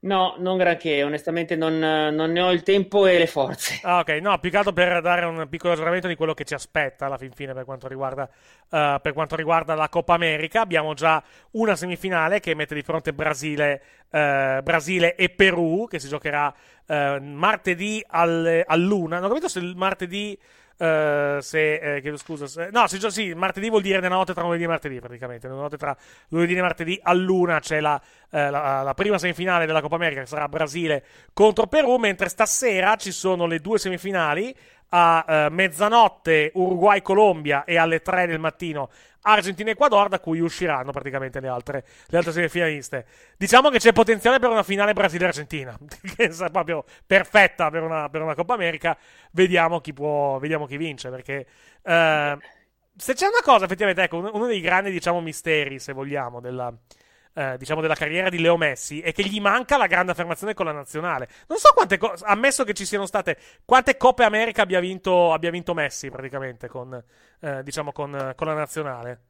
No, 0.00 0.36
non 0.38 0.56
granché, 0.56 1.02
onestamente 1.02 1.56
non, 1.56 1.76
non 1.76 2.30
ne 2.30 2.40
ho 2.40 2.52
il 2.52 2.62
tempo 2.62 3.06
e 3.06 3.18
le 3.18 3.26
forze. 3.26 3.80
Ah, 3.82 3.98
ok, 3.98 4.10
no, 4.20 4.38
più 4.38 4.48
che 4.48 4.56
altro 4.56 4.72
per 4.72 5.00
dare 5.00 5.24
un 5.24 5.48
piccolo 5.48 5.72
aggiornamento 5.72 6.06
di 6.06 6.14
quello 6.14 6.34
che 6.34 6.44
ci 6.44 6.54
aspetta 6.54 7.06
alla 7.06 7.18
fin 7.18 7.32
fine 7.32 7.52
per 7.52 7.64
quanto 7.64 7.88
riguarda, 7.88 8.28
eh, 8.70 8.98
per 9.02 9.12
quanto 9.12 9.34
riguarda 9.34 9.74
la 9.74 9.88
Coppa 9.88 10.14
America. 10.14 10.60
Abbiamo 10.60 10.94
già 10.94 11.20
una 11.52 11.74
semifinale 11.74 12.38
che 12.38 12.54
mette 12.54 12.76
di 12.76 12.82
fronte 12.82 13.12
Brasile, 13.12 13.82
eh, 14.08 14.60
Brasile 14.62 15.16
e 15.16 15.30
Perù, 15.30 15.88
che 15.88 15.98
si 15.98 16.06
giocherà 16.06 16.54
eh, 16.86 17.18
martedì 17.20 18.00
al- 18.06 18.62
all'una. 18.66 19.18
Non 19.18 19.28
capito 19.28 19.48
se 19.48 19.58
il 19.58 19.74
martedì. 19.74 20.38
Eh, 20.78 21.38
se 21.40 21.74
eh, 21.74 22.00
chiedo 22.00 22.16
scusa, 22.16 22.46
se- 22.46 22.68
no, 22.70 22.86
se 22.86 23.10
sì, 23.10 23.34
martedì 23.34 23.68
vuol 23.68 23.82
dire 23.82 24.00
nella 24.00 24.14
notte 24.14 24.32
tra 24.32 24.42
lunedì 24.42 24.62
e 24.62 24.68
martedì, 24.68 25.00
praticamente. 25.00 25.48
Nella 25.48 25.60
notte 25.60 25.76
tra 25.76 25.96
lunedì 26.28 26.54
e 26.54 26.60
martedì 26.60 26.98
all'una 27.02 27.58
c'è 27.58 27.80
la, 27.80 28.00
eh, 28.30 28.48
la, 28.48 28.82
la 28.82 28.94
prima 28.94 29.18
semifinale 29.18 29.66
della 29.66 29.80
Coppa 29.80 29.96
America, 29.96 30.20
che 30.20 30.26
sarà 30.26 30.48
Brasile 30.48 31.04
contro 31.32 31.66
Perù, 31.66 31.96
mentre 31.96 32.28
stasera 32.28 32.94
ci 32.96 33.10
sono 33.10 33.46
le 33.46 33.58
due 33.58 33.78
semifinali 33.78 34.54
a 34.90 35.24
eh, 35.26 35.48
mezzanotte 35.50 36.52
Uruguay-Colombia 36.54 37.64
e 37.64 37.76
alle 37.76 38.00
3 38.00 38.26
del 38.26 38.38
mattino 38.38 38.88
Argentina-Ecuador, 39.22 40.08
da 40.08 40.20
cui 40.20 40.40
usciranno 40.40 40.92
praticamente 40.92 41.40
le 41.40 41.48
altre, 41.48 41.84
le 42.06 42.16
altre 42.18 42.32
semifinaliste. 42.32 43.06
Diciamo 43.36 43.68
che 43.70 43.78
c'è 43.78 43.92
potenziale 43.92 44.38
per 44.38 44.50
una 44.50 44.62
finale 44.62 44.92
Brasile-Argentina, 44.92 45.76
che 46.16 46.24
è 46.24 46.50
proprio 46.50 46.84
perfetta 47.06 47.70
per 47.70 47.82
una, 47.82 48.08
per 48.08 48.22
una 48.22 48.34
Coppa 48.34 48.54
America. 48.54 48.96
Vediamo 49.32 49.80
chi 49.80 49.92
può, 49.92 50.38
vediamo 50.38 50.66
chi 50.66 50.76
vince, 50.76 51.10
perché 51.10 51.46
eh, 51.82 52.38
se 52.96 53.14
c'è 53.14 53.26
una 53.26 53.42
cosa, 53.42 53.64
effettivamente, 53.64 54.02
ecco, 54.02 54.18
uno 54.18 54.46
dei 54.46 54.60
grandi, 54.60 54.90
diciamo, 54.90 55.20
misteri, 55.20 55.78
se 55.78 55.92
vogliamo, 55.92 56.40
della, 56.40 56.72
eh, 57.34 57.56
diciamo, 57.58 57.80
della 57.80 57.94
carriera 57.94 58.28
di 58.28 58.40
Leo 58.40 58.56
Messi 58.56 59.00
è 59.00 59.12
che 59.12 59.22
gli 59.22 59.40
manca 59.40 59.76
la 59.76 59.86
grande 59.86 60.12
affermazione 60.12 60.54
con 60.54 60.66
la 60.66 60.72
nazionale. 60.72 61.28
Non 61.46 61.58
so 61.58 61.72
quante 61.74 61.98
cose, 61.98 62.24
ammesso 62.26 62.64
che 62.64 62.74
ci 62.74 62.84
siano 62.84 63.06
state, 63.06 63.36
quante 63.64 63.96
Coppe 63.96 64.24
America 64.24 64.62
abbia 64.62 64.80
vinto, 64.80 65.32
abbia 65.32 65.50
vinto 65.50 65.74
Messi, 65.74 66.10
praticamente, 66.10 66.68
con, 66.68 67.02
eh, 67.40 67.62
diciamo, 67.62 67.92
con, 67.92 68.32
con 68.36 68.46
la 68.46 68.54
nazionale. 68.54 69.20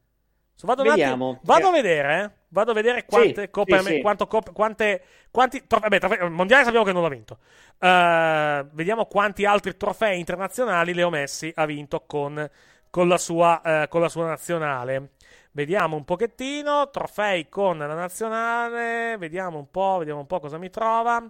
So, 0.59 0.67
vado 0.67 0.81
attimo- 0.81 1.39
vado 1.43 1.67
a 1.69 1.71
vedere, 1.71 2.23
eh. 2.23 2.31
Vado 2.49 2.71
a 2.71 2.73
vedere 2.73 3.05
quante 3.05 3.43
Sì, 3.43 3.49
coppe 3.49 3.73
sì, 3.73 3.79
Amer- 3.79 3.95
sì. 3.95 4.01
quanto 4.01 4.27
coppe- 4.27 4.51
quante, 4.51 5.03
quanti 5.31 5.65
trofei, 5.65 5.99
vabbè, 5.99 6.23
il 6.25 6.31
mondiale 6.31 6.63
sappiamo 6.65 6.85
che 6.85 6.91
non 6.91 7.03
l'ha 7.03 7.07
vinto. 7.07 7.37
Eh, 7.79 8.65
vediamo 8.73 9.05
quanti 9.05 9.45
altri 9.45 9.77
trofei 9.77 10.19
internazionali 10.19 10.93
Leo 10.93 11.09
Messi 11.09 11.49
ha 11.55 11.65
vinto 11.65 12.03
con, 12.05 12.49
con 12.89 13.07
la, 13.07 13.17
sua, 13.17 13.61
eh, 13.83 13.87
con 13.87 14.01
la 14.01 14.09
sua 14.09 14.25
nazionale. 14.25 15.11
Vediamo 15.51 15.95
un 15.95 16.05
pochettino, 16.05 16.89
trofei 16.89 17.49
con 17.49 17.77
la 17.79 17.87
nazionale, 17.93 19.15
vediamo 19.17 19.57
un 19.57 19.69
po', 19.71 19.97
vediamo 19.99 20.19
un 20.21 20.27
po' 20.27 20.39
cosa 20.39 20.57
mi 20.57 20.69
trova. 20.69 21.23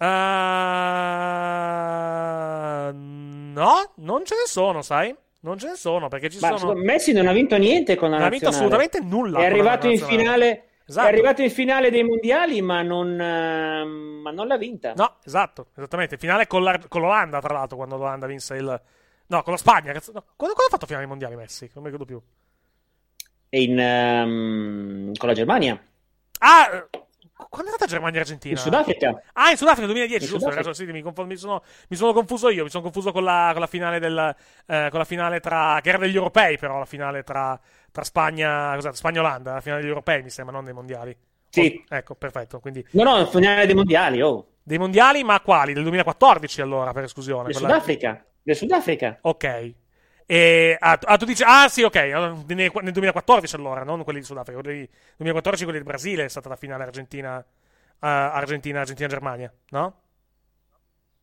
Eh, 0.00 0.04
no, 2.92 3.92
non 3.96 4.24
ce 4.24 4.34
ne 4.34 4.46
sono, 4.46 4.82
sai? 4.82 5.14
Non 5.40 5.58
ce 5.58 5.68
ne 5.68 5.76
sono 5.76 6.08
perché 6.08 6.28
ci 6.30 6.38
Ma 6.40 6.56
sono 6.58 6.74
Messi 6.74 7.12
non 7.12 7.26
ha 7.28 7.32
vinto 7.32 7.56
niente 7.56 7.94
con 7.96 8.10
la 8.10 8.16
non 8.18 8.26
ha 8.26 8.28
vinto 8.28 8.46
nazionale. 8.46 8.74
assolutamente 8.74 9.16
nulla 9.16 9.38
È 9.40 9.44
arrivato 9.46 9.86
in 9.86 9.92
nazionale. 9.98 10.22
finale, 10.22 10.62
Esatto. 10.88 11.06
È 11.06 11.10
arrivato 11.10 11.42
in 11.42 11.50
finale 11.50 11.90
dei 11.90 12.02
mondiali, 12.02 12.62
ma 12.62 12.80
non, 12.82 13.20
eh, 13.20 13.84
ma 13.84 14.30
non 14.30 14.46
l'ha 14.46 14.56
vinta. 14.56 14.94
No, 14.96 15.16
esatto, 15.22 15.66
esattamente. 15.76 16.16
Finale 16.16 16.46
con, 16.46 16.62
la- 16.62 16.80
con 16.88 17.02
l'Olanda, 17.02 17.40
tra 17.40 17.52
l'altro, 17.54 17.76
quando 17.76 17.96
l'Olanda 17.96 18.26
vinse 18.26 18.54
il... 18.56 18.80
No, 19.26 19.42
con 19.42 19.52
la 19.52 19.58
Spagna. 19.58 19.92
Cazzo, 19.92 20.12
no. 20.12 20.20
Quando, 20.34 20.54
quando 20.56 20.64
ha 20.64 20.70
fatto 20.70 20.86
finale 20.86 21.04
dei 21.04 21.08
mondiali 21.10 21.36
Messi? 21.36 21.70
Non 21.74 21.84
mi 21.84 21.90
ricordo 21.90 22.06
più. 22.06 22.20
E 23.48 23.62
in, 23.62 23.78
ehm, 23.78 25.12
con 25.16 25.28
la 25.28 25.34
Germania. 25.34 25.80
Ah, 26.40 26.86
quando 27.48 27.70
è 27.70 27.74
stata 27.74 27.90
Germania-Argentina? 27.90 28.54
In 28.54 28.60
Sudafrica. 28.60 29.22
Ah, 29.32 29.50
in 29.50 29.56
Sudafrica 29.56 29.86
2010, 29.86 30.24
In 30.24 30.28
giusto? 30.28 30.50
Sudafrica. 30.50 30.74
sì, 30.74 30.84
mi, 30.86 31.02
confo- 31.02 31.24
mi 31.24 31.36
sono, 31.36 31.62
mi 31.88 31.96
sono 31.96 32.12
confuso 32.12 32.50
io, 32.50 32.64
mi 32.64 32.70
sono 32.70 32.82
confuso 32.82 33.12
con 33.12 33.24
la, 33.24 33.50
con 33.52 33.60
la 33.60 33.66
finale 33.66 33.98
del... 34.00 34.34
eh, 34.66 34.88
con 34.90 34.98
la 34.98 35.04
finale 35.04 35.40
tra... 35.40 35.78
che 35.82 35.88
era 35.88 35.98
degli 35.98 36.16
europei, 36.16 36.58
però, 36.58 36.78
la 36.78 36.84
finale 36.84 37.22
tra, 37.22 37.58
tra 37.90 38.04
Spagna... 38.04 38.72
cos'è? 38.74 38.92
Spagna-Olanda, 38.92 39.54
la 39.54 39.60
finale 39.60 39.80
degli 39.80 39.90
europei, 39.90 40.22
mi 40.22 40.30
sembra, 40.30 40.54
non 40.54 40.64
dei 40.64 40.74
mondiali. 40.74 41.16
Sì. 41.48 41.82
Oh, 41.88 41.94
ecco, 41.94 42.14
perfetto, 42.16 42.60
quindi... 42.60 42.84
No, 42.90 43.04
no, 43.04 43.26
finale 43.26 43.66
dei 43.66 43.74
mondiali, 43.74 44.20
oh. 44.20 44.46
Dei 44.62 44.78
mondiali, 44.78 45.24
ma 45.24 45.40
quali? 45.40 45.72
Del 45.72 45.82
2014 45.84 46.60
allora, 46.60 46.92
per 46.92 47.04
esclusione. 47.04 47.44
Del 47.44 47.54
Sudafrica. 47.54 48.24
Del 48.42 48.56
Sudafrica. 48.56 49.18
Ok. 49.22 49.72
E, 50.30 50.76
ah, 50.78 50.98
ah, 51.00 51.16
tu 51.16 51.24
dici, 51.24 51.42
ah 51.42 51.68
sì, 51.68 51.82
ok, 51.82 51.94
nel, 51.94 52.70
nel 52.82 52.92
2014 52.92 53.54
allora, 53.54 53.82
non 53.82 54.04
quelli 54.04 54.18
di 54.18 54.26
Sudafrica, 54.26 54.60
quelli 54.60 54.80
di 54.80 54.88
2014 55.16 55.64
quelli 55.64 55.78
del 55.78 55.86
Brasile 55.86 56.26
è 56.26 56.28
stata 56.28 56.50
la 56.50 56.56
finale 56.56 56.82
Argentina, 56.84 57.42
ah, 58.00 58.32
Argentina, 58.32 58.80
Argentina-Germania, 58.80 59.50
no? 59.70 60.00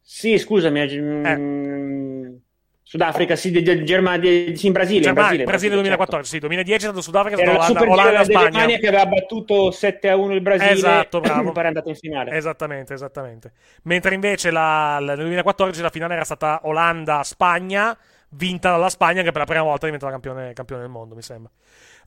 Sì, 0.02 0.38
scusami. 0.40 0.82
Eh. 0.82 1.36
mm, 1.38 2.36
Sudafrica, 2.82 3.36
sì, 3.36 3.52
Germania, 3.84 4.56
sì, 4.56 4.68
in 4.68 4.72
Brasile. 4.74 4.98
in 4.98 5.02
Germania, 5.04 5.14
Brasile, 5.14 5.44
Brasile 5.44 5.70
certo. 5.76 5.76
2014, 5.82 6.30
sì, 6.32 6.40
2010 6.40 6.78
è 6.78 6.82
stato 6.82 7.02
Sudafrica, 7.02 7.38
è 7.38 7.46
la 7.46 7.52
Olanda, 7.52 7.66
Super 7.66 7.88
Olanda 7.90 8.24
Spagna. 8.24 8.50
Germania 8.50 8.78
che 8.78 8.88
aveva 8.88 9.06
battuto 9.08 9.72
7 9.72 10.10
a 10.10 10.16
1 10.16 10.34
il 10.34 10.42
Brasile. 10.42 10.72
Esatto, 10.72 11.20
bravo. 11.22 11.52
Poi 11.52 11.64
è 11.64 11.68
andato 11.68 11.90
in 11.90 11.96
finale. 11.96 12.32
Esattamente, 12.36 12.94
esattamente. 12.94 13.52
Mentre 13.84 14.16
invece 14.16 14.52
la- 14.52 15.00
la- 15.00 15.14
nel 15.16 15.26
2014 15.26 15.82
la 15.82 15.90
finale 15.90 16.14
era 16.14 16.24
stata 16.24 16.62
Olanda-Spagna, 16.64 17.98
vinta 18.36 18.72
dalla 18.72 18.90
Spagna 18.90 19.22
che 19.22 19.32
per 19.32 19.42
la 19.42 19.46
prima 19.46 19.64
volta 19.64 19.88
è 19.88 19.92
diventata 19.92 20.12
campione, 20.12 20.54
campione 20.54 20.82
del 20.82 20.92
mondo, 20.92 21.16
mi 21.16 21.22
sembra. 21.22 21.52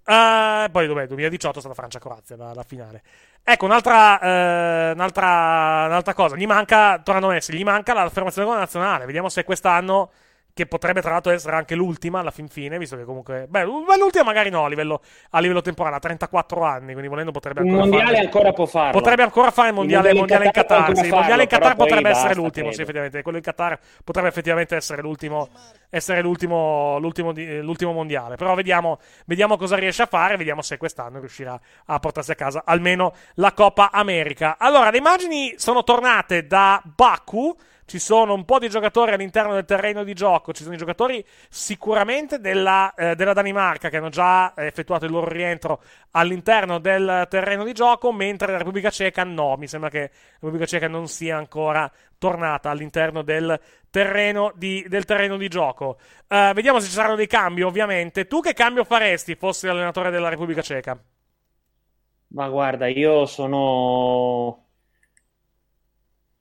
Eh, 0.04 0.68
poi 0.70 0.86
dov'è? 0.86 1.06
2018 1.06 1.58
è 1.58 1.60
stata 1.60 1.74
Francia-Croazia 1.74 2.36
la, 2.36 2.54
la 2.54 2.62
finale. 2.62 3.02
Ecco, 3.42 3.64
un'altra, 3.66 4.20
eh, 4.20 4.92
un'altra, 4.92 5.84
un'altra 5.86 6.14
cosa. 6.14 6.36
Gli 6.36 6.46
manca, 6.46 6.98
tornando 7.00 7.28
a 7.28 7.32
Messi, 7.32 7.54
gli 7.54 7.64
manca 7.64 7.92
la 7.92 8.08
formazione 8.08 8.46
con 8.46 8.56
la 8.56 8.62
nazionale. 8.62 9.06
Vediamo 9.06 9.28
se 9.28 9.44
quest'anno, 9.44 10.10
che 10.58 10.66
potrebbe 10.66 11.00
tra 11.00 11.12
l'altro 11.12 11.30
essere 11.30 11.54
anche 11.54 11.76
l'ultima 11.76 12.18
alla 12.18 12.32
fin 12.32 12.48
fine, 12.48 12.78
visto 12.78 12.96
che 12.96 13.04
comunque... 13.04 13.46
Beh, 13.48 13.62
l'ultima 13.62 14.24
magari 14.24 14.50
no 14.50 14.64
a 14.64 14.68
livello, 14.68 15.02
a 15.30 15.38
livello 15.38 15.60
temporale, 15.60 15.94
ha 15.94 15.98
34 16.00 16.64
anni, 16.64 16.90
quindi 16.90 17.06
volendo 17.06 17.30
potrebbe 17.30 17.60
ancora 17.60 17.78
mondiale 17.78 18.04
farlo. 18.06 18.18
ancora 18.24 18.52
può 18.52 18.66
farlo. 18.66 18.90
Potrebbe 18.90 19.22
ancora 19.22 19.52
fare 19.52 19.68
il 19.68 19.74
mondiale, 19.74 20.08
Il 20.08 20.14
il 20.14 20.18
mondiale 20.18 20.46
in 20.46 20.50
Qatar. 20.50 20.96
Sì, 20.96 21.04
il 21.04 21.12
mondiale 21.12 21.42
in 21.42 21.48
Qatar 21.48 21.76
potrebbe 21.76 22.08
essere 22.08 22.26
basta, 22.26 22.40
l'ultimo. 22.40 22.66
Sì, 22.70 22.74
credo. 22.74 22.82
effettivamente. 22.82 23.22
Quello 23.22 23.38
in 23.38 23.44
Qatar 23.44 23.78
potrebbe 24.02 24.28
effettivamente 24.28 24.74
essere 24.74 25.00
l'ultimo, 25.00 25.48
essere 25.90 26.22
l'ultimo, 26.22 26.98
l'ultimo, 26.98 27.32
di- 27.32 27.60
l'ultimo 27.60 27.92
mondiale. 27.92 28.34
Però 28.34 28.52
vediamo, 28.56 28.98
vediamo 29.26 29.56
cosa 29.56 29.76
riesce 29.76 30.02
a 30.02 30.06
fare. 30.06 30.36
Vediamo 30.36 30.60
se 30.62 30.76
quest'anno 30.76 31.20
riuscirà 31.20 31.56
a 31.86 31.98
portarsi 32.00 32.32
a 32.32 32.34
casa 32.34 32.62
almeno 32.64 33.12
la 33.34 33.52
Coppa 33.52 33.92
America. 33.92 34.56
Allora, 34.58 34.90
le 34.90 34.98
immagini 34.98 35.54
sono 35.56 35.84
tornate 35.84 36.48
da 36.48 36.82
Baku. 36.84 37.56
Ci 37.88 37.98
sono 37.98 38.34
un 38.34 38.44
po' 38.44 38.58
di 38.58 38.68
giocatori 38.68 39.12
all'interno 39.12 39.54
del 39.54 39.64
terreno 39.64 40.04
di 40.04 40.12
gioco. 40.12 40.52
Ci 40.52 40.62
sono 40.62 40.74
i 40.74 40.78
giocatori 40.78 41.24
sicuramente 41.48 42.38
della, 42.38 42.92
eh, 42.92 43.14
della 43.14 43.32
Danimarca 43.32 43.88
che 43.88 43.96
hanno 43.96 44.10
già 44.10 44.52
effettuato 44.56 45.06
il 45.06 45.10
loro 45.10 45.26
rientro 45.26 45.80
all'interno 46.10 46.80
del 46.80 47.26
terreno 47.30 47.64
di 47.64 47.72
gioco, 47.72 48.12
mentre 48.12 48.52
la 48.52 48.58
Repubblica 48.58 48.90
Ceca 48.90 49.24
no. 49.24 49.56
Mi 49.56 49.66
sembra 49.68 49.88
che 49.88 50.00
la 50.00 50.08
Repubblica 50.34 50.66
Ceca 50.66 50.86
non 50.86 51.08
sia 51.08 51.38
ancora 51.38 51.90
tornata 52.18 52.68
all'interno 52.68 53.22
del 53.22 53.58
terreno 53.88 54.52
di, 54.54 54.84
del 54.86 55.06
terreno 55.06 55.38
di 55.38 55.48
gioco. 55.48 55.96
Eh, 56.28 56.52
vediamo 56.54 56.80
se 56.80 56.88
ci 56.88 56.92
saranno 56.92 57.16
dei 57.16 57.26
cambi, 57.26 57.62
ovviamente. 57.62 58.26
Tu 58.26 58.40
che 58.40 58.52
cambio 58.52 58.84
faresti 58.84 59.34
fossi 59.34 59.66
l'allenatore 59.66 60.10
della 60.10 60.28
Repubblica 60.28 60.60
Ceca? 60.60 61.02
Ma 62.32 62.48
guarda, 62.50 62.86
io 62.86 63.24
sono. 63.24 64.67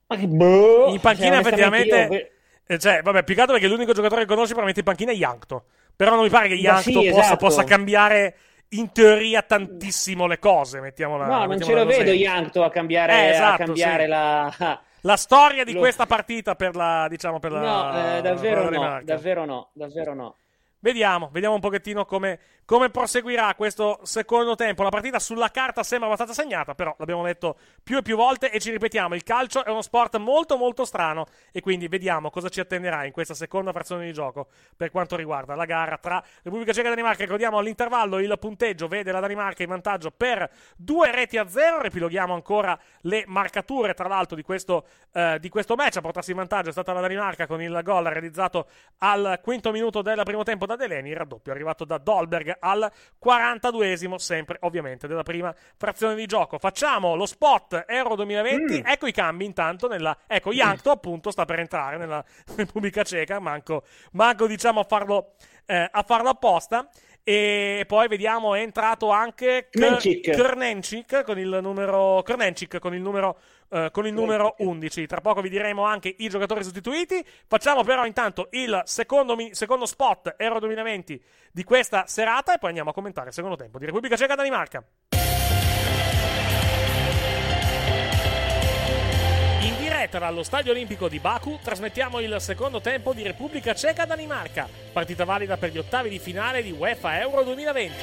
Ma 0.08 0.16
che 0.16 0.28
boh. 0.28 0.88
In 0.92 1.00
panchina, 1.00 1.30
Cioè, 1.32 1.40
effettivamente. 1.40 2.32
eh, 2.66 2.80
Cioè, 2.80 3.02
vabbè, 3.02 3.24
più 3.24 3.36
che 3.36 3.42
altro 3.42 3.56
perché 3.56 3.70
l'unico 3.70 3.94
giocatore 3.94 4.22
che 4.22 4.28
conosci 4.28 4.54
probabilmente 4.54 4.80
in 4.80 4.86
panchina 4.86 5.12
è 5.12 5.16
Yankto. 5.16 5.66
Però 5.96 6.12
non 6.16 6.24
mi 6.24 6.30
pare 6.30 6.48
che 6.48 6.54
Yankto 6.56 7.02
sì, 7.02 7.10
possa, 7.10 7.20
esatto. 7.22 7.36
possa 7.38 7.64
cambiare 7.64 8.36
in 8.70 8.92
teoria 8.92 9.42
tantissimo 9.42 10.28
le 10.28 10.40
cose. 10.40 10.80
Mettiamola, 10.80 11.26
No, 11.26 11.46
non 11.46 11.60
ce 11.62 11.74
lo 11.74 11.86
vedo 11.86 12.12
Yankto 12.12 12.64
a 12.64 12.70
cambiare, 12.70 13.14
Eh, 13.14 13.16
a 13.16 13.30
esatto, 13.30 13.64
cambiare 13.64 14.04
sì. 14.04 14.10
la. 14.10 14.82
La 15.02 15.16
storia 15.16 15.64
di 15.64 15.74
Lo- 15.74 15.80
questa 15.80 16.06
partita 16.06 16.56
per 16.56 16.76
la, 16.76 17.08
diciamo, 17.10 17.40
per 17.40 17.52
la. 17.52 17.60
No, 17.60 18.18
eh, 18.18 18.22
davvero 18.22 18.64
no, 18.64 18.70
Danimarca. 18.70 19.04
davvero 19.06 19.46
no, 19.46 19.70
davvero 19.74 20.14
no. 20.14 20.36
Vediamo, 20.80 21.30
vediamo 21.32 21.56
un 21.56 21.62
pochettino 21.62 22.06
come, 22.06 22.40
come 22.64 22.92
proseguirà 22.92 23.56
questo 23.56 24.00
secondo 24.04 24.54
tempo. 24.54 24.84
La 24.84 24.90
partita 24.90 25.18
sulla 25.18 25.50
carta 25.50 25.82
sembra 25.82 26.08
abbastanza 26.08 26.40
segnata, 26.40 26.76
però 26.76 26.96
l'abbiamo 27.00 27.24
detto 27.24 27.58
più 27.82 27.98
e 27.98 28.04
più 28.04 28.16
volte 28.16 28.52
e 28.52 28.60
ci 28.60 28.70
ripetiamo, 28.70 29.16
il 29.16 29.24
calcio 29.24 29.66
è 29.66 29.72
uno 29.72 29.82
sport 29.82 30.18
molto 30.18 30.56
molto 30.56 30.86
strano 30.86 31.26
e 31.52 31.62
quindi 31.62 31.88
vediamo 31.88 32.30
cosa 32.30 32.50
ci 32.50 32.60
attenderà 32.60 33.06
in 33.06 33.12
questa 33.12 33.34
seconda 33.34 33.72
frazione 33.72 34.06
di 34.06 34.14
gioco 34.14 34.50
per 34.76 34.92
quanto 34.92 35.16
riguarda 35.16 35.56
la 35.56 35.66
gara 35.66 35.98
tra 35.98 36.24
Repubblica 36.44 36.72
Ceca 36.74 36.88
e 36.88 36.90
Danimarca. 36.92 37.24
Ricordiamo 37.24 37.58
all'intervallo 37.58 38.20
il 38.20 38.38
punteggio 38.40 38.88
vede 38.88 39.12
la 39.12 39.20
Danimarca 39.20 39.64
in 39.64 39.70
vantaggio 39.70 40.12
per 40.12 40.48
due 40.76 41.12
reti 41.12 41.40
a 41.40 41.48
zero. 41.48 41.82
Ripiloghiamo 41.82 42.36
ancora 42.36 42.80
le 43.02 43.24
marcature, 43.26 43.96
tra 43.96 44.08
l'altro, 44.08 44.36
di 44.36 44.44
questo, 44.44 44.86
eh, 45.12 45.40
di 45.40 45.50
questo 45.50 45.74
match. 45.74 45.98
A 45.98 46.02
portarsi 46.02 46.30
in 46.30 46.38
vantaggio 46.38 46.70
è 46.70 46.72
stata 46.72 46.94
la 46.94 47.02
Danimarca 47.02 47.48
con 47.48 47.64
il 47.64 47.80
gol 47.84 48.04
realizzato 48.04 48.68
al 49.00 49.40
quinto 49.42 49.72
minuto 49.72 50.04
del 50.04 50.22
primo 50.24 50.44
tempo 50.44 50.66
da 50.68 50.76
Deleni. 50.76 51.10
Il 51.10 51.16
raddoppio 51.16 51.52
è 51.52 51.56
arrivato 51.56 51.84
da 51.84 51.98
Dolberg 51.98 52.58
al 52.60 52.92
42esimo, 53.24 54.16
sempre 54.16 54.58
ovviamente 54.62 55.08
della 55.08 55.24
prima 55.24 55.54
frazione 55.76 56.14
di 56.14 56.28
gioco. 56.28 56.60
Facciamo 56.60 57.16
lo 57.16 57.26
spot 57.26 57.86
Euro 57.88 58.16
2020. 58.16 58.84
Ecco 58.86 59.08
i 59.08 59.12
cambi 59.12 59.46
intanto. 59.46 59.88
Nella... 59.88 60.16
Ecco, 60.28 60.52
Yankto 60.52 60.92
appunto 60.92 61.32
sta 61.32 61.46
per 61.46 61.60
entrare 61.60 61.98
nella 61.98 62.24
Repubblica 62.56 63.04
Ceca. 63.04 63.40
Manco, 63.40 63.84
manco 64.12 64.46
diciamo 64.46 64.82
a 64.82 64.84
farlo, 64.84 65.34
eh, 65.66 65.90
a 65.92 66.04
farlo 66.04 66.30
apposta. 66.30 66.88
E 67.24 67.84
poi 67.86 68.08
vediamo 68.08 68.56
è 68.56 68.62
entrato 68.62 69.10
anche 69.10 69.68
K- 69.70 69.78
Krnencic. 69.78 70.30
Krnencic 70.30 71.24
con 71.24 71.38
il 71.38 71.60
numero 71.62 72.22
Krnencic 72.24 72.80
con 72.80 72.94
il 72.94 73.02
numero 73.02 73.40
eh, 73.70 73.90
con 73.92 74.06
il 74.06 74.14
numero 74.14 74.56
11. 74.60 75.06
Tra 75.08 75.22
poco 75.22 75.42
vi 75.42 75.50
diremo 75.50 75.84
anche 75.84 76.14
i 76.18 76.30
giocatori 76.30 76.64
sostituiti. 76.64 77.24
Facciamo 77.48 77.84
però 77.84 78.06
intanto 78.06 78.48
il 78.52 78.82
secondo, 78.86 79.36
mi- 79.36 79.54
secondo 79.54 79.86
spot 79.86 80.36
Euro 80.38 80.60
2020 80.60 81.24
di 81.52 81.64
questa 81.64 82.06
serata 82.08 82.54
e 82.54 82.58
poi 82.58 82.70
andiamo 82.70 82.92
a 82.92 82.94
commentare 82.94 83.28
il 83.28 83.34
secondo 83.34 83.56
tempo 83.56 83.80
di 83.80 83.86
Repubblica 83.86 84.16
Ceca 84.16 84.36
Danimarca. 84.36 84.84
In 89.62 89.78
diretta 89.80 90.20
dallo 90.20 90.44
Stadio 90.44 90.72
Olimpico 90.72 91.10
di 91.10 91.20
Baku 91.20 91.60
trasmettiamo 91.62 92.20
il 92.20 92.40
secondo 92.40 92.80
tempo 92.80 93.14
di 93.14 93.24
Repubblica 93.24 93.74
Ceca 93.74 94.06
Danimarca, 94.06 94.68
partita 94.94 95.26
valida 95.26 95.58
per 95.58 95.72
gli 95.72 95.78
ottavi 95.78 96.10
di 96.10 96.20
finale 96.20 96.62
di 96.62 96.72
UEFA 96.72 97.20
Euro 97.20 97.44
2020. 97.44 97.96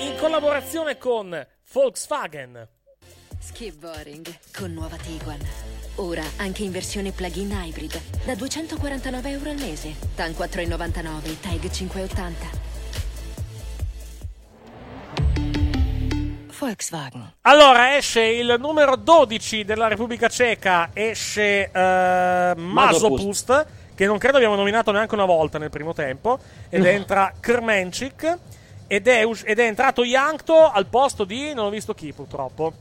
In 0.00 0.16
collaborazione 0.18 0.98
con 0.98 1.46
Volkswagen. 1.72 2.75
Skip 3.46 3.78
boring 3.78 4.26
con 4.58 4.72
nuova 4.72 4.96
Tiguan. 4.96 5.38
Ora 5.96 6.22
anche 6.38 6.64
in 6.64 6.72
versione 6.72 7.12
plug-in 7.12 7.52
hybrid 7.52 8.00
da 8.24 8.34
249 8.34 9.30
euro 9.30 9.50
al 9.50 9.56
mese. 9.56 9.94
TAN 10.16 10.32
4,99 10.32 11.40
TAG 11.40 11.60
5,80. 11.70 12.30
Volkswagen. 16.58 17.34
Allora 17.42 17.96
esce 17.96 18.22
il 18.22 18.56
numero 18.58 18.96
12 18.96 19.64
della 19.64 19.86
Repubblica 19.86 20.28
Ceca, 20.28 20.90
esce 20.92 21.70
eh, 21.70 22.52
Masopust, 22.56 23.66
che 23.94 24.06
non 24.06 24.18
credo 24.18 24.38
abbiamo 24.38 24.56
nominato 24.56 24.90
neanche 24.90 25.14
una 25.14 25.24
volta 25.24 25.58
nel 25.58 25.70
primo 25.70 25.92
tempo, 25.92 26.40
ed 26.68 26.82
No. 26.82 26.88
entra 26.88 27.32
Krmencic, 27.38 28.38
ed 28.88 29.06
ed 29.06 29.58
è 29.58 29.64
entrato 29.64 30.02
Yankto 30.02 30.68
al 30.68 30.86
posto 30.86 31.22
di, 31.24 31.54
non 31.54 31.66
ho 31.66 31.70
visto 31.70 31.94
chi 31.94 32.12
purtroppo, 32.12 32.72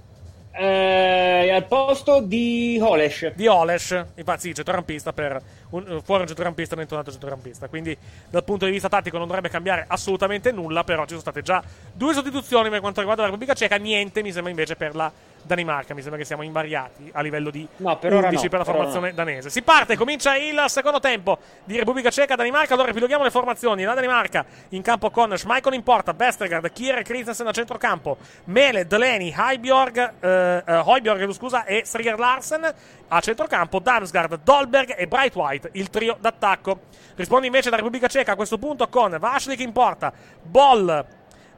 Eh, 0.57 1.52
al 1.52 1.65
posto 1.65 2.22
di 2.22 2.80
Holesh. 2.82 3.34
di 3.36 3.45
Oles, 3.45 4.06
infatti 4.15 4.41
sì, 4.41 4.53
centrocampista 4.53 5.11
per 5.11 5.41
un, 5.72 6.02
fuori 6.02 6.22
un 6.22 6.27
centrocampista, 6.27 6.76
dentro 6.76 6.95
un 6.95 7.02
altro 7.02 7.11
centrocampista, 7.11 7.68
quindi 7.68 7.98
dal 8.30 8.44
punto 8.44 8.64
di 8.65 8.72
vista 8.72 8.88
tattico 8.88 9.18
non 9.18 9.27
dovrebbe 9.27 9.49
cambiare 9.49 9.84
assolutamente 9.88 10.52
nulla, 10.52 10.86
però 10.86 11.02
ci 11.02 11.10
sono 11.10 11.19
state 11.19 11.41
già 11.41 11.61
due 11.91 12.14
sostituzioni 12.14 12.69
per 12.69 12.80
quanto 12.80 12.99
riguarda 12.99 13.23
la 13.23 13.30
Repubblica 13.30 13.53
Ceca, 13.53 13.76
niente 13.76 14.22
mi 14.22 14.32
sembra 14.32 14.49
invece 14.52 14.77
per 14.77 14.95
la 14.95 15.11
Danimarca. 15.45 15.93
Mi 15.93 16.01
sembra 16.01 16.19
che 16.19 16.26
siamo 16.26 16.43
invariati 16.43 17.09
a 17.13 17.22
livello 17.22 17.49
di 17.49 17.67
No, 17.77 17.97
per 17.97 18.13
ora 18.13 18.27
11 18.27 18.43
no, 18.43 18.49
per 18.49 18.59
la 18.59 18.65
formazione 18.65 19.13
danese. 19.13 19.49
Si 19.49 19.61
parte, 19.61 19.95
comincia 19.95 20.35
il 20.35 20.63
secondo 20.67 20.99
tempo 20.99 21.38
di 21.63 21.77
Repubblica 21.77 22.09
Ceca 22.09 22.35
Danimarca. 22.35 22.73
Allora 22.73 22.88
ripiloghiamo 22.89 23.23
le 23.23 23.31
formazioni. 23.31 23.84
La 23.84 23.93
Danimarca 23.93 24.45
in 24.69 24.81
campo 24.81 25.09
con 25.11 25.38
Schmeichel 25.38 25.73
in 25.73 25.84
porta, 25.84 26.13
Vestergaard, 26.13 26.72
Kier 26.72 26.97
e 26.97 27.03
Christensen 27.03 27.47
a 27.47 27.51
centrocampo, 27.51 28.17
Mele, 28.45 28.88
Delaney, 28.88 29.34
Heiborg, 29.35 30.13
eh, 30.19 30.63
eh, 30.65 30.81
Højbjerg, 30.85 31.31
scusa, 31.31 31.65
e 31.65 31.84
Striger 31.85 32.17
Larsen 32.17 32.73
a 33.07 33.19
centrocampo, 33.19 33.80
Damsgaard, 33.80 34.39
Dolberg 34.43 34.95
e 34.97 35.07
Bright 35.07 35.35
White, 35.35 35.69
il 35.73 35.89
trio 35.89 36.17
d'attacco. 36.19 36.80
Risponde 37.15 37.45
invece 37.45 37.69
la 37.69 37.77
Repubblica 37.77 38.07
Ceca 38.07 38.34
a 38.34 38.35
questo 38.35 38.57
punto 38.57 38.88
con 38.89 39.15
Vaslik 39.19 39.59
in 39.59 39.72
porta, 39.72 40.11
Boll, 40.41 41.05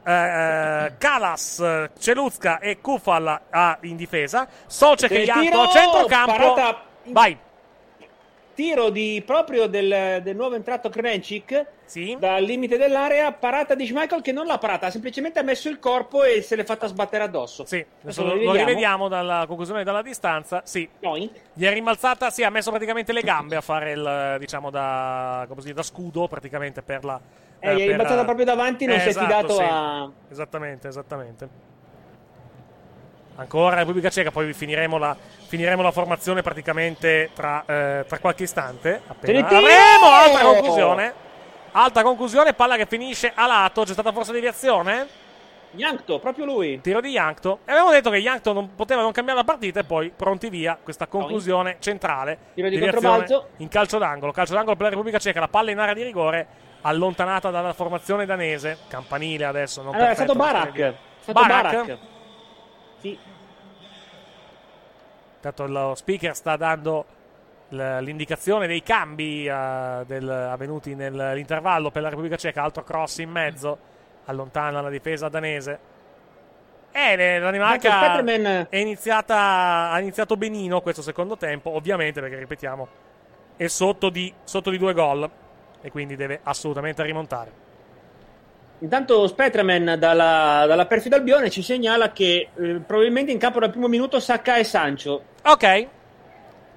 eh, 0.07 0.93
Kalas, 0.97 1.59
eh, 1.59 1.89
Celuzka 1.99 2.59
e 2.59 2.79
Kufal 2.79 3.41
in 3.81 3.97
difesa, 3.97 4.47
e 5.15 5.19
Il 5.19 5.25
Janto 5.25 5.41
tiro, 5.41 5.61
a 5.61 5.67
centrocampo. 5.69 6.31
parata- 6.31 6.81
Vai. 7.07 7.37
Tiro 8.57 8.89
di, 8.89 9.21
proprio 9.23 9.67
del, 9.67 10.19
del 10.23 10.35
nuovo 10.35 10.55
entrato 10.55 10.89
Kremencic 10.89 11.63
dal 12.17 12.41
limite 12.41 12.75
dell'area, 12.75 13.31
parata 13.31 13.75
di 13.75 13.85
Schmeichel 13.85 14.23
che 14.23 14.31
non 14.31 14.47
l'ha 14.47 14.57
parata, 14.57 14.87
ha 14.87 14.89
semplicemente 14.89 15.43
messo 15.43 15.69
il 15.69 15.77
corpo 15.77 16.23
e 16.23 16.41
se 16.41 16.55
l'è 16.55 16.63
fatta 16.63 16.87
sbattere 16.87 17.23
addosso. 17.23 17.65
Sì, 17.65 17.85
Adesso 18.01 18.23
lo, 18.23 18.33
lo 18.33 18.53
rivediamo 18.53 19.09
dalla 19.09 19.43
conclusione 19.45 19.83
dalla 19.83 20.01
distanza. 20.01 20.63
Sì. 20.65 20.89
Gli 21.53 21.65
è 21.65 21.71
rimbalzata, 21.71 22.31
sì, 22.31 22.41
ha 22.41 22.49
messo 22.49 22.71
praticamente 22.71 23.13
le 23.13 23.21
gambe 23.21 23.57
a 23.57 23.61
fare 23.61 23.91
il, 23.91 24.37
diciamo, 24.39 24.71
da, 24.71 25.45
come 25.47 25.61
si 25.61 25.67
dice, 25.67 25.75
da 25.75 25.83
scudo 25.83 26.27
praticamente 26.27 26.81
per 26.81 27.05
la... 27.05 27.21
Eh, 27.59 27.69
gli 27.69 27.73
è 27.73 27.77
per- 27.77 27.87
rimbalzata 27.89 28.23
proprio 28.23 28.45
davanti, 28.45 28.87
non 28.87 28.99
si 28.99 29.05
è 29.05 29.09
esatto, 29.09 29.25
fidato 29.27 29.53
sì. 29.53 29.61
a- 29.61 30.11
Esattamente, 30.31 30.87
esattamente. 30.87 31.66
Ancora 33.39 33.75
Repubblica 33.75 34.09
Ceca, 34.09 34.31
poi 34.31 34.51
finiremo 34.51 34.97
la, 34.97 35.15
finiremo 35.47 35.83
la 35.83 35.91
formazione 35.91 36.41
praticamente 36.41 37.29
tra, 37.35 37.63
eh, 37.67 38.05
tra 38.07 38.17
qualche 38.17 38.43
istante. 38.43 39.01
Appena 39.05 39.45
avremo 39.45 40.11
altra 40.11 40.41
conclusione. 40.41 41.13
Alta 41.71 42.01
conclusione, 42.01 42.53
palla 42.53 42.77
che 42.77 42.87
finisce 42.87 43.31
a 43.33 43.45
lato. 43.45 43.83
C'è 43.83 43.93
stata 43.93 44.11
forse 44.11 44.31
deviazione? 44.31 45.07
Yankto, 45.71 46.17
proprio 46.17 46.45
lui. 46.45 46.81
Tiro 46.81 46.99
di 46.99 47.09
Yankto. 47.09 47.59
E 47.65 47.71
avevamo 47.71 47.91
detto 47.91 48.09
che 48.09 48.17
Yankto 48.17 48.53
non 48.53 48.73
poteva 48.73 49.01
non 49.01 49.11
cambiare 49.11 49.39
la 49.39 49.45
partita 49.45 49.81
e 49.81 49.83
poi 49.83 50.11
pronti 50.15 50.49
via 50.49 50.79
questa 50.81 51.05
conclusione 51.05 51.77
centrale. 51.79 52.37
Tiro 52.55 52.69
di 52.69 52.75
Deviazione 52.79 53.17
controbalzo. 53.17 53.49
In 53.57 53.67
calcio 53.67 53.99
d'angolo. 53.99 54.31
Calcio 54.31 54.53
d'angolo 54.53 54.75
per 54.75 54.85
la 54.85 54.89
Repubblica 54.89 55.19
Ceca. 55.19 55.41
La 55.41 55.47
palla 55.47 55.69
in 55.69 55.77
area 55.77 55.93
di 55.93 56.01
rigore 56.01 56.47
allontanata 56.81 57.51
dalla 57.51 57.73
formazione 57.73 58.25
danese. 58.25 58.79
Campanile 58.87 59.45
adesso. 59.45 59.83
Non 59.83 59.93
Allora, 59.93 60.09
è 60.11 60.15
perfetto, 60.15 60.33
stato 60.33 60.43
ma 60.43 60.59
Barak. 60.59 60.79
È 60.79 60.95
stato 61.19 61.39
Barak? 61.39 61.71
Barak. 61.71 61.97
Sì. 62.99 63.19
Intanto 65.37 65.67
lo 65.67 65.95
speaker 65.95 66.35
sta 66.35 66.57
dando 66.57 67.05
l'indicazione 67.69 68.65
dei 68.65 68.81
cambi 68.81 69.45
eh, 69.45 70.03
del- 70.05 70.29
avvenuti 70.29 70.95
nell'intervallo 70.95 71.91
per 71.91 72.01
la 72.01 72.09
Repubblica 72.09 72.35
Ceca. 72.35 72.63
Altro 72.63 72.83
cross 72.83 73.17
in 73.19 73.29
mezzo, 73.29 73.77
allontana 74.25 74.81
la 74.81 74.89
difesa 74.89 75.29
danese. 75.29 75.95
E 76.91 77.15
la 77.15 77.39
Danimarca 77.39 77.99
ha 79.91 79.99
iniziato 79.99 80.35
benino 80.35 80.81
questo 80.81 81.01
secondo 81.01 81.37
tempo, 81.37 81.69
ovviamente 81.71 82.19
perché, 82.21 82.37
ripetiamo, 82.37 82.87
è 83.55 83.67
sotto 83.67 84.09
di, 84.09 84.33
sotto 84.43 84.69
di 84.71 84.77
due 84.77 84.93
gol 84.93 85.29
e 85.81 85.91
quindi 85.91 86.15
deve 86.15 86.39
assolutamente 86.41 87.03
rimontare. 87.03 87.65
Intanto 88.79 89.25
Spetterman 89.27 89.95
dalla, 89.97 90.65
dalla 90.67 90.85
perfida 90.85 91.15
Albione 91.15 91.49
ci 91.49 91.63
segnala 91.63 92.11
che 92.11 92.49
eh, 92.55 92.73
probabilmente 92.85 93.31
in 93.31 93.39
campo 93.39 93.59
dal 93.59 93.71
primo 93.71 93.87
minuto 93.87 94.19
Sacca 94.19 94.57
e 94.57 94.63
Sancho. 94.63 95.23
Ok. 95.43 95.87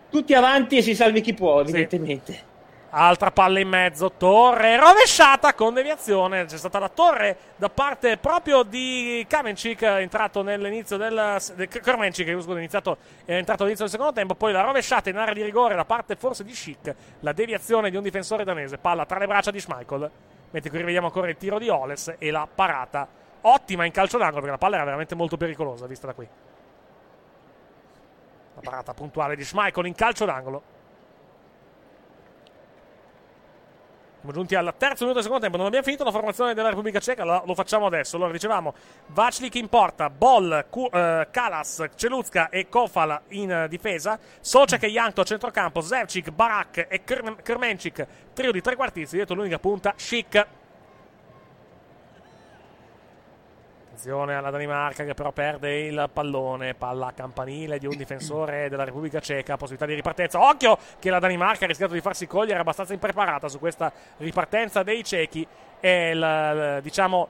Tutti 0.09 0.33
avanti 0.33 0.79
e 0.79 0.83
si 0.83 0.95
salvi 0.95 1.21
chi 1.21 1.35
può, 1.35 1.61
evidentemente. 1.61 2.49
Altra 2.93 3.31
palla 3.31 3.61
in 3.61 3.69
mezzo, 3.69 4.13
torre 4.17 4.77
rovesciata 4.77 5.55
con 5.55 5.75
deviazione. 5.75 6.47
C'è 6.47 6.57
stata 6.57 6.81
la 6.81 6.89
torre 6.89 7.37
da 7.55 7.69
parte 7.69 8.17
proprio 8.17 8.65
di 8.65 9.25
Kamencik, 9.29 9.83
entrato 9.83 10.43
nell'inizio 10.43 10.97
del. 10.97 11.37
del 11.55 11.69
Kermencic, 11.69 12.29
scusa, 12.41 12.55
è 12.55 12.59
iniziato, 12.59 12.97
è 13.25 13.35
entrato 13.35 13.63
all'inizio 13.63 13.85
del 13.85 13.95
secondo 13.95 14.15
tempo. 14.15 14.35
Poi 14.35 14.53
la 14.53 14.63
rovesciata 14.63 15.09
in 15.11 15.19
area 15.19 15.35
di 15.35 15.43
rigore 15.45 15.77
da 15.77 15.85
parte 15.85 16.17
forse 16.17 16.43
di 16.43 16.53
Schick. 16.53 16.95
La 17.21 17.33
deviazione 17.33 17.91
di 17.91 17.97
un 17.97 18.03
difensore 18.03 18.43
danese. 18.43 18.79
Palla 18.79 19.05
tra 19.05 19.19
le 19.19 19.27
braccia 19.27 19.53
di 19.53 19.61
Schmeichel. 19.61 20.11
Mentre 20.51 20.71
qui 20.71 20.79
rivediamo 20.79 21.07
ancora 21.07 21.29
il 21.29 21.37
tiro 21.37 21.59
di 21.59 21.69
Oles 21.69 22.15
e 22.19 22.31
la 22.31 22.49
parata 22.53 23.07
ottima 23.43 23.85
in 23.85 23.93
calcio 23.93 24.19
d'angolo 24.19 24.41
perché 24.41 24.53
la 24.53 24.59
palla 24.59 24.77
era 24.77 24.85
veramente 24.85 25.15
molto 25.15 25.37
pericolosa, 25.37 25.87
vista 25.87 26.07
da 26.07 26.13
qui. 26.13 26.29
La 28.55 28.61
parata 28.61 28.93
puntuale 28.93 29.37
di 29.37 29.45
Schmeichel 29.45 29.87
in 29.87 29.95
calcio 29.95 30.25
d'angolo. 30.25 30.79
Siamo 34.21 34.35
giunti 34.35 34.55
al 34.55 34.75
terzo 34.77 35.05
minuto 35.05 35.15
del 35.15 35.23
secondo 35.23 35.41
tempo. 35.41 35.57
Non 35.57 35.67
abbiamo 35.67 35.85
finito 35.85 36.05
la 36.05 36.11
formazione 36.11 36.53
della 36.53 36.69
Repubblica 36.69 37.01
Ceca, 37.01 37.25
lo, 37.25 37.43
lo 37.47 37.55
facciamo 37.55 37.87
adesso. 37.87 38.17
Allora, 38.17 38.33
dicevamo 38.33 38.75
Vaclik 39.07 39.55
in 39.55 39.71
porta, 39.71 40.11
Boll, 40.11 40.67
Ku- 40.69 40.91
eh, 40.93 41.29
Kalas, 41.31 41.87
Celuzka 41.95 42.51
e 42.51 42.69
Kofal 42.69 43.19
in 43.29 43.51
eh, 43.51 43.69
difesa, 43.69 44.19
Socek 44.39 44.83
e 44.83 44.89
Janto 44.89 45.23
a 45.23 45.25
centrocampo, 45.25 45.81
Zevcik, 45.81 46.33
Barak 46.33 46.87
e 46.91 47.03
Krmencic, 47.03 48.07
trio 48.35 48.53
di 48.53 48.61
trequartisti. 48.61 49.17
Dietro 49.17 49.37
l'unica 49.37 49.59
punta, 49.59 49.95
Schick. 49.97 50.47
Attenzione 54.01 54.35
alla 54.35 54.49
Danimarca 54.49 55.05
che 55.05 55.13
però 55.13 55.31
perde 55.31 55.81
il 55.81 56.09
pallone, 56.11 56.73
palla 56.73 57.13
campanile 57.15 57.79
di 57.79 57.85
un 57.85 57.95
difensore 57.99 58.71
della 58.71 58.85
Repubblica 58.85 59.21
Ceca, 59.21 59.59
possibilità 59.59 59.85
di 59.85 59.93
ripartenza. 59.93 60.41
Occhio 60.41 60.79
che 60.99 61.11
la 61.11 61.19
Danimarca 61.19 61.67
ha 61.67 61.69
rischiato 61.69 61.93
di 61.93 62.01
farsi 62.01 62.27
cogliere 62.27 62.59
abbastanza 62.59 62.95
impreparata 62.95 63.49
su 63.49 63.59
questa 63.59 63.93
ripartenza 64.17 64.83
dei 64.83 65.05
cechi 65.05 65.47
e 65.81 66.11
il, 66.13 66.17
il- 66.17 66.79
diciamo 66.83 67.29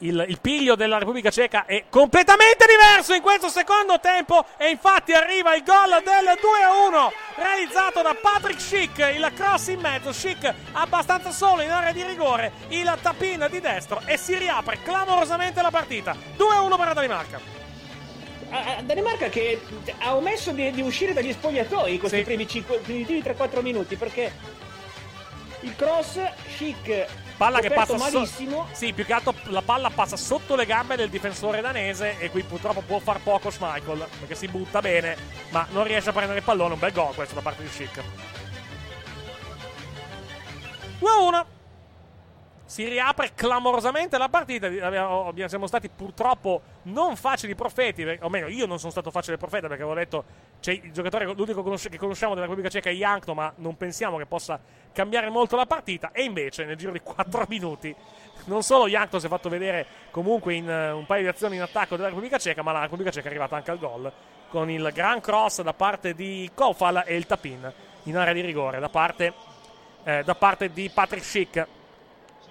il, 0.00 0.24
il 0.28 0.40
piglio 0.40 0.74
della 0.74 0.98
Repubblica 0.98 1.30
Ceca 1.30 1.64
è 1.66 1.84
completamente 1.88 2.66
diverso 2.66 3.14
in 3.14 3.22
questo 3.22 3.48
secondo 3.48 3.98
tempo 4.00 4.44
e 4.56 4.68
infatti 4.70 5.12
arriva 5.12 5.54
il 5.54 5.62
gol 5.62 6.02
del 6.04 6.38
2-1 6.38 7.10
realizzato 7.36 8.02
da 8.02 8.14
Patrick 8.20 8.60
Schick, 8.60 8.98
il 9.14 9.30
cross 9.34 9.68
in 9.68 9.80
mezzo, 9.80 10.12
Schick 10.12 10.52
abbastanza 10.72 11.30
solo 11.30 11.62
in 11.62 11.70
area 11.70 11.92
di 11.92 12.02
rigore, 12.02 12.52
il 12.68 12.92
tapin 13.02 13.46
di 13.50 13.60
destro 13.60 14.00
e 14.04 14.16
si 14.16 14.36
riapre 14.36 14.78
clamorosamente 14.82 15.62
la 15.62 15.70
partita. 15.70 16.14
2-1 16.36 16.76
per 16.76 16.86
la 16.86 16.94
Danimarca. 16.94 17.58
Danimarca 18.82 19.28
che 19.28 19.60
ha 19.98 20.16
omesso 20.16 20.50
di, 20.50 20.70
di 20.72 20.80
uscire 20.80 21.12
dagli 21.12 21.32
spogliatoi 21.32 21.92
in 21.92 21.98
questi 22.00 22.22
primi, 22.22 22.48
cinque, 22.48 22.78
primitivi 22.78 23.22
3-4 23.22 23.62
minuti 23.62 23.94
perché 23.94 24.32
il 25.60 25.76
cross 25.76 26.18
chic 26.56 27.06
Palla 27.40 27.60
che 27.60 27.70
passa 27.70 27.96
so- 27.96 28.18
malissimo 28.18 28.68
sì, 28.72 28.92
più 28.92 29.06
che 29.06 29.14
altro 29.14 29.32
la 29.44 29.62
palla 29.62 29.88
passa 29.88 30.18
sotto 30.18 30.56
le 30.56 30.66
gambe 30.66 30.94
del 30.96 31.08
difensore 31.08 31.62
danese 31.62 32.18
e 32.18 32.28
qui 32.30 32.42
purtroppo 32.42 32.82
può 32.82 32.98
far 32.98 33.20
poco 33.22 33.48
Schmeichel 33.48 34.06
perché 34.18 34.34
si 34.34 34.46
butta 34.46 34.82
bene, 34.82 35.16
ma 35.48 35.66
non 35.70 35.84
riesce 35.84 36.10
a 36.10 36.12
prendere 36.12 36.40
il 36.40 36.44
pallone. 36.44 36.74
Un 36.74 36.78
bel 36.78 36.92
gol 36.92 37.14
questo 37.14 37.34
da 37.34 37.40
parte 37.40 37.62
di 37.62 37.70
Schick. 37.70 38.02
2-1. 41.00 41.59
Si 42.70 42.88
riapre 42.88 43.32
clamorosamente 43.34 44.16
la 44.16 44.28
partita. 44.28 44.68
Siamo 45.48 45.66
stati 45.66 45.88
purtroppo 45.88 46.62
non 46.82 47.16
facili 47.16 47.56
profeti, 47.56 48.04
o 48.20 48.28
meglio, 48.28 48.46
io 48.46 48.64
non 48.66 48.78
sono 48.78 48.92
stato 48.92 49.10
facile 49.10 49.36
profeta 49.36 49.66
perché 49.66 49.82
avevo 49.82 49.98
detto 49.98 50.24
c'è 50.60 50.78
il 50.80 50.92
giocatore, 50.92 51.24
l'unico 51.24 51.64
che 51.64 51.98
conosciamo 51.98 52.34
della 52.34 52.46
Repubblica 52.46 52.68
Ceca 52.68 52.88
è 52.88 52.92
Jankto, 52.92 53.34
ma 53.34 53.52
non 53.56 53.76
pensiamo 53.76 54.18
che 54.18 54.26
possa 54.26 54.60
cambiare 54.92 55.30
molto 55.30 55.56
la 55.56 55.66
partita. 55.66 56.12
E 56.12 56.22
invece, 56.22 56.64
nel 56.64 56.76
giro 56.76 56.92
di 56.92 57.00
4 57.00 57.44
minuti, 57.50 57.92
non 58.44 58.62
solo 58.62 58.86
Jankto 58.86 59.18
si 59.18 59.26
è 59.26 59.28
fatto 59.28 59.48
vedere 59.48 59.84
comunque 60.12 60.54
in 60.54 60.70
eh, 60.70 60.92
un 60.92 61.06
paio 61.06 61.22
di 61.22 61.28
azioni 61.28 61.56
in 61.56 61.62
attacco 61.62 61.96
della 61.96 62.06
Repubblica 62.06 62.38
Ceca, 62.38 62.62
ma 62.62 62.70
la 62.70 62.82
Repubblica 62.82 63.10
Ceca 63.10 63.26
è 63.26 63.30
arrivata 63.30 63.56
anche 63.56 63.72
al 63.72 63.80
gol 63.80 64.12
con 64.48 64.70
il 64.70 64.88
gran 64.94 65.20
cross 65.20 65.60
da 65.62 65.74
parte 65.74 66.14
di 66.14 66.48
Kofal 66.54 67.02
e 67.04 67.16
il 67.16 67.26
tapin 67.26 67.72
in 68.04 68.16
area 68.16 68.32
di 68.32 68.42
rigore 68.42 68.78
da 68.78 68.88
parte, 68.88 69.32
eh, 70.04 70.22
da 70.22 70.36
parte 70.36 70.70
di 70.72 70.88
Patrick 70.88 71.24
Schick 71.24 71.66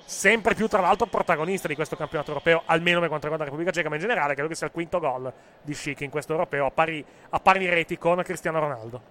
sempre 0.09 0.55
più 0.55 0.67
tra 0.67 0.81
l'altro 0.81 1.05
protagonista 1.05 1.67
di 1.67 1.75
questo 1.75 1.95
campionato 1.95 2.31
europeo, 2.31 2.63
almeno 2.65 2.99
per 2.99 3.09
quanto 3.09 3.27
riguarda 3.27 3.45
la 3.45 3.51
Repubblica 3.51 3.71
Ceca, 3.71 3.89
ma 3.89 3.95
in 3.95 4.01
generale 4.01 4.33
credo 4.33 4.49
che 4.49 4.55
sia 4.55 4.65
il 4.65 4.73
quinto 4.73 4.99
gol 4.99 5.31
di 5.61 5.73
Schick 5.75 6.01
in 6.01 6.09
questo 6.09 6.31
europeo 6.31 6.65
a 6.65 6.71
pari, 6.71 7.05
a 7.29 7.39
pari 7.39 7.69
reti 7.69 7.95
con 7.97 8.19
Cristiano 8.23 8.59
Ronaldo. 8.59 9.01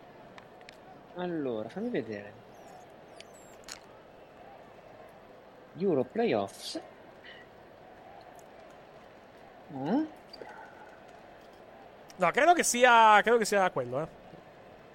allora 1.16 1.68
fammi 1.68 1.88
vedere 1.88 2.32
Euro 5.78 6.02
Playoffs 6.04 6.80
Eh? 9.70 10.06
No, 12.16 12.30
credo 12.32 12.52
che 12.54 12.62
sia, 12.64 13.20
credo 13.22 13.36
che 13.38 13.44
sia 13.44 13.70
quello. 13.70 14.00
Eh. 14.02 14.06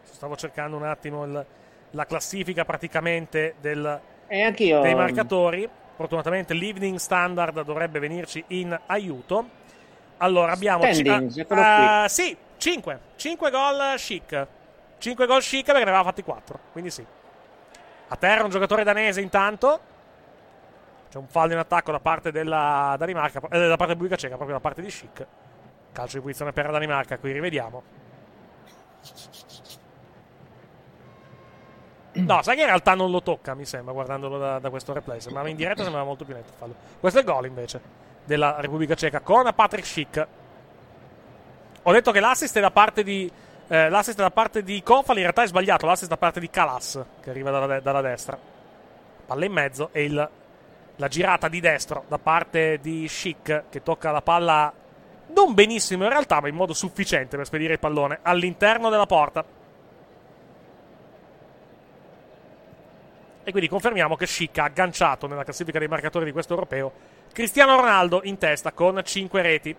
Stavo 0.02 0.36
cercando 0.36 0.76
un 0.76 0.84
attimo 0.84 1.24
il- 1.26 1.46
la 1.92 2.06
classifica 2.06 2.66
praticamente 2.66 3.54
del, 3.62 4.02
E 4.28 4.42
anch'io 4.42 4.82
dei 4.82 4.96
marcatori. 4.96 5.70
Fortunatamente 5.96 6.54
l'evening 6.54 6.98
standard 6.98 7.62
dovrebbe 7.64 8.00
venirci 8.00 8.44
in 8.48 8.78
aiuto. 8.88 9.62
Allora 10.18 10.54
abbiamo 10.54 10.84
eccolo 10.84 11.62
ah, 11.62 12.08
sì, 12.08 12.36
5. 12.58 13.00
5 13.16 13.52
gol 13.52 13.94
chic. 13.98 14.48
5 14.98 15.26
gol 15.26 15.42
chic 15.42 15.66
perché 15.66 15.84
ne 15.84 15.90
aveva 15.90 16.04
fatti 16.04 16.24
4. 16.24 16.60
Quindi 16.72 16.90
sì. 16.90 17.06
A 18.08 18.16
terra 18.16 18.44
un 18.44 18.50
giocatore 18.50 18.84
danese 18.84 19.22
intanto. 19.22 19.92
C'è 21.10 21.18
un 21.18 21.28
fallo 21.28 21.54
in 21.54 21.60
attacco 21.60 21.92
da 21.92 22.00
parte 22.00 22.32
della 22.32 22.96
Danimarca, 22.98 23.40
eh, 23.50 23.68
da 23.68 23.76
parte 23.76 23.94
Repubblica 23.94 24.16
Ceca, 24.16 24.36
proprio 24.36 24.56
da 24.56 24.62
parte 24.62 24.82
di 24.82 24.88
Chic. 24.88 25.28
Calcio 25.92 26.18
di 26.18 26.22
posizione 26.24 26.54
per 26.54 26.66
la 26.66 26.72
Danimarca, 26.72 27.20
qui 27.20 27.32
rivediamo. 27.32 27.84
No, 32.14 32.42
sai 32.44 32.56
che 32.56 32.62
in 32.62 32.68
realtà 32.68 32.94
non 32.94 33.10
lo 33.10 33.22
tocca, 33.22 33.56
mi 33.56 33.66
sembra, 33.66 33.94
guardandolo 33.94 34.38
da, 34.38 34.60
da 34.60 34.70
questo 34.70 34.94
replay. 34.94 35.20
Sembrava 35.20 35.50
in 35.50 35.56
diretta, 35.56 35.82
sembrava 35.82 36.06
molto 36.06 36.26
più 36.26 36.36
netto 36.36 36.54
fallo. 36.58 36.76
Questo 37.00 37.20
è 37.20 37.22
il 37.22 37.28
gol 37.28 37.46
invece 37.46 37.82
della 38.26 38.56
Repubblica 38.60 38.96
Ceca 38.96 39.20
con 39.20 39.52
Patrick 39.54 39.86
Schick. 39.86 40.28
Ho 41.84 41.92
detto 41.92 42.12
che 42.12 42.20
l'assist 42.20 42.56
è 42.58 42.62
da 42.62 42.72
parte 42.72 43.04
di. 43.04 43.30
Eh, 43.68 43.90
l'assist 43.90 44.18
da 44.18 44.30
parte 44.30 44.62
di 44.62 44.84
Kofal 44.84 45.16
in 45.16 45.24
realtà 45.24 45.44
è 45.44 45.48
sbagliato. 45.48 45.86
L'assist 45.86 46.10
da 46.10 46.18
parte 46.18 46.40
di 46.40 46.50
Kalas, 46.50 47.04
che 47.22 47.30
arriva 47.30 47.50
dalla, 47.52 47.80
dalla 47.80 48.02
destra. 48.02 48.38
Palla 49.26 49.46
in 49.46 49.52
mezzo 49.52 49.90
e 49.92 50.04
il, 50.04 50.30
la 50.98 51.08
girata 51.08 51.48
di 51.48 51.60
destro 51.60 52.04
da 52.08 52.20
parte 52.20 52.80
di 52.82 53.08
Schick 53.08 53.64
che 53.70 53.82
tocca 53.82 54.12
la 54.12 54.22
palla 54.22 54.72
non 55.28 55.54
benissimo 55.54 56.04
in 56.04 56.10
realtà, 56.10 56.40
ma 56.42 56.48
in 56.48 56.56
modo 56.56 56.74
sufficiente 56.74 57.38
per 57.38 57.46
spedire 57.46 57.74
il 57.74 57.80
pallone 57.80 58.20
all'interno 58.22 58.90
della 58.90 59.06
porta. 59.06 59.44
E 63.46 63.52
quindi 63.52 63.68
confermiamo 63.68 64.16
che 64.16 64.26
Schick 64.26 64.58
ha 64.60 64.64
agganciato 64.64 65.28
nella 65.28 65.44
classifica 65.44 65.78
dei 65.78 65.90
marcatori 65.90 66.26
di 66.26 66.32
questo 66.32 66.54
europeo 66.54 66.94
Cristiano 67.34 67.76
Ronaldo 67.78 68.22
in 68.26 68.38
testa 68.38 68.72
con 68.72 69.02
5 69.04 69.42
reti. 69.42 69.76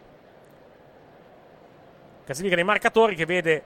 Classifica 2.24 2.56
dei 2.56 2.64
marcatori 2.64 3.14
che 3.14 3.24
vede 3.26 3.62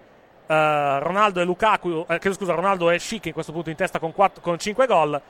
uh, 0.46 0.52
Ronaldo 0.98 1.40
e 1.40 1.44
Lukaku, 1.44 2.04
eh, 2.06 2.32
scusa, 2.32 2.52
Ronaldo 2.52 2.90
e 2.90 2.98
Schick 2.98 3.26
in 3.26 3.32
questo 3.32 3.50
punto 3.50 3.70
in 3.70 3.76
testa 3.76 3.98
con, 3.98 4.12
4, 4.12 4.42
con 4.42 4.58
5 4.58 4.86
gol. 4.86 5.20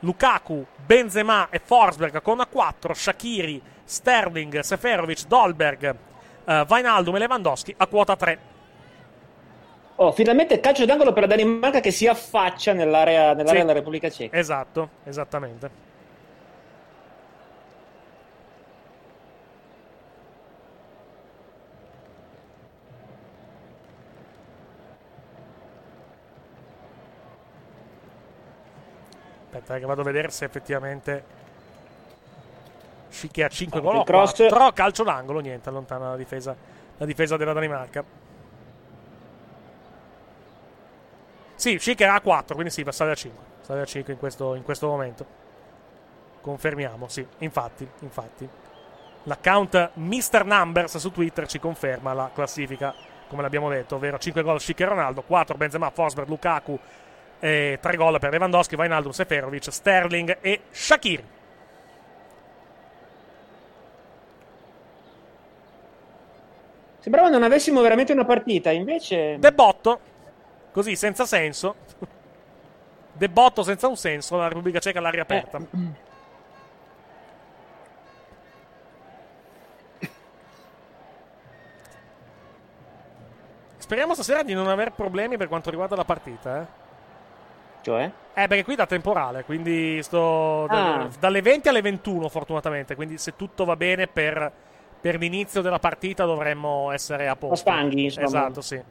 Lukaku, 0.00 0.66
Benzema 0.84 1.48
e 1.48 1.60
Forsberg 1.60 2.20
con 2.20 2.44
4, 2.50 2.92
Shakiri, 2.92 3.62
Sterling, 3.84 4.60
Seferovic, 4.60 5.26
Dolberg, 5.26 5.94
uh, 6.44 6.66
Vainaldum 6.66 7.14
e 7.14 7.18
Lewandowski 7.20 7.74
a 7.76 7.86
quota 7.86 8.16
3. 8.16 8.38
Oh, 10.00 10.12
finalmente 10.12 10.60
calcio 10.60 10.84
d'angolo 10.84 11.12
per 11.12 11.22
la 11.22 11.28
Danimarca 11.34 11.80
che 11.80 11.90
si 11.90 12.06
affaccia 12.06 12.72
nell'area, 12.72 13.34
nell'area 13.34 13.60
Sì. 13.60 13.66
della 13.66 13.72
Repubblica 13.72 14.08
Ceca. 14.08 14.36
Esatto, 14.36 14.90
esattamente. 15.02 15.70
Aspetta 29.50 29.74
eh, 29.76 29.80
che 29.80 29.86
vado 29.86 30.02
a 30.02 30.04
vedere 30.04 30.30
se 30.30 30.44
effettivamente 30.44 31.24
Schick 33.08 33.38
ha 33.42 33.48
5 33.48 33.80
gol 33.80 34.04
cross. 34.04 34.36
4 34.36 34.72
calcio 34.72 35.02
d'angolo, 35.02 35.40
niente, 35.40 35.68
allontana 35.70 36.10
la 36.10 36.16
difesa, 36.16 36.54
la 36.98 37.04
difesa 37.06 37.36
della 37.36 37.52
Danimarca. 37.52 38.27
Sì, 41.58 41.76
Schick 41.76 42.00
era 42.02 42.14
a 42.14 42.20
4, 42.20 42.54
quindi 42.54 42.72
sì, 42.72 42.84
va 42.84 42.90
a 42.96 43.14
5. 43.16 43.44
Sale 43.62 43.80
a 43.80 43.84
5 43.84 44.12
in 44.12 44.18
questo, 44.20 44.54
in 44.54 44.62
questo 44.62 44.86
momento. 44.86 45.26
Confermiamo, 46.40 47.08
sì, 47.08 47.26
infatti, 47.38 47.86
infatti. 47.98 48.48
L'account 49.24 49.90
Mr. 49.94 50.44
Numbers 50.44 50.98
su 50.98 51.10
Twitter 51.10 51.48
ci 51.48 51.58
conferma 51.58 52.12
la 52.12 52.30
classifica, 52.32 52.94
come 53.26 53.42
l'abbiamo 53.42 53.68
detto, 53.68 53.96
ovvero 53.96 54.18
5 54.18 54.40
gol 54.42 54.60
Schick 54.60 54.78
e 54.78 54.84
Ronaldo, 54.84 55.22
4 55.22 55.56
Benzema, 55.56 55.90
Forsberg, 55.90 56.28
Lukaku, 56.28 56.78
e 57.40 57.78
3 57.80 57.96
gol 57.96 58.20
per 58.20 58.30
Lewandowski, 58.30 58.76
Wijnaldum, 58.76 59.10
Seferovic, 59.10 59.72
Sterling 59.72 60.38
e 60.40 60.60
Shakir. 60.70 61.24
Sembrava 67.00 67.28
non 67.30 67.42
avessimo 67.42 67.80
veramente 67.80 68.12
una 68.12 68.24
partita, 68.24 68.70
invece. 68.70 69.38
Debotto, 69.40 70.00
così 70.72 70.96
senza 70.96 71.24
senso. 71.26 71.74
Debotto 73.12 73.62
senza 73.62 73.88
un 73.88 73.96
senso, 73.96 74.36
la 74.36 74.48
Repubblica 74.48 74.78
Ceca 74.78 74.98
all'aria 74.98 75.22
aperta. 75.22 75.58
Speriamo 83.78 84.12
stasera 84.14 84.42
di 84.42 84.54
non 84.54 84.68
avere 84.68 84.90
problemi 84.90 85.36
per 85.36 85.48
quanto 85.48 85.70
riguarda 85.70 85.96
la 85.96 86.04
partita, 86.04 86.60
eh. 86.60 86.66
Cioè? 87.80 88.10
Eh, 88.34 88.46
perché 88.48 88.64
qui 88.64 88.74
da 88.74 88.86
temporale, 88.86 89.44
quindi 89.44 90.02
sto 90.02 90.66
Ah. 90.68 91.08
dalle 91.18 91.40
20 91.40 91.68
alle 91.68 91.80
21 91.80 92.28
fortunatamente, 92.28 92.94
quindi 92.96 93.16
se 93.18 93.34
tutto 93.36 93.64
va 93.64 93.76
bene 93.76 94.06
per, 94.08 94.52
per 95.00 95.16
l'inizio 95.16 95.62
della 95.62 95.78
partita 95.78 96.24
dovremmo 96.24 96.90
essere 96.90 97.28
a 97.28 97.36
posto. 97.36 97.56
spanghi, 97.56 98.04
insomma. 98.04 98.26
Esatto, 98.26 98.60
sì. 98.60 98.82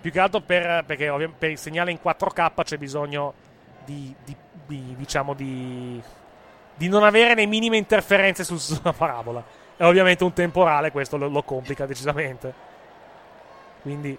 Più 0.00 0.10
che 0.10 0.20
altro 0.20 0.40
per, 0.40 0.84
perché 0.86 1.30
per 1.38 1.50
il 1.50 1.58
segnale 1.58 1.90
in 1.90 1.98
4K 2.02 2.62
c'è 2.62 2.76
bisogno 2.78 3.34
di, 3.84 4.14
di- 4.24 4.36
di- 4.66 4.94
diciamo 4.96 5.34
di, 5.34 6.00
di 6.74 6.88
non 6.88 7.02
avere 7.02 7.34
le 7.34 7.46
minime 7.46 7.76
interferenze 7.76 8.44
sul- 8.44 8.60
sulla 8.60 8.92
parabola. 8.92 9.42
E 9.76 9.84
ovviamente 9.84 10.24
un 10.24 10.32
temporale 10.32 10.90
questo 10.90 11.16
lo, 11.16 11.28
lo 11.28 11.42
complica 11.42 11.86
decisamente. 11.86 12.52
Quindi 13.82 14.16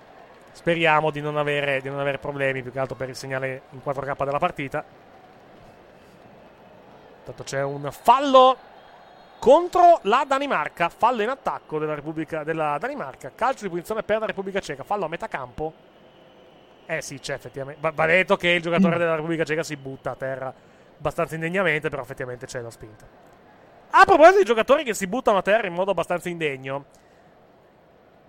speriamo 0.51 1.11
di 1.11 1.21
non, 1.21 1.37
avere, 1.37 1.81
di 1.81 1.89
non 1.89 1.99
avere 1.99 2.17
problemi, 2.17 2.61
più 2.61 2.71
che 2.71 2.79
altro 2.79 2.95
per 2.95 3.09
il 3.09 3.15
segnale 3.15 3.61
in 3.71 3.79
4K 3.83 4.25
della 4.25 4.39
partita. 4.39 4.83
Intanto 7.19 7.43
c'è 7.43 7.61
un 7.63 7.89
fallo 7.91 8.57
contro 9.39 9.99
la 10.03 10.25
Danimarca. 10.27 10.89
Fallo 10.89 11.21
in 11.21 11.29
attacco 11.29 11.79
della 11.79 11.95
Repubblica 11.95 12.43
della 12.43 12.77
Danimarca. 12.79 13.31
Calcio 13.33 13.63
di 13.63 13.69
punizione 13.69 14.03
per 14.03 14.19
la 14.19 14.25
Repubblica 14.25 14.59
Ceca. 14.59 14.83
Fallo 14.83 15.05
a 15.05 15.07
metà 15.07 15.27
campo. 15.27 15.73
Eh 16.85 17.01
sì, 17.01 17.19
c'è 17.19 17.33
effettivamente. 17.33 17.81
Va, 17.81 17.91
va 17.91 18.05
detto 18.05 18.37
che 18.37 18.49
il 18.49 18.61
giocatore 18.61 18.97
della 18.97 19.15
Repubblica 19.15 19.43
Ceca 19.43 19.63
si 19.63 19.75
butta 19.75 20.11
a 20.11 20.15
terra 20.15 20.53
abbastanza 20.97 21.35
indegnamente, 21.35 21.89
però 21.89 22.01
effettivamente 22.01 22.45
c'è 22.45 22.61
la 22.61 22.71
spinta. 22.71 23.05
A 23.89 24.03
proposito 24.03 24.39
di 24.39 24.43
giocatori 24.43 24.83
che 24.83 24.93
si 24.93 25.07
buttano 25.07 25.37
a 25.37 25.41
terra 25.41 25.67
in 25.67 25.73
modo 25.73 25.91
abbastanza 25.91 26.29
indegno, 26.29 26.85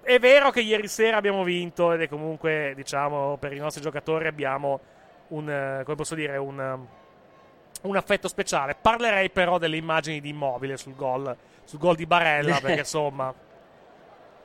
è 0.02 0.18
vero 0.18 0.50
che 0.50 0.60
ieri 0.60 0.86
sera 0.88 1.16
abbiamo 1.16 1.42
vinto 1.42 1.92
ed 1.92 2.02
è 2.02 2.08
comunque, 2.08 2.72
diciamo, 2.74 3.36
per 3.36 3.52
i 3.52 3.58
nostri 3.58 3.82
giocatori 3.82 4.26
abbiamo 4.26 4.80
un, 5.28 5.50
eh, 5.50 5.82
come 5.84 5.96
posso 5.96 6.14
dire, 6.14 6.36
un, 6.36 6.86
un 7.82 7.96
affetto 7.96 8.28
speciale. 8.28 8.76
Parlerei 8.80 9.30
però 9.30 9.58
delle 9.58 9.76
immagini 9.76 10.20
di 10.20 10.30
immobile 10.30 10.76
sul 10.76 10.94
gol, 10.94 11.36
sul 11.64 11.78
gol 11.78 11.96
di 11.96 12.06
Barella, 12.06 12.58
perché 12.62 12.80
insomma... 12.80 13.34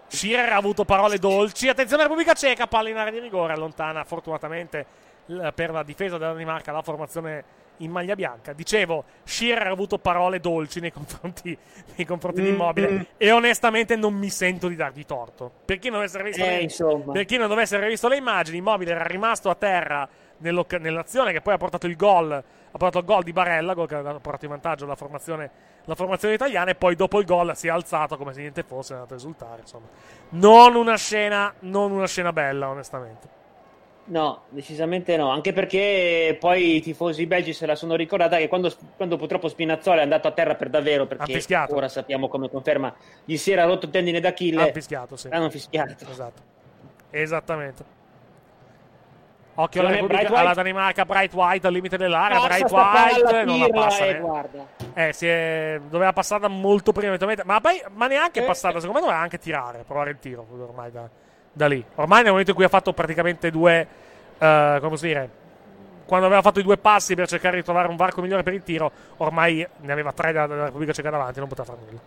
Schirer 0.07 0.51
ha 0.51 0.57
avuto 0.57 0.85
parole 0.85 1.18
dolci. 1.18 1.69
Attenzione 1.69 2.03
Repubblica 2.03 2.34
Ceca, 2.34 2.68
palla 2.68 2.89
in 2.89 2.97
area 2.97 3.11
di 3.11 3.19
rigore, 3.19 3.53
allontana 3.53 4.03
fortunatamente 4.03 4.85
per 5.26 5.72
la 5.72 5.84
difesa 5.84 6.18
della 6.18 6.34
Danimarca 6.34 6.72
la 6.72 6.81
formazione 6.81 7.43
in 7.77 7.89
maglia 7.89 8.15
bianca. 8.15 8.53
Dicevo, 8.53 9.03
Schirer 9.23 9.68
ha 9.68 9.72
avuto 9.72 9.97
parole 9.97 10.39
dolci 10.39 10.80
nei 10.80 10.91
confronti, 10.91 11.57
nei 11.95 12.05
confronti 12.05 12.41
di 12.41 12.49
Mm, 12.49 12.53
Immobile 12.53 12.91
mm. 12.91 13.01
e 13.18 13.31
onestamente 13.31 13.95
non 13.95 14.14
mi 14.14 14.30
sento 14.30 14.68
di 14.68 14.76
dargli 14.76 15.05
torto. 15.05 15.51
Per 15.65 15.80
chi 15.80 15.89
non 15.89 15.97
dovesse 15.97 16.19
aver 16.19 16.61
visto, 16.61 17.14
Eh, 17.14 17.26
le, 17.26 17.38
non 17.38 17.47
dovesse 17.47 17.76
aver 17.76 17.89
visto 17.89 18.07
le 18.07 18.18
immagini, 18.18 18.57
Immobile 18.57 18.91
era 18.91 19.03
rimasto 19.03 19.49
a 19.49 19.55
terra 19.55 20.07
nell'azione 20.38 21.31
che 21.31 21.41
poi 21.41 21.53
ha 21.53 21.57
portato 21.57 21.88
il 21.88 21.95
gol, 21.95 22.43
ha 22.76 22.78
portato 22.80 23.00
il 23.00 23.06
gol 23.06 23.22
di 23.22 23.32
Barella, 23.34 23.76
gol 23.76 23.88
che 23.88 23.95
ha 23.95 24.02
portato 24.02 24.45
in 24.45 24.52
vantaggio 24.52 24.88
la 24.88 24.95
formazione, 24.95 25.50
la 25.86 25.94
formazione 25.94 26.34
italiana 26.34 26.72
e 26.72 26.76
poi 26.76 26.95
dopo 26.95 27.20
il 27.20 27.26
gol 27.26 27.56
si 27.56 27.68
è 27.68 27.70
alzato 27.70 28.18
come 28.18 28.34
se 28.34 28.40
niente 28.40 28.64
fosse, 28.64 28.94
è 28.94 28.95
andato 28.95 29.14
a 29.14 29.18
esultare, 29.18 29.62
insomma. 29.62 29.86
Non 30.30 30.74
una 30.74 30.98
scena, 30.98 31.54
non 31.60 31.91
una 31.91 32.08
scena 32.08 32.34
bella, 32.34 32.70
onestamente. 32.70 33.41
No, 34.06 34.45
decisamente 34.50 35.16
no, 35.18 35.30
anche 35.30 35.54
perché 35.54 36.36
poi 36.40 36.78
i 36.78 36.82
tifosi 36.82 37.28
belgi 37.28 37.54
se 37.54 37.68
la 37.68 37.76
sono 37.76 37.95
ricordata 37.95 38.38
che 38.38 38.48
quando, 38.48 38.74
quando 38.98 39.18
purtroppo 39.18 39.48
Spinazzola 39.48 40.00
è 40.00 40.04
andato 40.04 40.28
a 40.28 40.32
terra 40.32 40.56
per 40.56 40.70
davvero, 40.70 41.06
perché 41.06 41.45
ora 41.70 41.88
sappiamo 41.88 42.28
come 42.28 42.50
conferma, 42.50 42.94
gli 43.24 43.38
si 43.38 43.52
era 43.52 43.66
rotto 43.66 43.86
il 43.86 43.91
tendine 43.91 44.20
d'Achille, 44.20 44.70
Ha 44.70 44.72
fischiato, 44.74 45.16
sì. 45.16 45.30
l'hanno 45.30 45.52
fischiato. 45.52 45.95
Esatto. 46.10 46.41
Esattamente. 47.12 48.02
Occhio 49.56 49.82
alla, 49.82 49.92
Repubblica- 49.92 50.34
alla 50.40 50.54
Danimarca, 50.54 51.06
Bright 51.06 51.34
White 51.34 51.68
al 51.68 51.74
limite 51.74 51.96
dell'area. 51.98 52.40
Bright 52.42 52.72
White 52.72 53.44
non 53.46 53.60
la 53.60 53.68
passa. 53.70 54.06
e 54.06 54.20
guarda. 54.20 54.66
Eh, 54.96 55.14
si 55.14 55.28
è- 55.28 55.80
doveva 55.90 56.12
passarla 56.12 56.48
molto 56.48 56.92
prima, 56.92 57.08
eventualmente. 57.14 57.44
Ma, 57.46 57.62
poi, 57.62 57.82
ma 57.94 58.08
neanche 58.08 58.42
Eh, 58.44 58.46
passarla, 58.46 58.80
secondo 58.80 59.00
me 59.00 59.06
doveva 59.06 59.22
anche 59.24 59.38
tirare, 59.38 59.84
provare 59.86 60.10
il 60.10 60.18
tiro 60.20 60.46
ormai 60.60 60.92
da, 60.92 61.08
da 61.52 61.68
lì. 61.68 61.84
Ormai 61.96 62.22
nel 62.22 62.30
momento 62.32 62.50
in 62.50 62.56
cui 62.56 62.66
ha 62.66 62.70
fatto 62.70 62.94
praticamente 62.94 63.52
due, 63.52 63.88
eh, 64.40 64.76
come 64.80 64.90
posso 64.90 65.06
dire, 65.06 65.30
quando 66.06 66.26
aveva 66.26 66.42
fatto 66.42 66.60
i 66.60 66.64
due 66.64 66.78
passi 66.78 67.14
per 67.14 67.28
cercare 67.28 67.56
di 67.58 67.64
trovare 67.64 67.88
un 67.88 67.96
varco 67.96 68.22
migliore 68.22 68.42
per 68.44 68.54
il 68.54 68.64
tiro, 68.64 68.92
ormai 69.18 69.66
ne 69.82 69.92
aveva 69.92 70.12
tre 70.14 70.32
dalla, 70.32 70.48
dalla 70.48 70.66
Repubblica 70.66 70.94
Ceca 70.94 71.12
davanti, 71.12 71.38
non 71.40 71.48
poteva 71.48 71.68
fare 71.68 71.80
nulla. 71.86 72.00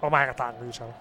ormai 0.00 0.22
era 0.24 0.34
tardi, 0.34 0.66
diciamo. 0.66 0.94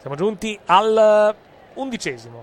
Siamo 0.00 0.16
giunti 0.16 0.58
al 0.64 1.34
undicesimo. 1.74 2.42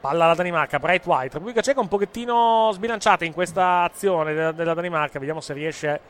Palla 0.00 0.24
alla 0.24 0.34
Danimarca, 0.34 0.78
Bright 0.78 1.04
White. 1.04 1.34
Repubblica 1.34 1.60
Ceca 1.60 1.80
un 1.80 1.88
pochettino 1.88 2.70
sbilanciata 2.72 3.26
in 3.26 3.34
questa 3.34 3.82
azione 3.82 4.32
della, 4.32 4.52
della 4.52 4.72
Danimarca. 4.72 5.18
Vediamo 5.18 5.42
se 5.42 5.52
riesce 5.52 6.00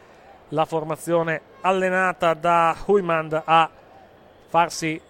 la 0.51 0.65
formazione 0.65 1.41
allenata 1.63 2.35
da 2.35 2.77
Huymand 2.87 3.43
a 3.45 3.69
farsi 4.47 5.01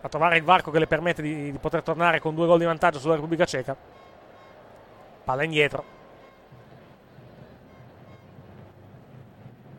a 0.00 0.08
trovare 0.08 0.38
il 0.38 0.44
varco 0.44 0.70
che 0.70 0.78
le 0.78 0.86
permette 0.86 1.20
di, 1.20 1.52
di 1.52 1.58
poter 1.58 1.82
tornare 1.82 2.18
con 2.18 2.34
due 2.34 2.46
gol 2.46 2.58
di 2.58 2.64
vantaggio 2.64 3.00
sulla 3.00 3.16
Repubblica 3.16 3.44
Ceca. 3.44 3.76
Palla 5.24 5.44
indietro. 5.44 5.84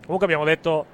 Comunque 0.03 0.27
abbiamo 0.27 0.45
detto, 0.45 0.85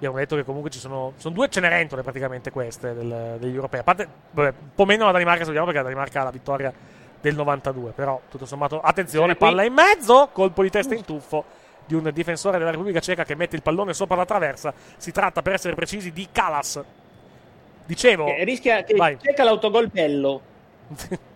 abbiamo 0.00 0.16
detto 0.16 0.34
che 0.34 0.44
comunque 0.44 0.70
ci 0.70 0.78
sono, 0.78 1.12
sono 1.16 1.34
due 1.34 1.50
cenerentole 1.50 2.02
praticamente 2.02 2.50
queste 2.50 2.94
del, 2.94 3.36
degli 3.38 3.54
europei. 3.54 3.80
A 3.80 3.82
parte, 3.82 4.08
vabbè, 4.30 4.48
un 4.48 4.74
po' 4.74 4.86
meno 4.86 5.04
la 5.04 5.12
Danimarca, 5.12 5.44
sappiamo 5.44 5.66
perché 5.66 5.80
la 5.80 5.88
Danimarca 5.88 6.20
ha 6.22 6.24
la 6.24 6.30
vittoria 6.30 6.72
del 7.20 7.34
92. 7.34 7.90
Però 7.92 8.20
tutto 8.30 8.46
sommato, 8.46 8.80
attenzione, 8.80 9.36
palla 9.36 9.62
in 9.62 9.74
mezzo, 9.74 10.30
colpo 10.32 10.62
di 10.62 10.70
testa 10.70 10.94
in 10.94 11.04
tuffo 11.04 11.44
di 11.84 11.94
un 11.94 12.10
difensore 12.14 12.56
della 12.56 12.70
Repubblica 12.70 13.00
Ceca 13.00 13.24
che 13.24 13.34
mette 13.34 13.56
il 13.56 13.62
pallone 13.62 13.92
sopra 13.92 14.16
la 14.16 14.24
traversa. 14.24 14.72
Si 14.96 15.12
tratta, 15.12 15.42
per 15.42 15.52
essere 15.52 15.74
precisi, 15.74 16.12
di 16.12 16.28
Kalas. 16.32 16.82
Dicevo, 17.84 18.26
Che 18.26 18.44
rischia 18.44 18.84
che 18.84 18.94
Vai. 18.94 19.18
cerca 19.20 19.44
l'autogol 19.44 19.88
bello. 19.88 20.40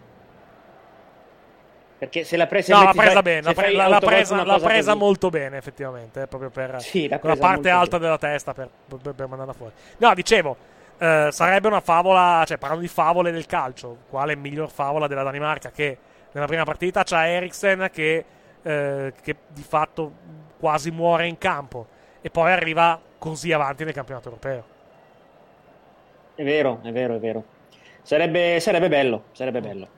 Perché 1.97 2.25
se 2.25 2.37
l'ha 2.37 2.47
presa 2.47 2.77
No, 2.77 2.85
l'ha 2.85 2.93
presa 2.93 3.13
fai- 3.13 3.23
bene, 3.23 3.41
l'ha, 3.43 3.53
pre- 3.55 3.73
l'ha- 3.73 3.99
presa, 4.01 4.45
l'ha 4.45 4.59
presa 4.59 4.95
molto 4.95 5.31
bene, 5.31 5.57
effettivamente, 5.57 6.23
eh, 6.23 6.27
proprio 6.27 6.51
per 6.51 6.81
Sì, 6.81 7.09
la 7.09 7.19
parte 7.19 7.71
alta 7.71 7.99
bene. 7.99 8.05
della 8.05 8.19
testa 8.19 8.53
per, 8.53 8.69
per- 9.01 9.15
per 9.15 9.27
mandarla 9.29 9.53
fuori. 9.53 9.73
No, 9.99 10.13
dicevo, 10.15 10.57
eh, 10.99 11.29
sarebbe 11.31 11.69
una 11.69 11.81
favola, 11.81 12.43
cioè 12.47 12.59
parlando 12.59 12.83
di 12.85 12.91
favole 12.91 13.31
del 13.31 13.47
calcio, 13.47 13.99
quale 14.11 14.37
miglior 14.37 14.71
favola 14.71 15.07
della 15.07 15.23
Danimarca 15.23 15.71
che 15.71 15.97
nella 16.33 16.47
prima 16.47 16.65
partita 16.65 17.05
c'ha 17.05 17.27
Eriksen 17.29 17.89
che, 17.93 18.25
eh, 18.61 19.13
che 19.23 19.37
di 19.49 19.63
fatto 19.63 20.13
quasi 20.59 20.91
muore 20.91 21.27
in 21.29 21.39
campo 21.39 21.87
e 22.21 22.29
poi 22.29 22.51
arriva 22.51 23.01
così 23.19 23.53
avanti 23.53 23.85
nel 23.85 23.95
campionato 23.95 24.29
europeo. 24.29 24.65
È 26.35 26.43
vero, 26.43 26.81
è 26.83 26.91
vero, 26.91 27.15
è 27.15 27.19
vero. 27.19 27.45
Sarebbe, 28.03 28.59
sarebbe 28.61 28.89
bello, 28.89 29.25
sarebbe 29.33 29.61
bello. 29.61 29.89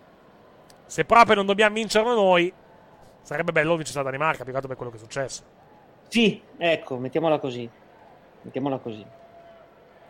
Se 0.86 1.04
proprio 1.04 1.34
non 1.34 1.46
dobbiamo 1.46 1.74
vincerlo 1.74 2.14
noi, 2.14 2.52
sarebbe 3.22 3.52
bello 3.52 3.76
vincere 3.76 3.98
la 3.98 4.04
Danimarca, 4.04 4.44
più 4.44 4.52
che 4.52 4.58
altro 4.58 4.68
per 4.68 4.76
quello 4.76 4.92
che 4.92 4.98
è 4.98 5.00
successo. 5.00 5.42
Sì, 6.08 6.40
ecco, 6.56 6.96
mettiamola 6.96 7.38
così. 7.38 7.68
Mettiamola 8.42 8.78
così. 8.78 9.04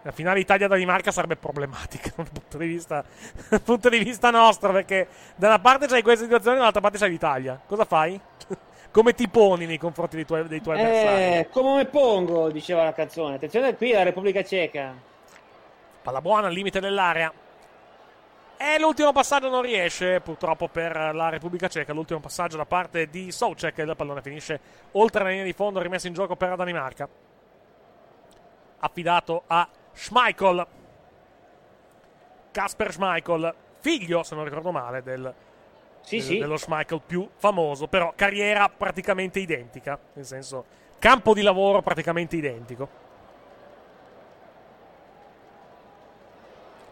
La 0.02 0.12
finale 0.12 0.38
Italia-Danimarca 0.40 1.10
sarebbe 1.10 1.36
problematica 1.36 2.12
dal 2.16 2.28
punto 2.30 2.58
di 2.58 2.66
vista, 2.66 3.04
dal 3.48 3.62
punto 3.62 3.88
di 3.88 3.98
vista 3.98 4.30
nostro, 4.30 4.70
perché 4.70 5.08
da 5.34 5.48
una 5.48 5.58
parte 5.58 5.86
c'hai 5.86 6.02
questa 6.02 6.24
situazione, 6.24 6.58
dall'altra 6.58 6.80
parte 6.80 6.98
c'hai 6.98 7.10
l'Italia. 7.10 7.60
Cosa 7.66 7.84
fai? 7.84 8.20
Come 8.92 9.14
ti 9.14 9.28
poni 9.28 9.66
nei 9.66 9.78
confronti 9.78 10.16
dei 10.16 10.24
tuoi, 10.24 10.46
dei 10.46 10.60
tuoi 10.60 10.80
avversari? 10.80 11.38
Eh, 11.38 11.48
come 11.50 11.74
me 11.74 11.84
pongo, 11.84 12.48
diceva 12.50 12.82
la 12.84 12.94
canzone. 12.94 13.34
Attenzione 13.34 13.76
qui 13.76 13.92
la 13.92 14.04
Repubblica 14.04 14.42
Ceca. 14.42 14.94
Palla 16.02 16.22
buona 16.22 16.46
al 16.46 16.54
limite 16.54 16.80
dell'area. 16.80 17.30
E 18.58 18.78
l'ultimo 18.78 19.12
passaggio 19.12 19.50
non 19.50 19.60
riesce, 19.62 20.20
purtroppo 20.20 20.68
per 20.68 20.96
la 21.14 21.28
Repubblica 21.28 21.68
Ceca. 21.68 21.92
L'ultimo 21.92 22.20
passaggio 22.20 22.56
da 22.56 22.64
parte 22.64 23.08
di 23.10 23.30
Soucek. 23.30 23.76
Il 23.78 23.94
pallone 23.96 24.22
finisce 24.22 24.58
oltre 24.92 25.22
la 25.24 25.28
linea 25.30 25.44
di 25.44 25.52
fondo, 25.52 25.80
rimesso 25.80 26.06
in 26.06 26.14
gioco 26.14 26.36
per 26.36 26.48
la 26.50 26.56
Danimarca. 26.56 27.08
Affidato 28.78 29.42
a 29.46 29.68
Schmeichel. 29.92 30.66
Kasper 32.50 32.92
Schmeichel, 32.92 33.54
figlio, 33.80 34.22
se 34.22 34.34
non 34.34 34.44
ricordo 34.44 34.72
male, 34.72 35.02
del, 35.02 35.34
Sì, 36.00 36.16
del- 36.16 36.24
sì. 36.24 36.38
dello 36.38 36.56
Schmeichel 36.56 37.02
più 37.04 37.28
famoso. 37.36 37.88
Però 37.88 38.12
carriera 38.16 38.70
praticamente 38.70 39.38
identica. 39.38 39.98
Nel 40.14 40.24
senso, 40.24 40.64
campo 40.98 41.34
di 41.34 41.42
lavoro 41.42 41.82
praticamente 41.82 42.36
identico. 42.36 43.04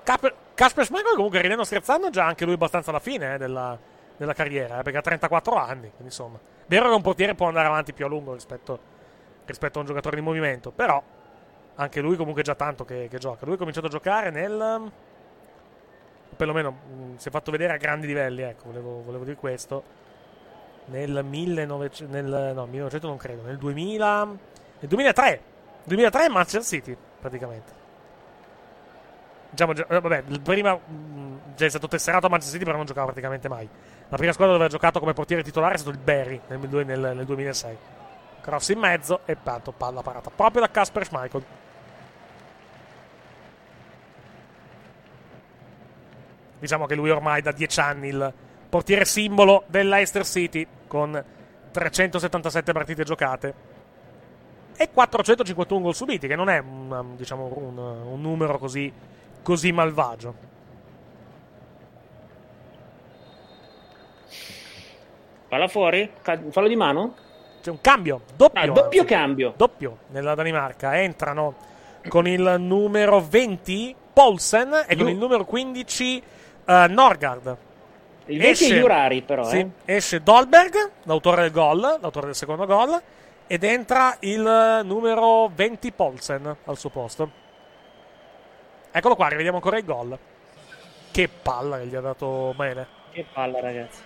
Kasper 0.04 0.84
Schmeichel 0.84 1.14
comunque 1.14 1.40
ridendo 1.40 1.64
scherzando 1.64 2.10
già 2.10 2.26
anche 2.26 2.44
lui 2.44 2.54
abbastanza 2.54 2.90
alla 2.90 3.00
fine 3.00 3.34
eh, 3.34 3.38
della, 3.38 3.76
della 4.16 4.34
carriera, 4.34 4.78
eh, 4.78 4.82
perché 4.82 4.98
ha 4.98 5.02
34 5.02 5.56
anni, 5.56 5.88
quindi 5.88 6.04
insomma. 6.04 6.38
Vero 6.66 6.88
che 6.88 6.94
un 6.94 7.02
portiere 7.02 7.34
può 7.34 7.48
andare 7.48 7.66
avanti 7.66 7.92
più 7.92 8.04
a 8.04 8.08
lungo 8.08 8.34
rispetto, 8.34 8.78
rispetto 9.46 9.78
a 9.78 9.80
un 9.80 9.86
giocatore 9.86 10.16
di 10.16 10.22
movimento, 10.22 10.70
però 10.70 11.02
anche 11.76 12.00
lui 12.00 12.16
comunque 12.16 12.42
è 12.42 12.44
già 12.44 12.54
tanto 12.54 12.84
che, 12.84 13.08
che 13.10 13.18
gioca. 13.18 13.44
Lui 13.44 13.54
ha 13.54 13.58
cominciato 13.58 13.86
a 13.86 13.90
giocare 13.90 14.30
nel... 14.30 14.90
perlomeno 16.36 16.70
mh, 16.70 17.16
si 17.16 17.28
è 17.28 17.30
fatto 17.30 17.50
vedere 17.50 17.72
a 17.72 17.76
grandi 17.76 18.06
livelli, 18.06 18.42
ecco, 18.42 18.66
volevo, 18.66 19.02
volevo 19.02 19.24
dire 19.24 19.36
questo. 19.36 20.02
Nel 20.86 21.24
1900, 21.24 22.12
nel, 22.12 22.52
no, 22.54 22.66
1900 22.66 23.06
non 23.06 23.16
credo, 23.16 23.42
nel 23.42 23.56
2000, 23.56 24.24
nel 24.24 24.88
2003, 24.88 25.40
2003 25.84 26.28
Manchester 26.28 26.62
City 26.62 26.96
praticamente. 27.18 27.83
Diciamo, 29.54 29.72
vabbè, 29.86 30.24
prima 30.42 30.76
già 31.54 31.64
è 31.64 31.68
stato 31.68 31.86
tesserato 31.86 32.26
a 32.26 32.28
Manchester 32.28 32.54
City, 32.54 32.64
però 32.64 32.76
non 32.76 32.86
giocava 32.86 33.06
praticamente 33.06 33.48
mai. 33.48 33.68
La 34.08 34.16
prima 34.16 34.32
squadra 34.32 34.54
dove 34.54 34.66
ha 34.66 34.70
giocato 34.70 34.98
come 34.98 35.12
portiere 35.12 35.44
titolare 35.44 35.74
è 35.74 35.78
stato 35.78 35.94
il 35.94 36.02
Berry 36.02 36.40
nel, 36.48 36.58
nel- 36.84 37.12
nel 37.14 37.24
2006. 37.24 37.76
Cross 38.40 38.68
in 38.70 38.78
mezzo 38.80 39.20
e 39.24 39.36
tanto 39.42 39.70
palla 39.70 40.02
parata 40.02 40.30
proprio 40.30 40.60
da 40.60 40.70
Kasper 40.70 41.06
Schmeichel. 41.06 41.44
Diciamo 46.58 46.86
che 46.86 46.94
lui 46.96 47.10
ormai 47.10 47.42
da 47.42 47.52
10 47.52 47.80
anni 47.80 48.08
il 48.08 48.32
portiere 48.68 49.04
simbolo 49.04 49.62
dell'Eister 49.68 50.26
City 50.26 50.66
con 50.88 51.24
377 51.70 52.72
partite 52.72 53.04
giocate 53.04 53.54
e 54.76 54.90
451 54.90 55.80
gol 55.80 55.94
subiti, 55.94 56.26
che 56.26 56.34
non 56.34 56.48
è 56.48 56.58
un, 56.58 57.14
diciamo, 57.16 57.52
un, 57.56 57.78
un 57.78 58.20
numero 58.20 58.58
così, 58.58 58.92
così 59.44 59.70
malvagio. 59.70 60.34
Palla 65.46 65.68
fuori? 65.68 66.10
Fallo 66.50 66.66
di 66.66 66.74
mano? 66.74 67.14
C'è 67.62 67.70
un 67.70 67.80
cambio, 67.80 68.22
doppio. 68.34 68.60
Ah, 68.60 68.66
doppio 68.66 69.02
anzi. 69.02 69.12
cambio. 69.12 69.54
Doppio 69.56 69.98
nella 70.08 70.34
Danimarca. 70.34 71.00
Entrano 71.00 71.54
con 72.08 72.26
il 72.26 72.56
numero 72.58 73.20
20 73.20 73.94
Paulsen 74.12 74.84
e 74.88 74.96
con 74.96 75.08
il 75.08 75.16
numero 75.16 75.44
15 75.44 76.22
eh, 76.64 76.86
Norgard. 76.88 77.56
Il 78.26 78.38
20 78.38 78.70
è 78.70 78.78
Jurari, 78.80 79.22
però, 79.22 79.44
sì, 79.44 79.58
eh. 79.58 79.70
Esce 79.84 80.22
Dolberg, 80.22 80.90
l'autore 81.02 81.42
del 81.42 81.50
gol, 81.52 81.98
l'autore 82.00 82.26
del 82.26 82.34
secondo 82.34 82.64
gol, 82.64 83.00
ed 83.46 83.62
entra 83.62 84.16
il 84.20 84.80
numero 84.84 85.50
20 85.54 85.92
Paulsen 85.92 86.56
al 86.64 86.78
suo 86.78 86.88
posto. 86.88 87.42
Eccolo 88.96 89.16
qua, 89.16 89.26
rivediamo 89.26 89.56
ancora 89.56 89.76
il 89.76 89.84
gol. 89.84 90.16
Che 91.10 91.28
palla 91.28 91.78
che 91.78 91.86
gli 91.86 91.96
ha 91.96 92.00
dato 92.00 92.54
bene. 92.54 92.86
Che 93.10 93.26
palla, 93.32 93.58
ragazzi. 93.58 94.00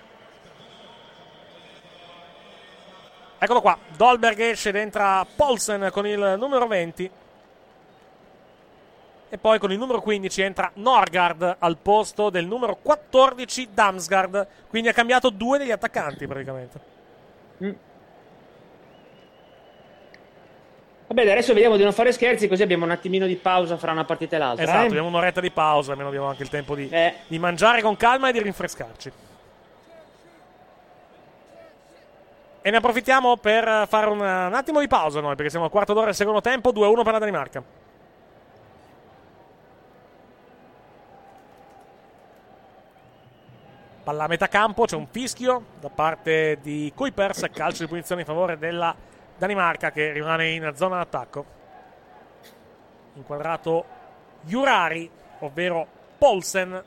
Eccolo 3.36 3.60
qua, 3.60 3.76
Dolberg 3.94 4.38
esce 4.40 4.70
ed 4.70 4.76
entra 4.76 5.26
Paulsen 5.36 5.90
con 5.92 6.06
il 6.06 6.36
numero 6.38 6.66
20. 6.66 7.10
E 9.28 9.36
poi 9.36 9.58
con 9.58 9.72
il 9.72 9.78
numero 9.78 10.00
15 10.00 10.40
entra 10.40 10.70
Norgard 10.76 11.56
al 11.58 11.76
posto 11.76 12.30
del 12.30 12.46
numero 12.46 12.76
14 12.76 13.68
Damsgaard. 13.74 14.46
Quindi 14.70 14.88
ha 14.88 14.94
cambiato 14.94 15.28
due 15.28 15.58
degli 15.58 15.70
attaccanti 15.70 16.26
praticamente. 16.26 16.80
Vabbè, 21.08 21.30
adesso 21.30 21.54
vediamo 21.54 21.78
di 21.78 21.82
non 21.82 21.94
fare 21.94 22.12
scherzi, 22.12 22.48
così 22.48 22.62
abbiamo 22.62 22.84
un 22.84 22.90
attimino 22.90 23.26
di 23.26 23.36
pausa 23.36 23.78
fra 23.78 23.92
una 23.92 24.04
partita 24.04 24.36
e 24.36 24.38
l'altra. 24.38 24.62
Esatto, 24.62 24.82
eh? 24.82 24.86
abbiamo 24.88 25.08
un'oretta 25.08 25.40
di 25.40 25.50
pausa, 25.50 25.92
almeno 25.92 26.08
abbiamo 26.08 26.26
anche 26.26 26.42
il 26.42 26.50
tempo 26.50 26.74
di, 26.74 26.90
di 27.26 27.38
mangiare 27.38 27.80
con 27.80 27.96
calma 27.96 28.28
e 28.28 28.32
di 28.32 28.42
rinfrescarci. 28.42 29.12
E 32.60 32.70
ne 32.70 32.76
approfittiamo 32.76 33.38
per 33.38 33.86
fare 33.88 34.06
un, 34.10 34.20
un 34.20 34.52
attimo 34.52 34.80
di 34.80 34.86
pausa 34.86 35.22
noi, 35.22 35.34
perché 35.34 35.48
siamo 35.48 35.64
al 35.64 35.70
quarto 35.70 35.94
d'ora 35.94 36.06
del 36.06 36.14
secondo 36.14 36.42
tempo, 36.42 36.72
2-1 36.72 37.02
per 37.02 37.12
la 37.12 37.18
Danimarca. 37.18 37.62
Palla 44.04 44.24
a 44.24 44.28
metà 44.28 44.48
campo, 44.48 44.84
c'è 44.84 44.96
un 44.96 45.06
fischio 45.06 45.64
da 45.80 45.88
parte 45.88 46.58
di 46.60 46.92
Kuipers, 46.94 47.46
calcio 47.50 47.84
di 47.84 47.88
punizione 47.88 48.20
in 48.20 48.26
favore 48.26 48.58
della 48.58 48.88
Danimarca 48.88 49.16
che 49.90 50.12
rimane 50.12 50.50
in 50.50 50.72
zona 50.74 50.96
d'attacco. 50.96 51.44
Inquadrato 53.14 53.84
Jurari, 54.42 55.10
ovvero 55.40 55.86
Polsen, 56.18 56.84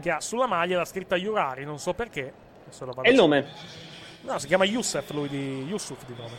che 0.00 0.10
ha 0.10 0.20
sulla 0.20 0.46
maglia 0.46 0.78
la 0.78 0.84
scritta 0.84 1.16
Jurari, 1.16 1.64
non 1.64 1.78
so 1.78 1.94
perché. 1.94 2.32
E 3.02 3.10
il 3.10 3.16
nome? 3.16 3.46
No, 4.22 4.38
si 4.38 4.46
chiama 4.46 4.64
Youssef 4.64 5.10
lui 5.10 5.28
di 5.28 5.64
Yusuf 5.64 6.04
di 6.06 6.14
nome. 6.16 6.36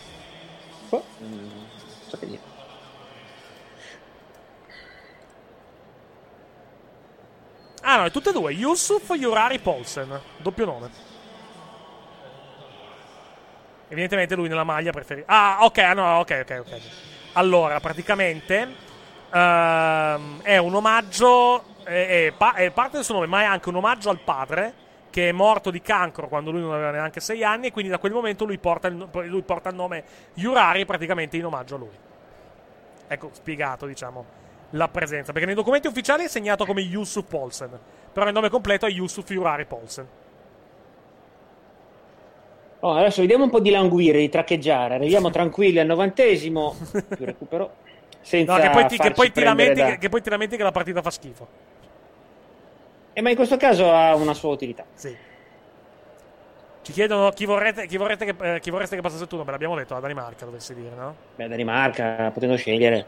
Boh, 0.89 1.03
non 1.19 1.67
so 2.07 2.17
che 2.17 2.25
dire. 2.25 2.41
Ah 7.81 7.97
no, 7.97 8.05
è 8.05 8.11
tutte 8.11 8.29
e 8.29 8.33
due. 8.33 8.53
Yusuf 8.53 9.09
Yurari 9.09 9.59
Polsen. 9.59 10.19
Doppio 10.37 10.65
nome. 10.65 11.12
Evidentemente 13.87 14.35
lui 14.35 14.47
nella 14.47 14.63
maglia 14.63 14.91
preferisce. 14.91 15.27
Ah, 15.29 15.59
ok, 15.61 15.77
ah, 15.79 15.93
no, 15.93 16.19
ok, 16.19 16.39
ok, 16.43 16.63
ok. 16.65 16.81
Allora, 17.33 17.79
praticamente 17.79 18.67
ehm, 19.31 20.41
è 20.41 20.57
un 20.57 20.75
omaggio. 20.75 21.71
È, 21.83 22.27
è 22.27 22.33
pa- 22.35 22.53
è 22.53 22.71
parte 22.71 22.95
del 22.95 23.05
suo 23.05 23.15
nome, 23.15 23.27
ma 23.27 23.41
è 23.41 23.45
anche 23.45 23.69
un 23.69 23.75
omaggio 23.75 24.09
al 24.09 24.19
padre 24.19 24.81
che 25.09 25.29
è 25.29 25.31
morto 25.31 25.69
di 25.69 25.81
cancro 25.81 26.27
quando 26.27 26.49
lui 26.49 26.61
non 26.61 26.73
aveva 26.73 26.91
neanche 26.91 27.19
sei 27.19 27.43
anni. 27.43 27.67
E 27.67 27.71
quindi 27.71 27.91
da 27.91 27.99
quel 27.99 28.13
momento 28.13 28.45
lui 28.45 28.57
porta 28.57 28.87
il, 28.87 29.07
lui 29.25 29.41
porta 29.41 29.69
il 29.69 29.75
nome 29.75 30.03
Yurari 30.35 30.85
praticamente 30.85 31.37
in 31.37 31.45
omaggio 31.45 31.75
a 31.75 31.77
lui. 31.77 31.97
Ecco, 33.07 33.29
spiegato, 33.33 33.85
diciamo, 33.85 34.25
la 34.71 34.87
presenza. 34.87 35.31
Perché 35.31 35.45
nei 35.45 35.55
documenti 35.55 35.87
ufficiali 35.87 36.23
è 36.23 36.27
segnato 36.27 36.65
come 36.65 36.81
Yusuf 36.81 37.25
Polsen. 37.27 37.77
Però 38.11 38.25
il 38.25 38.33
nome 38.33 38.49
completo 38.49 38.85
è 38.85 38.89
Yusuf 38.89 39.29
Yurari 39.29 39.65
Polsen. 39.65 40.07
Oh, 42.83 42.95
adesso 42.95 43.21
vediamo 43.21 43.45
un 43.45 43.49
po' 43.49 43.61
di 43.61 43.69
languire, 43.69 44.19
di 44.19 44.27
traccheggiare. 44.27 44.95
Arriviamo 44.95 45.29
tranquilli 45.29 45.79
al 45.79 45.85
novantesimo. 45.85 46.75
Più 47.15 47.25
recupero. 47.25 47.75
Senza 48.19 48.57
No, 48.57 48.61
che 48.61 48.69
poi, 48.71 48.87
ti, 48.87 48.97
che, 48.97 49.11
poi 49.11 49.31
ti 49.31 49.41
lamenti, 49.41 49.79
da- 49.79 49.85
che, 49.91 49.97
che 49.99 50.09
poi 50.09 50.21
ti 50.21 50.29
lamenti 50.29 50.57
che 50.57 50.63
la 50.63 50.71
partita 50.71 51.01
fa 51.01 51.09
schifo. 51.09 51.47
Eh, 53.13 53.21
ma 53.21 53.29
in 53.29 53.35
questo 53.37 53.55
caso 53.55 53.89
ha 53.89 54.15
una 54.15 54.33
sua 54.33 54.49
utilità. 54.51 54.83
Sì. 54.95 55.15
Ci 56.81 56.91
chiedono 56.91 57.29
chi 57.29 57.45
vorrete, 57.45 57.85
chi 57.87 57.95
vorrete 57.95 58.25
che, 58.25 58.55
eh, 58.55 58.59
chi 58.59 58.69
vorreste 58.69 58.97
che 58.97 59.01
passasse 59.01 59.23
il 59.23 59.29
turno. 59.29 59.45
Beh, 59.45 59.51
l'abbiamo 59.51 59.77
detto, 59.77 59.93
la 59.93 60.01
Danimarca, 60.01 60.43
dovessi 60.43 60.75
dire, 60.75 60.93
no? 60.93 61.15
Beh, 61.37 61.47
Danimarca, 61.47 62.31
potendo 62.33 62.57
scegliere. 62.57 63.05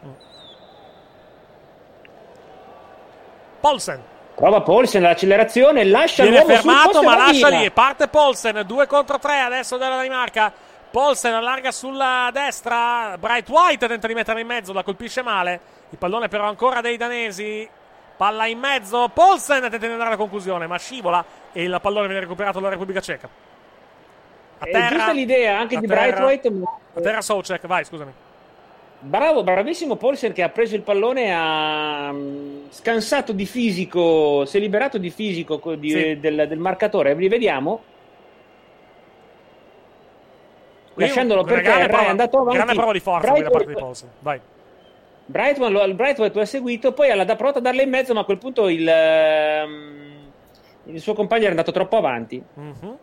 Polsen. 3.59 4.01
Prova 4.35 4.61
Paulsen 4.61 5.01
l'accelerazione, 5.01 5.85
lascia 5.85 6.23
Viene 6.23 6.39
l'uomo 6.39 6.53
fermato, 6.53 7.01
ma 7.01 7.15
lascia 7.15 7.47
lì. 7.47 7.71
Parte 7.71 8.09
Polsen, 8.09 8.63
2 8.65 8.85
contro 8.85 9.17
3 9.17 9.39
adesso 9.39 9.77
della 9.77 9.95
Danimarca. 9.95 10.51
Polsen 10.91 11.33
allarga 11.33 11.71
sulla 11.71 12.29
destra. 12.33 13.17
Bright 13.17 13.47
White 13.47 13.87
tenta 13.87 14.07
di 14.07 14.13
mettere 14.13 14.41
in 14.41 14.47
mezzo, 14.47 14.73
la 14.73 14.83
colpisce 14.83 15.21
male. 15.21 15.59
Il 15.89 15.97
pallone 15.97 16.27
però 16.27 16.47
ancora 16.47 16.81
dei 16.81 16.97
danesi. 16.97 17.67
Palla 18.17 18.45
in 18.45 18.59
mezzo. 18.59 19.09
Polsen 19.13 19.61
tenta 19.61 19.77
di 19.77 19.85
andare 19.85 20.07
alla 20.07 20.17
conclusione, 20.17 20.67
ma 20.67 20.77
scivola 20.77 21.23
e 21.53 21.63
il 21.63 21.77
pallone 21.81 22.07
viene 22.07 22.21
recuperato 22.21 22.59
dalla 22.59 22.71
Repubblica 22.71 22.99
Ceca. 22.99 23.29
A 24.57 24.65
È 24.65 24.71
terra, 24.71 24.89
giusta 24.89 25.11
l'idea 25.13 25.57
anche 25.59 25.77
di 25.79 25.87
terra. 25.87 26.01
Bright 26.01 26.19
White. 26.19 26.51
A 26.95 27.01
terra 27.01 27.21
Soucek, 27.21 27.67
vai, 27.67 27.85
scusami. 27.85 28.13
Bravo, 29.07 29.43
bravissimo 29.43 29.97
Paulsen 29.97 30.33
che 30.33 30.41
ha 30.41 30.49
preso 30.49 30.75
il 30.75 30.81
pallone, 30.81 31.31
ha 31.31 32.11
mm, 32.11 32.65
scansato 32.69 33.33
di 33.33 33.45
fisico, 33.45 34.45
si 34.45 34.57
è 34.57 34.59
liberato 34.59 34.97
di 34.97 35.11
fisico 35.11 35.59
co- 35.59 35.75
di- 35.75 35.91
Sì. 35.91 36.19
del, 36.19 36.47
del 36.47 36.57
marcatore. 36.57 37.13
Rivediamo. 37.13 37.83
Lasciandolo 40.95 41.43
per 41.43 41.61
grande 41.61 41.81
terra, 41.81 41.87
prova- 41.93 42.05
è 42.05 42.09
andato 42.09 42.37
avanti. 42.39 42.55
Grande 42.55 42.73
prova 42.73 42.91
di 42.93 42.99
forza 42.99 43.19
Bright 43.31 43.35
qui 43.35 43.43
da 43.43 43.49
parte 43.51 43.73
di 43.73 43.79
Polsen. 43.79 44.09
Vai. 44.19 44.39
Brightman 45.27 45.71
lo, 45.71 45.93
Brightman 45.93 46.31
lo 46.33 46.41
ha 46.41 46.45
seguito, 46.45 46.93
poi 46.93 47.11
ha 47.11 47.23
da- 47.23 47.35
provato 47.35 47.59
a 47.59 47.61
darle 47.61 47.83
in 47.83 47.89
mezzo, 47.89 48.13
ma 48.13 48.21
a 48.21 48.23
quel 48.25 48.37
punto 48.39 48.69
il, 48.69 48.87
ehm, 48.87 50.13
il 50.85 50.99
suo 50.99 51.13
compagno 51.13 51.41
era 51.41 51.51
andato 51.51 51.71
troppo 51.71 51.97
avanti. 51.97 52.41
Mhm. 52.53 52.97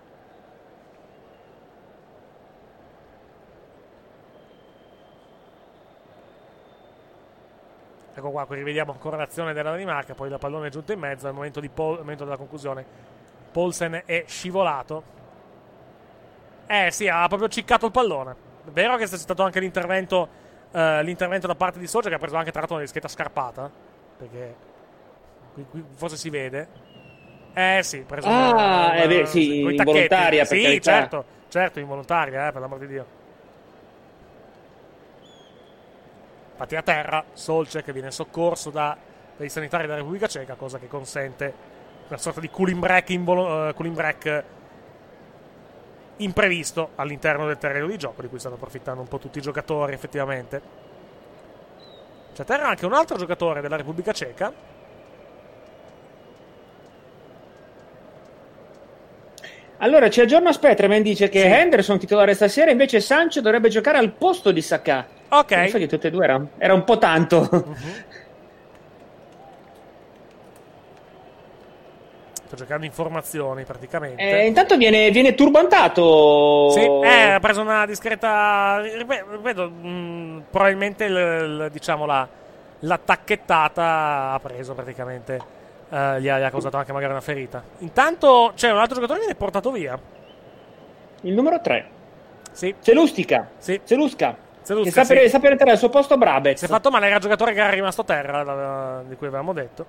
Ecco 8.15 8.31
qua, 8.31 8.45
qui 8.45 8.57
rivediamo 8.57 8.93
ancora 8.93 9.17
l'azione 9.17 9.53
della 9.55 9.71
Danimarca, 9.71 10.15
poi 10.15 10.29
la 10.29 10.39
pallone 10.39 10.67
è 10.67 10.71
giunto 10.71 10.93
in 10.93 10.99
mezzo, 10.99 11.27
al 11.29 11.35
momento, 11.35 11.61
di 11.61 11.69
Pol- 11.71 11.95
al 11.95 12.01
momento 12.01 12.25
della 12.25 12.37
conclusione 12.37 12.85
Polsen 13.53 14.03
è 14.05 14.25
scivolato. 14.27 15.03
Eh 16.67 16.91
sì, 16.91 17.09
ha 17.09 17.27
proprio 17.29 17.49
ciccato 17.49 17.87
il 17.87 17.93
pallone. 17.93 18.33
È 18.67 18.71
vero 18.71 18.97
che 18.97 19.07
c'è 19.07 19.17
stato 19.17 19.43
anche 19.43 19.61
l'intervento, 19.61 20.29
eh, 20.73 21.03
l'intervento 21.03 21.47
da 21.47 21.55
parte 21.55 21.79
di 21.79 21.87
Socia 21.87 22.09
che 22.09 22.15
ha 22.15 22.19
preso 22.19 22.37
anche 22.37 22.51
tra 22.51 22.61
l'altro 22.61 22.77
una 22.77 22.85
dischetta 22.85 23.09
scarpata, 23.09 23.71
perché 24.19 24.55
qui, 25.55 25.67
qui 25.71 25.85
forse 25.95 26.17
si 26.17 26.31
vede. 26.31 26.69
Eh 27.55 27.81
sì, 27.83 28.01
preso 28.07 28.29
Ah, 28.29 28.51
una- 28.53 28.95
è 28.95 29.09
vero, 29.09 29.27
sì, 29.27 29.61
coi 29.63 29.75
tacchetti. 29.77 29.89
involontaria, 29.91 30.45
Sì, 30.45 30.81
certo, 30.83 31.25
certo, 31.49 31.79
involontaria, 31.81 32.49
eh, 32.49 32.53
per 32.53 32.61
l'amor 32.63 32.79
di 32.79 32.87
Dio. 32.87 33.07
Infatti 36.63 36.77
a 36.77 36.83
terra, 36.83 37.25
Solce 37.33 37.83
che 37.83 37.93
viene 37.93 38.13
soccorso 38.13 38.71
da- 38.71 38.97
dai 39.37 39.49
sanitari 39.49 39.83
della 39.83 39.97
Repubblica 39.97 40.29
Ceca, 40.29 40.55
cosa 40.55 40.79
che 40.79 40.87
consente 40.87 41.53
una 42.07 42.19
sorta 42.19 42.39
di 42.39 42.49
cooling 42.51 42.79
break, 42.79 43.11
involo- 43.11 43.69
eh, 43.69 43.75
cooling 43.75 43.97
break 43.97 44.45
imprevisto 46.19 46.91
all'interno 46.95 47.47
del 47.47 47.59
terreno 47.59 47.89
di 47.89 47.97
gioco, 47.99 48.23
di 48.23 48.29
cui 48.29 48.39
stanno 48.39 48.55
approfittando 48.55 49.01
un 49.01 49.09
po' 49.09 49.19
tutti 49.19 49.39
i 49.39 49.43
giocatori 49.43 49.93
effettivamente. 49.93 50.63
C'è 52.33 52.43
a 52.43 52.45
terra 52.45 52.69
anche 52.69 52.87
un 52.87 52.93
altro 52.93 53.17
giocatore 53.17 53.61
della 53.61 53.75
Repubblica 53.75 54.13
Ceca, 54.13 54.53
Allora 59.83 60.09
ci 60.11 60.21
aggiorna 60.21 60.53
Spetreman 60.53 61.03
dice 61.03 61.29
che 61.29 61.43
Henderson 61.45 61.99
titolare 61.99 62.35
stasera, 62.35 62.71
invece 62.71 63.01
Sancho 63.01 63.41
dovrebbe 63.41 63.69
giocare 63.69 63.99
al 63.99 64.13
posto 64.13 64.53
di 64.53 64.63
Saka. 64.63 65.05
Ok. 65.29 65.69
Sa 65.71 65.79
che 65.79 65.89
tutte 65.89 66.07
e 66.07 66.11
due 66.13 66.25
era, 66.25 66.41
era 66.59 66.73
un 66.73 66.85
po' 66.85 66.99
tanto. 66.99 67.75
sto 72.45 72.57
cercando 72.57 72.85
informazioni 72.87 73.65
praticamente. 73.65 74.23
Eh, 74.23 74.47
intanto 74.47 74.77
viene, 74.77 75.11
viene 75.11 75.35
turbantato. 75.35 76.69
Sì, 76.71 76.81
eh, 76.81 77.31
ha 77.33 77.41
preso 77.41 77.61
una 77.63 77.85
discreta. 77.87 78.81
Ripeto, 78.81 79.31
ripeto, 79.33 79.69
mh, 79.71 80.43
probabilmente 80.51 81.05
il- 81.07 81.13
il- 81.13 81.69
diciamo 81.73 82.05
la, 82.07 82.29
la 82.81 82.99
tacchettata 82.99 84.33
ha 84.33 84.41
preso 84.41 84.75
praticamente. 84.75 85.61
Eh, 85.93 86.21
gli, 86.23 86.29
ha, 86.29 86.39
gli 86.39 86.43
ha 86.43 86.51
causato 86.51 86.79
anche 86.79 86.93
magari 86.93 87.13
una 87.13 87.21
ferita. 87.21 87.63
Intanto 87.79 88.53
c'è 88.55 88.71
un 88.71 88.79
altro 88.79 88.95
giocatore 88.95 89.19
che 89.19 89.27
viene 89.27 89.39
portato 89.39 89.71
via. 89.71 89.99
Il 91.23 91.35
numero 91.35 91.61
3. 91.61 91.87
Sì. 92.51 92.75
Celustica. 92.81 93.51
Sì. 93.59 93.81
Celusca. 93.85 94.37
Celusca, 94.65 94.85
che 94.85 95.05
sta 95.05 95.15
per, 95.15 95.29
sì. 95.29 95.39
per 95.39 95.51
entrare 95.51 95.73
al 95.73 95.79
suo 95.79 95.89
posto 95.91 96.17
Brabez. 96.17 96.59
Si 96.59 96.65
è 96.65 96.69
fatto 96.69 96.91
male, 96.91 97.07
era 97.07 97.17
il 97.17 97.21
giocatore 97.21 97.53
che 97.53 97.61
era 97.61 97.71
rimasto 97.71 98.01
a 98.01 98.05
terra, 98.05 98.43
la- 98.43 99.03
di 99.07 99.17
cui 99.17 99.27
avevamo 99.27 99.53
detto. 99.53 99.85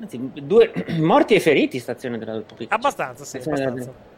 Anzi, 0.00 0.30
due 0.42 0.72
morti 1.00 1.34
e 1.34 1.40
feriti 1.40 1.78
stazione 1.78 2.16
della 2.18 2.34
Repubblica. 2.34 2.74
Abbastanza, 2.74 3.24
sì, 3.24 3.40
Stazione 3.40 3.56
della- 3.58 3.70
abbastanza. 3.70 4.16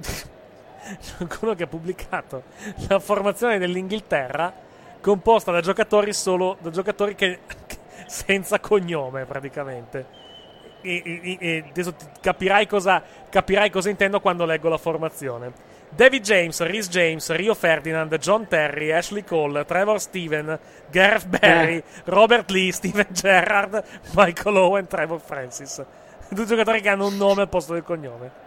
C'è 0.00 0.35
qualcuno 1.16 1.54
che 1.54 1.64
ha 1.64 1.66
pubblicato 1.66 2.44
la 2.88 2.98
formazione 2.98 3.58
dell'Inghilterra 3.58 4.52
composta 5.00 5.52
da 5.52 5.60
giocatori 5.60 6.12
solo 6.12 6.56
da 6.60 6.70
giocatori 6.70 7.14
che, 7.14 7.40
che- 7.66 7.76
senza 8.06 8.60
cognome 8.60 9.24
praticamente. 9.24 10.24
E, 10.82 11.02
e- 11.04 11.36
e 11.40 11.64
adesso 11.68 11.94
capirai 12.20 12.66
cosa, 12.66 13.02
capirai 13.28 13.70
cosa 13.70 13.90
intendo 13.90 14.20
quando 14.20 14.44
leggo 14.44 14.68
la 14.68 14.78
formazione. 14.78 15.74
David 15.88 16.22
James, 16.22 16.60
Rhys 16.62 16.88
James, 16.88 17.30
Rio 17.32 17.54
Ferdinand, 17.54 18.14
John 18.18 18.46
Terry, 18.48 18.90
Ashley 18.90 19.24
Cole, 19.24 19.64
Trevor 19.64 20.00
Steven, 20.00 20.58
Gareth 20.90 21.26
Barry, 21.26 21.76
Eh. 21.76 21.84
Robert 22.04 22.50
Lee, 22.50 22.72
Steven 22.72 23.06
Gerrard, 23.10 23.82
Michael 24.14 24.56
Owen, 24.56 24.86
Trevor 24.86 25.20
Francis. 25.20 25.82
Tutti 26.28 26.46
giocatori 26.46 26.80
che 26.80 26.88
hanno 26.88 27.06
un 27.06 27.16
nome 27.16 27.42
al 27.42 27.48
posto 27.48 27.72
del 27.72 27.82
cognome. 27.84 28.44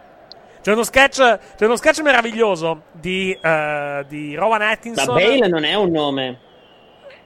C'è 0.62 0.72
uno 0.72 0.82
sketch, 0.82 1.38
c'è 1.56 1.64
uno 1.64 1.76
sketch 1.76 2.00
meraviglioso 2.00 2.82
di, 2.92 3.36
eh, 3.40 4.04
di 4.08 4.34
Rowan 4.34 4.60
Ma 4.60 4.70
Atkinson. 4.70 5.14
Bale 5.14 5.48
non 5.48 5.64
è 5.64 5.74
un 5.74 5.90
nome. 5.90 6.38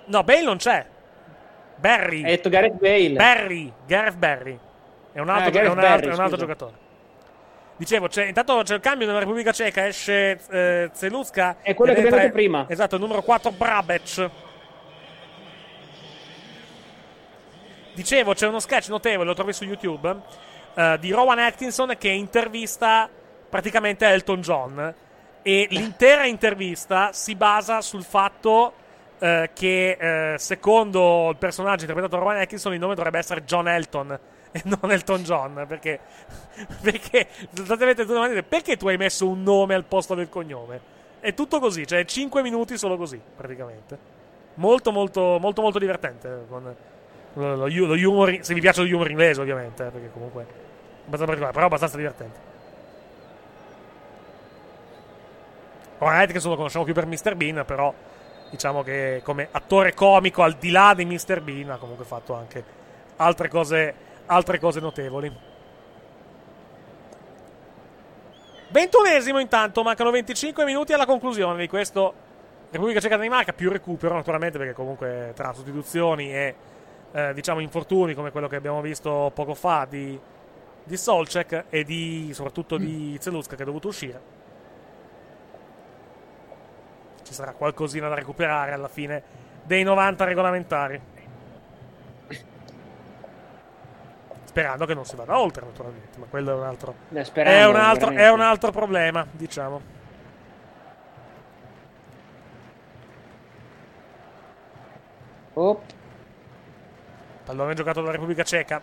No, 0.06 0.23
Bale 0.23 0.43
non 0.43 0.56
c'è. 0.56 0.86
Barry. 1.77 2.23
Hai 2.23 2.31
detto 2.31 2.48
Gareth 2.48 2.74
Bale. 2.78 3.12
Barry. 3.12 3.73
Gareth 3.86 4.16
Barry. 4.16 4.59
È 5.12 5.19
un 5.19 5.28
altro, 5.28 5.61
Ah, 5.61 5.65
è 5.65 5.69
un 5.69 5.74
Barry, 5.74 6.09
è 6.09 6.12
un 6.12 6.20
altro 6.20 6.36
giocatore. 6.36 6.73
Dicevo, 7.77 8.06
c'è, 8.06 8.27
intanto 8.27 8.62
c'è 8.62 8.74
il 8.74 8.81
cambio 8.81 9.06
nella 9.06 9.19
Repubblica 9.19 9.51
Ceca. 9.51 9.86
Esce 9.86 10.39
eh, 10.51 10.90
Zeluska. 10.93 11.56
È 11.61 11.74
quello 11.74 11.93
che 11.93 11.98
abbiamo 11.98 12.16
detto 12.16 12.32
prima. 12.32 12.66
Esatto, 12.69 12.94
il 12.94 13.01
numero 13.01 13.23
4 13.23 13.51
Brabec. 13.51 14.31
Dicevo, 17.94 18.35
c'è 18.35 18.47
uno 18.47 18.61
sketch 18.61 18.89
notevole, 18.89 19.28
lo 19.28 19.35
trovi 19.35 19.52
su 19.52 19.65
YouTube, 19.65 20.16
eh, 20.74 20.97
di 21.01 21.11
Rowan 21.11 21.39
Atkinson 21.39 21.94
che 21.98 22.09
intervista 22.09 23.09
praticamente 23.55 24.05
Elton 24.05 24.40
John. 24.40 24.94
E 25.43 25.66
l'intera 25.70 26.26
intervista 26.26 27.12
si 27.12 27.36
basa 27.36 27.82
sul 27.82 28.02
fatto 28.02 28.72
eh, 29.20 29.51
che, 29.55 30.32
eh, 30.32 30.39
secondo 30.39 31.28
il 31.31 31.36
personaggio 31.36 31.82
interpretato 31.82 32.16
da 32.16 32.22
Rowan 32.22 32.40
Atkinson, 32.40 32.72
il 32.72 32.81
nome 32.81 32.97
dovrebbe 32.97 33.18
essere 33.18 33.44
John 33.44 33.68
Elton. 33.68 34.18
e 34.51 34.60
non 34.66 34.90
Elton 34.90 35.22
John. 35.22 35.66
Perché, 35.68 36.01
perché 36.82 37.28
perché 38.43 38.76
tu 38.76 38.89
hai 38.89 38.97
messo 38.97 39.28
un 39.28 39.44
nome 39.44 39.74
al 39.74 39.85
posto 39.85 40.16
del 40.16 40.28
cognome? 40.28 40.93
È 41.20 41.32
tutto 41.32 41.60
così, 41.60 41.86
cioè 41.86 42.05
5 42.05 42.43
minuti 42.43 42.76
solo 42.76 42.97
così, 42.97 43.20
praticamente. 43.36 43.97
Molto, 44.55 44.90
molto, 44.90 45.39
molto, 45.39 45.62
molto 45.62 45.78
divertente. 45.78 46.44
Con 46.48 46.74
lo, 47.35 47.55
lo, 47.55 47.66
lo 47.68 47.94
humor, 47.94 48.36
se 48.40 48.52
vi 48.52 48.60
piace 48.60 48.82
lo 48.82 48.93
humor 48.93 49.10
inglese, 49.10 49.40
ovviamente, 49.40 49.86
eh, 49.86 49.90
perché 49.90 50.10
comunque 50.12 50.43
è 50.43 50.47
abbastanza 51.06 51.24
particolare, 51.24 51.52
però 51.52 51.66
abbastanza 51.66 51.97
divertente. 51.97 52.53
Ora 55.98 56.18
Atkins 56.18 56.44
lo 56.46 56.56
conosciamo 56.56 56.84
più 56.84 56.92
per 56.92 57.06
Mr. 57.06 57.36
Bean, 57.36 57.62
però 57.64 57.94
diciamo 58.50 58.82
che 58.82 59.20
come 59.22 59.48
attore 59.50 59.94
comico, 59.94 60.42
al 60.42 60.54
di 60.54 60.70
là 60.70 60.92
di 60.94 61.04
Mr. 61.04 61.40
Bean, 61.40 61.70
ha 61.70 61.76
comunque 61.76 62.04
fatto 62.04 62.34
anche 62.34 62.64
altre 63.16 63.48
cose, 63.48 63.94
altre 64.26 64.58
cose 64.58 64.80
notevoli. 64.80 65.32
Ventunesimo 68.68 69.38
intanto, 69.38 69.84
mancano 69.84 70.10
25 70.10 70.64
minuti 70.64 70.92
alla 70.92 71.06
conclusione 71.06 71.58
di 71.60 71.68
questo 71.68 72.12
Repubblica 72.70 72.98
Ceca 72.98 73.16
Danimarca, 73.16 73.52
più 73.52 73.70
recupero 73.70 74.14
naturalmente 74.14 74.58
perché 74.58 74.72
comunque 74.72 75.30
tra 75.36 75.52
sostituzioni 75.52 76.34
e 76.34 76.54
eh, 77.12 77.32
diciamo 77.32 77.60
infortuni 77.60 78.14
come 78.14 78.32
quello 78.32 78.48
che 78.48 78.56
abbiamo 78.56 78.80
visto 78.80 79.30
poco 79.32 79.54
fa 79.54 79.86
di, 79.88 80.18
di 80.82 80.96
Solcek 80.96 81.66
e 81.68 81.84
di, 81.84 82.30
soprattutto 82.32 82.76
di 82.76 83.16
Zeluska 83.20 83.54
che 83.54 83.62
è 83.62 83.64
dovuto 83.64 83.86
uscire 83.86 84.42
ci 87.35 87.40
sarà 87.40 87.52
qualcosina 87.52 88.09
da 88.09 88.15
recuperare 88.15 88.70
alla 88.70 88.86
fine 88.86 89.23
dei 89.65 89.82
90 89.82 90.24
regolamentari. 90.24 91.01
Sperando 94.44 94.86
che 94.86 94.94
non 94.94 95.05
si 95.05 95.16
vada 95.16 95.36
oltre, 95.36 95.66
naturalmente, 95.66 96.16
ma 96.19 96.27
quello 96.27 96.52
è 96.52 96.55
un 96.55 96.62
altro, 96.62 96.94
è 97.11 97.66
un 97.66 97.74
altro, 97.74 98.11
è 98.11 98.31
un 98.31 98.40
altro 98.40 98.70
problema, 98.70 99.27
diciamo. 99.28 99.93
Oh, 105.55 105.82
Pallone 107.44 107.74
giocato 107.74 108.01
dalla 108.01 108.12
Repubblica 108.12 108.44
Ceca. 108.44 108.81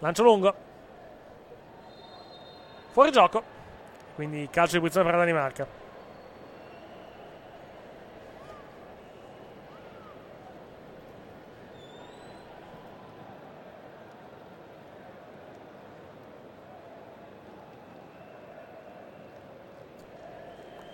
Lancio 0.00 0.22
lungo. 0.22 0.63
Fuori 2.94 3.10
gioco. 3.10 3.42
Quindi 4.14 4.48
calcio 4.52 4.74
di 4.74 4.78
posizione 4.78 5.06
per 5.10 5.18
la 5.18 5.24
Danimarca. 5.24 5.66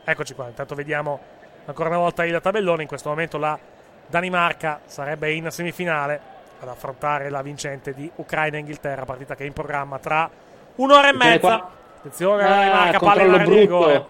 Eccoci 0.02 0.32
qua, 0.32 0.48
intanto 0.48 0.74
vediamo 0.74 1.20
ancora 1.66 1.90
una 1.90 1.98
volta 1.98 2.24
il 2.24 2.40
tabellone. 2.40 2.80
In 2.80 2.88
questo 2.88 3.10
momento 3.10 3.36
la 3.36 3.58
Danimarca 4.06 4.80
sarebbe 4.86 5.30
in 5.32 5.50
semifinale 5.50 6.18
ad 6.60 6.68
affrontare 6.68 7.28
la 7.28 7.42
vincente 7.42 7.92
di 7.92 8.10
Ucraina-Inghilterra, 8.14 9.04
partita 9.04 9.34
che 9.34 9.44
è 9.44 9.46
in 9.46 9.52
programma 9.52 9.98
tra 9.98 10.30
un'ora 10.76 11.08
e 11.08 11.10
Attenzione 11.10 11.52
mezza. 11.58 11.78
Attenzione 12.00 12.42
Ah, 12.44 12.48
Danimarca, 12.48 12.98
palla 12.98 13.22
in 13.22 13.28
controllo 13.30 13.34
area 13.36 13.46
di 13.54 13.58
rigore. 13.60 13.92
brutto. 13.92 14.08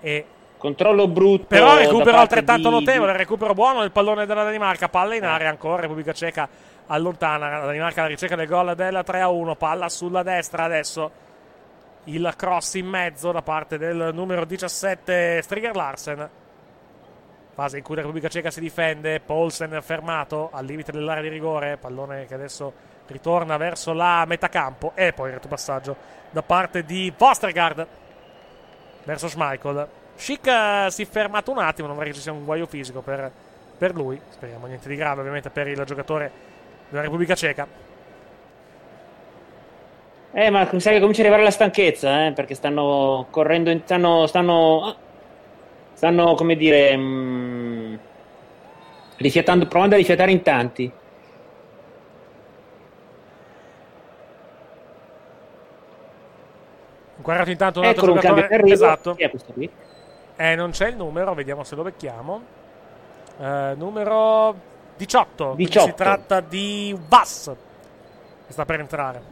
E 0.00 0.26
Controllo 0.58 1.08
brutto. 1.08 1.46
però 1.46 1.76
recupero 1.76 2.16
altrettanto 2.16 2.68
di- 2.68 2.74
notevole, 2.74 3.16
recupero 3.16 3.54
buono 3.54 3.80
del 3.80 3.92
pallone 3.92 4.26
della 4.26 4.42
Danimarca, 4.42 4.88
palla 4.88 5.14
in 5.14 5.24
area 5.24 5.48
ancora, 5.48 5.82
Repubblica 5.82 6.12
Ceca 6.12 6.48
allontana, 6.86 7.58
la 7.58 7.66
Danimarca 7.66 8.00
alla 8.00 8.08
ricerca 8.08 8.36
del 8.36 8.46
gol 8.48 8.74
della 8.74 9.02
3-1, 9.04 9.54
palla 9.54 9.88
sulla 9.88 10.22
destra 10.22 10.64
adesso, 10.64 11.10
il 12.04 12.32
cross 12.36 12.74
in 12.74 12.86
mezzo 12.86 13.30
da 13.32 13.42
parte 13.42 13.78
del 13.78 14.10
numero 14.12 14.44
17 14.44 15.42
Striger 15.42 15.74
Larsen, 15.76 16.28
fase 17.54 17.76
in 17.78 17.82
cui 17.84 17.94
la 17.94 18.00
Repubblica 18.00 18.28
Ceca 18.28 18.50
si 18.50 18.60
difende, 18.60 19.20
Paulsen 19.20 19.78
fermato 19.82 20.48
al 20.52 20.64
limite 20.64 20.90
dell'area 20.90 21.22
di 21.22 21.28
rigore, 21.28 21.76
pallone 21.76 22.26
che 22.26 22.34
adesso 22.34 22.72
ritorna 23.08 23.56
verso 23.56 23.92
la 23.92 24.24
metacampo 24.26 24.92
e 24.94 25.12
poi 25.12 25.28
il 25.28 25.34
retropassaggio 25.34 25.96
da 26.30 26.42
parte 26.42 26.84
di 26.84 27.12
Postergaard 27.16 27.86
verso 29.04 29.28
Schmeichel. 29.28 29.88
Schick 30.14 30.46
eh, 30.46 30.86
si 30.90 31.02
è 31.02 31.06
fermato 31.06 31.50
un 31.50 31.58
attimo, 31.58 31.86
non 31.86 31.96
vorrei 31.96 32.12
che 32.12 32.18
ci 32.18 32.22
sia 32.24 32.32
un 32.32 32.44
guaio 32.44 32.66
fisico 32.66 33.00
per, 33.00 33.30
per 33.76 33.94
lui. 33.94 34.20
Speriamo 34.30 34.66
niente 34.66 34.88
di 34.88 34.96
grave, 34.96 35.20
ovviamente, 35.20 35.50
per 35.50 35.68
il 35.68 35.82
giocatore 35.84 36.30
della 36.88 37.02
Repubblica 37.02 37.34
Ceca. 37.34 37.66
Eh, 40.32 40.50
ma 40.50 40.68
mi 40.70 40.80
sa 40.80 40.90
che 40.90 40.98
comincia 40.98 41.20
ad 41.20 41.26
arrivare 41.26 41.44
la 41.44 41.50
stanchezza, 41.50 42.26
eh, 42.26 42.32
perché 42.32 42.54
stanno 42.54 43.26
correndo, 43.30 43.70
in- 43.70 43.80
stanno, 43.84 44.26
stanno, 44.26 44.96
stanno 45.94 46.34
come 46.34 46.56
dire, 46.56 46.94
mm, 46.96 47.94
rifiatando, 49.16 49.66
provando 49.66 49.94
a 49.94 49.98
rifiatare 49.98 50.32
in 50.32 50.42
tanti. 50.42 50.92
Inquadrato 57.26 57.50
intanto 57.50 57.80
un 57.80 57.86
altro 57.86 58.04
Eccolo 58.04 58.12
un 58.12 58.20
giocatore. 58.20 58.54
arrivo. 58.54 58.72
Esatto. 58.72 59.16
È? 59.16 59.30
Eh, 60.36 60.54
non 60.54 60.70
c'è 60.70 60.86
il 60.86 60.96
numero, 60.96 61.34
vediamo 61.34 61.64
se 61.64 61.74
lo 61.74 61.82
becchiamo. 61.82 62.42
Eh, 63.40 63.74
numero 63.76 64.54
18. 64.96 65.44
quindi 65.54 65.64
18. 65.64 65.86
Si 65.88 65.94
tratta 65.94 66.38
di 66.38 66.96
Vass. 67.08 67.52
Che 68.46 68.52
sta 68.52 68.64
per 68.64 68.78
entrare. 68.78 69.22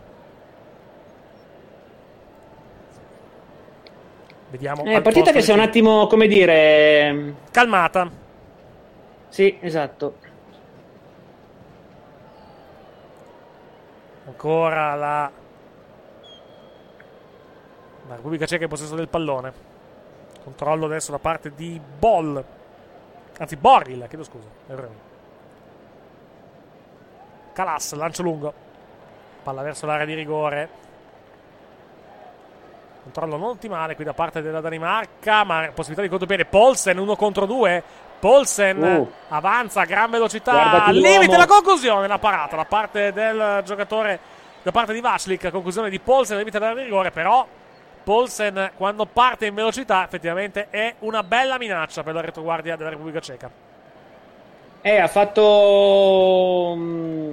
Vediamo. 4.50 4.82
Eh, 4.84 4.94
al 4.96 5.02
partita 5.02 5.30
che 5.30 5.40
si 5.40 5.52
è 5.52 5.54
un 5.54 5.60
attimo, 5.60 6.08
come 6.08 6.26
dire... 6.26 7.34
Calmata. 7.52 8.10
Sì, 9.28 9.56
esatto. 9.60 10.16
Ancora 14.26 14.94
la. 14.96 15.42
La 18.14 18.20
Repubblica 18.20 18.46
Ceca 18.46 18.62
in 18.62 18.68
possesso 18.68 18.94
del 18.94 19.08
pallone. 19.08 19.52
Controllo 20.44 20.86
adesso 20.86 21.10
da 21.10 21.18
parte 21.18 21.52
di 21.52 21.80
Boll. 21.98 22.42
Anzi, 23.38 23.56
Boril, 23.56 24.06
chiedo 24.08 24.22
scusa. 24.22 24.46
Calas, 27.52 27.92
lancio 27.94 28.22
lungo. 28.22 28.52
Palla 29.42 29.62
verso 29.62 29.86
l'area 29.86 30.04
di 30.04 30.14
rigore. 30.14 30.68
Controllo 33.02 33.36
non 33.36 33.48
ottimale 33.48 33.96
qui 33.96 34.04
da 34.04 34.14
parte 34.14 34.40
della 34.42 34.60
Danimarca, 34.60 35.42
ma 35.42 35.68
possibilità 35.74 36.02
di 36.02 36.08
contropiede. 36.08 36.44
Polsen, 36.44 36.96
uno 36.98 37.16
contro 37.16 37.46
due. 37.46 37.82
Polsen 38.20 38.80
Uh. 38.80 39.10
avanza 39.30 39.80
a 39.80 39.84
gran 39.86 40.08
velocità. 40.08 40.84
Al 40.84 40.94
limite 40.94 41.36
la 41.36 41.46
conclusione, 41.46 42.06
la 42.06 42.18
parata 42.20 42.54
da 42.54 42.64
parte 42.64 43.12
del 43.12 43.62
giocatore, 43.64 44.20
da 44.62 44.70
parte 44.70 44.92
di 44.92 45.00
Vaslik. 45.00 45.50
Conclusione 45.50 45.90
di 45.90 45.98
Polsen 45.98 46.38
limite 46.38 46.60
della 46.60 46.74
rigore, 46.74 47.10
però 47.10 47.44
Polsen 48.04 48.72
quando 48.76 49.06
parte 49.06 49.46
in 49.46 49.54
velocità 49.54 50.04
effettivamente 50.04 50.68
è 50.70 50.94
una 51.00 51.22
bella 51.22 51.58
minaccia 51.58 52.02
per 52.02 52.14
la 52.14 52.20
retroguardia 52.20 52.76
della 52.76 52.90
Repubblica 52.90 53.20
Ceca. 53.20 53.50
Eh, 54.82 54.96
ha 54.98 55.08
fatto. 55.08 56.74
mm, 56.76 57.32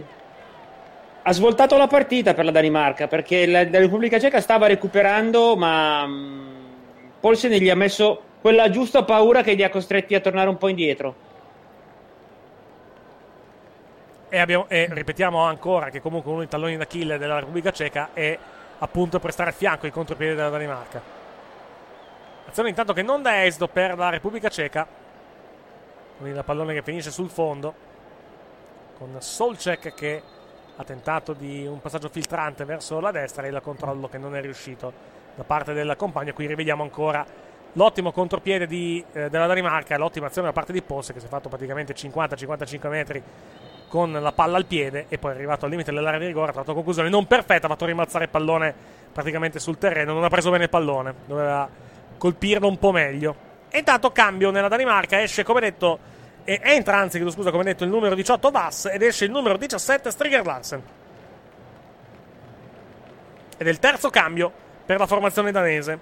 ha 1.23 1.33
svoltato 1.33 1.77
la 1.77 1.87
partita 1.87 2.33
per 2.33 2.45
la 2.45 2.51
Danimarca 2.51 3.07
perché 3.07 3.45
la, 3.45 3.67
la 3.69 3.79
Repubblica 3.79 4.17
Ceca 4.19 4.39
stava 4.39 4.67
recuperando, 4.67 5.57
ma 5.57 6.07
mm, 6.07 6.47
Polsen 7.19 7.51
gli 7.51 7.69
ha 7.69 7.75
messo 7.75 8.23
quella 8.41 8.69
giusta 8.69 9.03
paura 9.03 9.43
che 9.43 9.53
li 9.53 9.63
ha 9.63 9.69
costretti 9.69 10.15
a 10.15 10.21
tornare 10.21 10.49
un 10.49 10.57
po' 10.57 10.69
indietro. 10.69 11.15
E, 14.29 14.37
abbiamo- 14.39 14.65
e 14.69 14.87
ripetiamo 14.89 15.43
ancora 15.43 15.89
che 15.89 15.99
comunque 15.99 16.31
uno 16.31 16.39
dei 16.39 16.47
talloni 16.47 16.77
d'Achille 16.77 17.17
della 17.17 17.39
Repubblica 17.39 17.71
Ceca 17.71 18.11
è 18.13 18.37
appunto 18.83 19.19
per 19.19 19.31
stare 19.31 19.49
a 19.49 19.53
fianco 19.53 19.85
ai 19.85 19.91
contropiedi 19.91 20.35
della 20.35 20.49
Danimarca. 20.49 21.01
Azione 22.47 22.69
intanto 22.69 22.93
che 22.93 23.01
non 23.01 23.21
dà 23.21 23.43
esito 23.43 23.67
per 23.67 23.97
la 23.97 24.09
Repubblica 24.09 24.49
Ceca. 24.49 24.87
Quindi 26.17 26.35
la 26.35 26.43
pallone 26.43 26.73
che 26.73 26.81
finisce 26.81 27.11
sul 27.11 27.29
fondo. 27.29 27.89
Con 28.97 29.15
Solcek 29.19 29.93
che 29.93 30.21
ha 30.75 30.83
tentato 30.83 31.33
di 31.33 31.65
un 31.65 31.79
passaggio 31.79 32.09
filtrante 32.09 32.65
verso 32.65 32.99
la 32.99 33.11
destra 33.11 33.45
e 33.45 33.49
il 33.49 33.59
controllo 33.61 34.07
che 34.07 34.17
non 34.17 34.35
è 34.35 34.41
riuscito 34.41 34.91
da 35.35 35.43
parte 35.43 35.73
del 35.73 35.95
compagno. 35.95 36.33
Qui 36.33 36.47
rivediamo 36.47 36.83
ancora 36.83 37.25
l'ottimo 37.73 38.11
contropiede 38.11 38.67
di, 38.67 39.03
eh, 39.13 39.29
della 39.29 39.47
Danimarca 39.47 39.97
l'ottima 39.97 40.27
azione 40.27 40.47
da 40.47 40.53
parte 40.53 40.73
di 40.73 40.81
Posse 40.81 41.13
che 41.13 41.19
si 41.19 41.27
è 41.27 41.29
fatto 41.29 41.47
praticamente 41.47 41.93
50-55 41.93 42.89
metri 42.89 43.23
con 43.91 44.13
la 44.13 44.31
palla 44.31 44.55
al 44.55 44.65
piede 44.65 45.07
e 45.09 45.17
poi 45.17 45.31
è 45.31 45.35
arrivato 45.35 45.65
al 45.65 45.71
limite 45.71 45.91
dell'area 45.91 46.17
di 46.17 46.27
rigore, 46.27 46.51
ha 46.51 46.53
tratto 46.53 46.73
conclusione 46.73 47.09
non 47.09 47.27
perfetta, 47.27 47.65
ha 47.65 47.69
fatto 47.69 47.83
rimbalzare 47.83 48.23
il 48.23 48.29
pallone 48.29 48.73
praticamente 49.11 49.59
sul 49.59 49.77
terreno, 49.77 50.13
non 50.13 50.23
ha 50.23 50.29
preso 50.29 50.49
bene 50.49 50.63
il 50.63 50.69
pallone, 50.69 51.13
doveva 51.25 51.67
colpirlo 52.17 52.69
un 52.69 52.79
po' 52.79 52.93
meglio. 52.93 53.35
E 53.69 53.79
intanto 53.79 54.13
cambio 54.13 54.49
nella 54.49 54.69
Danimarca, 54.69 55.21
esce 55.21 55.43
come 55.43 55.59
detto 55.59 55.99
E 56.45 56.61
entra, 56.63 56.97
anzi, 56.97 57.17
chiedo 57.17 57.31
scusa, 57.31 57.51
come 57.51 57.65
detto, 57.65 57.83
il 57.83 57.89
numero 57.89 58.15
18 58.15 58.49
Vass 58.49 58.85
ed 58.85 59.01
esce 59.01 59.25
il 59.25 59.31
numero 59.31 59.57
17 59.57 60.09
Striger 60.09 60.45
Larsen. 60.45 60.81
Ed 63.57 63.67
è 63.67 63.69
il 63.69 63.79
terzo 63.79 64.09
cambio 64.09 64.51
per 64.85 64.99
la 64.99 65.05
formazione 65.05 65.51
danese. 65.51 65.99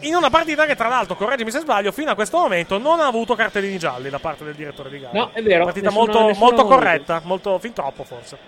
In 0.00 0.14
una 0.14 0.30
partita 0.30 0.64
che, 0.64 0.76
tra 0.76 0.88
l'altro, 0.88 1.16
correggimi 1.16 1.50
se 1.50 1.60
sbaglio, 1.60 1.90
fino 1.90 2.10
a 2.10 2.14
questo 2.14 2.38
momento 2.38 2.78
non 2.78 3.00
ha 3.00 3.06
avuto 3.06 3.34
cartellini 3.34 3.78
gialli 3.78 4.08
da 4.10 4.18
parte 4.20 4.44
del 4.44 4.54
direttore 4.54 4.90
di 4.90 5.00
gara. 5.00 5.18
No, 5.18 5.30
è 5.32 5.42
vero. 5.42 5.64
Partita 5.64 5.88
nessuno- 5.88 6.04
molto, 6.04 6.26
nessuno 6.26 6.46
molto 6.46 6.64
corretta, 6.66 7.20
molto, 7.24 7.58
fin 7.58 7.72
troppo 7.72 8.04
forse. 8.04 8.38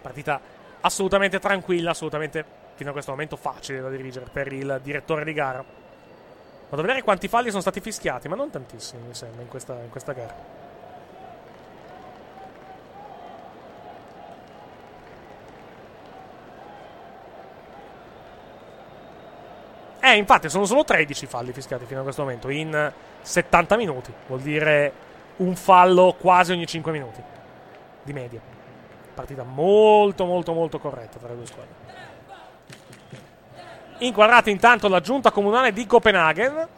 Partita 0.00 0.40
assolutamente 0.80 1.38
tranquilla, 1.38 1.90
assolutamente 1.90 2.44
fino 2.76 2.90
a 2.90 2.92
questo 2.92 3.10
momento 3.10 3.36
facile 3.36 3.80
da 3.80 3.90
dirigere 3.90 4.26
per 4.32 4.50
il 4.52 4.80
direttore 4.82 5.24
di 5.24 5.32
gara. 5.32 5.62
Vado 5.62 6.82
a 6.82 6.86
vedere 6.86 7.02
quanti 7.02 7.28
falli 7.28 7.48
sono 7.48 7.60
stati 7.60 7.80
fischiati, 7.80 8.28
ma 8.28 8.36
non 8.36 8.50
tantissimi, 8.50 9.06
mi 9.08 9.14
sembra, 9.14 9.42
in 9.42 9.48
questa, 9.48 9.74
in 9.82 9.90
questa 9.90 10.12
gara. 10.12 10.67
Eh, 20.08 20.16
infatti, 20.16 20.48
sono 20.48 20.64
solo 20.64 20.84
13 20.84 21.26
falli 21.26 21.52
fischiati 21.52 21.84
fino 21.84 22.00
a 22.00 22.02
questo 22.02 22.22
momento, 22.22 22.48
in 22.48 22.92
70 23.20 23.76
minuti. 23.76 24.10
Vuol 24.26 24.40
dire 24.40 24.90
un 25.36 25.54
fallo 25.54 26.16
quasi 26.18 26.52
ogni 26.52 26.66
5 26.66 26.90
minuti, 26.90 27.22
di 28.02 28.12
media. 28.14 28.40
Partita 29.12 29.42
molto, 29.42 30.24
molto, 30.24 30.54
molto 30.54 30.78
corretta 30.78 31.18
tra 31.18 31.28
le 31.28 31.36
due 31.36 31.46
squadre. 31.46 31.74
Inquadrata 33.98 34.48
intanto 34.48 34.88
la 34.88 35.00
giunta 35.00 35.30
comunale 35.30 35.74
di 35.74 35.84
Copenaghen. 35.84 36.68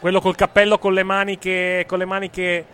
Quello 0.00 0.20
col 0.20 0.34
cappello 0.34 0.78
con 0.78 0.94
le 0.94 1.04
maniche, 1.04 1.84
con 1.86 1.98
le 1.98 2.04
maniche, 2.04 2.66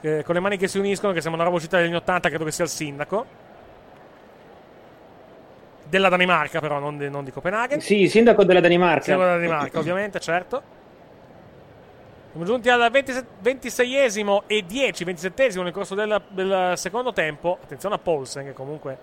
eh, 0.00 0.24
con 0.24 0.34
le 0.34 0.40
maniche 0.40 0.66
si 0.66 0.78
uniscono, 0.78 1.12
che 1.12 1.20
sembra 1.20 1.42
una 1.42 1.44
roba 1.44 1.58
uscita 1.58 1.76
degli 1.76 1.86
anni 1.86 1.96
80, 1.96 2.28
credo 2.28 2.44
che 2.44 2.52
sia 2.52 2.64
il 2.64 2.70
sindaco. 2.70 3.39
Della 5.90 6.08
Danimarca, 6.08 6.60
però, 6.60 6.78
non 6.78 6.96
di, 6.96 7.10
non 7.10 7.24
di 7.24 7.32
Copenaghen. 7.32 7.80
Sì, 7.80 8.08
sindaco 8.08 8.44
della 8.44 8.60
Danimarca. 8.60 9.02
Siamo 9.02 9.24
della 9.24 9.36
Danimarca, 9.36 9.78
ovviamente, 9.80 10.20
certo. 10.20 10.62
Siamo 12.30 12.46
giunti 12.46 12.68
al 12.68 12.88
26esimo 12.90 14.42
e 14.46 14.64
10, 14.64 15.04
27esimo 15.04 15.62
nel 15.64 15.72
corso 15.72 15.96
del, 15.96 16.22
del 16.28 16.74
secondo 16.76 17.12
tempo. 17.12 17.58
Attenzione 17.60 17.96
a 17.96 17.98
Paulsen, 17.98 18.44
che 18.44 18.52
comunque. 18.52 18.96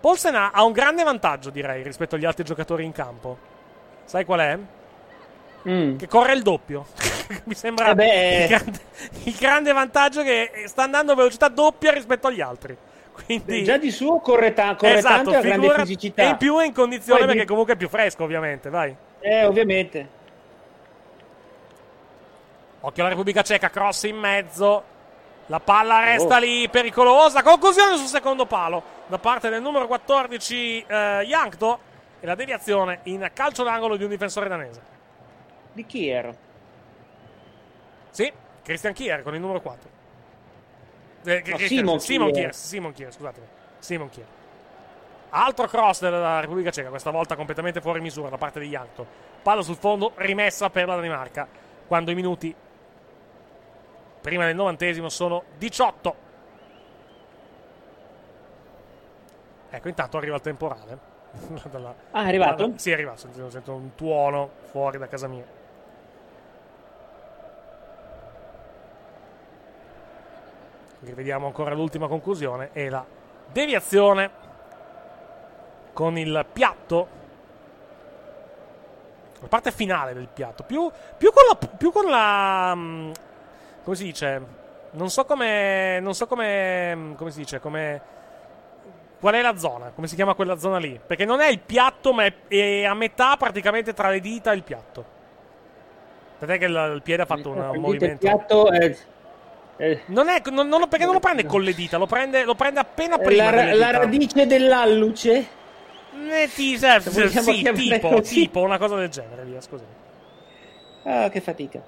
Paulsen 0.00 0.34
ha, 0.34 0.50
ha 0.52 0.64
un 0.64 0.72
grande 0.72 1.04
vantaggio, 1.04 1.50
direi, 1.50 1.84
rispetto 1.84 2.16
agli 2.16 2.24
altri 2.24 2.42
giocatori 2.42 2.84
in 2.84 2.90
campo. 2.92 3.38
Sai 4.04 4.24
qual 4.24 4.40
è? 4.40 4.58
Che 5.96 6.08
corre 6.08 6.34
il 6.34 6.42
doppio. 6.42 6.86
Mi 7.44 7.54
sembra 7.54 7.94
Eh 7.94 8.42
il, 8.42 8.48
grande, 8.48 8.80
il 9.22 9.36
grande 9.38 9.72
vantaggio 9.72 10.22
che 10.22 10.50
sta 10.66 10.82
andando 10.82 11.12
a 11.12 11.14
velocità 11.14 11.48
doppia 11.48 11.92
rispetto 11.92 12.26
agli 12.26 12.40
altri. 12.40 12.76
Quindi, 13.14 13.62
Già 13.64 13.76
di 13.78 13.90
suo 13.90 14.18
corre, 14.18 14.52
ta- 14.52 14.74
corre 14.74 14.94
esatto, 14.98 15.14
tanto 15.14 15.30
ha 15.30 15.40
grande 15.40 15.66
figura- 15.66 15.84
fisicità. 15.84 16.22
E 16.22 16.26
in 16.30 16.36
più 16.36 16.58
è 16.58 16.66
in 16.66 16.72
condizione 16.72 17.18
Poi 17.20 17.28
di- 17.28 17.32
perché 17.34 17.48
comunque 17.48 17.74
è 17.74 17.76
più 17.76 17.88
fresco, 17.88 18.24
ovviamente, 18.24 18.68
vai. 18.70 18.94
Eh, 19.20 19.44
ovviamente. 19.44 20.08
Occhio 22.80 23.02
alla 23.02 23.10
Repubblica 23.12 23.42
Ceca, 23.42 23.70
cross 23.70 24.02
in 24.02 24.16
mezzo. 24.16 24.92
La 25.46 25.60
palla 25.60 26.00
resta 26.04 26.36
Oh. 26.36 26.40
lì, 26.40 26.68
pericolosa. 26.68 27.42
Conclusione 27.42 27.96
sul 27.96 28.06
secondo 28.08 28.46
palo 28.46 28.82
da 29.06 29.18
parte 29.18 29.48
del 29.48 29.62
numero 29.62 29.86
14 29.86 30.84
eh, 30.86 31.20
Yankto. 31.26 31.78
E 32.20 32.26
la 32.26 32.34
deviazione 32.34 33.00
in 33.04 33.30
calcio 33.34 33.62
d'angolo 33.62 33.96
di 33.96 34.04
un 34.04 34.08
difensore 34.10 34.48
danese. 34.48 34.80
Di 35.72 35.84
chi 35.84 36.08
era? 36.08 36.34
Sì, 38.10 38.32
Christian 38.62 38.92
Kier 38.94 39.22
con 39.22 39.34
il 39.34 39.40
numero 39.40 39.60
4. 39.60 39.88
Eh, 41.24 41.36
No, 41.36 41.56
Christian- 41.56 41.68
Simon 41.68 42.00
Simon 42.00 42.26
Kier. 42.32 42.40
Kier. 42.42 42.54
Simon 42.54 42.92
Kier, 42.92 43.12
scusatemi. 43.12 43.46
Simon 43.78 44.08
Kier. 44.10 44.26
Altro 45.30 45.66
cross 45.66 46.00
della 46.00 46.38
Repubblica 46.40 46.70
Ceca, 46.70 46.90
questa 46.90 47.10
volta 47.10 47.34
completamente 47.34 47.80
fuori 47.80 48.00
misura 48.00 48.28
da 48.28 48.36
parte 48.38 48.60
di 48.60 48.66
Yankto. 48.68 49.04
Palla 49.42 49.62
sul 49.62 49.76
fondo, 49.76 50.12
rimessa 50.16 50.70
per 50.70 50.86
la 50.86 50.94
Danimarca. 50.96 51.46
Quando 51.86 52.10
i 52.10 52.14
minuti 52.14 52.54
prima 54.20 54.46
del 54.46 54.54
novantesimo 54.54 55.08
sono 55.08 55.42
18. 55.58 56.14
Ecco, 59.70 59.88
intanto 59.88 60.16
arriva 60.18 60.36
il 60.36 60.40
temporale. 60.40 60.98
Dalla- 61.70 61.94
Ah, 62.12 62.24
è 62.24 62.28
arrivato? 62.28 62.62
dalla- 62.66 62.78
sì, 62.78 62.90
è 62.90 62.92
arrivato. 62.92 63.18
Sento, 63.18 63.50
sento 63.50 63.72
un 63.74 63.94
tuono 63.96 64.50
fuori 64.70 64.98
da 64.98 65.08
casa 65.08 65.26
mia. 65.26 65.44
Rivediamo 71.04 71.46
ancora 71.46 71.74
l'ultima 71.74 72.08
conclusione 72.08 72.70
e 72.72 72.88
la 72.88 73.04
deviazione 73.52 74.30
con 75.92 76.16
il 76.18 76.44
piatto. 76.52 77.08
La 79.40 79.48
parte 79.48 79.70
finale 79.72 80.14
del 80.14 80.28
piatto. 80.32 80.62
Più, 80.62 80.90
più 81.18 81.30
con 81.32 81.42
la. 81.48 81.68
Più 81.76 81.92
con 81.92 82.08
la 82.10 82.72
mm, 82.74 83.10
come 83.84 83.96
si 83.96 84.04
dice? 84.04 84.42
Non 84.92 85.10
so 85.10 85.24
come. 85.24 85.98
Non 86.00 86.14
so 86.14 86.26
come. 86.26 86.94
mm, 86.94 87.14
Come 87.14 87.30
si 87.30 87.38
dice? 87.40 87.60
Come. 87.60 88.12
Qual 89.20 89.34
è 89.34 89.42
la 89.42 89.56
zona? 89.56 89.90
Come 89.94 90.06
si 90.06 90.14
chiama 90.16 90.34
quella 90.34 90.56
zona 90.58 90.78
lì? 90.78 90.98
Perché 91.04 91.24
non 91.24 91.40
è 91.40 91.48
il 91.48 91.58
piatto, 91.60 92.12
ma 92.12 92.24
è, 92.24 92.32
è 92.48 92.84
a 92.84 92.94
metà 92.94 93.36
praticamente 93.36 93.92
tra 93.92 94.08
le 94.10 94.20
dita 94.20 94.52
e 94.52 94.54
il 94.56 94.62
piatto. 94.62 95.04
Tant'è 96.38 96.58
che 96.58 96.64
il, 96.66 96.92
il 96.94 97.02
piede 97.02 97.22
ha 97.22 97.26
fatto 97.26 97.50
un, 97.50 97.58
un 97.58 97.74
Il 97.74 97.80
movimento. 97.80 98.18
piatto 98.18 98.70
è- 98.70 98.78
è- 98.90 98.96
Non 100.06 100.28
è, 100.28 100.40
non, 100.50 100.68
non 100.68 100.80
lo- 100.80 100.86
perché 100.86 101.04
non 101.04 101.14
lo 101.14 101.20
prende 101.20 101.44
con 101.46 101.62
le 101.62 101.74
dita, 101.74 101.96
lo 101.98 102.06
prende, 102.06 102.44
lo 102.44 102.54
prende 102.54 102.78
appena 102.80 103.18
prima. 103.18 103.50
la, 103.50 103.74
la 103.74 103.90
radice 103.90 104.46
dell'alluce. 104.46 105.46
Eh, 106.30 106.48
ti- 106.54 106.74
eh, 106.74 107.00
Se 107.00 107.28
sì, 107.28 107.62
tipo, 107.74 108.08
così. 108.08 108.34
tipo, 108.34 108.60
una 108.60 108.78
cosa 108.78 108.94
del 108.96 109.08
genere, 109.08 109.42
via, 109.44 109.60
scusa. 109.60 109.84
Ah, 111.02 111.28
che 111.28 111.40
fatica. 111.40 111.82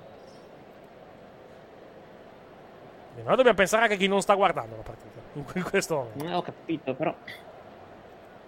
Noi 3.25 3.35
dobbiamo 3.37 3.57
pensare 3.57 3.83
anche 3.85 3.95
a 3.95 3.99
chi 3.99 4.09
non 4.09 4.21
sta 4.21 4.35
guardando 4.35 4.77
la 4.77 4.83
partita 4.83 5.19
in 5.35 5.45
que- 5.45 5.59
in 5.61 5.65
questo 5.69 5.95
momento. 5.95 6.25
Eh, 6.27 6.35
ho 6.35 6.43
capito, 6.43 6.95
però. 6.95 7.15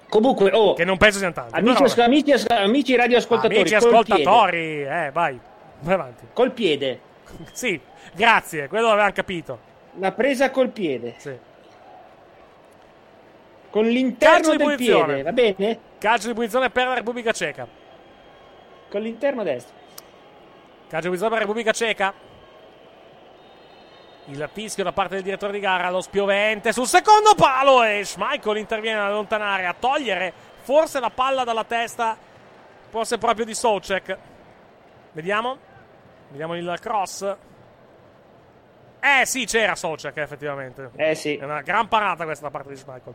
Comunque, 0.08 0.50
oh, 0.52 0.74
Che 0.74 0.84
non 0.84 0.96
penso 0.98 1.18
siano 1.18 1.34
tanti. 1.34 1.54
amici, 1.54 1.82
però, 1.94 2.04
amici, 2.06 2.32
amici 2.48 2.96
radioascoltatori, 2.96 3.56
amici 3.60 3.76
col 3.76 3.88
ascoltatori, 3.94 4.82
eh, 4.82 5.10
vai, 5.12 5.38
vai 5.80 5.94
avanti. 5.94 6.26
Col 6.32 6.52
piede. 6.52 7.00
Sì, 7.52 7.80
grazie, 8.14 8.68
quello 8.68 8.88
l'avevamo 8.88 9.12
capito. 9.12 9.58
La 9.94 10.12
presa 10.12 10.50
col 10.50 10.70
piede. 10.70 11.14
Sì. 11.18 11.36
Con 13.70 13.86
l'interno 13.86 14.34
Calcio 14.34 14.56
del 14.56 14.76
piede, 14.76 15.22
va 15.22 15.32
bene? 15.32 15.78
Calcio 15.98 16.28
di 16.28 16.34
punizione 16.34 16.70
per 16.70 16.86
la 16.86 16.94
Repubblica 16.94 17.32
Ceca. 17.32 17.66
Con 18.88 19.02
l'interno 19.02 19.42
destro. 19.42 19.74
Calcio 20.88 21.10
di 21.10 21.16
punizione 21.16 21.30
per 21.30 21.38
la 21.38 21.44
Repubblica 21.44 21.72
Ceca. 21.72 22.14
Il 24.26 24.48
fischio 24.52 24.84
da 24.84 24.92
parte 24.92 25.14
del 25.14 25.24
direttore 25.24 25.52
di 25.52 25.60
gara, 25.60 25.90
lo 25.90 26.00
spiovente 26.00 26.72
sul 26.72 26.86
secondo 26.86 27.34
palo 27.34 27.82
e 27.82 28.04
Schmeichel 28.04 28.58
interviene 28.58 29.00
ad 29.00 29.06
allontanare, 29.06 29.66
a 29.66 29.74
togliere 29.78 30.32
forse 30.60 31.00
la 31.00 31.10
palla 31.10 31.44
dalla 31.44 31.64
testa, 31.64 32.16
forse 32.90 33.16
proprio 33.16 33.44
di 33.44 33.54
Socek. 33.54 34.18
Vediamo. 35.12 35.67
Vediamo 36.30 36.56
il 36.56 36.74
cross. 36.80 37.36
Eh 39.00 39.24
sì, 39.26 39.44
c'era 39.46 39.74
Socek 39.74 40.16
effettivamente. 40.16 40.90
Eh 40.96 41.14
sì. 41.14 41.36
È 41.36 41.44
una 41.44 41.62
gran 41.62 41.88
parata 41.88 42.24
questa 42.24 42.46
da 42.46 42.50
parte 42.50 42.70
di 42.70 42.76
Schmeichel. 42.76 43.14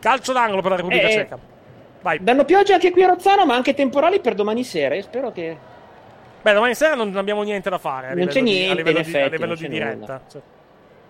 Calcio 0.00 0.32
d'angolo 0.32 0.62
per 0.62 0.70
la 0.70 0.76
Repubblica 0.78 1.06
Eh, 1.08 1.12
Ceca. 1.12 1.38
Vai. 2.02 2.18
Danno 2.22 2.44
pioggia 2.44 2.74
anche 2.74 2.90
qui 2.90 3.02
a 3.02 3.08
Rozzano, 3.08 3.44
ma 3.44 3.54
anche 3.54 3.74
temporali 3.74 4.20
per 4.20 4.34
domani 4.34 4.64
sera. 4.64 4.94
Io 4.94 5.02
spero 5.02 5.30
che. 5.30 5.56
Beh, 6.40 6.52
domani 6.54 6.74
sera 6.74 6.94
non 6.94 7.14
abbiamo 7.16 7.42
niente 7.42 7.68
da 7.68 7.76
fare. 7.78 8.14
Non 8.14 8.26
c'è 8.28 8.40
livello 8.40 8.44
di- 8.44 8.50
niente, 8.50 8.70
a 8.72 8.74
livello 8.74 8.96
in 8.98 9.02
di, 9.04 9.08
effetti, 9.10 9.26
a 9.26 9.30
livello 9.30 9.54
di 9.54 9.68
diretta. 9.68 10.20
Cioè, 10.30 10.40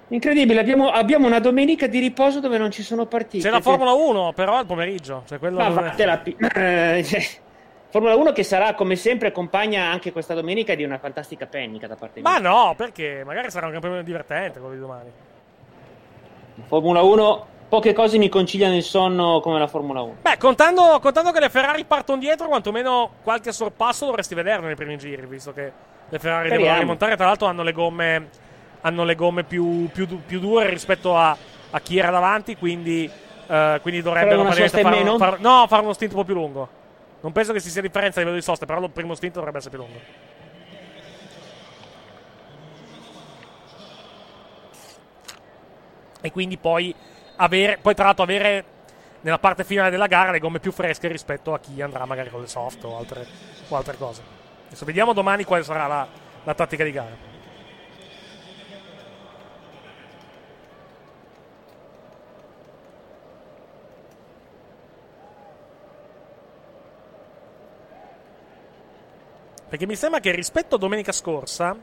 Incredibile, 0.09 0.59
abbiamo, 0.59 0.91
abbiamo 0.91 1.29
una 1.29 1.39
domenica 1.39 1.87
di 1.87 2.01
riposo 2.01 2.41
dove 2.41 2.59
non 2.59 2.73
ci 2.73 2.83
sono 2.83 3.07
partite. 3.07 3.45
C'è 3.45 3.51
la 3.51 3.61
Formula 3.61 3.93
1, 3.93 4.33
però 4.33 4.57
al 4.57 4.67
pomeriggio. 4.67 5.23
Cioè 5.25 5.39
quello 5.39 5.59
Ma 5.59 5.69
è- 5.69 5.71
vattela 5.71 6.19
pi- 6.19 6.35
Eh, 6.53 7.05
cioè, 7.07 7.23
Formula 7.91 8.15
1 8.15 8.31
che 8.33 8.45
sarà 8.45 8.75
come 8.75 8.95
sempre 8.95 9.33
compagna 9.33 9.87
anche 9.91 10.13
questa 10.13 10.33
domenica 10.33 10.77
di 10.77 10.85
una 10.85 10.99
fantastica 10.99 11.47
pennica 11.47 11.89
da 11.89 11.97
parte 11.97 12.21
Ma 12.21 12.39
mia. 12.39 12.49
no, 12.49 12.75
perché 12.77 13.23
magari 13.25 13.51
sarà 13.51 13.67
un 13.67 13.79
Premio 13.81 14.03
divertente 14.03 14.61
quello 14.61 14.75
di 14.75 14.81
domani. 14.81 15.11
Formula 16.67 17.03
1, 17.03 17.47
poche 17.69 17.93
cose 17.93 18.17
mi 18.19 18.29
conciliano 18.29 18.77
il 18.77 18.85
sonno 18.85 19.41
come 19.41 19.59
la 19.59 19.67
Formula 19.67 20.03
1. 20.03 20.17
Beh, 20.23 20.37
contando, 20.39 21.01
contando 21.01 21.33
che 21.33 21.41
le 21.41 21.49
Ferrari 21.49 21.85
partono 21.85 22.21
dietro, 22.21 22.47
quantomeno 22.47 23.11
qualche 23.25 23.51
sorpasso 23.51 24.07
dovresti 24.07 24.37
vederlo 24.37 24.67
nei 24.67 24.77
primi 24.77 24.97
giri, 24.97 25.27
visto 25.27 25.53
che 25.53 25.73
le 26.09 26.19
Ferrari 26.21 26.47
Speriamo. 26.47 26.63
devono 26.63 26.79
rimontare. 26.81 27.17
Tra 27.17 27.27
l'altro 27.27 27.49
hanno 27.49 27.65
le 27.65 27.73
gomme, 27.73 28.29
hanno 28.83 29.03
le 29.03 29.15
gomme 29.17 29.43
più, 29.43 29.89
più 29.93 30.07
più 30.25 30.39
dure 30.39 30.69
rispetto 30.69 31.17
a, 31.17 31.37
a 31.71 31.81
chi 31.81 31.99
era 31.99 32.11
davanti, 32.11 32.57
quindi, 32.57 33.11
eh, 33.49 33.79
quindi 33.83 34.01
dovrebbero 34.01 34.45
fare, 34.45 34.69
far- 34.69 35.41
no, 35.41 35.65
fare 35.67 35.83
uno 35.83 35.93
stint 35.93 36.13
un 36.13 36.19
po' 36.19 36.25
più 36.25 36.35
lungo. 36.35 36.79
Non 37.21 37.33
penso 37.33 37.53
che 37.53 37.61
ci 37.61 37.69
sia 37.69 37.83
differenza 37.83 38.19
a 38.19 38.23
livello 38.23 38.39
di 38.39 38.45
sosta, 38.45 38.67
però 38.67 38.83
il 38.83 38.91
primo 38.91 39.15
stint 39.15 39.35
dovrebbe 39.35 39.59
essere 39.59 39.77
più 39.77 39.85
lungo. 39.85 40.01
E 46.23 46.31
quindi 46.33 46.57
poi 46.59 46.95
avere, 47.37 47.79
poi 47.79 47.95
tra 47.95 48.05
l'altro 48.05 48.25
avere 48.25 48.65
nella 49.23 49.39
parte 49.39 49.65
finale 49.65 49.91
della 49.91 50.07
gara 50.07 50.31
le 50.31 50.39
gomme 50.39 50.61
più 50.61 50.73
fresche 50.73 51.09
rispetto 51.09 51.53
a 51.53 51.59
chi 51.59 51.81
andrà 51.83 52.05
magari 52.05 52.31
con 52.31 52.41
le 52.41 52.47
soft 52.47 52.85
o 52.85 52.97
altre, 52.97 53.27
o 53.69 53.77
altre 53.77 53.97
cose. 53.97 54.23
Adesso 54.69 54.85
vediamo 54.85 55.13
domani 55.13 55.45
quale 55.45 55.63
sarà 55.63 55.87
la, 55.87 56.09
la 56.45 56.55
tattica 56.55 56.85
di 56.85 56.93
gara. 56.93 57.30
Perché 69.71 69.87
mi 69.87 69.95
sembra 69.95 70.19
che 70.19 70.33
rispetto 70.33 70.75
a 70.75 70.79
domenica 70.79 71.13
scorsa 71.13 71.77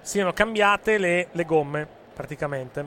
siano 0.00 0.32
cambiate 0.32 0.96
le, 0.96 1.28
le 1.30 1.44
gomme, 1.44 1.86
praticamente. 2.14 2.86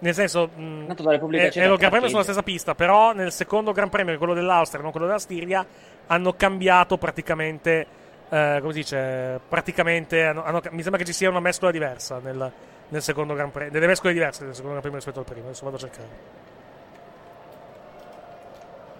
Nel 0.00 0.12
senso, 0.12 0.50
mh, 0.54 0.86
Tanto 0.88 1.08
Repubblica 1.08 1.44
è 1.44 1.66
lo 1.66 1.76
Gran 1.76 1.88
Premio 1.90 2.08
sulla 2.08 2.22
stessa 2.22 2.42
pista, 2.42 2.74
però 2.74 3.14
nel 3.14 3.32
secondo 3.32 3.72
Gran 3.72 3.88
Premio, 3.88 4.18
quello 4.18 4.34
dell'Austria, 4.34 4.82
non 4.82 4.90
quello 4.90 5.06
della 5.06 5.18
Stiria, 5.18 5.64
hanno 6.08 6.34
cambiato 6.34 6.98
praticamente, 6.98 7.86
eh, 8.28 8.58
come 8.60 8.72
si 8.74 8.80
dice, 8.80 9.40
praticamente, 9.48 10.22
hanno- 10.22 10.44
hanno- 10.44 10.60
mi 10.72 10.82
sembra 10.82 11.00
che 11.00 11.06
ci 11.06 11.14
sia 11.14 11.30
una 11.30 11.40
mescola 11.40 11.70
diversa 11.70 12.18
nel, 12.22 12.52
nel 12.88 13.02
secondo 13.02 13.32
Gran 13.32 13.50
Premio, 13.50 13.72
delle 13.72 13.86
mescole 13.86 14.12
diverse 14.12 14.44
nel 14.44 14.52
secondo 14.52 14.72
Gran 14.78 14.82
Premio 14.82 14.98
rispetto 14.98 15.20
al 15.20 15.24
primo, 15.24 15.46
adesso 15.46 15.64
vado 15.64 15.76
a 15.76 15.80
cercare. 15.80 16.43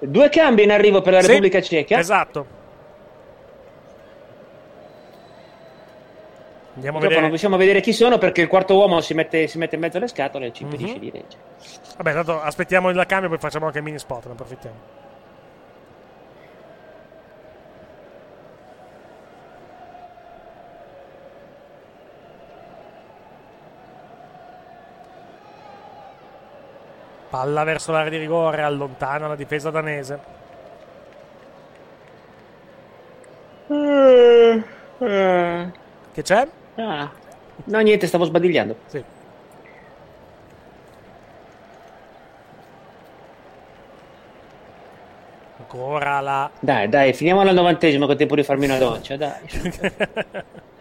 Due 0.06 0.28
cambi 0.28 0.62
in 0.62 0.70
arrivo 0.70 1.00
per 1.00 1.12
la 1.14 1.20
Sì, 1.20 1.28
Repubblica 1.28 1.60
Ceca. 1.60 1.98
Esatto. 1.98 2.62
Andiamo 6.74 6.98
a 6.98 7.00
vedere. 7.02 7.20
non 7.20 7.30
possiamo 7.30 7.56
vedere 7.56 7.80
chi 7.80 7.92
sono 7.92 8.18
perché 8.18 8.40
il 8.42 8.48
quarto 8.48 8.74
uomo 8.74 9.00
si 9.00 9.14
mette, 9.14 9.46
si 9.46 9.58
mette 9.58 9.76
in 9.76 9.80
mezzo 9.80 9.96
alle 9.98 10.08
scatole 10.08 10.46
e 10.46 10.52
ci 10.52 10.64
impedisce 10.64 10.94
Mhm. 10.94 11.00
di 11.00 11.10
leggere. 11.12 11.42
Vabbè, 11.96 12.12
tanto 12.12 12.40
aspettiamo 12.40 12.90
il 12.90 13.04
cambio, 13.06 13.28
poi 13.28 13.38
facciamo 13.38 13.66
anche 13.66 13.78
il 13.78 13.84
mini 13.84 13.98
spot, 13.98 14.26
ne 14.26 14.32
approfittiamo. 14.32 14.76
Palla 27.34 27.64
verso 27.64 27.90
l'area 27.90 28.10
di 28.10 28.18
rigore, 28.18 28.62
allontana 28.62 29.26
la 29.26 29.34
difesa 29.34 29.68
danese. 29.68 30.20
Che 36.12 36.22
c'è? 36.22 36.48
Ah. 36.76 37.10
No, 37.64 37.80
niente, 37.80 38.06
stavo 38.06 38.22
sbadigliando. 38.22 38.76
Sì. 38.86 39.02
Ancora 45.58 46.20
la 46.20 46.48
Dai, 46.60 46.88
dai, 46.88 47.12
finiamo 47.14 47.40
al 47.40 47.52
novantesimo 47.52 48.06
con 48.06 48.16
tempo 48.16 48.36
di 48.36 48.44
farmi 48.44 48.66
una 48.66 48.78
doccia, 48.78 49.16
dai. 49.16 49.40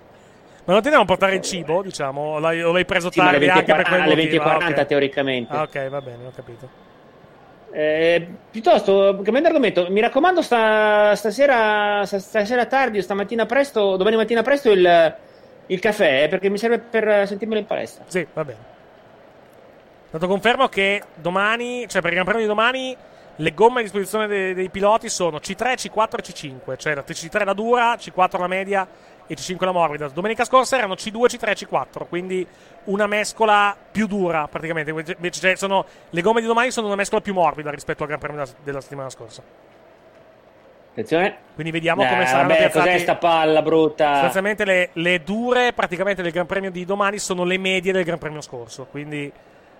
Ma 0.66 0.72
non 0.74 0.82
ti 0.82 0.88
andiamo 0.88 1.02
a 1.04 1.06
portare 1.08 1.36
il 1.36 1.42
cibo, 1.42 1.82
diciamo? 1.82 2.22
O 2.22 2.40
l'hai, 2.40 2.62
o 2.62 2.72
l'hai 2.72 2.86
preso 2.86 3.12
Sì, 3.12 3.20
tardi 3.20 3.50
anche 3.50 3.74
per 3.74 3.82
20.40 3.86 3.88
quel 3.90 4.02
alle 4.02 4.16
motivo? 4.16 4.44
20.40 4.44 4.48
Ah, 4.48 4.56
ok. 4.70 4.86
teoricamente. 4.86 5.54
Ah, 5.54 5.62
ok, 5.64 5.90
va 5.90 6.02
bene, 6.02 6.26
ho 6.26 6.32
capito. 6.34 6.70
Eh, 7.74 8.28
piuttosto, 8.52 9.20
cambiando 9.24 9.48
argomento, 9.48 9.88
mi 9.90 10.00
raccomando 10.00 10.42
sta- 10.42 11.16
stasera, 11.16 12.06
sta- 12.06 12.20
stasera 12.20 12.66
tardi 12.68 13.00
o 13.00 13.02
stamattina 13.02 13.46
presto, 13.46 13.98
domani 13.98 14.16
mattina 14.16 14.42
presto 14.44 14.72
il, 14.72 15.16
il 15.66 15.80
caffè, 15.80 16.24
eh, 16.24 16.28
perché 16.30 16.50
mi 16.50 16.58
serve 16.60 16.78
per 16.80 17.28
sentirmelo 17.28 17.60
in 17.60 17.66
palestra. 17.66 18.06
Sì, 18.08 18.26
va 18.32 18.46
bene. 18.46 18.72
Tanto 20.12 20.28
confermo 20.28 20.68
che 20.68 21.02
domani, 21.16 21.88
cioè 21.90 22.02
per 22.02 22.12
il 22.12 22.18
Gran 22.18 22.26
Premio 22.26 22.44
di 22.44 22.48
domani, 22.48 22.96
le 23.38 23.54
gomme 23.56 23.80
a 23.80 23.82
disposizione 23.82 24.28
dei, 24.28 24.54
dei 24.54 24.70
piloti 24.70 25.10
sono 25.10 25.38
C3, 25.38 25.74
C4 25.74 26.20
e 26.20 26.22
C5. 26.22 26.78
Cioè 26.78 26.94
la 26.94 27.04
C3 27.04 27.44
la 27.44 27.54
dura, 27.54 27.96
C4 27.96 28.40
la 28.40 28.48
media 28.48 28.88
e 29.28 29.36
C5 29.36 29.64
la 29.66 29.72
morbida. 29.72 30.08
Domenica 30.10 30.44
scorsa 30.46 30.78
erano 30.78 30.94
C2, 30.96 31.26
C3 31.26 31.50
e 31.50 31.54
C4, 31.68 32.06
quindi 32.10 32.46
una 32.86 33.08
mescola 33.08 33.76
più 33.92 34.08
dura 34.08 34.48
praticamente. 34.48 34.92
Invece, 34.92 35.40
cioè, 35.40 35.56
sono- 35.56 35.86
le 36.10 36.22
gomme 36.22 36.42
di 36.42 36.48
domani 36.48 36.72
sono 36.72 36.88
una 36.88 36.96
mescola 36.96 37.22
più 37.22 37.34
morbida 37.34 37.72
rispetto 37.72 38.04
al 38.04 38.10
Gran 38.10 38.20
Premio 38.20 38.44
della, 38.44 38.52
della 38.64 38.82
settimana 38.82 39.10
scorsa. 39.10 39.42
Attenzione. 40.92 41.38
Quindi 41.56 41.72
vediamo 41.72 42.04
Eh, 42.04 42.08
come 42.08 42.26
saranno 42.28 42.50
vabbè, 42.50 42.60
piazzati. 42.60 42.88
cos'è 42.88 43.00
sta 43.00 43.16
palla 43.16 43.62
brutta? 43.64 44.12
Sostanzialmente 44.14 44.64
le, 44.64 44.90
le 44.94 45.24
dure 45.24 45.74
praticamente 45.74 46.22
del 46.22 46.32
Gran 46.32 46.46
Premio 46.46 46.70
di 46.70 46.86
domani 46.86 47.18
sono 47.18 47.44
le 47.44 47.58
medie 47.58 47.92
del 47.92 48.04
Gran 48.04 48.20
Premio 48.20 48.42
scorso. 48.42 48.86
Quindi 48.92 49.32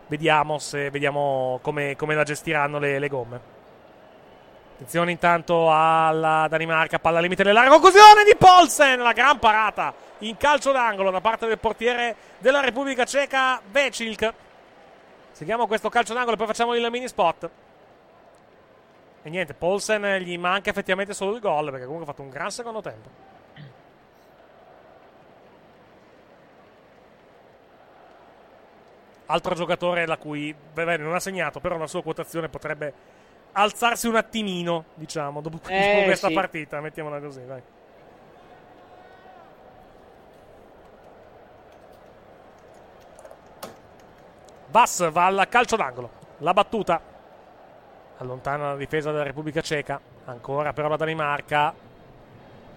vediamo, 0.08 0.58
se, 0.58 0.90
vediamo 0.90 1.60
come, 1.62 1.96
come 1.96 2.16
la 2.16 2.24
gestiranno 2.24 2.80
le, 2.80 2.98
le 2.98 3.08
gomme. 3.10 3.40
Attenzione 4.74 5.12
intanto 5.12 5.72
alla 5.72 6.48
Danimarca, 6.50 6.98
palla 7.00 7.18
al 7.18 7.24
limite 7.24 7.44
dell'area, 7.44 7.70
conclusione 7.70 8.24
di 8.24 8.36
Polsen, 8.36 9.00
la 9.00 9.14
gran 9.14 9.38
parata 9.38 9.94
in 10.20 10.36
calcio 10.36 10.72
d'angolo 10.72 11.12
da 11.12 11.22
parte 11.22 11.46
del 11.46 11.60
portiere 11.60 12.16
della 12.40 12.60
Repubblica 12.60 13.06
Ceca, 13.06 13.62
Vecilk. 13.70 14.34
Seguiamo 15.32 15.68
questo 15.68 15.90
calcio 15.90 16.14
d'angolo 16.14 16.34
e 16.34 16.38
poi 16.38 16.48
facciamo 16.48 16.76
il 16.76 16.90
mini 16.90 17.08
spot. 17.08 17.50
E 19.22 19.30
niente, 19.30 19.54
Polsen 19.54 20.18
gli 20.18 20.38
manca 20.38 20.72
effettivamente 20.72 21.14
solo 21.14 21.36
il 21.36 21.40
gol 21.40 21.70
perché 21.70 21.86
comunque 21.86 22.10
ha 22.10 22.12
fatto 22.12 22.24
un 22.24 22.30
gran 22.30 22.52
secondo 22.52 22.82
tempo. 22.82 23.10
Altro 29.28 29.56
giocatore 29.56 30.06
la 30.06 30.18
cui 30.18 30.54
beh, 30.54 30.98
non 30.98 31.14
ha 31.14 31.20
segnato, 31.20 31.60
però 31.60 31.78
la 31.78 31.88
sua 31.88 32.04
quotazione 32.04 32.50
potrebbe 32.50 33.22
alzarsi 33.54 34.08
un 34.08 34.16
attimino, 34.16 34.86
diciamo, 34.96 35.42
dopo, 35.42 35.58
dopo 35.64 35.70
Eh, 35.70 36.02
questa 36.06 36.28
sì. 36.28 36.34
partita, 36.34 36.82
mettiamola 36.82 37.20
così, 37.20 37.46
dai. 37.46 37.62
Vass 44.70 45.10
va 45.12 45.26
al 45.28 45.46
calcio 45.50 45.76
d'angolo. 45.76 46.10
La 46.40 46.54
battuta 46.54 47.00
allontana 48.18 48.70
la 48.72 48.76
difesa 48.76 49.12
della 49.12 49.24
Repubblica 49.24 49.62
Ceca. 49.62 50.00
Ancora 50.26 50.74
però 50.74 50.88
la 50.88 50.96
Danimarca. 50.96 51.74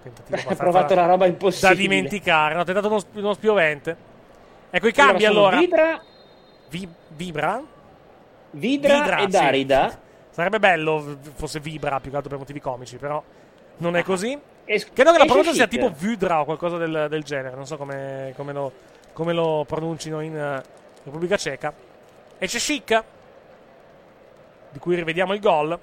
Tentativo 0.03 0.49
Ha 0.49 0.55
provato 0.55 0.93
una 0.93 1.05
roba 1.05 1.25
da 1.25 1.31
impossibile. 1.31 1.75
dimenticare. 1.75 2.53
No, 2.53 2.61
ha 2.61 2.65
tentato 2.65 2.87
uno, 2.87 2.99
uno 3.13 3.33
spiovente. 3.33 3.97
Ecco 4.69 4.87
i 4.87 4.91
Allora, 4.95 5.07
cambi 5.07 5.23
sono 5.23 5.39
allora. 5.39 5.57
Vibra, 5.57 6.01
Vi- 6.69 6.89
vibra? 7.09 7.63
Vidra, 8.51 9.17
e 9.17 9.21
sì. 9.23 9.27
Darida. 9.27 9.99
Sarebbe 10.37 10.59
bello 10.59 11.17
fosse 11.33 11.59
Vibra 11.59 11.99
più 11.99 12.11
che 12.11 12.15
altro 12.17 12.29
per 12.29 12.37
motivi 12.37 12.59
comici, 12.61 12.97
però 12.97 13.23
non 13.77 13.95
Ah. 13.95 13.97
è 13.97 14.03
così. 14.03 14.39
Es- 14.65 14.87
Credo 14.93 15.11
che 15.11 15.17
la 15.17 15.25
pronuncia 15.25 15.51
sia 15.51 15.65
tipo 15.65 15.89
Vudra 15.89 16.41
o 16.41 16.45
qualcosa 16.45 16.77
del, 16.77 17.07
del 17.09 17.23
genere. 17.23 17.55
Non 17.55 17.65
so 17.65 17.75
come, 17.75 18.33
come 18.35 18.53
lo, 18.53 18.71
come 19.13 19.33
lo 19.33 19.65
pronuncino 19.67 20.21
in 20.21 20.37
eh, 20.37 20.61
Repubblica 21.03 21.37
Ceca. 21.37 21.73
Esce 22.37 22.59
Chic, 22.59 23.03
di 24.69 24.77
cui 24.77 24.93
rivediamo 24.93 25.33
il 25.33 25.39
gol. 25.39 25.79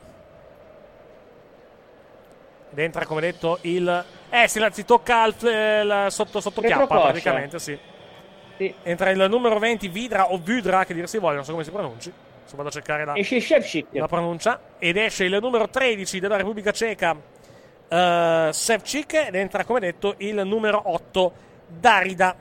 Ed 2.70 2.78
entra, 2.78 3.06
come 3.06 3.22
detto, 3.22 3.58
il. 3.62 4.04
Eh, 4.30 4.46
si, 4.46 4.64
si 4.70 4.84
tocca 4.84 5.24
il, 5.24 5.34
il 5.42 6.06
sotto, 6.10 6.40
sotto 6.40 6.60
chiappa, 6.60 7.00
praticamente, 7.00 7.58
sì. 7.58 7.76
Sì. 8.56 8.72
Entra 8.84 9.10
il 9.10 9.26
numero 9.28 9.58
20, 9.58 9.88
Vidra 9.88 10.30
o 10.30 10.38
Vudra, 10.38 10.84
che 10.84 10.94
dir 10.94 11.08
si 11.08 11.18
voglia, 11.18 11.34
non 11.34 11.44
so 11.44 11.50
come 11.50 11.64
si 11.64 11.72
pronunci. 11.72 12.12
Adesso 12.44 12.56
vado 12.56 12.68
a 12.68 12.72
cercare 12.72 13.04
la, 13.06 13.14
la 14.00 14.06
pronuncia. 14.08 14.60
Ed 14.78 14.96
esce 14.98 15.24
il 15.24 15.38
numero 15.40 15.68
13 15.68 16.20
della 16.20 16.36
Repubblica 16.36 16.72
Ceca, 16.72 17.16
eh, 17.88 18.48
Sevcik, 18.52 19.14
ed 19.14 19.34
entra, 19.34 19.64
come 19.64 19.80
detto, 19.80 20.14
il 20.18 20.34
numero 20.44 20.82
8, 20.84 21.32
Darida. 21.66 22.36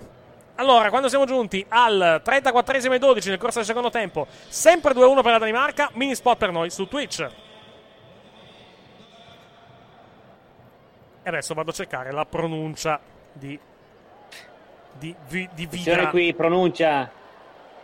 Allora, 0.56 0.90
quando 0.90 1.08
siamo 1.08 1.26
giunti 1.26 1.66
al 1.70 2.22
34esimo 2.24 2.94
e 2.94 3.00
12 3.00 3.30
nel 3.30 3.38
corso 3.40 3.58
del 3.60 3.66
secondo 3.68 3.90
tempo, 3.90 4.28
sempre 4.50 4.94
2-1 4.94 5.22
per 5.22 5.32
la 5.32 5.38
Danimarca, 5.40 5.90
mini 5.94 6.14
spot 6.16 6.38
per 6.38 6.52
noi 6.52 6.70
su 6.70 6.86
Twitch. 6.88 7.22
E 11.26 11.30
adesso 11.30 11.54
vado 11.54 11.72
a 11.72 11.74
cercare 11.74 12.12
la 12.12 12.26
pronuncia 12.26 13.00
di, 13.32 13.58
di, 15.00 15.16
vi- 15.30 15.50
di 15.54 15.64
Attenzione 15.64 15.98
Vidra. 15.98 16.10
qui, 16.12 16.34
pronuncia. 16.34 17.10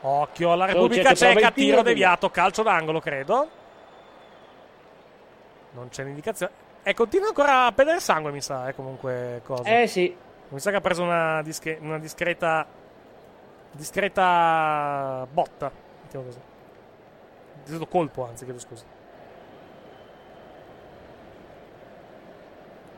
Occhio 0.01 0.51
alla 0.51 0.65
Repubblica 0.65 1.13
Ceca, 1.13 1.51
tiro, 1.51 1.51
tiro 1.51 1.73
via. 1.75 1.83
deviato, 1.83 2.29
calcio 2.29 2.63
d'angolo, 2.63 2.99
credo. 3.01 3.49
Non 5.71 5.89
c'è 5.89 6.03
l'indicazione. 6.03 6.51
E 6.83 6.93
continua 6.93 7.27
ancora 7.27 7.65
a 7.65 7.71
perdere 7.73 7.99
sangue, 7.99 8.31
mi 8.31 8.41
sa, 8.41 8.69
eh, 8.69 8.75
comunque 8.75 9.41
cosa. 9.43 9.63
Eh 9.81 9.87
sì. 9.87 10.15
Mi 10.49 10.59
sa 10.59 10.71
che 10.71 10.77
ha 10.77 10.81
preso 10.81 11.03
una, 11.03 11.41
dische- 11.43 11.77
una 11.81 11.99
discreta 11.99 12.65
discreta 13.71 15.27
botta, 15.31 15.71
mettiamo 16.01 16.25
così. 16.25 16.39
Discreto 17.61 17.85
colpo, 17.87 18.25
anzi, 18.25 18.45
chiedo 18.45 18.59
scusa. 18.59 18.83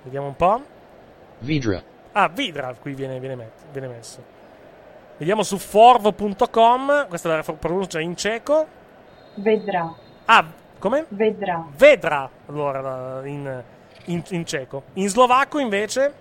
Vediamo 0.04 0.28
un 0.28 0.36
po'. 0.36 0.62
Vidra. 1.40 1.82
Ah, 2.14 2.28
Vidra 2.30 2.74
qui 2.80 2.94
viene, 2.94 3.20
viene 3.20 3.36
met- 3.36 3.66
viene 3.72 3.88
messo. 3.88 4.31
Vediamo 5.22 5.44
su 5.44 5.60
forvo.com. 5.60 7.08
Questa 7.08 7.32
è 7.32 7.36
la 7.36 7.54
pronuncia 7.54 8.00
in 8.00 8.18
ceco. 8.18 8.66
Vedrà. 9.36 9.94
Ah, 10.26 10.44
come? 10.80 11.06
Vedrà. 11.10 11.64
Vedra, 11.78 12.28
allora, 12.48 13.22
in, 13.26 13.64
in, 14.06 14.24
in 14.30 14.46
ceco. 14.48 14.82
In 14.94 15.08
slovacco 15.08 15.60
invece, 15.60 16.12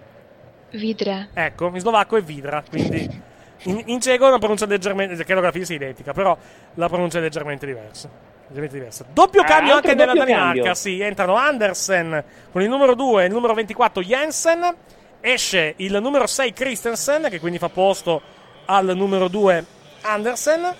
Vidra. 0.73 1.29
ecco, 1.33 1.69
in 1.69 1.79
slovacco 1.81 2.19
è 2.19 2.23
Vidra, 2.23 2.63
quindi 2.69 3.23
in, 3.63 3.83
in 3.87 4.01
ceco 4.03 4.27
è 4.27 4.29
una 4.29 4.39
pronuncia 4.39 4.67
leggermente, 4.67 5.15
credo 5.25 5.41
che 5.41 5.47
la 5.47 5.53
fine 5.53 5.65
sia 5.65 5.77
identica, 5.77 6.13
però 6.13 6.37
la 6.75 6.89
pronuncia 6.91 7.17
è 7.17 7.23
leggermente 7.23 7.65
diversa. 7.65 8.11
Leggermente 8.49 8.77
diversa. 8.77 9.07
Doppio 9.11 9.41
Ah, 9.41 9.45
cambio 9.47 9.75
anche 9.77 9.95
nella 9.95 10.13
Danimarca, 10.13 10.53
cambio. 10.53 10.75
sì, 10.75 11.01
entrano 11.01 11.37
Andersen 11.37 12.23
con 12.53 12.61
il 12.61 12.69
numero 12.69 12.95
2 12.95 13.23
e 13.23 13.27
il 13.29 13.33
numero 13.33 13.55
24 13.55 14.03
Jensen, 14.03 14.75
esce 15.23 15.73
il 15.79 15.99
numero 16.03 16.27
6 16.27 16.53
Christensen, 16.53 17.29
che 17.31 17.41
quindi 17.41 17.57
fa 17.59 17.71
posto 17.71 18.37
al 18.71 18.97
numero 18.97 19.29
2 19.29 19.65
Andersen. 20.03 20.75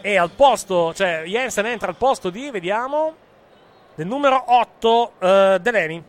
E 0.00 0.16
al 0.16 0.30
posto, 0.30 0.92
cioè 0.92 1.22
Jensen 1.24 1.64
entra 1.66 1.88
al 1.88 1.96
posto 1.96 2.28
di, 2.28 2.50
vediamo, 2.50 3.16
del 3.94 4.06
numero 4.06 4.44
8 4.46 5.12
eh, 5.18 5.58
Delaney. 5.62 6.02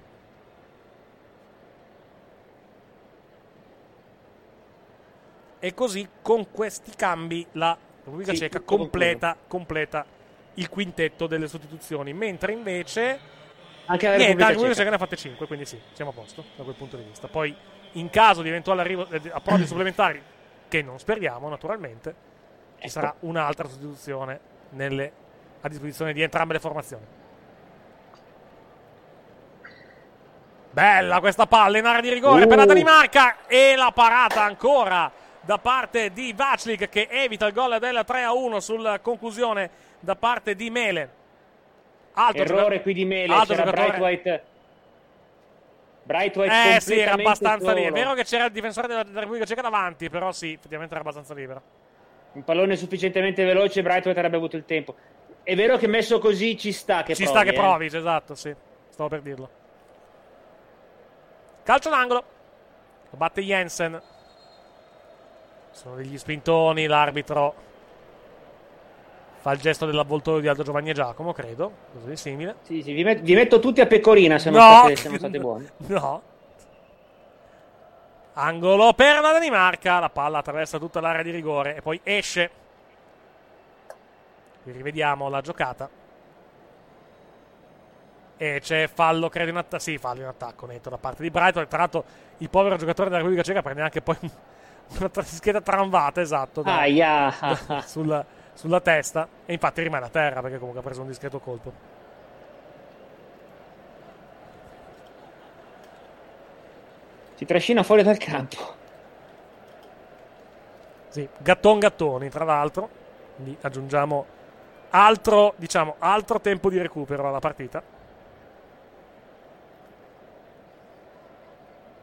E 5.59 5.73
così 5.73 6.07
con 6.21 6.51
questi 6.51 6.91
cambi 6.95 7.45
la 7.53 7.77
Repubblica 8.03 8.33
Sì, 8.33 8.39
Ceca 8.39 8.59
completa, 8.59 9.37
completa 9.47 10.05
il 10.55 10.69
quintetto 10.69 11.27
delle 11.27 11.47
sostituzioni. 11.47 12.11
Mentre 12.13 12.51
invece 12.51 13.19
Anche 13.85 14.07
la 14.07 14.15
niente, 14.17 14.25
Repubblica 14.25 14.43
la 14.43 14.47
Repubblica. 14.49 14.75
Ceca 14.75 14.89
ne 14.89 14.95
ha 14.95 14.99
fatte 14.99 15.15
5, 15.15 15.47
quindi 15.47 15.65
sì, 15.65 15.79
siamo 15.93 16.11
a 16.11 16.13
posto 16.13 16.43
da 16.57 16.63
quel 16.63 16.75
punto 16.75 16.97
di 16.97 17.03
vista. 17.03 17.27
Poi 17.29 17.55
in 17.95 18.09
caso 18.09 18.41
di 18.41 18.49
eventuale 18.49 18.81
arrivo 18.81 19.07
eh, 19.09 19.21
approdi 19.31 19.65
supplementari, 19.67 20.21
che 20.67 20.81
non 20.81 20.99
speriamo 20.99 21.49
naturalmente, 21.49 22.09
Ecco. 22.09 22.81
ci 22.81 22.89
sarà 22.89 23.13
un'altra 23.21 23.67
sostituzione 23.67 24.39
nelle- 24.71 25.11
a 25.61 25.67
disposizione 25.69 26.13
di 26.13 26.21
entrambe 26.21 26.53
le 26.53 26.59
formazioni. 26.59 27.05
Bella 30.71 31.19
questa 31.21 31.47
palla 31.47 31.77
in 31.77 31.85
area 31.85 32.01
di 32.01 32.09
rigore 32.13 32.47
per 32.47 32.57
la 32.57 32.63
Uh. 32.63 32.67
Danimarca 32.67 33.45
e 33.47 33.75
la 33.77 33.91
parata 33.93 34.43
ancora 34.43 35.09
da 35.39 35.57
parte 35.57 36.11
di 36.11 36.33
Vaclik 36.33 36.89
che 36.89 37.07
evita 37.09 37.45
il 37.45 37.53
gol 37.53 37.77
del 37.79 38.03
3-1 38.05 38.57
sulla 38.57 38.99
conclusione 38.99 39.69
da 40.01 40.15
parte 40.17 40.53
di 40.55 40.69
Mele. 40.69 41.09
Alto 42.13 42.41
Errore 42.41 42.61
gioca- 42.63 42.81
qui 42.81 42.93
di 42.93 43.05
Mele, 43.05 43.33
alto 43.33 43.53
c'era 43.53 43.63
giocatore. 43.71 43.97
Brightwhite. 43.97 44.43
Brightwhite 46.05 46.75
Eh 46.75 46.79
sì, 46.81 46.99
era 46.99 47.13
abbastanza 47.13 47.73
lì. 47.73 47.81
È 47.81 47.83
solo. 47.85 47.95
vero 47.95 48.13
che 48.13 48.23
c'era 48.25 48.45
il 48.45 48.51
difensore 48.51 48.87
della, 48.87 49.03
della 49.03 49.21
Repubblica 49.21 49.45
Ceca 49.45 49.61
davanti, 49.61 50.07
però 50.09 50.31
sì, 50.31 50.53
effettivamente 50.53 50.93
era 50.93 51.01
abbastanza 51.01 51.33
libero. 51.33 51.61
Un 52.33 52.43
pallone 52.43 52.75
sufficientemente 52.75 53.43
veloce, 53.43 53.81
Brightwhite 53.81 54.19
avrebbe 54.19 54.37
avuto 54.37 54.55
il 54.55 54.65
tempo. 54.65 54.95
È 55.41 55.55
vero 55.55 55.77
che 55.77 55.87
messo 55.87 56.19
così 56.19 56.57
ci 56.57 56.71
sta 56.71 57.01
che 57.01 57.15
Ci 57.15 57.23
provi, 57.23 57.37
sta 57.37 57.49
che 57.49 57.55
eh. 57.55 57.59
provi, 57.59 57.85
esatto, 57.87 58.35
sì. 58.35 58.53
Stavo 58.89 59.09
per 59.09 59.21
dirlo. 59.21 59.49
Calcio 61.63 61.89
d'angolo. 61.89 62.23
Lo 63.09 63.17
batte 63.17 63.41
Jensen. 63.41 63.99
Sono 65.71 65.95
degli 65.95 66.17
spintoni, 66.17 66.85
l'arbitro 66.85 67.55
fa 69.45 69.51
il 69.51 69.59
gesto 69.59 69.85
dell'avvoltoio 69.85 70.39
di 70.39 70.47
Aldo 70.47 70.63
Giovanni 70.63 70.89
e 70.89 70.93
Giacomo, 70.93 71.31
credo, 71.31 71.71
cosa 71.93 72.07
di 72.09 72.15
simile. 72.17 72.55
Sì, 72.63 72.81
sì, 72.81 72.93
vi, 72.93 73.03
met- 73.03 73.21
vi 73.21 73.35
metto 73.35 73.59
tutti 73.59 73.79
a 73.79 73.85
pecorina 73.85 74.39
se 74.39 74.49
non, 74.49 74.59
No! 74.59 74.75
state, 74.77 74.95
se 74.95 75.07
non 75.09 75.17
state 75.19 75.39
buoni. 75.39 75.69
No. 75.85 76.21
Angolo 78.33 78.93
per 78.93 79.19
la 79.21 79.31
Danimarca, 79.33 79.99
la 79.99 80.09
palla 80.09 80.39
attraversa 80.39 80.79
tutta 80.79 80.99
l'area 80.99 81.21
di 81.21 81.29
rigore 81.29 81.75
e 81.75 81.81
poi 81.83 81.99
esce. 82.01 82.49
Qui 84.63 84.71
rivediamo 84.71 85.29
la 85.29 85.41
giocata. 85.41 85.87
E 88.37 88.59
c'è 88.61 88.89
fallo, 88.91 89.29
credo, 89.29 89.51
in 89.51 89.57
attacco. 89.57 89.77
Sì, 89.83 89.99
fallo 89.99 90.21
in 90.21 90.27
attacco 90.27 90.65
netto 90.65 90.89
da 90.89 90.97
parte 90.97 91.21
di 91.21 91.29
Brighton. 91.29 91.67
Tra 91.67 91.77
l'altro, 91.77 92.03
il 92.39 92.49
povero 92.49 92.77
giocatore 92.77 93.09
della 93.09 93.21
Repubblica 93.21 93.45
Ceca 93.45 93.61
prende 93.61 93.83
anche 93.83 94.01
poi 94.01 94.17
una 94.99 95.09
scheda 95.21 95.61
tramvata, 95.61 96.19
esatto, 96.19 96.63
da- 96.63 96.79
Aia. 96.79 97.31
da- 97.67 97.81
sulla, 97.85 98.25
sulla 98.55 98.81
testa. 98.81 99.27
E 99.45 99.53
infatti 99.53 99.83
rimane 99.83 100.05
a 100.05 100.09
terra 100.09 100.41
perché 100.41 100.57
comunque 100.57 100.81
ha 100.81 100.83
preso 100.83 101.01
un 101.01 101.07
discreto 101.07 101.39
colpo. 101.39 101.71
Si 107.35 107.45
trascina 107.45 107.83
fuori 107.83 108.01
dal 108.01 108.17
campo. 108.17 108.57
Sì, 111.09 111.27
gatton 111.37 111.79
gattoni, 111.79 112.29
tra 112.29 112.43
l'altro. 112.43 112.89
Quindi 113.35 113.57
aggiungiamo 113.61 114.25
altro, 114.89 115.53
diciamo, 115.57 115.95
altro 115.99 116.39
tempo 116.39 116.69
di 116.69 116.77
recupero 116.77 117.27
alla 117.27 117.39
partita. 117.39 117.83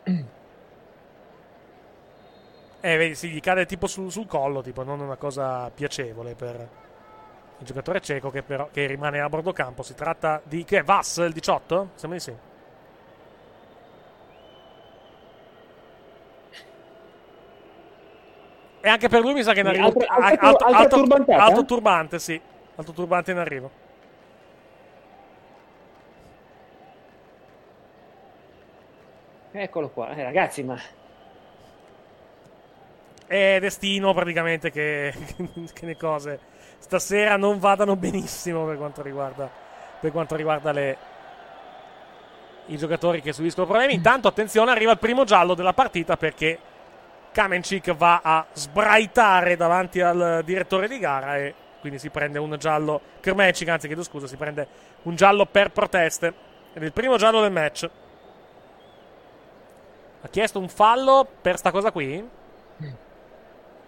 Eh, 2.84 2.96
vedi, 2.96 3.14
sì, 3.14 3.28
gli 3.28 3.38
cade 3.38 3.64
tipo 3.64 3.86
sul, 3.86 4.10
sul 4.10 4.26
collo, 4.26 4.60
tipo, 4.60 4.82
non 4.82 4.98
una 4.98 5.14
cosa 5.14 5.70
piacevole 5.70 6.34
per 6.34 6.68
il 7.58 7.64
giocatore 7.64 8.00
cieco 8.00 8.28
che 8.28 8.42
però 8.42 8.68
che 8.72 8.86
rimane 8.86 9.20
a 9.20 9.28
bordo 9.28 9.52
campo. 9.52 9.84
Si 9.84 9.94
tratta 9.94 10.40
di... 10.42 10.64
che 10.64 10.78
è 10.78 10.82
Vass, 10.82 11.18
il 11.18 11.32
18? 11.32 11.90
Sembra 11.94 12.18
di 12.18 12.24
sì. 12.24 12.34
E 18.80 18.88
anche 18.88 19.08
per 19.08 19.20
lui 19.20 19.32
mi 19.32 19.44
sa 19.44 19.52
che 19.52 19.60
in 19.60 19.68
arrivo. 19.68 19.84
Altra- 19.84 20.06
ah, 20.08 20.14
altra- 20.16 20.46
alto, 20.48 20.64
altra 20.64 20.80
alto- 20.80 20.96
turbantata? 20.96 21.44
alto 21.44 21.64
turbante, 21.64 22.18
sì. 22.18 22.40
Alto 22.74 22.92
turbante 22.92 23.30
in 23.30 23.38
arrivo. 23.38 23.70
Eccolo 29.52 29.90
qua, 29.90 30.08
eh, 30.16 30.24
ragazzi, 30.24 30.64
ma 30.64 30.76
È 33.26 33.58
destino 33.60 34.12
praticamente 34.12 34.70
che, 34.70 35.14
che 35.72 35.86
le 35.86 35.96
cose 35.96 36.40
stasera 36.78 37.36
non 37.36 37.58
vadano 37.58 37.96
benissimo 37.96 38.66
per 38.66 38.76
quanto 38.76 39.02
riguarda, 39.02 39.50
per 40.00 40.10
quanto 40.10 40.34
riguarda 40.34 40.72
le, 40.72 40.96
i 42.66 42.76
giocatori 42.76 43.22
che 43.22 43.32
subiscono 43.32 43.66
problemi. 43.66 43.94
Intanto, 43.94 44.28
attenzione, 44.28 44.70
arriva 44.70 44.92
il 44.92 44.98
primo 44.98 45.24
giallo 45.24 45.54
della 45.54 45.72
partita 45.72 46.16
perché 46.16 46.58
Kamencik 47.32 47.94
va 47.94 48.20
a 48.22 48.46
sbraitare 48.52 49.56
davanti 49.56 50.00
al 50.00 50.42
direttore 50.44 50.88
di 50.88 50.98
gara 50.98 51.36
e 51.38 51.54
quindi 51.80 51.98
si 51.98 52.10
prende 52.10 52.38
un 52.38 52.56
giallo. 52.58 53.00
Kermecic, 53.20 53.68
anzi, 53.68 53.86
chiedo 53.86 54.02
scusa, 54.02 54.26
si 54.26 54.36
prende 54.36 54.66
un 55.02 55.16
giallo 55.16 55.46
per 55.46 55.70
proteste. 55.70 56.50
Ed 56.72 56.82
è 56.82 56.84
il 56.84 56.92
primo 56.92 57.16
giallo 57.16 57.40
del 57.40 57.52
match. 57.52 57.88
Ha 60.20 60.28
chiesto 60.28 60.60
un 60.60 60.68
fallo 60.68 61.26
per 61.40 61.58
sta 61.58 61.70
cosa 61.70 61.90
qui? 61.90 62.40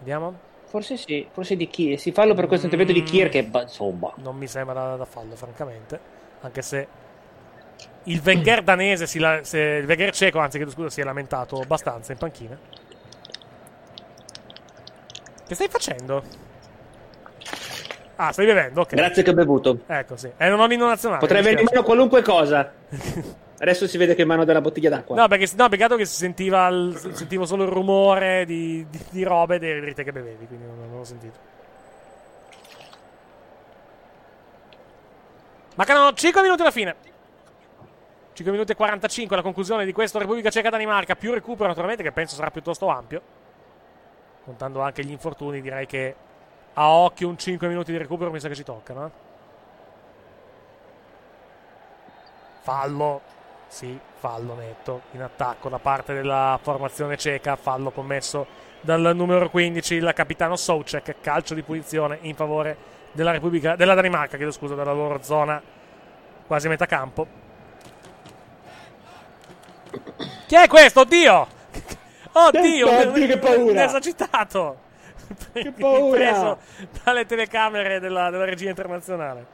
Vediamo. 0.05 0.39
forse 0.66 0.98
sì, 0.98 1.26
forse 1.32 1.56
di 1.56 1.66
chi? 1.68 1.97
Si 1.97 2.12
fallo 2.12 2.35
per 2.35 2.47
questo 2.47 2.66
intervento 2.66 2.93
di 2.93 3.02
Kier 3.02 3.31
che, 3.31 3.48
insomma, 3.62 4.12
Non 4.16 4.36
mi 4.36 4.47
sembra 4.47 4.74
da, 4.74 4.97
da 4.97 5.05
fallo, 5.06 5.35
francamente. 5.35 5.98
Anche 6.43 6.60
se 6.60 6.86
il 8.05 8.20
Wenger 8.22 8.62
danese, 8.62 9.06
si 9.06 9.18
la- 9.18 9.43
se, 9.43 9.59
il 9.59 9.86
Wenger 9.86 10.12
ceco, 10.12 10.40
anzi, 10.40 10.59
chiedo 10.59 10.70
scusa, 10.72 10.90
si 10.90 11.01
è 11.01 11.05
lamentato 11.05 11.59
abbastanza 11.59 12.12
in 12.12 12.18
panchina. 12.18 12.59
Che 15.47 15.55
stai 15.55 15.68
facendo? 15.68 16.22
Ah, 18.16 18.31
stai 18.32 18.44
bevendo, 18.47 18.82
ok. 18.82 18.94
grazie 18.94 19.22
che 19.22 19.31
ho 19.31 19.35
bevuto. 19.35 19.78
Ecco, 19.86 20.16
sì. 20.16 20.31
Non 20.39 20.60
ho 20.60 20.66
l'inno 20.66 20.86
nazionale. 20.86 21.20
Potrei 21.20 21.40
mi 21.40 21.47
avere 21.48 21.62
in 21.62 21.66
dispiace. 21.66 21.74
mano 21.74 22.09
qualunque 22.10 22.22
cosa. 22.22 22.72
Adesso 23.65 23.89
si 23.89 23.97
vede 23.97 24.12
che 24.12 24.19
è 24.19 24.23
in 24.23 24.28
mano 24.28 24.45
della 24.45 24.61
bottiglia 24.61 24.91
d'acqua. 24.91 25.16
No, 25.16 25.27
perché 25.27 25.51
no, 25.57 25.70
peccato 25.70 25.97
che 25.97 26.05
si 26.05 26.16
sentiva 26.16 26.69
il- 26.69 27.12
sentivo 27.15 27.47
solo 27.47 27.65
il 27.65 27.70
rumore 27.70 28.45
di, 28.45 28.86
di, 28.91 29.01
di 29.09 29.23
robe 29.23 29.59
delle 29.59 29.81
rite 29.81 30.05
che 30.05 30.12
bevevi, 30.12 30.47
quindi 30.47 30.66
non, 30.66 30.91
l'ho 30.93 31.03
sentito. 31.03 31.39
Mancano 35.77 36.12
5 36.12 36.43
minuti 36.43 36.61
alla 36.61 36.70
fine. 36.70 36.95
5 38.35 38.53
minuti 38.53 38.73
e 38.73 38.74
45 38.74 39.35
la 39.36 39.43
conclusione 39.43 39.86
di 39.86 39.93
questo 39.93 40.19
Repubblica 40.19 40.51
Ceca-Danimarca. 40.51 41.16
Più 41.16 41.32
recupero, 41.32 41.69
naturalmente, 41.69 42.03
che 42.03 42.12
penso 42.12 42.35
sarà 42.35 42.51
piuttosto 42.51 42.89
ampio. 42.89 43.23
Contando 44.45 44.82
anche 44.82 45.03
gli 45.03 45.11
infortuni, 45.11 45.62
direi 45.62 45.86
che 45.86 46.15
a 46.74 46.91
occhio 46.91 47.28
un 47.28 47.39
5 47.39 47.66
minuti 47.66 47.93
di 47.93 47.97
recupero 47.97 48.31
mi 48.31 48.41
sa 48.41 48.49
che 48.49 48.55
ci 48.57 48.62
toccano. 48.62 49.11
Fallo. 52.61 53.32
Sì, 53.74 53.98
fallo 54.20 54.55
netto 54.55 55.02
in 55.14 55.22
attacco 55.22 55.68
da 55.68 55.80
parte 55.80 56.14
della 56.14 56.56
formazione 56.62 57.16
ceca. 57.16 57.56
Fallo 57.56 57.90
commesso 57.90 58.46
dal 58.80 59.10
numero 59.16 59.51
15, 59.51 59.94
il 59.94 60.12
capitano 60.14 60.55
Soucek. 60.55 61.16
Calcio 61.20 61.55
di 61.55 61.62
punizione 61.62 62.18
in 62.20 62.36
favore 62.36 62.76
della 63.10 63.32
Repubblica, 63.32 63.74
della 63.74 63.94
Danimarca, 63.94 64.36
chiedo 64.36 64.52
scusa, 64.52 64.76
della 64.76 64.92
loro 64.92 65.20
zona 65.24 65.60
quasi 66.46 66.68
metà 66.68 66.86
campo. 66.86 67.26
Chi 70.46 70.55
è 70.55 70.68
questo? 70.68 71.01
Oddio! 71.01 71.46
Oddio! 72.30 73.09
Oddio, 73.09 73.26
che 73.26 73.38
paura! 73.38 73.82
Esagitato! 73.82 74.78
Che 75.52 75.72
paura! 75.72 76.16
Preso 76.16 76.59
dalle 77.02 77.26
telecamere 77.26 77.98
della, 77.98 78.30
della 78.30 78.44
regia 78.44 78.68
internazionale. 78.68 79.46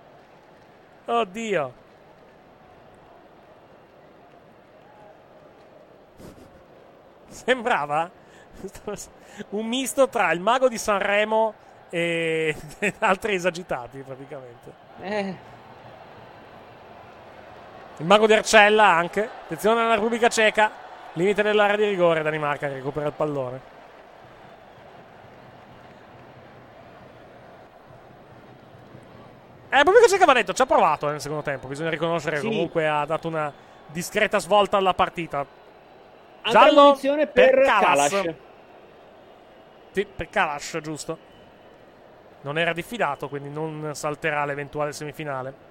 Oddio! 1.07 1.89
Sembrava 7.31 8.11
un 9.51 9.67
misto 9.67 10.09
tra 10.09 10.31
il 10.33 10.41
mago 10.41 10.69
di 10.69 10.77
Sanremo 10.79 11.55
e 11.89 12.55
altri 12.99 13.35
esagitati, 13.35 13.99
praticamente. 14.01 14.73
Eh, 15.01 15.35
Il 17.99 18.07
mago 18.07 18.27
di 18.27 18.33
Arcella 18.33 18.87
anche. 18.87 19.23
Attenzione 19.45 19.81
alla 19.83 19.95
Repubblica 19.95 20.29
Ceca. 20.29 20.71
Limite 21.15 21.43
dell'area 21.43 21.77
di 21.77 21.89
rigore. 21.89 22.23
Danimarca 22.23 22.69
che 22.69 22.75
recupera 22.75 23.07
il 23.07 23.13
pallone. 23.13 23.61
Eh, 29.69 29.73
la 29.73 29.79
Repubblica 29.79 30.09
Ceca 30.09 30.25
va 30.25 30.33
detto, 30.33 30.53
ci 30.53 30.63
ha 30.63 30.67
provato 30.67 31.09
eh, 31.09 31.13
nel 31.13 31.21
secondo 31.21 31.43
tempo. 31.43 31.69
Bisogna 31.69 31.91
riconoscere 31.91 32.39
Sì. 32.41 32.47
comunque 32.47 32.89
ha 32.89 33.05
dato 33.05 33.29
una 33.29 33.53
discreta 33.87 34.39
svolta 34.39 34.77
alla 34.77 34.95
partita. 34.95 35.47
Giallo 36.49 36.97
per, 37.01 37.31
per 37.33 37.63
Kalas. 37.63 38.11
Kalash. 38.11 38.35
Sì, 39.93 40.07
per 40.07 40.29
Kalash, 40.31 40.79
giusto. 40.81 41.19
Non 42.43 42.59
era 42.59 42.73
diffidato, 42.73 43.29
quindi 43.29 43.51
non 43.51 43.91
salterà 43.95 44.45
l'eventuale 44.45 44.93
semifinale. 44.93 45.69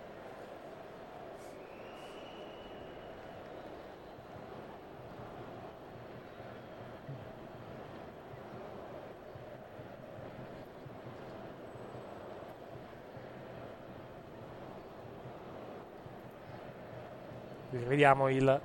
Vediamo 17.72 18.30
il 18.30 18.62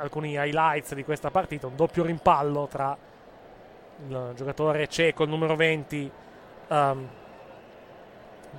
alcuni 0.00 0.34
highlights 0.34 0.94
di 0.94 1.04
questa 1.04 1.30
partita. 1.30 1.66
Un 1.66 1.76
doppio 1.76 2.04
rimpallo 2.04 2.66
tra 2.66 2.96
il 4.06 4.32
giocatore 4.34 4.88
ceco, 4.88 5.22
il 5.22 5.28
numero 5.28 5.56
20, 5.56 6.10
ehm, 6.68 7.08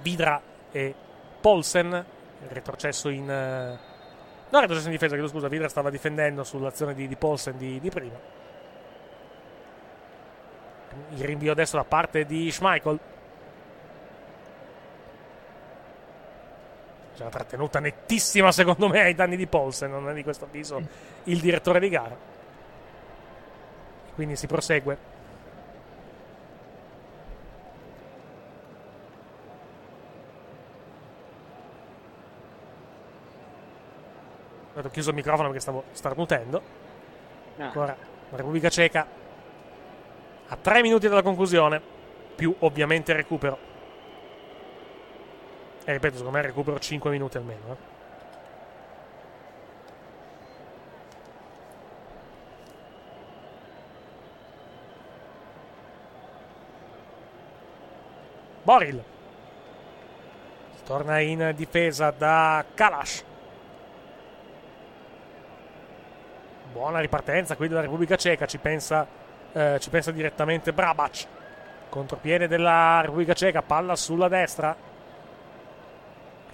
Vidra 0.01 0.41
e 0.72 0.93
Polsen. 1.41 2.05
Retrocesso 2.47 3.09
in. 3.09 3.30
eh, 3.30 3.80
no, 4.49 4.59
retrocesso 4.59 4.88
in 4.88 4.93
difesa, 4.93 5.13
chiedo 5.13 5.30
scusa. 5.30 5.47
Vidra 5.47 5.67
stava 5.67 5.89
difendendo 5.89 6.43
sull'azione 6.43 6.93
di, 6.93 7.07
di 7.07 7.15
Polsen 7.15 7.57
di, 7.57 7.80
di 7.80 7.89
prima. 7.89 8.17
Il 11.09 11.23
rinvio 11.26 11.51
adesso 11.51 11.77
da 11.77 11.84
parte 11.84 12.26
di 12.26 12.51
Schmeichel. 12.51 12.99
C'è 17.15 17.21
una 17.21 17.31
trattenuta 17.31 17.79
nettissima, 17.79 18.51
secondo 18.51 18.89
me, 18.89 18.99
ai 18.99 19.15
danni 19.15 19.37
di 19.37 19.47
Polsen. 19.47 19.89
Non 19.89 20.09
è 20.09 20.13
di 20.13 20.23
questo 20.23 20.45
avviso 20.45 20.81
il 21.23 21.39
direttore 21.39 21.79
di 21.79 21.89
gara. 21.89 22.17
Quindi 24.13 24.35
si 24.35 24.47
prosegue. 24.47 25.13
Ho 34.73 34.89
chiuso 34.89 35.09
il 35.09 35.15
microfono 35.15 35.47
perché 35.47 35.61
stavo 35.61 35.85
starnutendo. 35.91 36.61
No. 37.55 37.63
Ancora 37.63 37.95
la 38.29 38.37
Repubblica 38.37 38.67
Ceca 38.67 39.07
a 40.47 40.55
3 40.57 40.81
minuti 40.81 41.07
dalla 41.07 41.21
conclusione, 41.21 41.81
più 42.35 42.53
ovviamente 42.59 43.13
recupero. 43.13 43.73
E 45.87 45.91
ripeto, 45.91 46.17
secondo 46.17 46.37
me 46.37 46.43
recupero 46.43 46.79
5 46.79 47.11
minuti 47.11 47.37
almeno. 47.37 47.71
eh. 47.71 47.93
Boril. 58.63 59.03
Torna 60.85 61.19
in 61.19 61.53
difesa 61.55 62.09
da 62.09 62.65
Kalash. 62.73 63.23
Buona 66.71 66.99
ripartenza 66.99 67.55
qui 67.55 67.67
della 67.67 67.81
Repubblica 67.81 68.15
Ceca, 68.15 68.47
ci 68.47 68.57
pensa, 68.57 69.07
eh, 69.53 69.77
ci 69.79 69.89
pensa 69.91 70.11
direttamente 70.11 70.73
Brabac. 70.73 71.27
Contropiede 71.89 72.47
della 72.47 73.01
Repubblica 73.01 73.33
Ceca, 73.33 73.61
palla 73.61 73.95
sulla 73.95 74.27
destra. 74.27 74.75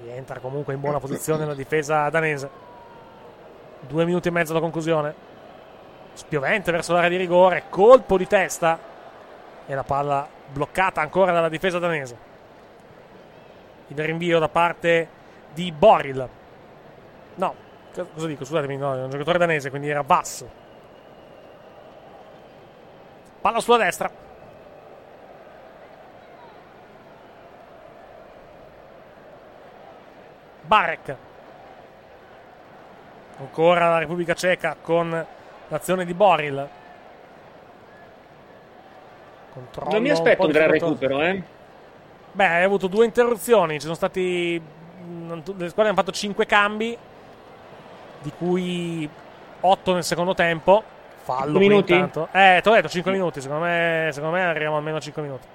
Rientra 0.01 0.39
comunque 0.39 0.73
in 0.73 0.79
buona 0.79 0.99
posizione 0.99 1.45
la 1.45 1.53
difesa 1.53 2.09
danese. 2.09 2.49
Due 3.81 4.05
minuti 4.05 4.29
e 4.29 4.31
mezzo 4.31 4.51
alla 4.51 4.61
conclusione. 4.61 5.13
Spiovente 6.13 6.71
verso 6.71 6.93
l'area 6.93 7.09
di 7.09 7.17
rigore, 7.17 7.63
colpo 7.69 8.17
di 8.17 8.27
testa. 8.27 8.79
E 9.65 9.75
la 9.75 9.83
palla 9.83 10.27
bloccata 10.51 11.01
ancora 11.01 11.31
dalla 11.31 11.49
difesa 11.49 11.77
danese. 11.77 12.29
Il 13.87 13.99
rinvio 14.03 14.39
da 14.39 14.49
parte 14.49 15.07
di 15.53 15.71
Boril. 15.71 16.27
No, 17.35 17.55
co- 17.93 18.07
cosa 18.13 18.27
dico? 18.27 18.43
Scusatemi, 18.43 18.77
no, 18.77 18.95
è 18.95 19.03
un 19.03 19.09
giocatore 19.09 19.37
danese, 19.37 19.69
quindi 19.69 19.89
era 19.89 20.03
Bass. 20.03 20.45
Palla 23.41 23.59
sulla 23.59 23.77
destra. 23.77 24.09
Barek. 30.75 31.15
Ancora 33.39 33.89
la 33.89 33.97
Repubblica 33.97 34.33
Ceca 34.33 34.77
con 34.81 35.25
l'azione 35.67 36.05
di 36.05 36.13
Boril. 36.13 36.65
Controllo 39.53 39.91
Non 39.91 40.01
mi 40.01 40.07
un 40.07 40.13
aspetto 40.15 40.37
po' 40.37 40.45
un 40.45 40.51
gran 40.51 40.71
recupero, 40.71 41.21
eh. 41.21 41.43
Beh, 42.31 42.45
hai 42.45 42.63
avuto 42.63 42.87
due 42.87 43.03
interruzioni. 43.03 43.73
Ci 43.73 43.81
sono 43.81 43.95
stati. 43.95 44.61
tu- 45.43 45.55
Le 45.57 45.67
squadre 45.67 45.91
hanno 45.91 45.95
fatto 45.99 46.11
5 46.13 46.45
cambi, 46.45 46.97
di 48.21 48.31
cui 48.37 49.09
8 49.59 49.93
nel 49.93 50.05
secondo 50.05 50.33
tempo. 50.33 50.81
Fallo 51.23 51.41
Cinque 51.43 51.59
qui 51.59 51.67
minuti? 51.67 51.93
intanto. 51.93 52.29
Eh, 52.31 52.59
ti 52.63 52.69
ho 52.69 52.73
detto 52.73 52.87
5 52.87 53.11
minuti. 53.11 53.41
Secondo 53.41 53.65
me, 53.65 54.09
secondo 54.13 54.35
me 54.37 54.45
arriviamo 54.45 54.77
almeno 54.77 54.97
a 54.97 55.01
5 55.01 55.21
minuti. 55.21 55.47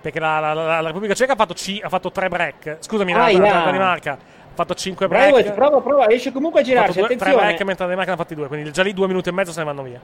Perché 0.00 0.18
la, 0.18 0.38
la- 0.40 0.54
la- 0.54 0.80
la 0.80 0.86
Repubblica 0.86 1.14
Ceca 1.14 1.32
ha 1.32 1.36
fatto, 1.36 1.54
ci- 1.54 1.80
ha 1.84 1.88
fatto 1.88 2.10
3 2.10 2.28
break. 2.28 2.76
Scusami, 2.80 3.12
la, 3.12 3.24
Aia. 3.24 3.38
la- 3.38 3.52
la 3.58 3.64
Danimarca 3.64 4.12
ha 4.12 4.54
fatto 4.54 4.74
5 4.74 5.08
break. 5.08 5.30
Bravo, 5.42 5.52
prova, 5.54 5.80
prova, 5.82 6.06
riesce 6.06 6.32
comunque 6.32 6.60
a 6.60 6.62
girarsi, 6.64 6.92
due- 6.98 7.06
tre 7.08 7.14
attenzione. 7.16 7.44
break 7.46 7.62
mentre 7.62 7.84
la 7.84 7.90
Danimarca 7.90 8.10
ne 8.10 8.12
ha 8.14 8.16
fatti 8.22 8.34
due. 8.34 8.46
Quindi 8.48 8.72
già 8.72 8.82
lì 8.82 8.94
due 8.94 9.06
minuti 9.06 9.28
e 9.28 9.32
mezzo 9.32 9.52
se 9.52 9.58
ne 9.58 9.64
vanno 9.66 9.82
via. 9.82 10.00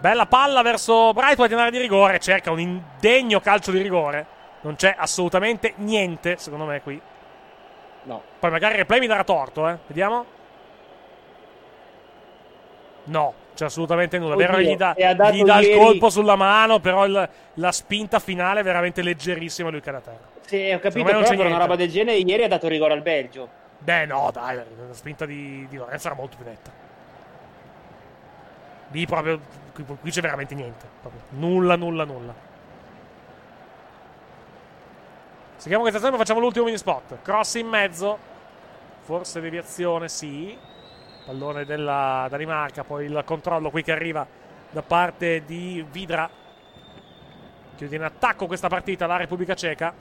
Bella 0.00 0.26
palla 0.26 0.62
verso 0.62 1.12
Brightway 1.12 1.48
in 1.50 1.54
area 1.58 1.70
di 1.70 1.78
rigore. 1.78 2.18
Cerca 2.18 2.50
un 2.50 2.60
indegno 2.60 3.40
calcio 3.40 3.70
di 3.70 3.80
rigore. 3.80 4.26
Non 4.62 4.74
c'è 4.74 4.94
assolutamente 4.98 5.74
niente, 5.76 6.36
secondo 6.36 6.64
me, 6.64 6.80
qui. 6.82 7.00
No. 8.04 8.22
Poi 8.40 8.50
magari 8.50 8.72
il 8.74 8.78
replay 8.80 8.98
mi 9.00 9.06
darà 9.06 9.22
torto, 9.24 9.68
eh. 9.68 9.76
Vediamo. 9.86 10.24
No, 13.04 13.34
c'è 13.58 13.64
assolutamente 13.64 14.18
nulla. 14.20 14.34
È 14.34 14.36
vero 14.36 14.52
Oddio, 14.54 14.70
gli 14.70 14.76
dà, 14.76 14.94
e 14.94 15.12
gli 15.32 15.42
dà 15.42 15.58
il 15.58 15.66
ieri- 15.66 15.76
colpo 15.80 16.10
sulla 16.10 16.36
mano, 16.36 16.78
però 16.78 17.04
il- 17.06 17.28
la 17.54 17.72
spinta 17.72 18.20
finale 18.20 18.60
è 18.60 18.62
veramente 18.62 19.02
leggerissima. 19.02 19.68
Lui 19.68 19.80
cade 19.80 19.96
a 19.96 20.00
terra. 20.00 20.28
Sì, 20.46 20.70
ho 20.72 20.78
capito, 20.78 21.04
però 21.04 21.22
c'è 21.22 21.34
per 21.36 21.46
una 21.46 21.58
roba 21.58 21.74
del 21.74 21.90
genere 21.90 22.18
ieri 22.18 22.44
ha 22.44 22.48
dato 22.48 22.68
rigore 22.68 22.92
al 22.92 23.02
Belgio. 23.02 23.48
Beh, 23.80 24.06
no, 24.06 24.30
dai, 24.32 24.54
la 24.56 24.62
spinta 24.92 25.26
di, 25.26 25.66
di 25.68 25.76
Lorenzo 25.76 26.06
era 26.06 26.14
molto 26.14 26.36
più 26.36 26.46
netta. 26.46 26.70
Lì 28.92 29.06
proprio, 29.06 29.40
qui, 29.74 29.84
qui 30.02 30.10
c'è 30.12 30.20
veramente 30.20 30.54
niente. 30.54 30.86
Proprio 31.00 31.22
nulla, 31.30 31.74
nulla, 31.74 32.04
nulla. 32.04 32.32
Seguiamo 35.56 35.82
questa 35.82 35.98
azione, 35.98 36.16
facciamo 36.16 36.38
l'ultimo 36.38 36.66
mini 36.66 36.78
spot. 36.78 37.22
Cross 37.22 37.54
in 37.54 37.66
mezzo. 37.66 38.18
Forse 39.02 39.40
deviazione, 39.40 40.08
sì. 40.08 40.56
Pallone 41.28 41.66
della 41.66 42.26
Danimarca, 42.30 42.84
poi 42.84 43.04
il 43.04 43.22
controllo 43.22 43.68
qui 43.68 43.82
che 43.82 43.92
arriva 43.92 44.26
da 44.70 44.80
parte 44.80 45.44
di 45.44 45.84
Vidra. 45.90 46.26
Chiude 47.76 47.96
in 47.96 48.02
attacco 48.02 48.46
questa 48.46 48.68
partita 48.68 49.06
la 49.06 49.18
Repubblica 49.18 49.54
Ceca. 49.54 49.92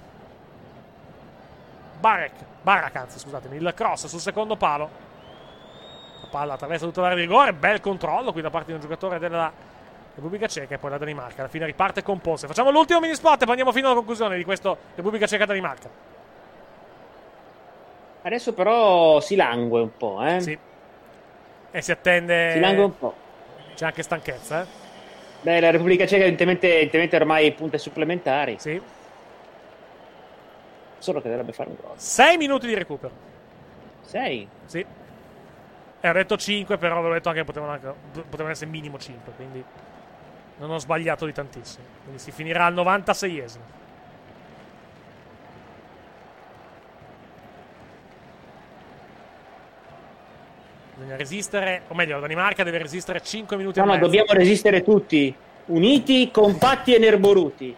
Barek, 2.00 2.34
Barak 2.62 2.96
anzi 2.96 3.20
scusatemi, 3.20 3.58
il 3.58 3.74
cross 3.76 4.06
sul 4.06 4.22
secondo 4.22 4.56
palo. 4.56 4.90
La 6.22 6.28
palla 6.30 6.54
attraversa 6.54 6.86
tutta 6.86 7.02
l'area 7.02 7.18
di 7.18 7.24
rigore, 7.24 7.52
bel 7.52 7.82
controllo 7.82 8.32
qui 8.32 8.42
da 8.42 8.50
parte 8.50 8.68
di 8.68 8.76
un 8.76 8.80
giocatore 8.80 9.20
della 9.20 9.52
Repubblica 10.16 10.48
Ceca 10.48 10.76
e 10.76 10.78
poi 10.78 10.92
la 10.92 10.98
Danimarca. 10.98 11.42
Alla 11.42 11.50
fine 11.50 11.66
riparte 11.66 12.04
con 12.04 12.22
Ponce. 12.22 12.48
Facciamo 12.48 12.72
l'ultimo 12.72 13.02
mini 13.02 13.16
spot 13.16 13.34
e 13.34 13.40
poi 13.40 13.50
andiamo 13.50 13.74
fino 13.74 13.88
alla 13.88 13.98
conclusione 13.98 14.38
di 14.38 14.46
questo 14.46 14.78
Repubblica 14.96 15.28
Ceca-Danimarca. 15.28 15.90
Adesso 18.22 18.54
però 18.54 19.20
si 19.20 19.36
langue 19.36 19.82
un 19.82 19.92
po', 19.98 20.24
eh? 20.24 20.40
Sì. 20.40 20.67
E 21.72 21.82
si 21.82 21.92
attende. 21.92 22.52
Si 22.54 22.60
langue 22.60 22.84
un 22.84 22.98
po'. 22.98 23.16
C'è 23.76 23.86
anche 23.86 24.04
stanchezza, 24.04 24.62
eh? 24.62 24.66
Beh, 25.42 25.60
la 25.60 25.70
Repubblica 25.70 26.06
Ceca 26.06 26.22
evidentemente, 26.22 26.68
evidentemente 26.68 27.16
ormai 27.16 27.52
punte 27.54 27.78
supplementari. 27.78 28.58
Sì. 28.60 28.82
Solo 30.98 31.22
che 31.22 31.30
dovrebbe 31.30 31.54
fare 31.54 31.70
un 31.70 31.76
gol. 31.80 31.94
6 31.96 32.38
minuti 32.38 32.68
di 32.68 32.74
recupero. 32.74 33.14
6? 34.02 34.48
Sì. 34.66 34.86
E 36.00 36.10
ho 36.10 36.14
detto 36.14 36.38
5, 36.38 36.78
però 36.78 36.98
avevo 36.98 37.14
detto 37.14 37.30
anche 37.30 37.42
che 37.42 37.46
potevano, 37.46 37.72
anche- 37.74 37.94
potevano 38.12 38.50
essere 38.50 38.70
minimo 38.70 38.98
5, 38.98 39.34
quindi 39.36 39.64
non 40.58 40.72
ho 40.72 40.80
sbagliato 40.80 41.26
di 41.26 41.34
tantissimo. 41.34 41.86
Quindi 42.04 42.20
si 42.20 42.32
finirà 42.32 42.66
al 42.66 42.74
96esimo. 42.74 43.76
Bisogna 50.98 51.16
resistere, 51.16 51.84
o 51.90 51.94
meglio, 51.94 52.16
la 52.16 52.22
Danimarca 52.22 52.64
deve 52.64 52.80
resistere 52.80 53.22
5 53.22 53.56
minuti 53.56 53.80
No, 53.80 53.86
no, 53.86 53.98
dobbiamo 54.00 54.34
resistere 54.34 54.82
tutti. 54.82 55.34
Uniti, 55.66 56.32
compatti 56.32 56.96
e 56.96 56.98
nerboruti. 56.98 57.76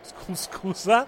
Scu- 0.00 0.34
Scusa. 0.34 1.06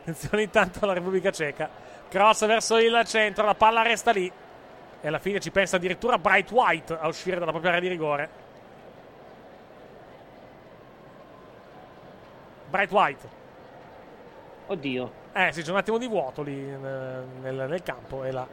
Attenzione 0.00 0.42
intanto 0.42 0.80
alla 0.82 0.92
Repubblica 0.92 1.30
Ceca. 1.30 1.70
Cross 2.10 2.46
verso 2.46 2.76
il 2.76 3.00
centro, 3.06 3.46
la 3.46 3.54
palla 3.54 3.80
resta 3.80 4.10
lì. 4.10 4.30
E 5.00 5.06
alla 5.08 5.18
fine 5.18 5.40
ci 5.40 5.50
pensa 5.50 5.76
addirittura 5.76 6.18
Bright 6.18 6.50
White 6.50 6.98
a 7.00 7.06
uscire 7.08 7.38
dalla 7.38 7.50
propria 7.50 7.70
area 7.70 7.82
di 7.82 7.88
rigore. 7.88 8.28
Bright 12.68 12.90
White. 12.92 13.28
Oddio. 14.66 15.12
Eh 15.32 15.52
sì, 15.52 15.62
c'è 15.62 15.70
un 15.70 15.76
attimo 15.78 15.96
di 15.96 16.06
vuoto 16.06 16.42
lì 16.42 16.54
nel- 16.54 17.24
nel 17.68 17.82
campo 17.82 18.24
e 18.24 18.30
la 18.32 18.46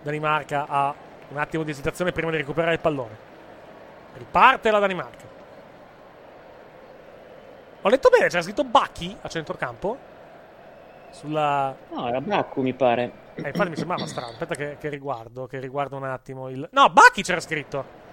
Danimarca 0.00 0.66
ha 0.66 0.94
un 1.28 1.36
attimo 1.36 1.62
di 1.62 1.70
esitazione 1.70 2.12
prima 2.12 2.30
di 2.30 2.38
recuperare 2.38 2.74
il 2.74 2.80
pallone. 2.80 3.16
Riparte 4.16 4.70
la 4.70 4.78
Danimarca. 4.78 5.26
Ho 7.82 7.88
letto 7.88 8.08
bene, 8.08 8.28
c'era 8.28 8.42
scritto 8.42 8.64
Bacchi 8.64 9.16
a 9.20 9.28
centrocampo. 9.28 9.98
Sulla... 11.10 11.74
No, 11.90 12.08
era 12.08 12.20
Baccu, 12.20 12.60
mi 12.62 12.74
pare. 12.74 13.12
Eh, 13.34 13.48
infatti 13.48 13.70
mi 13.70 13.76
sembrava 13.76 14.06
strano. 14.06 14.32
Aspetta 14.32 14.54
che, 14.54 14.76
che 14.78 14.88
riguardo, 14.88 15.46
che 15.46 15.60
riguardo 15.60 15.96
un 15.96 16.04
attimo 16.04 16.48
il... 16.48 16.68
No, 16.72 16.90
Bacchi 16.90 17.22
c'era 17.22 17.40
scritto. 17.40 18.06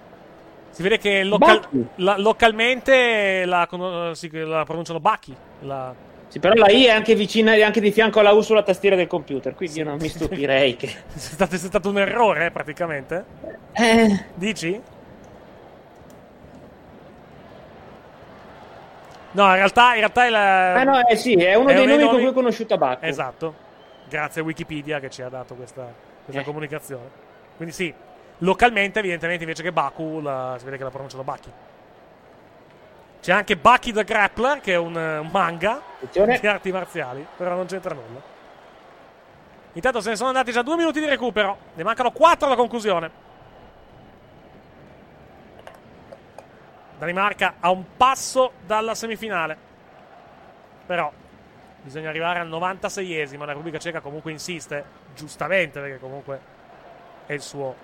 Si 0.70 0.82
vede 0.82 0.98
che 0.98 1.24
local- 1.24 1.88
la- 1.96 2.18
localmente 2.18 3.44
la, 3.44 3.66
la 3.68 4.64
pronunciano 4.64 5.00
Bacchi. 5.00 5.36
La... 5.60 5.94
Sì, 6.28 6.40
però 6.40 6.54
la 6.54 6.68
I 6.70 6.84
è 6.86 6.90
anche 6.90 7.14
vicina, 7.14 7.54
è 7.54 7.62
anche 7.62 7.80
di 7.80 7.92
fianco 7.92 8.20
alla 8.20 8.32
U 8.32 8.40
sulla 8.40 8.62
tastiera 8.62 8.96
del 8.96 9.06
computer, 9.06 9.54
quindi 9.54 9.78
io 9.78 9.84
non 9.84 9.96
mi 9.98 10.08
stupirei 10.08 10.76
che... 10.76 10.86
È 11.14 11.18
stato, 11.18 11.54
è 11.54 11.58
stato 11.58 11.88
un 11.88 11.98
errore, 11.98 12.46
eh, 12.46 12.50
praticamente. 12.50 13.24
Eh, 13.72 14.24
Dici? 14.34 14.80
No, 19.32 19.44
in 19.48 19.54
realtà, 19.54 19.90
in 19.92 19.98
realtà 19.98 20.24
è 20.26 20.30
la... 20.30 20.74
Ah 20.74 20.84
no, 20.84 21.06
eh 21.06 21.16
sì, 21.16 21.34
è 21.34 21.54
uno 21.54 21.68
è 21.68 21.74
dei 21.74 21.84
nomi 21.86 21.98
dei 21.98 22.06
con 22.08 22.16
cui 22.18 22.26
ho 22.26 22.32
conosciuto 22.32 22.76
Baccu. 22.78 23.04
Esatto. 23.04 23.54
Grazie 24.08 24.40
a 24.40 24.44
Wikipedia 24.44 24.98
che 24.98 25.10
ci 25.10 25.20
ha 25.20 25.28
dato 25.28 25.54
questa, 25.54 25.92
questa 26.24 26.40
Eh. 26.42 26.44
comunicazione. 26.44 27.04
Quindi 27.56 27.74
sì, 27.74 27.92
localmente 28.38 28.98
evidentemente 29.00 29.42
invece 29.44 29.62
che 29.62 29.72
Baku 29.72 30.20
la- 30.20 30.54
si 30.58 30.64
vede 30.64 30.78
che 30.78 30.84
la 30.84 30.90
pronunciano 30.90 31.22
Baki. 31.22 31.50
C'è 33.26 33.32
anche 33.32 33.56
Baki 33.56 33.92
the 33.92 34.04
Grappler 34.04 34.60
che 34.60 34.74
è 34.74 34.76
un, 34.76 34.96
eh, 34.96 35.18
un 35.18 35.30
manga 35.32 35.82
Attenzione. 35.96 36.38
di 36.38 36.46
arti 36.46 36.70
marziali, 36.70 37.26
però 37.36 37.56
non 37.56 37.66
c'entra 37.66 37.92
nulla. 37.92 38.22
Intanto 39.72 40.00
se 40.00 40.10
ne 40.10 40.14
sono 40.14 40.28
andati 40.28 40.52
già 40.52 40.62
due 40.62 40.76
minuti 40.76 41.00
di 41.00 41.06
recupero, 41.06 41.58
ne 41.74 41.82
mancano 41.82 42.12
quattro 42.12 42.46
alla 42.46 42.54
conclusione. 42.54 43.10
Danimarca 46.98 47.54
a 47.58 47.70
un 47.70 47.96
passo 47.96 48.52
dalla 48.64 48.94
semifinale. 48.94 49.56
Però 50.86 51.12
bisogna 51.82 52.10
arrivare 52.10 52.38
al 52.38 52.48
96esimo. 52.48 53.40
La 53.40 53.46
Repubblica 53.46 53.78
Ceca 53.78 53.98
comunque 53.98 54.30
insiste, 54.30 54.84
giustamente, 55.16 55.80
perché 55.80 55.98
comunque 55.98 56.40
è 57.26 57.32
il 57.32 57.42
suo, 57.42 57.74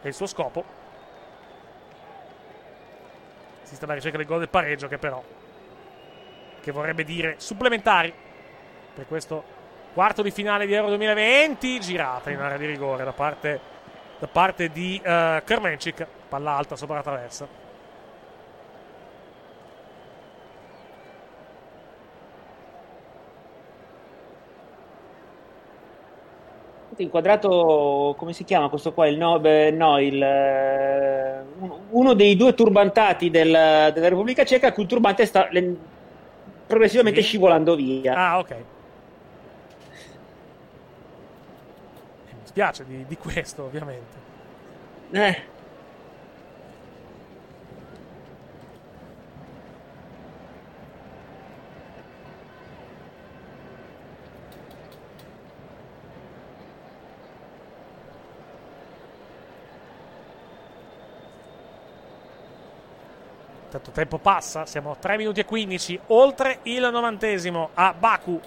è 0.00 0.06
il 0.06 0.14
suo 0.14 0.26
scopo. 0.26 0.79
Insiste 3.70 3.84
alla 3.84 3.94
ricerca 3.94 4.16
del 4.16 4.26
gol 4.26 4.40
del 4.40 4.48
pareggio, 4.48 4.88
che 4.88 4.98
però 4.98 5.22
che 6.60 6.72
vorrebbe 6.72 7.04
dire 7.04 7.36
supplementari 7.38 8.12
per 8.92 9.06
questo 9.06 9.42
quarto 9.94 10.22
di 10.22 10.32
finale 10.32 10.66
di 10.66 10.74
Euro 10.74 10.88
2020. 10.88 11.78
Girata 11.78 12.30
in 12.30 12.40
area 12.40 12.58
di 12.58 12.66
rigore 12.66 13.04
da 13.04 13.12
parte, 13.12 13.60
da 14.18 14.26
parte 14.26 14.70
di 14.70 15.00
uh, 15.00 15.40
Kermencic. 15.44 16.04
Palla 16.28 16.56
alta 16.56 16.74
sopra 16.74 16.96
la 16.96 17.02
traversa. 17.02 17.69
Inquadrato, 27.02 28.14
come 28.18 28.32
si 28.32 28.44
chiama 28.44 28.68
questo 28.68 28.92
qua? 28.92 29.06
Il 29.06 29.16
no, 29.16 29.38
no, 29.38 29.98
il, 30.00 30.22
eh, 30.22 31.40
uno- 31.90 32.12
dei 32.14 32.36
due 32.36 32.52
turbantati 32.54 33.30
del- 33.30 33.90
della 33.94 34.08
Repubblica 34.08 34.44
Ceca, 34.44 34.72
cui 34.72 34.82
il 34.82 34.88
turbante 34.88 35.24
sta 35.26 35.48
le- 35.50 35.76
progressivamente 36.66 37.20
Sì. 37.22 37.28
scivolando 37.28 37.74
via. 37.74 38.14
Ah, 38.14 38.38
ok. 38.38 38.50
Mi 42.26 42.38
spiace 42.44 42.84
di, 42.86 43.04
di 43.06 43.16
questo, 43.16 43.64
ovviamente. 43.64 44.16
Eh. 45.12 45.42
Tanto 63.70 63.92
tempo 63.92 64.18
passa, 64.18 64.66
siamo 64.66 64.90
a 64.90 64.96
3 64.98 65.16
minuti 65.16 65.38
e 65.38 65.44
15, 65.44 66.00
oltre 66.08 66.58
il 66.64 66.88
novantesimo 66.90 67.70
a 67.74 67.94
Baku. 67.96 68.40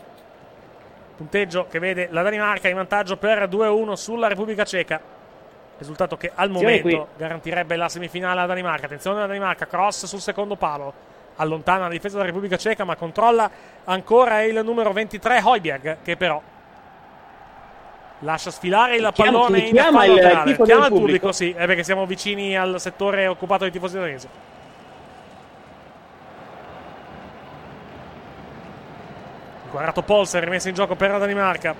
Punteggio 1.15 1.67
che 1.69 1.79
vede 1.79 2.09
la 2.11 2.23
Danimarca 2.23 2.67
in 2.67 2.75
vantaggio 2.75 3.15
per 3.15 3.47
2-1 3.47 3.93
sulla 3.93 4.27
Repubblica 4.27 4.65
Ceca. 4.65 4.99
Risultato 5.77 6.17
che 6.17 6.29
al 6.35 6.49
momento 6.49 7.07
garantirebbe 7.15 7.77
la 7.77 7.87
semifinale 7.87 8.39
alla 8.39 8.47
Danimarca. 8.47 8.85
Attenzione 8.85 9.17
alla 9.17 9.27
Danimarca, 9.27 9.65
cross 9.65 10.05
sul 10.05 10.19
secondo 10.19 10.57
palo. 10.57 10.93
Allontana 11.37 11.83
la 11.83 11.89
difesa 11.89 12.15
della 12.15 12.27
Repubblica 12.27 12.57
Ceca, 12.57 12.83
ma 12.83 12.97
controlla 12.97 13.49
ancora 13.85 14.41
il 14.43 14.59
numero 14.61 14.91
23 14.91 15.41
Hoiberg, 15.41 15.97
che 16.03 16.17
però 16.17 16.41
lascia 18.19 18.51
sfilare 18.51 18.97
il 18.97 19.09
Chiama- 19.13 19.31
pallone 19.39 19.59
in 19.59 19.71
chiama 19.73 19.99
fallo 19.99 20.13
il 20.13 20.19
Chiama 20.19 20.45
il 20.47 20.55
pubblico, 20.57 20.87
pubblico? 20.89 21.31
sì, 21.31 21.51
è 21.51 21.65
perché 21.65 21.83
siamo 21.83 22.05
vicini 22.05 22.57
al 22.57 22.79
settore 22.79 23.27
occupato 23.27 23.61
dai 23.63 23.71
tifosi 23.71 23.95
danesi. 23.95 24.27
Guardato 29.73 30.03
Polser 30.03 30.43
rimesso 30.43 30.67
in 30.67 30.75
gioco 30.75 30.93
per 30.93 31.09
la 31.09 31.17
Danimarca. 31.17 31.73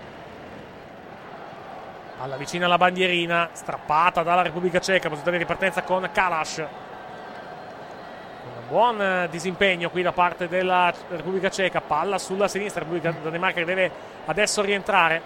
Alla 2.22 2.38
vicina 2.38 2.66
alla 2.66 2.80
bandierina, 2.80 3.50
strappata 3.52 4.24
dalla 4.24 4.42
Repubblica 4.42 4.80
Ceca, 4.80 5.10
posizione 5.10 5.38
di 5.38 5.44
ripartenza 5.44 5.84
con 5.84 6.10
Kalash. 6.12 6.58
Un 6.58 8.68
buon 8.68 9.00
eh, 9.00 9.28
disimpegno 9.30 9.92
qui 9.92 10.02
da 10.02 10.12
parte 10.12 10.48
della 10.48 10.92
Repubblica 11.10 11.52
Ceca, 11.52 11.82
palla 11.82 12.18
sulla 12.18 12.48
sinistra, 12.48 12.80
Repubblica 12.80 13.12
Danimarca 13.12 13.60
che 13.60 13.66
deve 13.66 13.92
adesso 14.26 14.64
rientrare. 14.64 15.22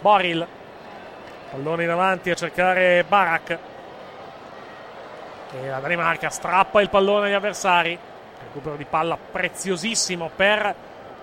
Boril, 0.00 0.46
pallone 1.50 1.84
in 1.84 1.90
avanti 1.90 2.30
a 2.30 2.34
cercare 2.34 3.04
Barak. 3.06 3.58
E 5.60 5.68
la 5.68 5.80
Danimarca 5.80 6.30
strappa 6.30 6.80
il 6.80 6.88
pallone 6.88 7.26
agli 7.26 7.34
avversari. 7.34 7.98
Recupero 8.46 8.76
di 8.76 8.84
palla 8.84 9.16
preziosissimo 9.16 10.30
per 10.34 10.74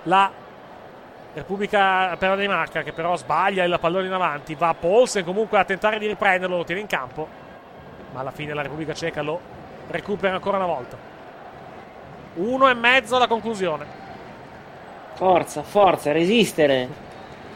la 0.03 0.31
Repubblica 1.31 2.15
per 2.17 2.29
la 2.29 2.35
Danimarca 2.35 2.81
che 2.81 2.91
però 2.91 3.15
sbaglia 3.15 3.63
il 3.63 3.77
pallone 3.79 4.07
in 4.07 4.13
avanti. 4.13 4.55
Va 4.55 4.73
Paulsen 4.73 5.23
comunque 5.23 5.59
a 5.59 5.63
tentare 5.63 5.99
di 5.99 6.07
riprenderlo, 6.07 6.57
lo 6.57 6.63
tiene 6.63 6.81
in 6.81 6.87
campo. 6.87 7.27
Ma 8.11 8.21
alla 8.21 8.31
fine 8.31 8.53
la 8.53 8.63
Repubblica 8.63 8.93
Ceca 8.93 9.21
lo 9.21 9.39
recupera 9.87 10.33
ancora 10.33 10.57
una 10.57 10.65
volta. 10.65 10.97
Uno 12.35 12.69
e 12.69 12.73
mezzo 12.73 13.15
alla 13.15 13.27
conclusione. 13.27 13.85
Forza, 15.13 15.61
forza, 15.63 16.11
resistere. 16.11 17.07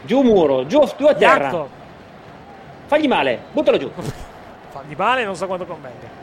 Giù 0.04 0.22
muro, 0.22 0.66
giù, 0.68 0.84
giù 0.98 1.06
a 1.06 1.16
terra. 1.16 1.44
Iatto, 1.46 1.70
Fagli 2.86 3.08
male, 3.08 3.40
buttalo 3.52 3.78
giù. 3.78 3.90
fagli 4.70 4.94
male, 4.96 5.24
non 5.24 5.36
so 5.36 5.48
quanto 5.48 5.66
convenga. 5.66 6.23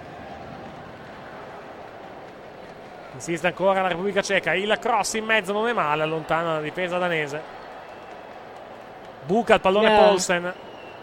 Insiste 3.21 3.49
ancora 3.49 3.83
la 3.83 3.89
Repubblica 3.89 4.23
Ceca. 4.23 4.55
Il 4.55 4.75
cross 4.81 5.13
in 5.13 5.27
mezzo 5.27 5.53
non 5.53 5.69
è 5.69 5.75
male, 5.75 6.03
allontana 6.03 6.55
la 6.55 6.61
difesa 6.61 6.97
danese. 6.97 7.59
buca 9.27 9.55
il 9.55 9.61
pallone 9.61 9.89
Yeah. 9.89 9.99
Paulsen 9.99 10.55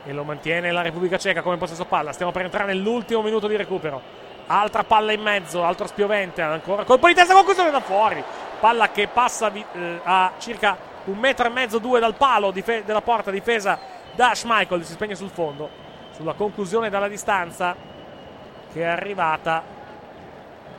e 0.03 0.13
lo 0.13 0.23
mantiene 0.23 0.71
la 0.71 0.81
Repubblica 0.81 1.19
Ceca 1.19 1.43
come 1.43 1.57
possesso 1.57 1.85
palla. 1.85 2.11
Stiamo 2.13 2.31
per 2.31 2.41
entrare 2.41 2.73
nell'ultimo 2.73 3.21
minuto 3.21 3.45
di 3.45 3.55
recupero. 3.55 4.01
Altra 4.47 4.83
palla 4.83 5.11
in 5.11 5.21
mezzo, 5.21 5.63
altro 5.63 5.85
spiovente, 5.85 6.41
ancora 6.41 6.83
colpo 6.85 7.07
di 7.07 7.13
testa, 7.13 7.35
conclusione 7.35 7.69
da 7.69 7.81
fuori. 7.81 8.23
Palla 8.59 8.89
che 8.89 9.07
passa 9.07 9.51
eh, 9.53 9.99
a 10.03 10.31
circa 10.39 10.75
un 11.05 11.19
metro 11.19 11.45
e 11.45 11.49
mezzo, 11.49 11.77
due 11.77 11.99
dal 11.99 12.15
palo 12.15 12.49
dife- 12.49 12.83
della 12.83 13.01
porta, 13.01 13.29
difesa 13.29 13.77
da 14.15 14.33
Schmeichel, 14.33 14.83
si 14.83 14.93
spegne 14.93 15.13
sul 15.13 15.29
fondo. 15.29 15.69
Sulla 16.13 16.33
conclusione 16.33 16.89
dalla 16.89 17.07
distanza 17.07 17.75
che 18.73 18.81
è 18.81 18.85
arrivata 18.85 19.75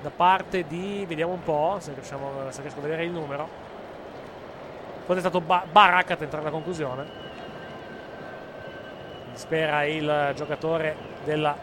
da 0.00 0.10
parte 0.10 0.66
di, 0.66 1.04
vediamo 1.06 1.32
un 1.32 1.42
po' 1.42 1.78
se, 1.80 1.92
riusciamo, 1.94 2.50
se 2.50 2.60
riesco 2.62 2.78
a 2.78 2.82
vedere 2.82 3.04
il 3.04 3.10
numero. 3.10 3.48
Forse 5.04 5.16
è 5.16 5.20
stato 5.20 5.40
ba- 5.40 5.64
Barak 5.70 6.10
a 6.12 6.16
tentare 6.16 6.42
la 6.42 6.50
conclusione. 6.50 7.26
Spera 9.32 9.84
il 9.84 10.32
giocatore 10.34 10.96
della 11.24 11.56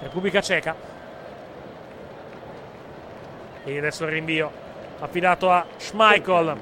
Repubblica 0.00 0.40
Ceca. 0.40 0.74
E 3.64 3.78
adesso 3.78 4.04
il 4.04 4.10
rinvio 4.10 4.50
affidato 5.00 5.50
a 5.50 5.64
Schmeichel. 5.76 6.56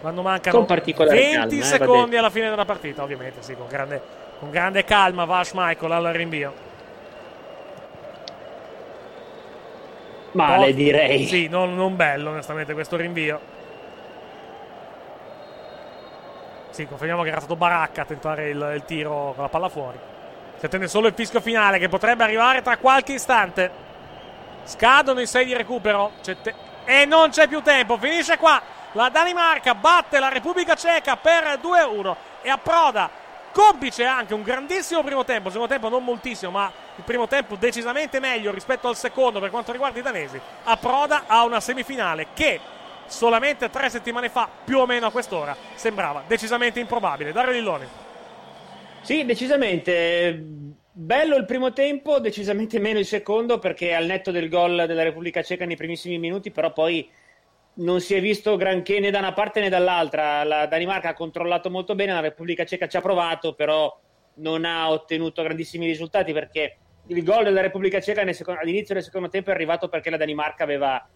Quando 0.00 0.22
mancano 0.22 0.58
Con 0.58 0.66
particolare 0.66 1.18
20 1.18 1.34
calma, 1.36 1.54
eh, 1.56 1.62
secondi 1.62 2.10
detto. 2.10 2.18
alla 2.18 2.30
fine 2.30 2.50
della 2.50 2.64
partita, 2.64 3.02
ovviamente, 3.02 3.42
sì, 3.42 3.54
con 3.56 3.66
grande, 3.66 4.00
con 4.38 4.50
grande 4.50 4.84
calma 4.84 5.24
va 5.24 5.42
Schmeichel 5.42 5.90
al 5.90 6.04
rinvio. 6.12 6.65
Male, 10.36 10.68
Oh, 10.68 10.72
direi. 10.72 11.26
Sì, 11.26 11.48
non, 11.48 11.74
non 11.74 11.96
bello, 11.96 12.30
onestamente, 12.30 12.74
questo 12.74 12.96
rinvio. 12.96 13.40
Sì, 16.70 16.86
confermiamo 16.86 17.22
che 17.22 17.28
era 17.28 17.38
stato 17.38 17.56
Baracca 17.56 18.02
a 18.02 18.04
tentare 18.04 18.50
il, 18.50 18.72
il 18.74 18.84
tiro 18.84 19.32
con 19.34 19.44
la 19.44 19.48
palla 19.48 19.68
fuori. 19.70 19.98
Si 20.58 20.66
attende 20.66 20.88
solo 20.88 21.06
il 21.06 21.14
fischio 21.14 21.40
finale 21.40 21.78
che 21.78 21.88
potrebbe 21.88 22.22
arrivare 22.22 22.60
tra 22.60 22.76
qualche 22.76 23.14
istante. 23.14 23.70
Scadono 24.64 25.20
i 25.20 25.26
6 25.26 25.44
di 25.46 25.54
recupero. 25.54 26.12
Te- 26.22 26.54
e 26.84 27.06
non 27.06 27.30
c'è 27.30 27.48
più 27.48 27.62
tempo. 27.62 27.96
Finisce 27.96 28.36
qua. 28.36 28.60
La 28.92 29.08
Danimarca 29.08 29.74
batte 29.74 30.18
la 30.18 30.28
Repubblica 30.28 30.74
Ceca 30.74 31.16
per 31.16 31.58
2-1 31.62 32.14
e 32.42 32.50
approda. 32.50 33.08
Complice 33.56 34.04
anche 34.04 34.34
un 34.34 34.42
grandissimo 34.42 35.02
primo 35.02 35.24
tempo. 35.24 35.48
Secondo 35.48 35.72
tempo 35.72 35.88
non 35.88 36.04
moltissimo, 36.04 36.50
ma 36.50 36.70
il 36.94 37.04
primo 37.04 37.26
tempo 37.26 37.56
decisamente 37.56 38.20
meglio 38.20 38.52
rispetto 38.52 38.86
al 38.86 38.96
secondo 38.96 39.40
per 39.40 39.48
quanto 39.48 39.72
riguarda 39.72 39.98
i 39.98 40.02
danesi. 40.02 40.38
Approda 40.64 41.24
a 41.26 41.42
una 41.42 41.58
semifinale 41.58 42.26
che 42.34 42.60
solamente 43.06 43.70
tre 43.70 43.88
settimane 43.88 44.28
fa, 44.28 44.46
più 44.62 44.76
o 44.78 44.84
meno 44.84 45.06
a 45.06 45.10
quest'ora, 45.10 45.56
sembrava 45.74 46.24
decisamente 46.26 46.80
improbabile. 46.80 47.32
Dario 47.32 47.52
Lilloni. 47.52 47.86
Sì, 49.00 49.24
decisamente. 49.24 50.38
Bello 50.92 51.36
il 51.36 51.46
primo 51.46 51.72
tempo, 51.72 52.18
decisamente 52.18 52.78
meno 52.78 52.98
il 52.98 53.06
secondo, 53.06 53.58
perché 53.58 53.94
al 53.94 54.04
netto 54.04 54.32
del 54.32 54.50
gol 54.50 54.84
della 54.86 55.02
Repubblica 55.02 55.42
Ceca 55.42 55.64
nei 55.64 55.76
primissimi 55.76 56.18
minuti, 56.18 56.50
però 56.50 56.74
poi 56.74 57.08
non 57.78 58.00
si 58.00 58.14
è 58.14 58.20
visto 58.20 58.56
granché 58.56 59.00
né 59.00 59.10
da 59.10 59.18
una 59.18 59.32
parte 59.32 59.60
né 59.60 59.68
dall'altra. 59.68 60.44
La 60.44 60.66
Danimarca 60.66 61.10
ha 61.10 61.14
controllato 61.14 61.70
molto 61.70 61.94
bene, 61.94 62.12
la 62.12 62.20
Repubblica 62.20 62.64
Ceca 62.64 62.86
ci 62.86 62.96
ha 62.96 63.00
provato, 63.00 63.54
però 63.54 64.00
non 64.36 64.64
ha 64.64 64.90
ottenuto 64.90 65.42
grandissimi 65.42 65.86
risultati 65.86 66.32
perché 66.32 66.76
il 67.08 67.22
gol 67.22 67.44
della 67.44 67.60
Repubblica 67.60 68.00
Ceca 68.00 68.30
secondo- 68.32 68.60
all'inizio 68.60 68.94
del 68.94 69.02
secondo 69.02 69.28
tempo 69.28 69.50
è 69.50 69.54
arrivato 69.54 69.88
perché 69.88 70.10
la 70.10 70.16
Danimarca 70.16 70.64
aveva 70.64 71.06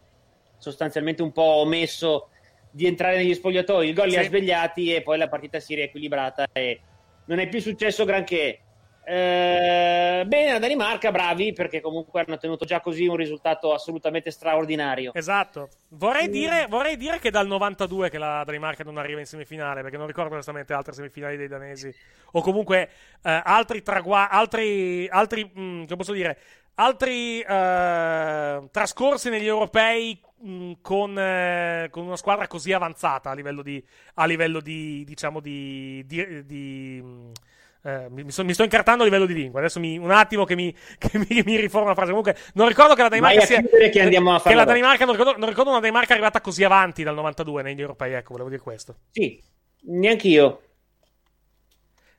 sostanzialmente 0.59 1.23
un 1.23 1.33
po' 1.33 1.43
omesso 1.43 2.29
di 2.71 2.87
entrare 2.87 3.17
negli 3.17 3.35
spogliatoi. 3.35 3.89
Il 3.89 3.95
gol 3.95 4.09
li 4.09 4.17
ha 4.17 4.23
svegliati 4.23 4.95
e 4.95 5.03
poi 5.03 5.19
la 5.19 5.29
partita 5.29 5.59
si 5.59 5.73
è 5.73 5.77
riequilibrata 5.77 6.47
e 6.53 6.81
non 7.27 7.39
è 7.39 7.49
più 7.49 7.61
successo 7.61 8.05
granché. 8.05 8.61
Eh, 9.03 10.25
bene, 10.27 10.53
la 10.53 10.59
Danimarca, 10.59 11.11
bravi 11.11 11.53
perché 11.53 11.81
comunque 11.81 12.21
hanno 12.21 12.35
ottenuto 12.35 12.65
già 12.65 12.81
così 12.81 13.07
un 13.07 13.17
risultato 13.17 13.73
assolutamente 13.73 14.31
straordinario. 14.31 15.13
Esatto. 15.15 15.69
Vorrei, 15.89 16.29
dire, 16.29 16.67
vorrei 16.69 16.97
dire 16.97 17.19
che 17.19 17.31
dal 17.31 17.47
92 17.47 18.11
che 18.11 18.19
la 18.19 18.45
Danimarca 18.45 18.85
non 18.85 18.99
arriva 18.99 19.19
in 19.19 19.27
semifinale, 19.27 19.83
perché 19.83 19.97
non 19.97 20.07
ricordo 20.07 20.33
onestamente 20.33 20.73
altre 20.73 20.93
semifinali 20.93 21.37
dei 21.37 21.49
danesi. 21.49 21.93
O 22.33 22.43
comunque 22.43 22.89
eh, 23.23 23.41
altri 23.43 23.83
traguardi, 23.83 24.35
altri, 24.35 25.09
altri 25.09 25.45
mh, 25.45 25.85
che 25.87 25.97
posso 25.97 26.13
dire, 26.13 26.39
altri 26.75 27.41
eh, 27.41 28.69
trascorsi 28.71 29.31
negli 29.31 29.47
europei 29.47 30.21
mh, 30.39 30.73
con, 30.83 31.19
eh, 31.19 31.89
con 31.91 32.07
una 32.07 32.17
squadra 32.17 32.47
così 32.47 32.73
avanzata 32.73 33.31
a 33.31 33.35
livello 33.35 33.63
di, 33.63 33.83
a 34.15 34.27
livello 34.27 34.61
di 34.61 35.05
diciamo, 35.05 35.41
di... 35.41 36.05
di, 36.07 36.47
di 36.47 37.03
mh, 37.03 37.33
eh, 37.83 38.09
mi, 38.11 38.31
sto, 38.31 38.45
mi 38.45 38.53
sto 38.53 38.63
incartando 38.63 39.03
a 39.03 39.07
livello 39.07 39.27
di 39.27 39.35
lingua. 39.35 39.61
Adesso 39.61 39.81
mi, 39.81 39.97
un 39.97 40.11
attimo 40.11 40.45
che 40.45 40.55
mi, 40.55 40.75
che 40.99 41.19
mi, 41.19 41.43
mi 41.45 41.57
riforma 41.57 41.89
la 41.89 41.95
frase. 41.95 42.11
Comunque, 42.11 42.37
non 42.55 42.69
ricordo 42.69 42.95
che 42.95 43.03
la 43.03 43.09
Danimarca 43.09 43.41
sia. 43.47 43.63
che 43.63 43.91
che 43.91 44.55
la. 44.55 44.65
Danimarca, 44.65 45.05
non 45.05 45.17
ricordo, 45.17 45.39
non 45.39 45.49
ricordo 45.49 45.71
una 45.71 45.81
Danimarca 45.81 46.13
arrivata 46.13 46.41
così 46.41 46.65
avanti 46.65 47.03
dal 47.03 47.15
92 47.15 47.63
negli 47.63 47.81
europei. 47.81 48.13
Ecco, 48.13 48.33
volevo 48.33 48.49
dire 48.51 48.61
questo. 48.61 48.97
Sì, 49.11 49.43
neanch'io. 49.83 50.63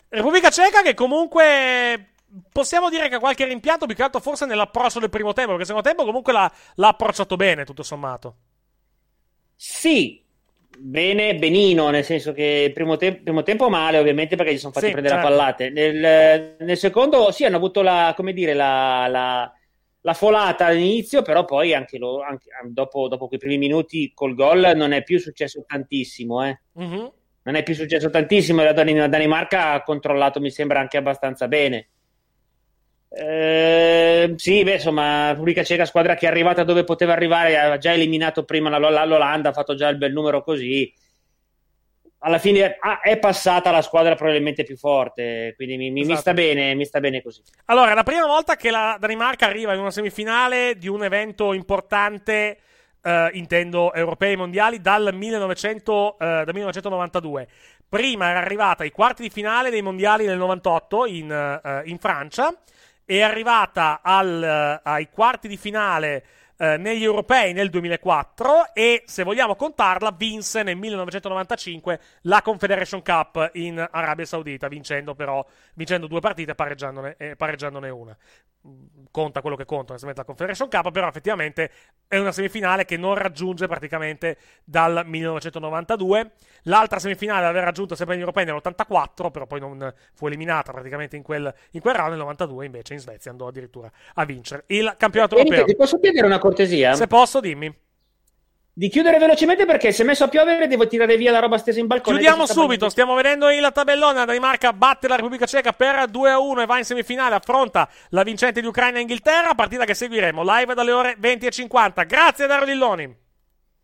Repubblica 0.10 0.50
Ceca 0.50 0.82
che 0.82 0.94
comunque 0.94 2.12
possiamo 2.52 2.90
dire 2.90 3.08
che 3.08 3.16
ha 3.16 3.20
qualche 3.20 3.46
rimpianto, 3.46 3.86
più 3.86 3.96
che 3.96 4.04
altro 4.04 4.20
forse 4.20 4.46
nell'approccio 4.46 5.00
del 5.00 5.10
primo 5.10 5.34
tempo, 5.34 5.52
perché 5.52 5.62
il 5.62 5.68
secondo 5.68 5.88
tempo 5.88 6.06
comunque 6.06 6.34
l'ha, 6.34 6.52
l'ha 6.76 6.88
approcciato 6.90 7.36
bene, 7.36 7.64
tutto 7.64 7.84
sommato. 7.84 8.36
Sì, 9.56 10.22
bene, 10.84 11.36
benino, 11.36 11.90
nel 11.90 12.04
senso 12.04 12.34
che 12.34 12.66
il 12.68 12.74
primo, 12.74 12.98
te- 12.98 13.16
primo 13.22 13.44
tempo 13.44 13.70
male, 13.70 13.98
ovviamente, 14.00 14.36
perché 14.36 14.54
gli 14.54 14.58
sono 14.58 14.72
fatti 14.74 14.88
Sì, 14.88 14.92
prendere 14.92 15.16
certo. 15.16 15.28
a 15.28 15.30
pallate. 15.32 15.70
Nel, 15.70 16.56
nel 16.60 16.78
secondo, 16.78 17.32
sì, 17.32 17.46
hanno 17.46 17.58
avuto 17.58 17.82
la, 17.82 18.14
come 18.16 18.34
dire, 18.34 18.54
la, 18.54 19.08
la- 19.08 19.54
la 20.04 20.14
folata 20.14 20.66
all'inizio, 20.66 21.22
però 21.22 21.46
poi 21.46 21.74
anche, 21.76 21.98
lo- 22.00 22.22
anche- 22.22 22.50
dopo, 22.70 23.08
dopo 23.08 23.28
quei 23.28 23.40
primi 23.40 23.60
minuti 23.60 24.12
col 24.16 24.34
gol 24.34 24.72
non 24.76 24.94
è 24.94 25.04
più 25.04 25.20
successo 25.20 25.64
tantissimo, 25.66 26.44
eh. 26.46 26.60
Mhm. 26.74 27.12
Non 27.44 27.56
è 27.56 27.64
più 27.64 27.74
successo 27.76 28.10
tantissimo, 28.10 28.64
la 28.64 28.74
Dan- 28.74 28.96
la 28.96 29.08
Danimarca 29.08 29.72
ha 29.74 29.84
controllato, 29.84 30.40
mi 30.40 30.50
sembra, 30.52 30.80
anche 30.80 30.98
abbastanza 30.98 31.48
bene. 31.48 31.88
Eh, 33.14 34.34
sì, 34.38 34.64
beh, 34.64 34.76
insomma, 34.76 35.30
Repubblica 35.32 35.64
Ceca, 35.64 35.84
squadra 35.86 36.16
che 36.16 36.28
è 36.28 36.30
arrivata 36.30 36.64
dove 36.64 36.86
poteva 36.86 37.12
arrivare, 37.12 37.58
ha 37.60 37.78
già 37.78 37.92
eliminato 37.92 38.46
prima 38.46 38.70
la- 38.70 38.78
la- 38.90 39.04
l'Olanda, 39.06 39.50
ha 39.50 39.54
fatto 39.54 39.76
già 39.76 39.90
il 39.90 39.98
bel 39.98 40.14
numero 40.14 40.42
così. 40.44 40.92
Alla 42.24 42.38
fine 42.38 42.78
ah, 42.80 43.02
è 43.02 43.18
passata 43.18 43.72
la 43.72 43.82
squadra 43.82 44.14
probabilmente 44.16 44.64
più 44.64 44.78
forte, 44.78 45.54
quindi 45.56 45.76
mi, 45.76 45.86
mi- 45.90 46.02
mi 46.02 46.02
Esatto. 46.02 46.20
sta 46.20 46.34
bene, 46.34 46.76
mi 46.76 46.86
sta 46.86 47.00
bene 47.00 47.22
così. 47.22 47.42
Allora, 47.66 47.92
è 47.92 47.96
la 47.96 48.04
prima 48.04 48.28
volta 48.28 48.56
che 48.56 48.70
la 48.70 48.96
Danimarca 49.00 49.48
arriva 49.48 49.74
in 49.74 49.80
una 49.80 49.92
semifinale 49.92 50.78
di 50.78 50.88
un 50.88 51.04
evento 51.04 51.52
importante, 51.52 52.60
eh, 53.02 53.30
intendo 53.34 53.92
europei 53.94 54.34
e 54.34 54.38
mondiali, 54.38 54.80
dal, 54.80 55.10
1900, 55.14 56.14
eh, 56.20 56.26
dal 56.46 56.54
1992. 56.54 57.48
Prima 57.90 58.30
era 58.30 58.40
arrivata 58.40 58.84
ai 58.84 58.92
quarti 58.92 59.24
di 59.24 59.30
finale 59.32 59.72
dei 59.72 59.82
mondiali 59.82 60.26
del 60.26 60.38
98 60.38 61.08
in, 61.08 61.32
eh, 61.32 61.82
in 61.86 61.98
Francia, 61.98 62.54
è 63.18 63.24
arrivata 63.24 64.02
al, 64.04 64.44
eh, 64.44 64.80
ai 64.84 65.10
quarti 65.10 65.48
di 65.48 65.58
finale 65.58 66.26
eh, 66.58 66.78
negli 66.78 67.04
europei 67.04 67.54
nel 67.54 67.70
2004 67.70 68.74
e 68.74 69.04
se 69.06 69.24
vogliamo 69.24 69.56
contarla 69.56 70.12
vinse 70.12 70.62
nel 70.62 70.78
1995 70.78 72.00
la 72.22 72.42
Confederation 72.42 73.02
Cup 73.02 73.50
in 73.54 73.86
Arabia 73.92 74.26
Saudita 74.26 74.68
vincendo 74.68 75.16
però 75.16 75.44
vincendo 75.74 76.08
due 76.08 76.20
partite 76.20 76.52
e 76.52 76.56
pareggiandone, 76.56 77.16
e 77.18 77.36
pareggiandone 77.36 77.90
una 77.90 78.16
conta 79.10 79.42
quello 79.42 79.56
che 79.56 79.66
conta 79.66 79.96
la 80.00 80.24
Confederation 80.24 80.70
Cup 80.70 80.92
però 80.92 81.08
effettivamente 81.08 81.72
è 82.08 82.18
una 82.18 82.32
semifinale 82.32 82.86
che 82.86 82.96
non 82.96 83.16
raggiunge 83.16 83.68
praticamente 83.68 84.38
dal 84.64 85.04
1992 85.06 86.32
l'altra 86.64 87.00
semifinale 87.00 87.42
l'aveva 87.42 87.66
raggiunta 87.66 87.96
sempre 87.96 88.16
negli 88.16 88.24
europei 88.24 88.46
nell'84 88.46 89.32
però 89.32 89.48
poi 89.48 89.60
non 89.60 89.94
fu 90.14 90.28
eliminata 90.28 90.72
praticamente 90.72 91.16
in 91.16 91.24
quel, 91.24 91.54
in 91.72 91.82
quel 91.82 91.96
round 91.96 92.12
nel 92.12 92.20
92 92.20 92.66
invece 92.66 92.94
in 92.94 93.00
Svezia 93.00 93.32
andò 93.32 93.48
addirittura 93.48 93.92
a 94.14 94.26
vincere 94.26 94.64
il 94.68 94.94
campionato 94.98 95.36
Benito, 95.36 95.56
europeo. 95.56 95.76
ti 95.76 95.82
posso 95.82 96.00
chiedere 96.00 96.28
una 96.28 96.40
cortesia? 96.40 96.94
se 96.94 97.08
posso 97.08 97.40
dimmi 97.40 97.76
Di 98.74 98.88
chiudere 98.88 99.18
velocemente 99.18 99.66
perché 99.66 99.92
se 99.92 100.04
è 100.04 100.06
messo 100.06 100.24
a 100.24 100.28
piovere 100.30 100.66
devo 100.68 100.88
tirare 100.88 101.18
via 101.18 101.32
la 101.32 101.40
roba 101.40 101.58
stesa 101.58 101.82
in 101.82 101.88
balcone. 101.88 102.18
Chiudiamo 102.18 102.46
subito, 102.46 102.88
stiamo 102.88 103.16
vedendo 103.16 103.50
il 103.50 103.70
tabellone. 103.74 104.20
La 104.20 104.26
Danimarca 104.26 104.72
batte 104.72 105.10
la 105.10 105.18
Repubblica 105.18 105.46
Ceca 105.46 105.74
per 105.74 106.10
2-1 106.10 106.62
e 106.62 106.66
va 106.66 106.78
in 106.78 106.86
semifinale. 106.86 107.36
Affronta 107.36 107.90
la 108.10 108.24
vincente 108.24 108.62
di 108.62 108.68
Ucraina 108.68 109.00
e 109.00 109.02
Inghilterra. 109.02 109.56
Partita 109.56 109.84
che 109.84 109.94
seguiremo 109.94 110.42
live 110.44 110.74
dalle 110.74 110.92
ore 110.94 111.18
20.50. 111.20 112.06
Grazie 112.08 112.48
Dario 112.48 112.66
Lilloni. 112.66 113.21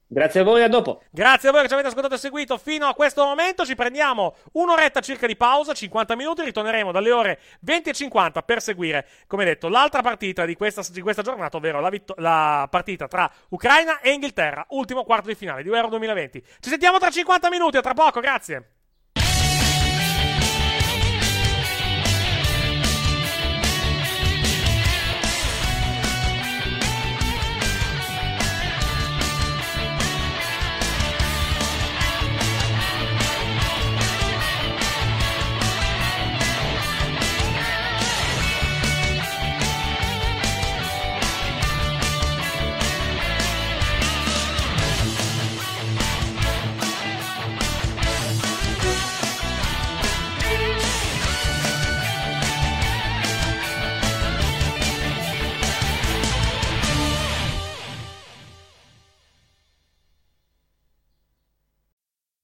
Grazie 0.09 0.39
a 0.39 0.43
voi, 0.43 0.63
a 0.63 0.69
dopo. 0.69 1.01
Grazie 1.11 1.49
a 1.49 1.51
voi 1.51 1.61
che 1.63 1.67
ci 1.67 1.73
avete 1.73 1.89
ascoltato 1.89 2.15
e 2.15 2.17
seguito 2.17 2.57
fino 2.57 2.87
a 2.87 2.93
questo 2.93 3.25
momento. 3.25 3.65
Ci 3.65 3.75
prendiamo 3.75 4.35
un'oretta 4.53 5.01
circa 5.01 5.27
di 5.27 5.35
pausa, 5.35 5.73
50 5.73 6.15
minuti. 6.15 6.43
Ritorneremo 6.43 6.93
dalle 6.93 7.11
ore 7.11 7.39
20.50 7.65 8.43
per 8.45 8.61
seguire, 8.61 9.05
come 9.27 9.43
detto, 9.43 9.67
l'altra 9.67 10.01
partita 10.01 10.45
di 10.45 10.55
questa, 10.55 10.81
di 10.91 11.01
questa 11.01 11.23
giornata, 11.23 11.57
ovvero 11.57 11.81
la, 11.81 11.89
vitto- 11.89 12.15
la 12.19 12.65
partita 12.71 13.09
tra 13.09 13.29
Ucraina 13.49 13.99
e 13.99 14.11
Inghilterra, 14.11 14.65
ultimo 14.69 15.03
quarto 15.03 15.27
di 15.27 15.35
finale 15.35 15.61
di 15.61 15.69
Euro 15.69 15.89
2020. 15.89 16.41
Ci 16.61 16.69
sentiamo 16.69 16.99
tra 16.99 17.09
50 17.09 17.49
minuti, 17.49 17.75
a 17.75 17.81
tra 17.81 17.93
poco, 17.93 18.21
grazie. 18.21 18.76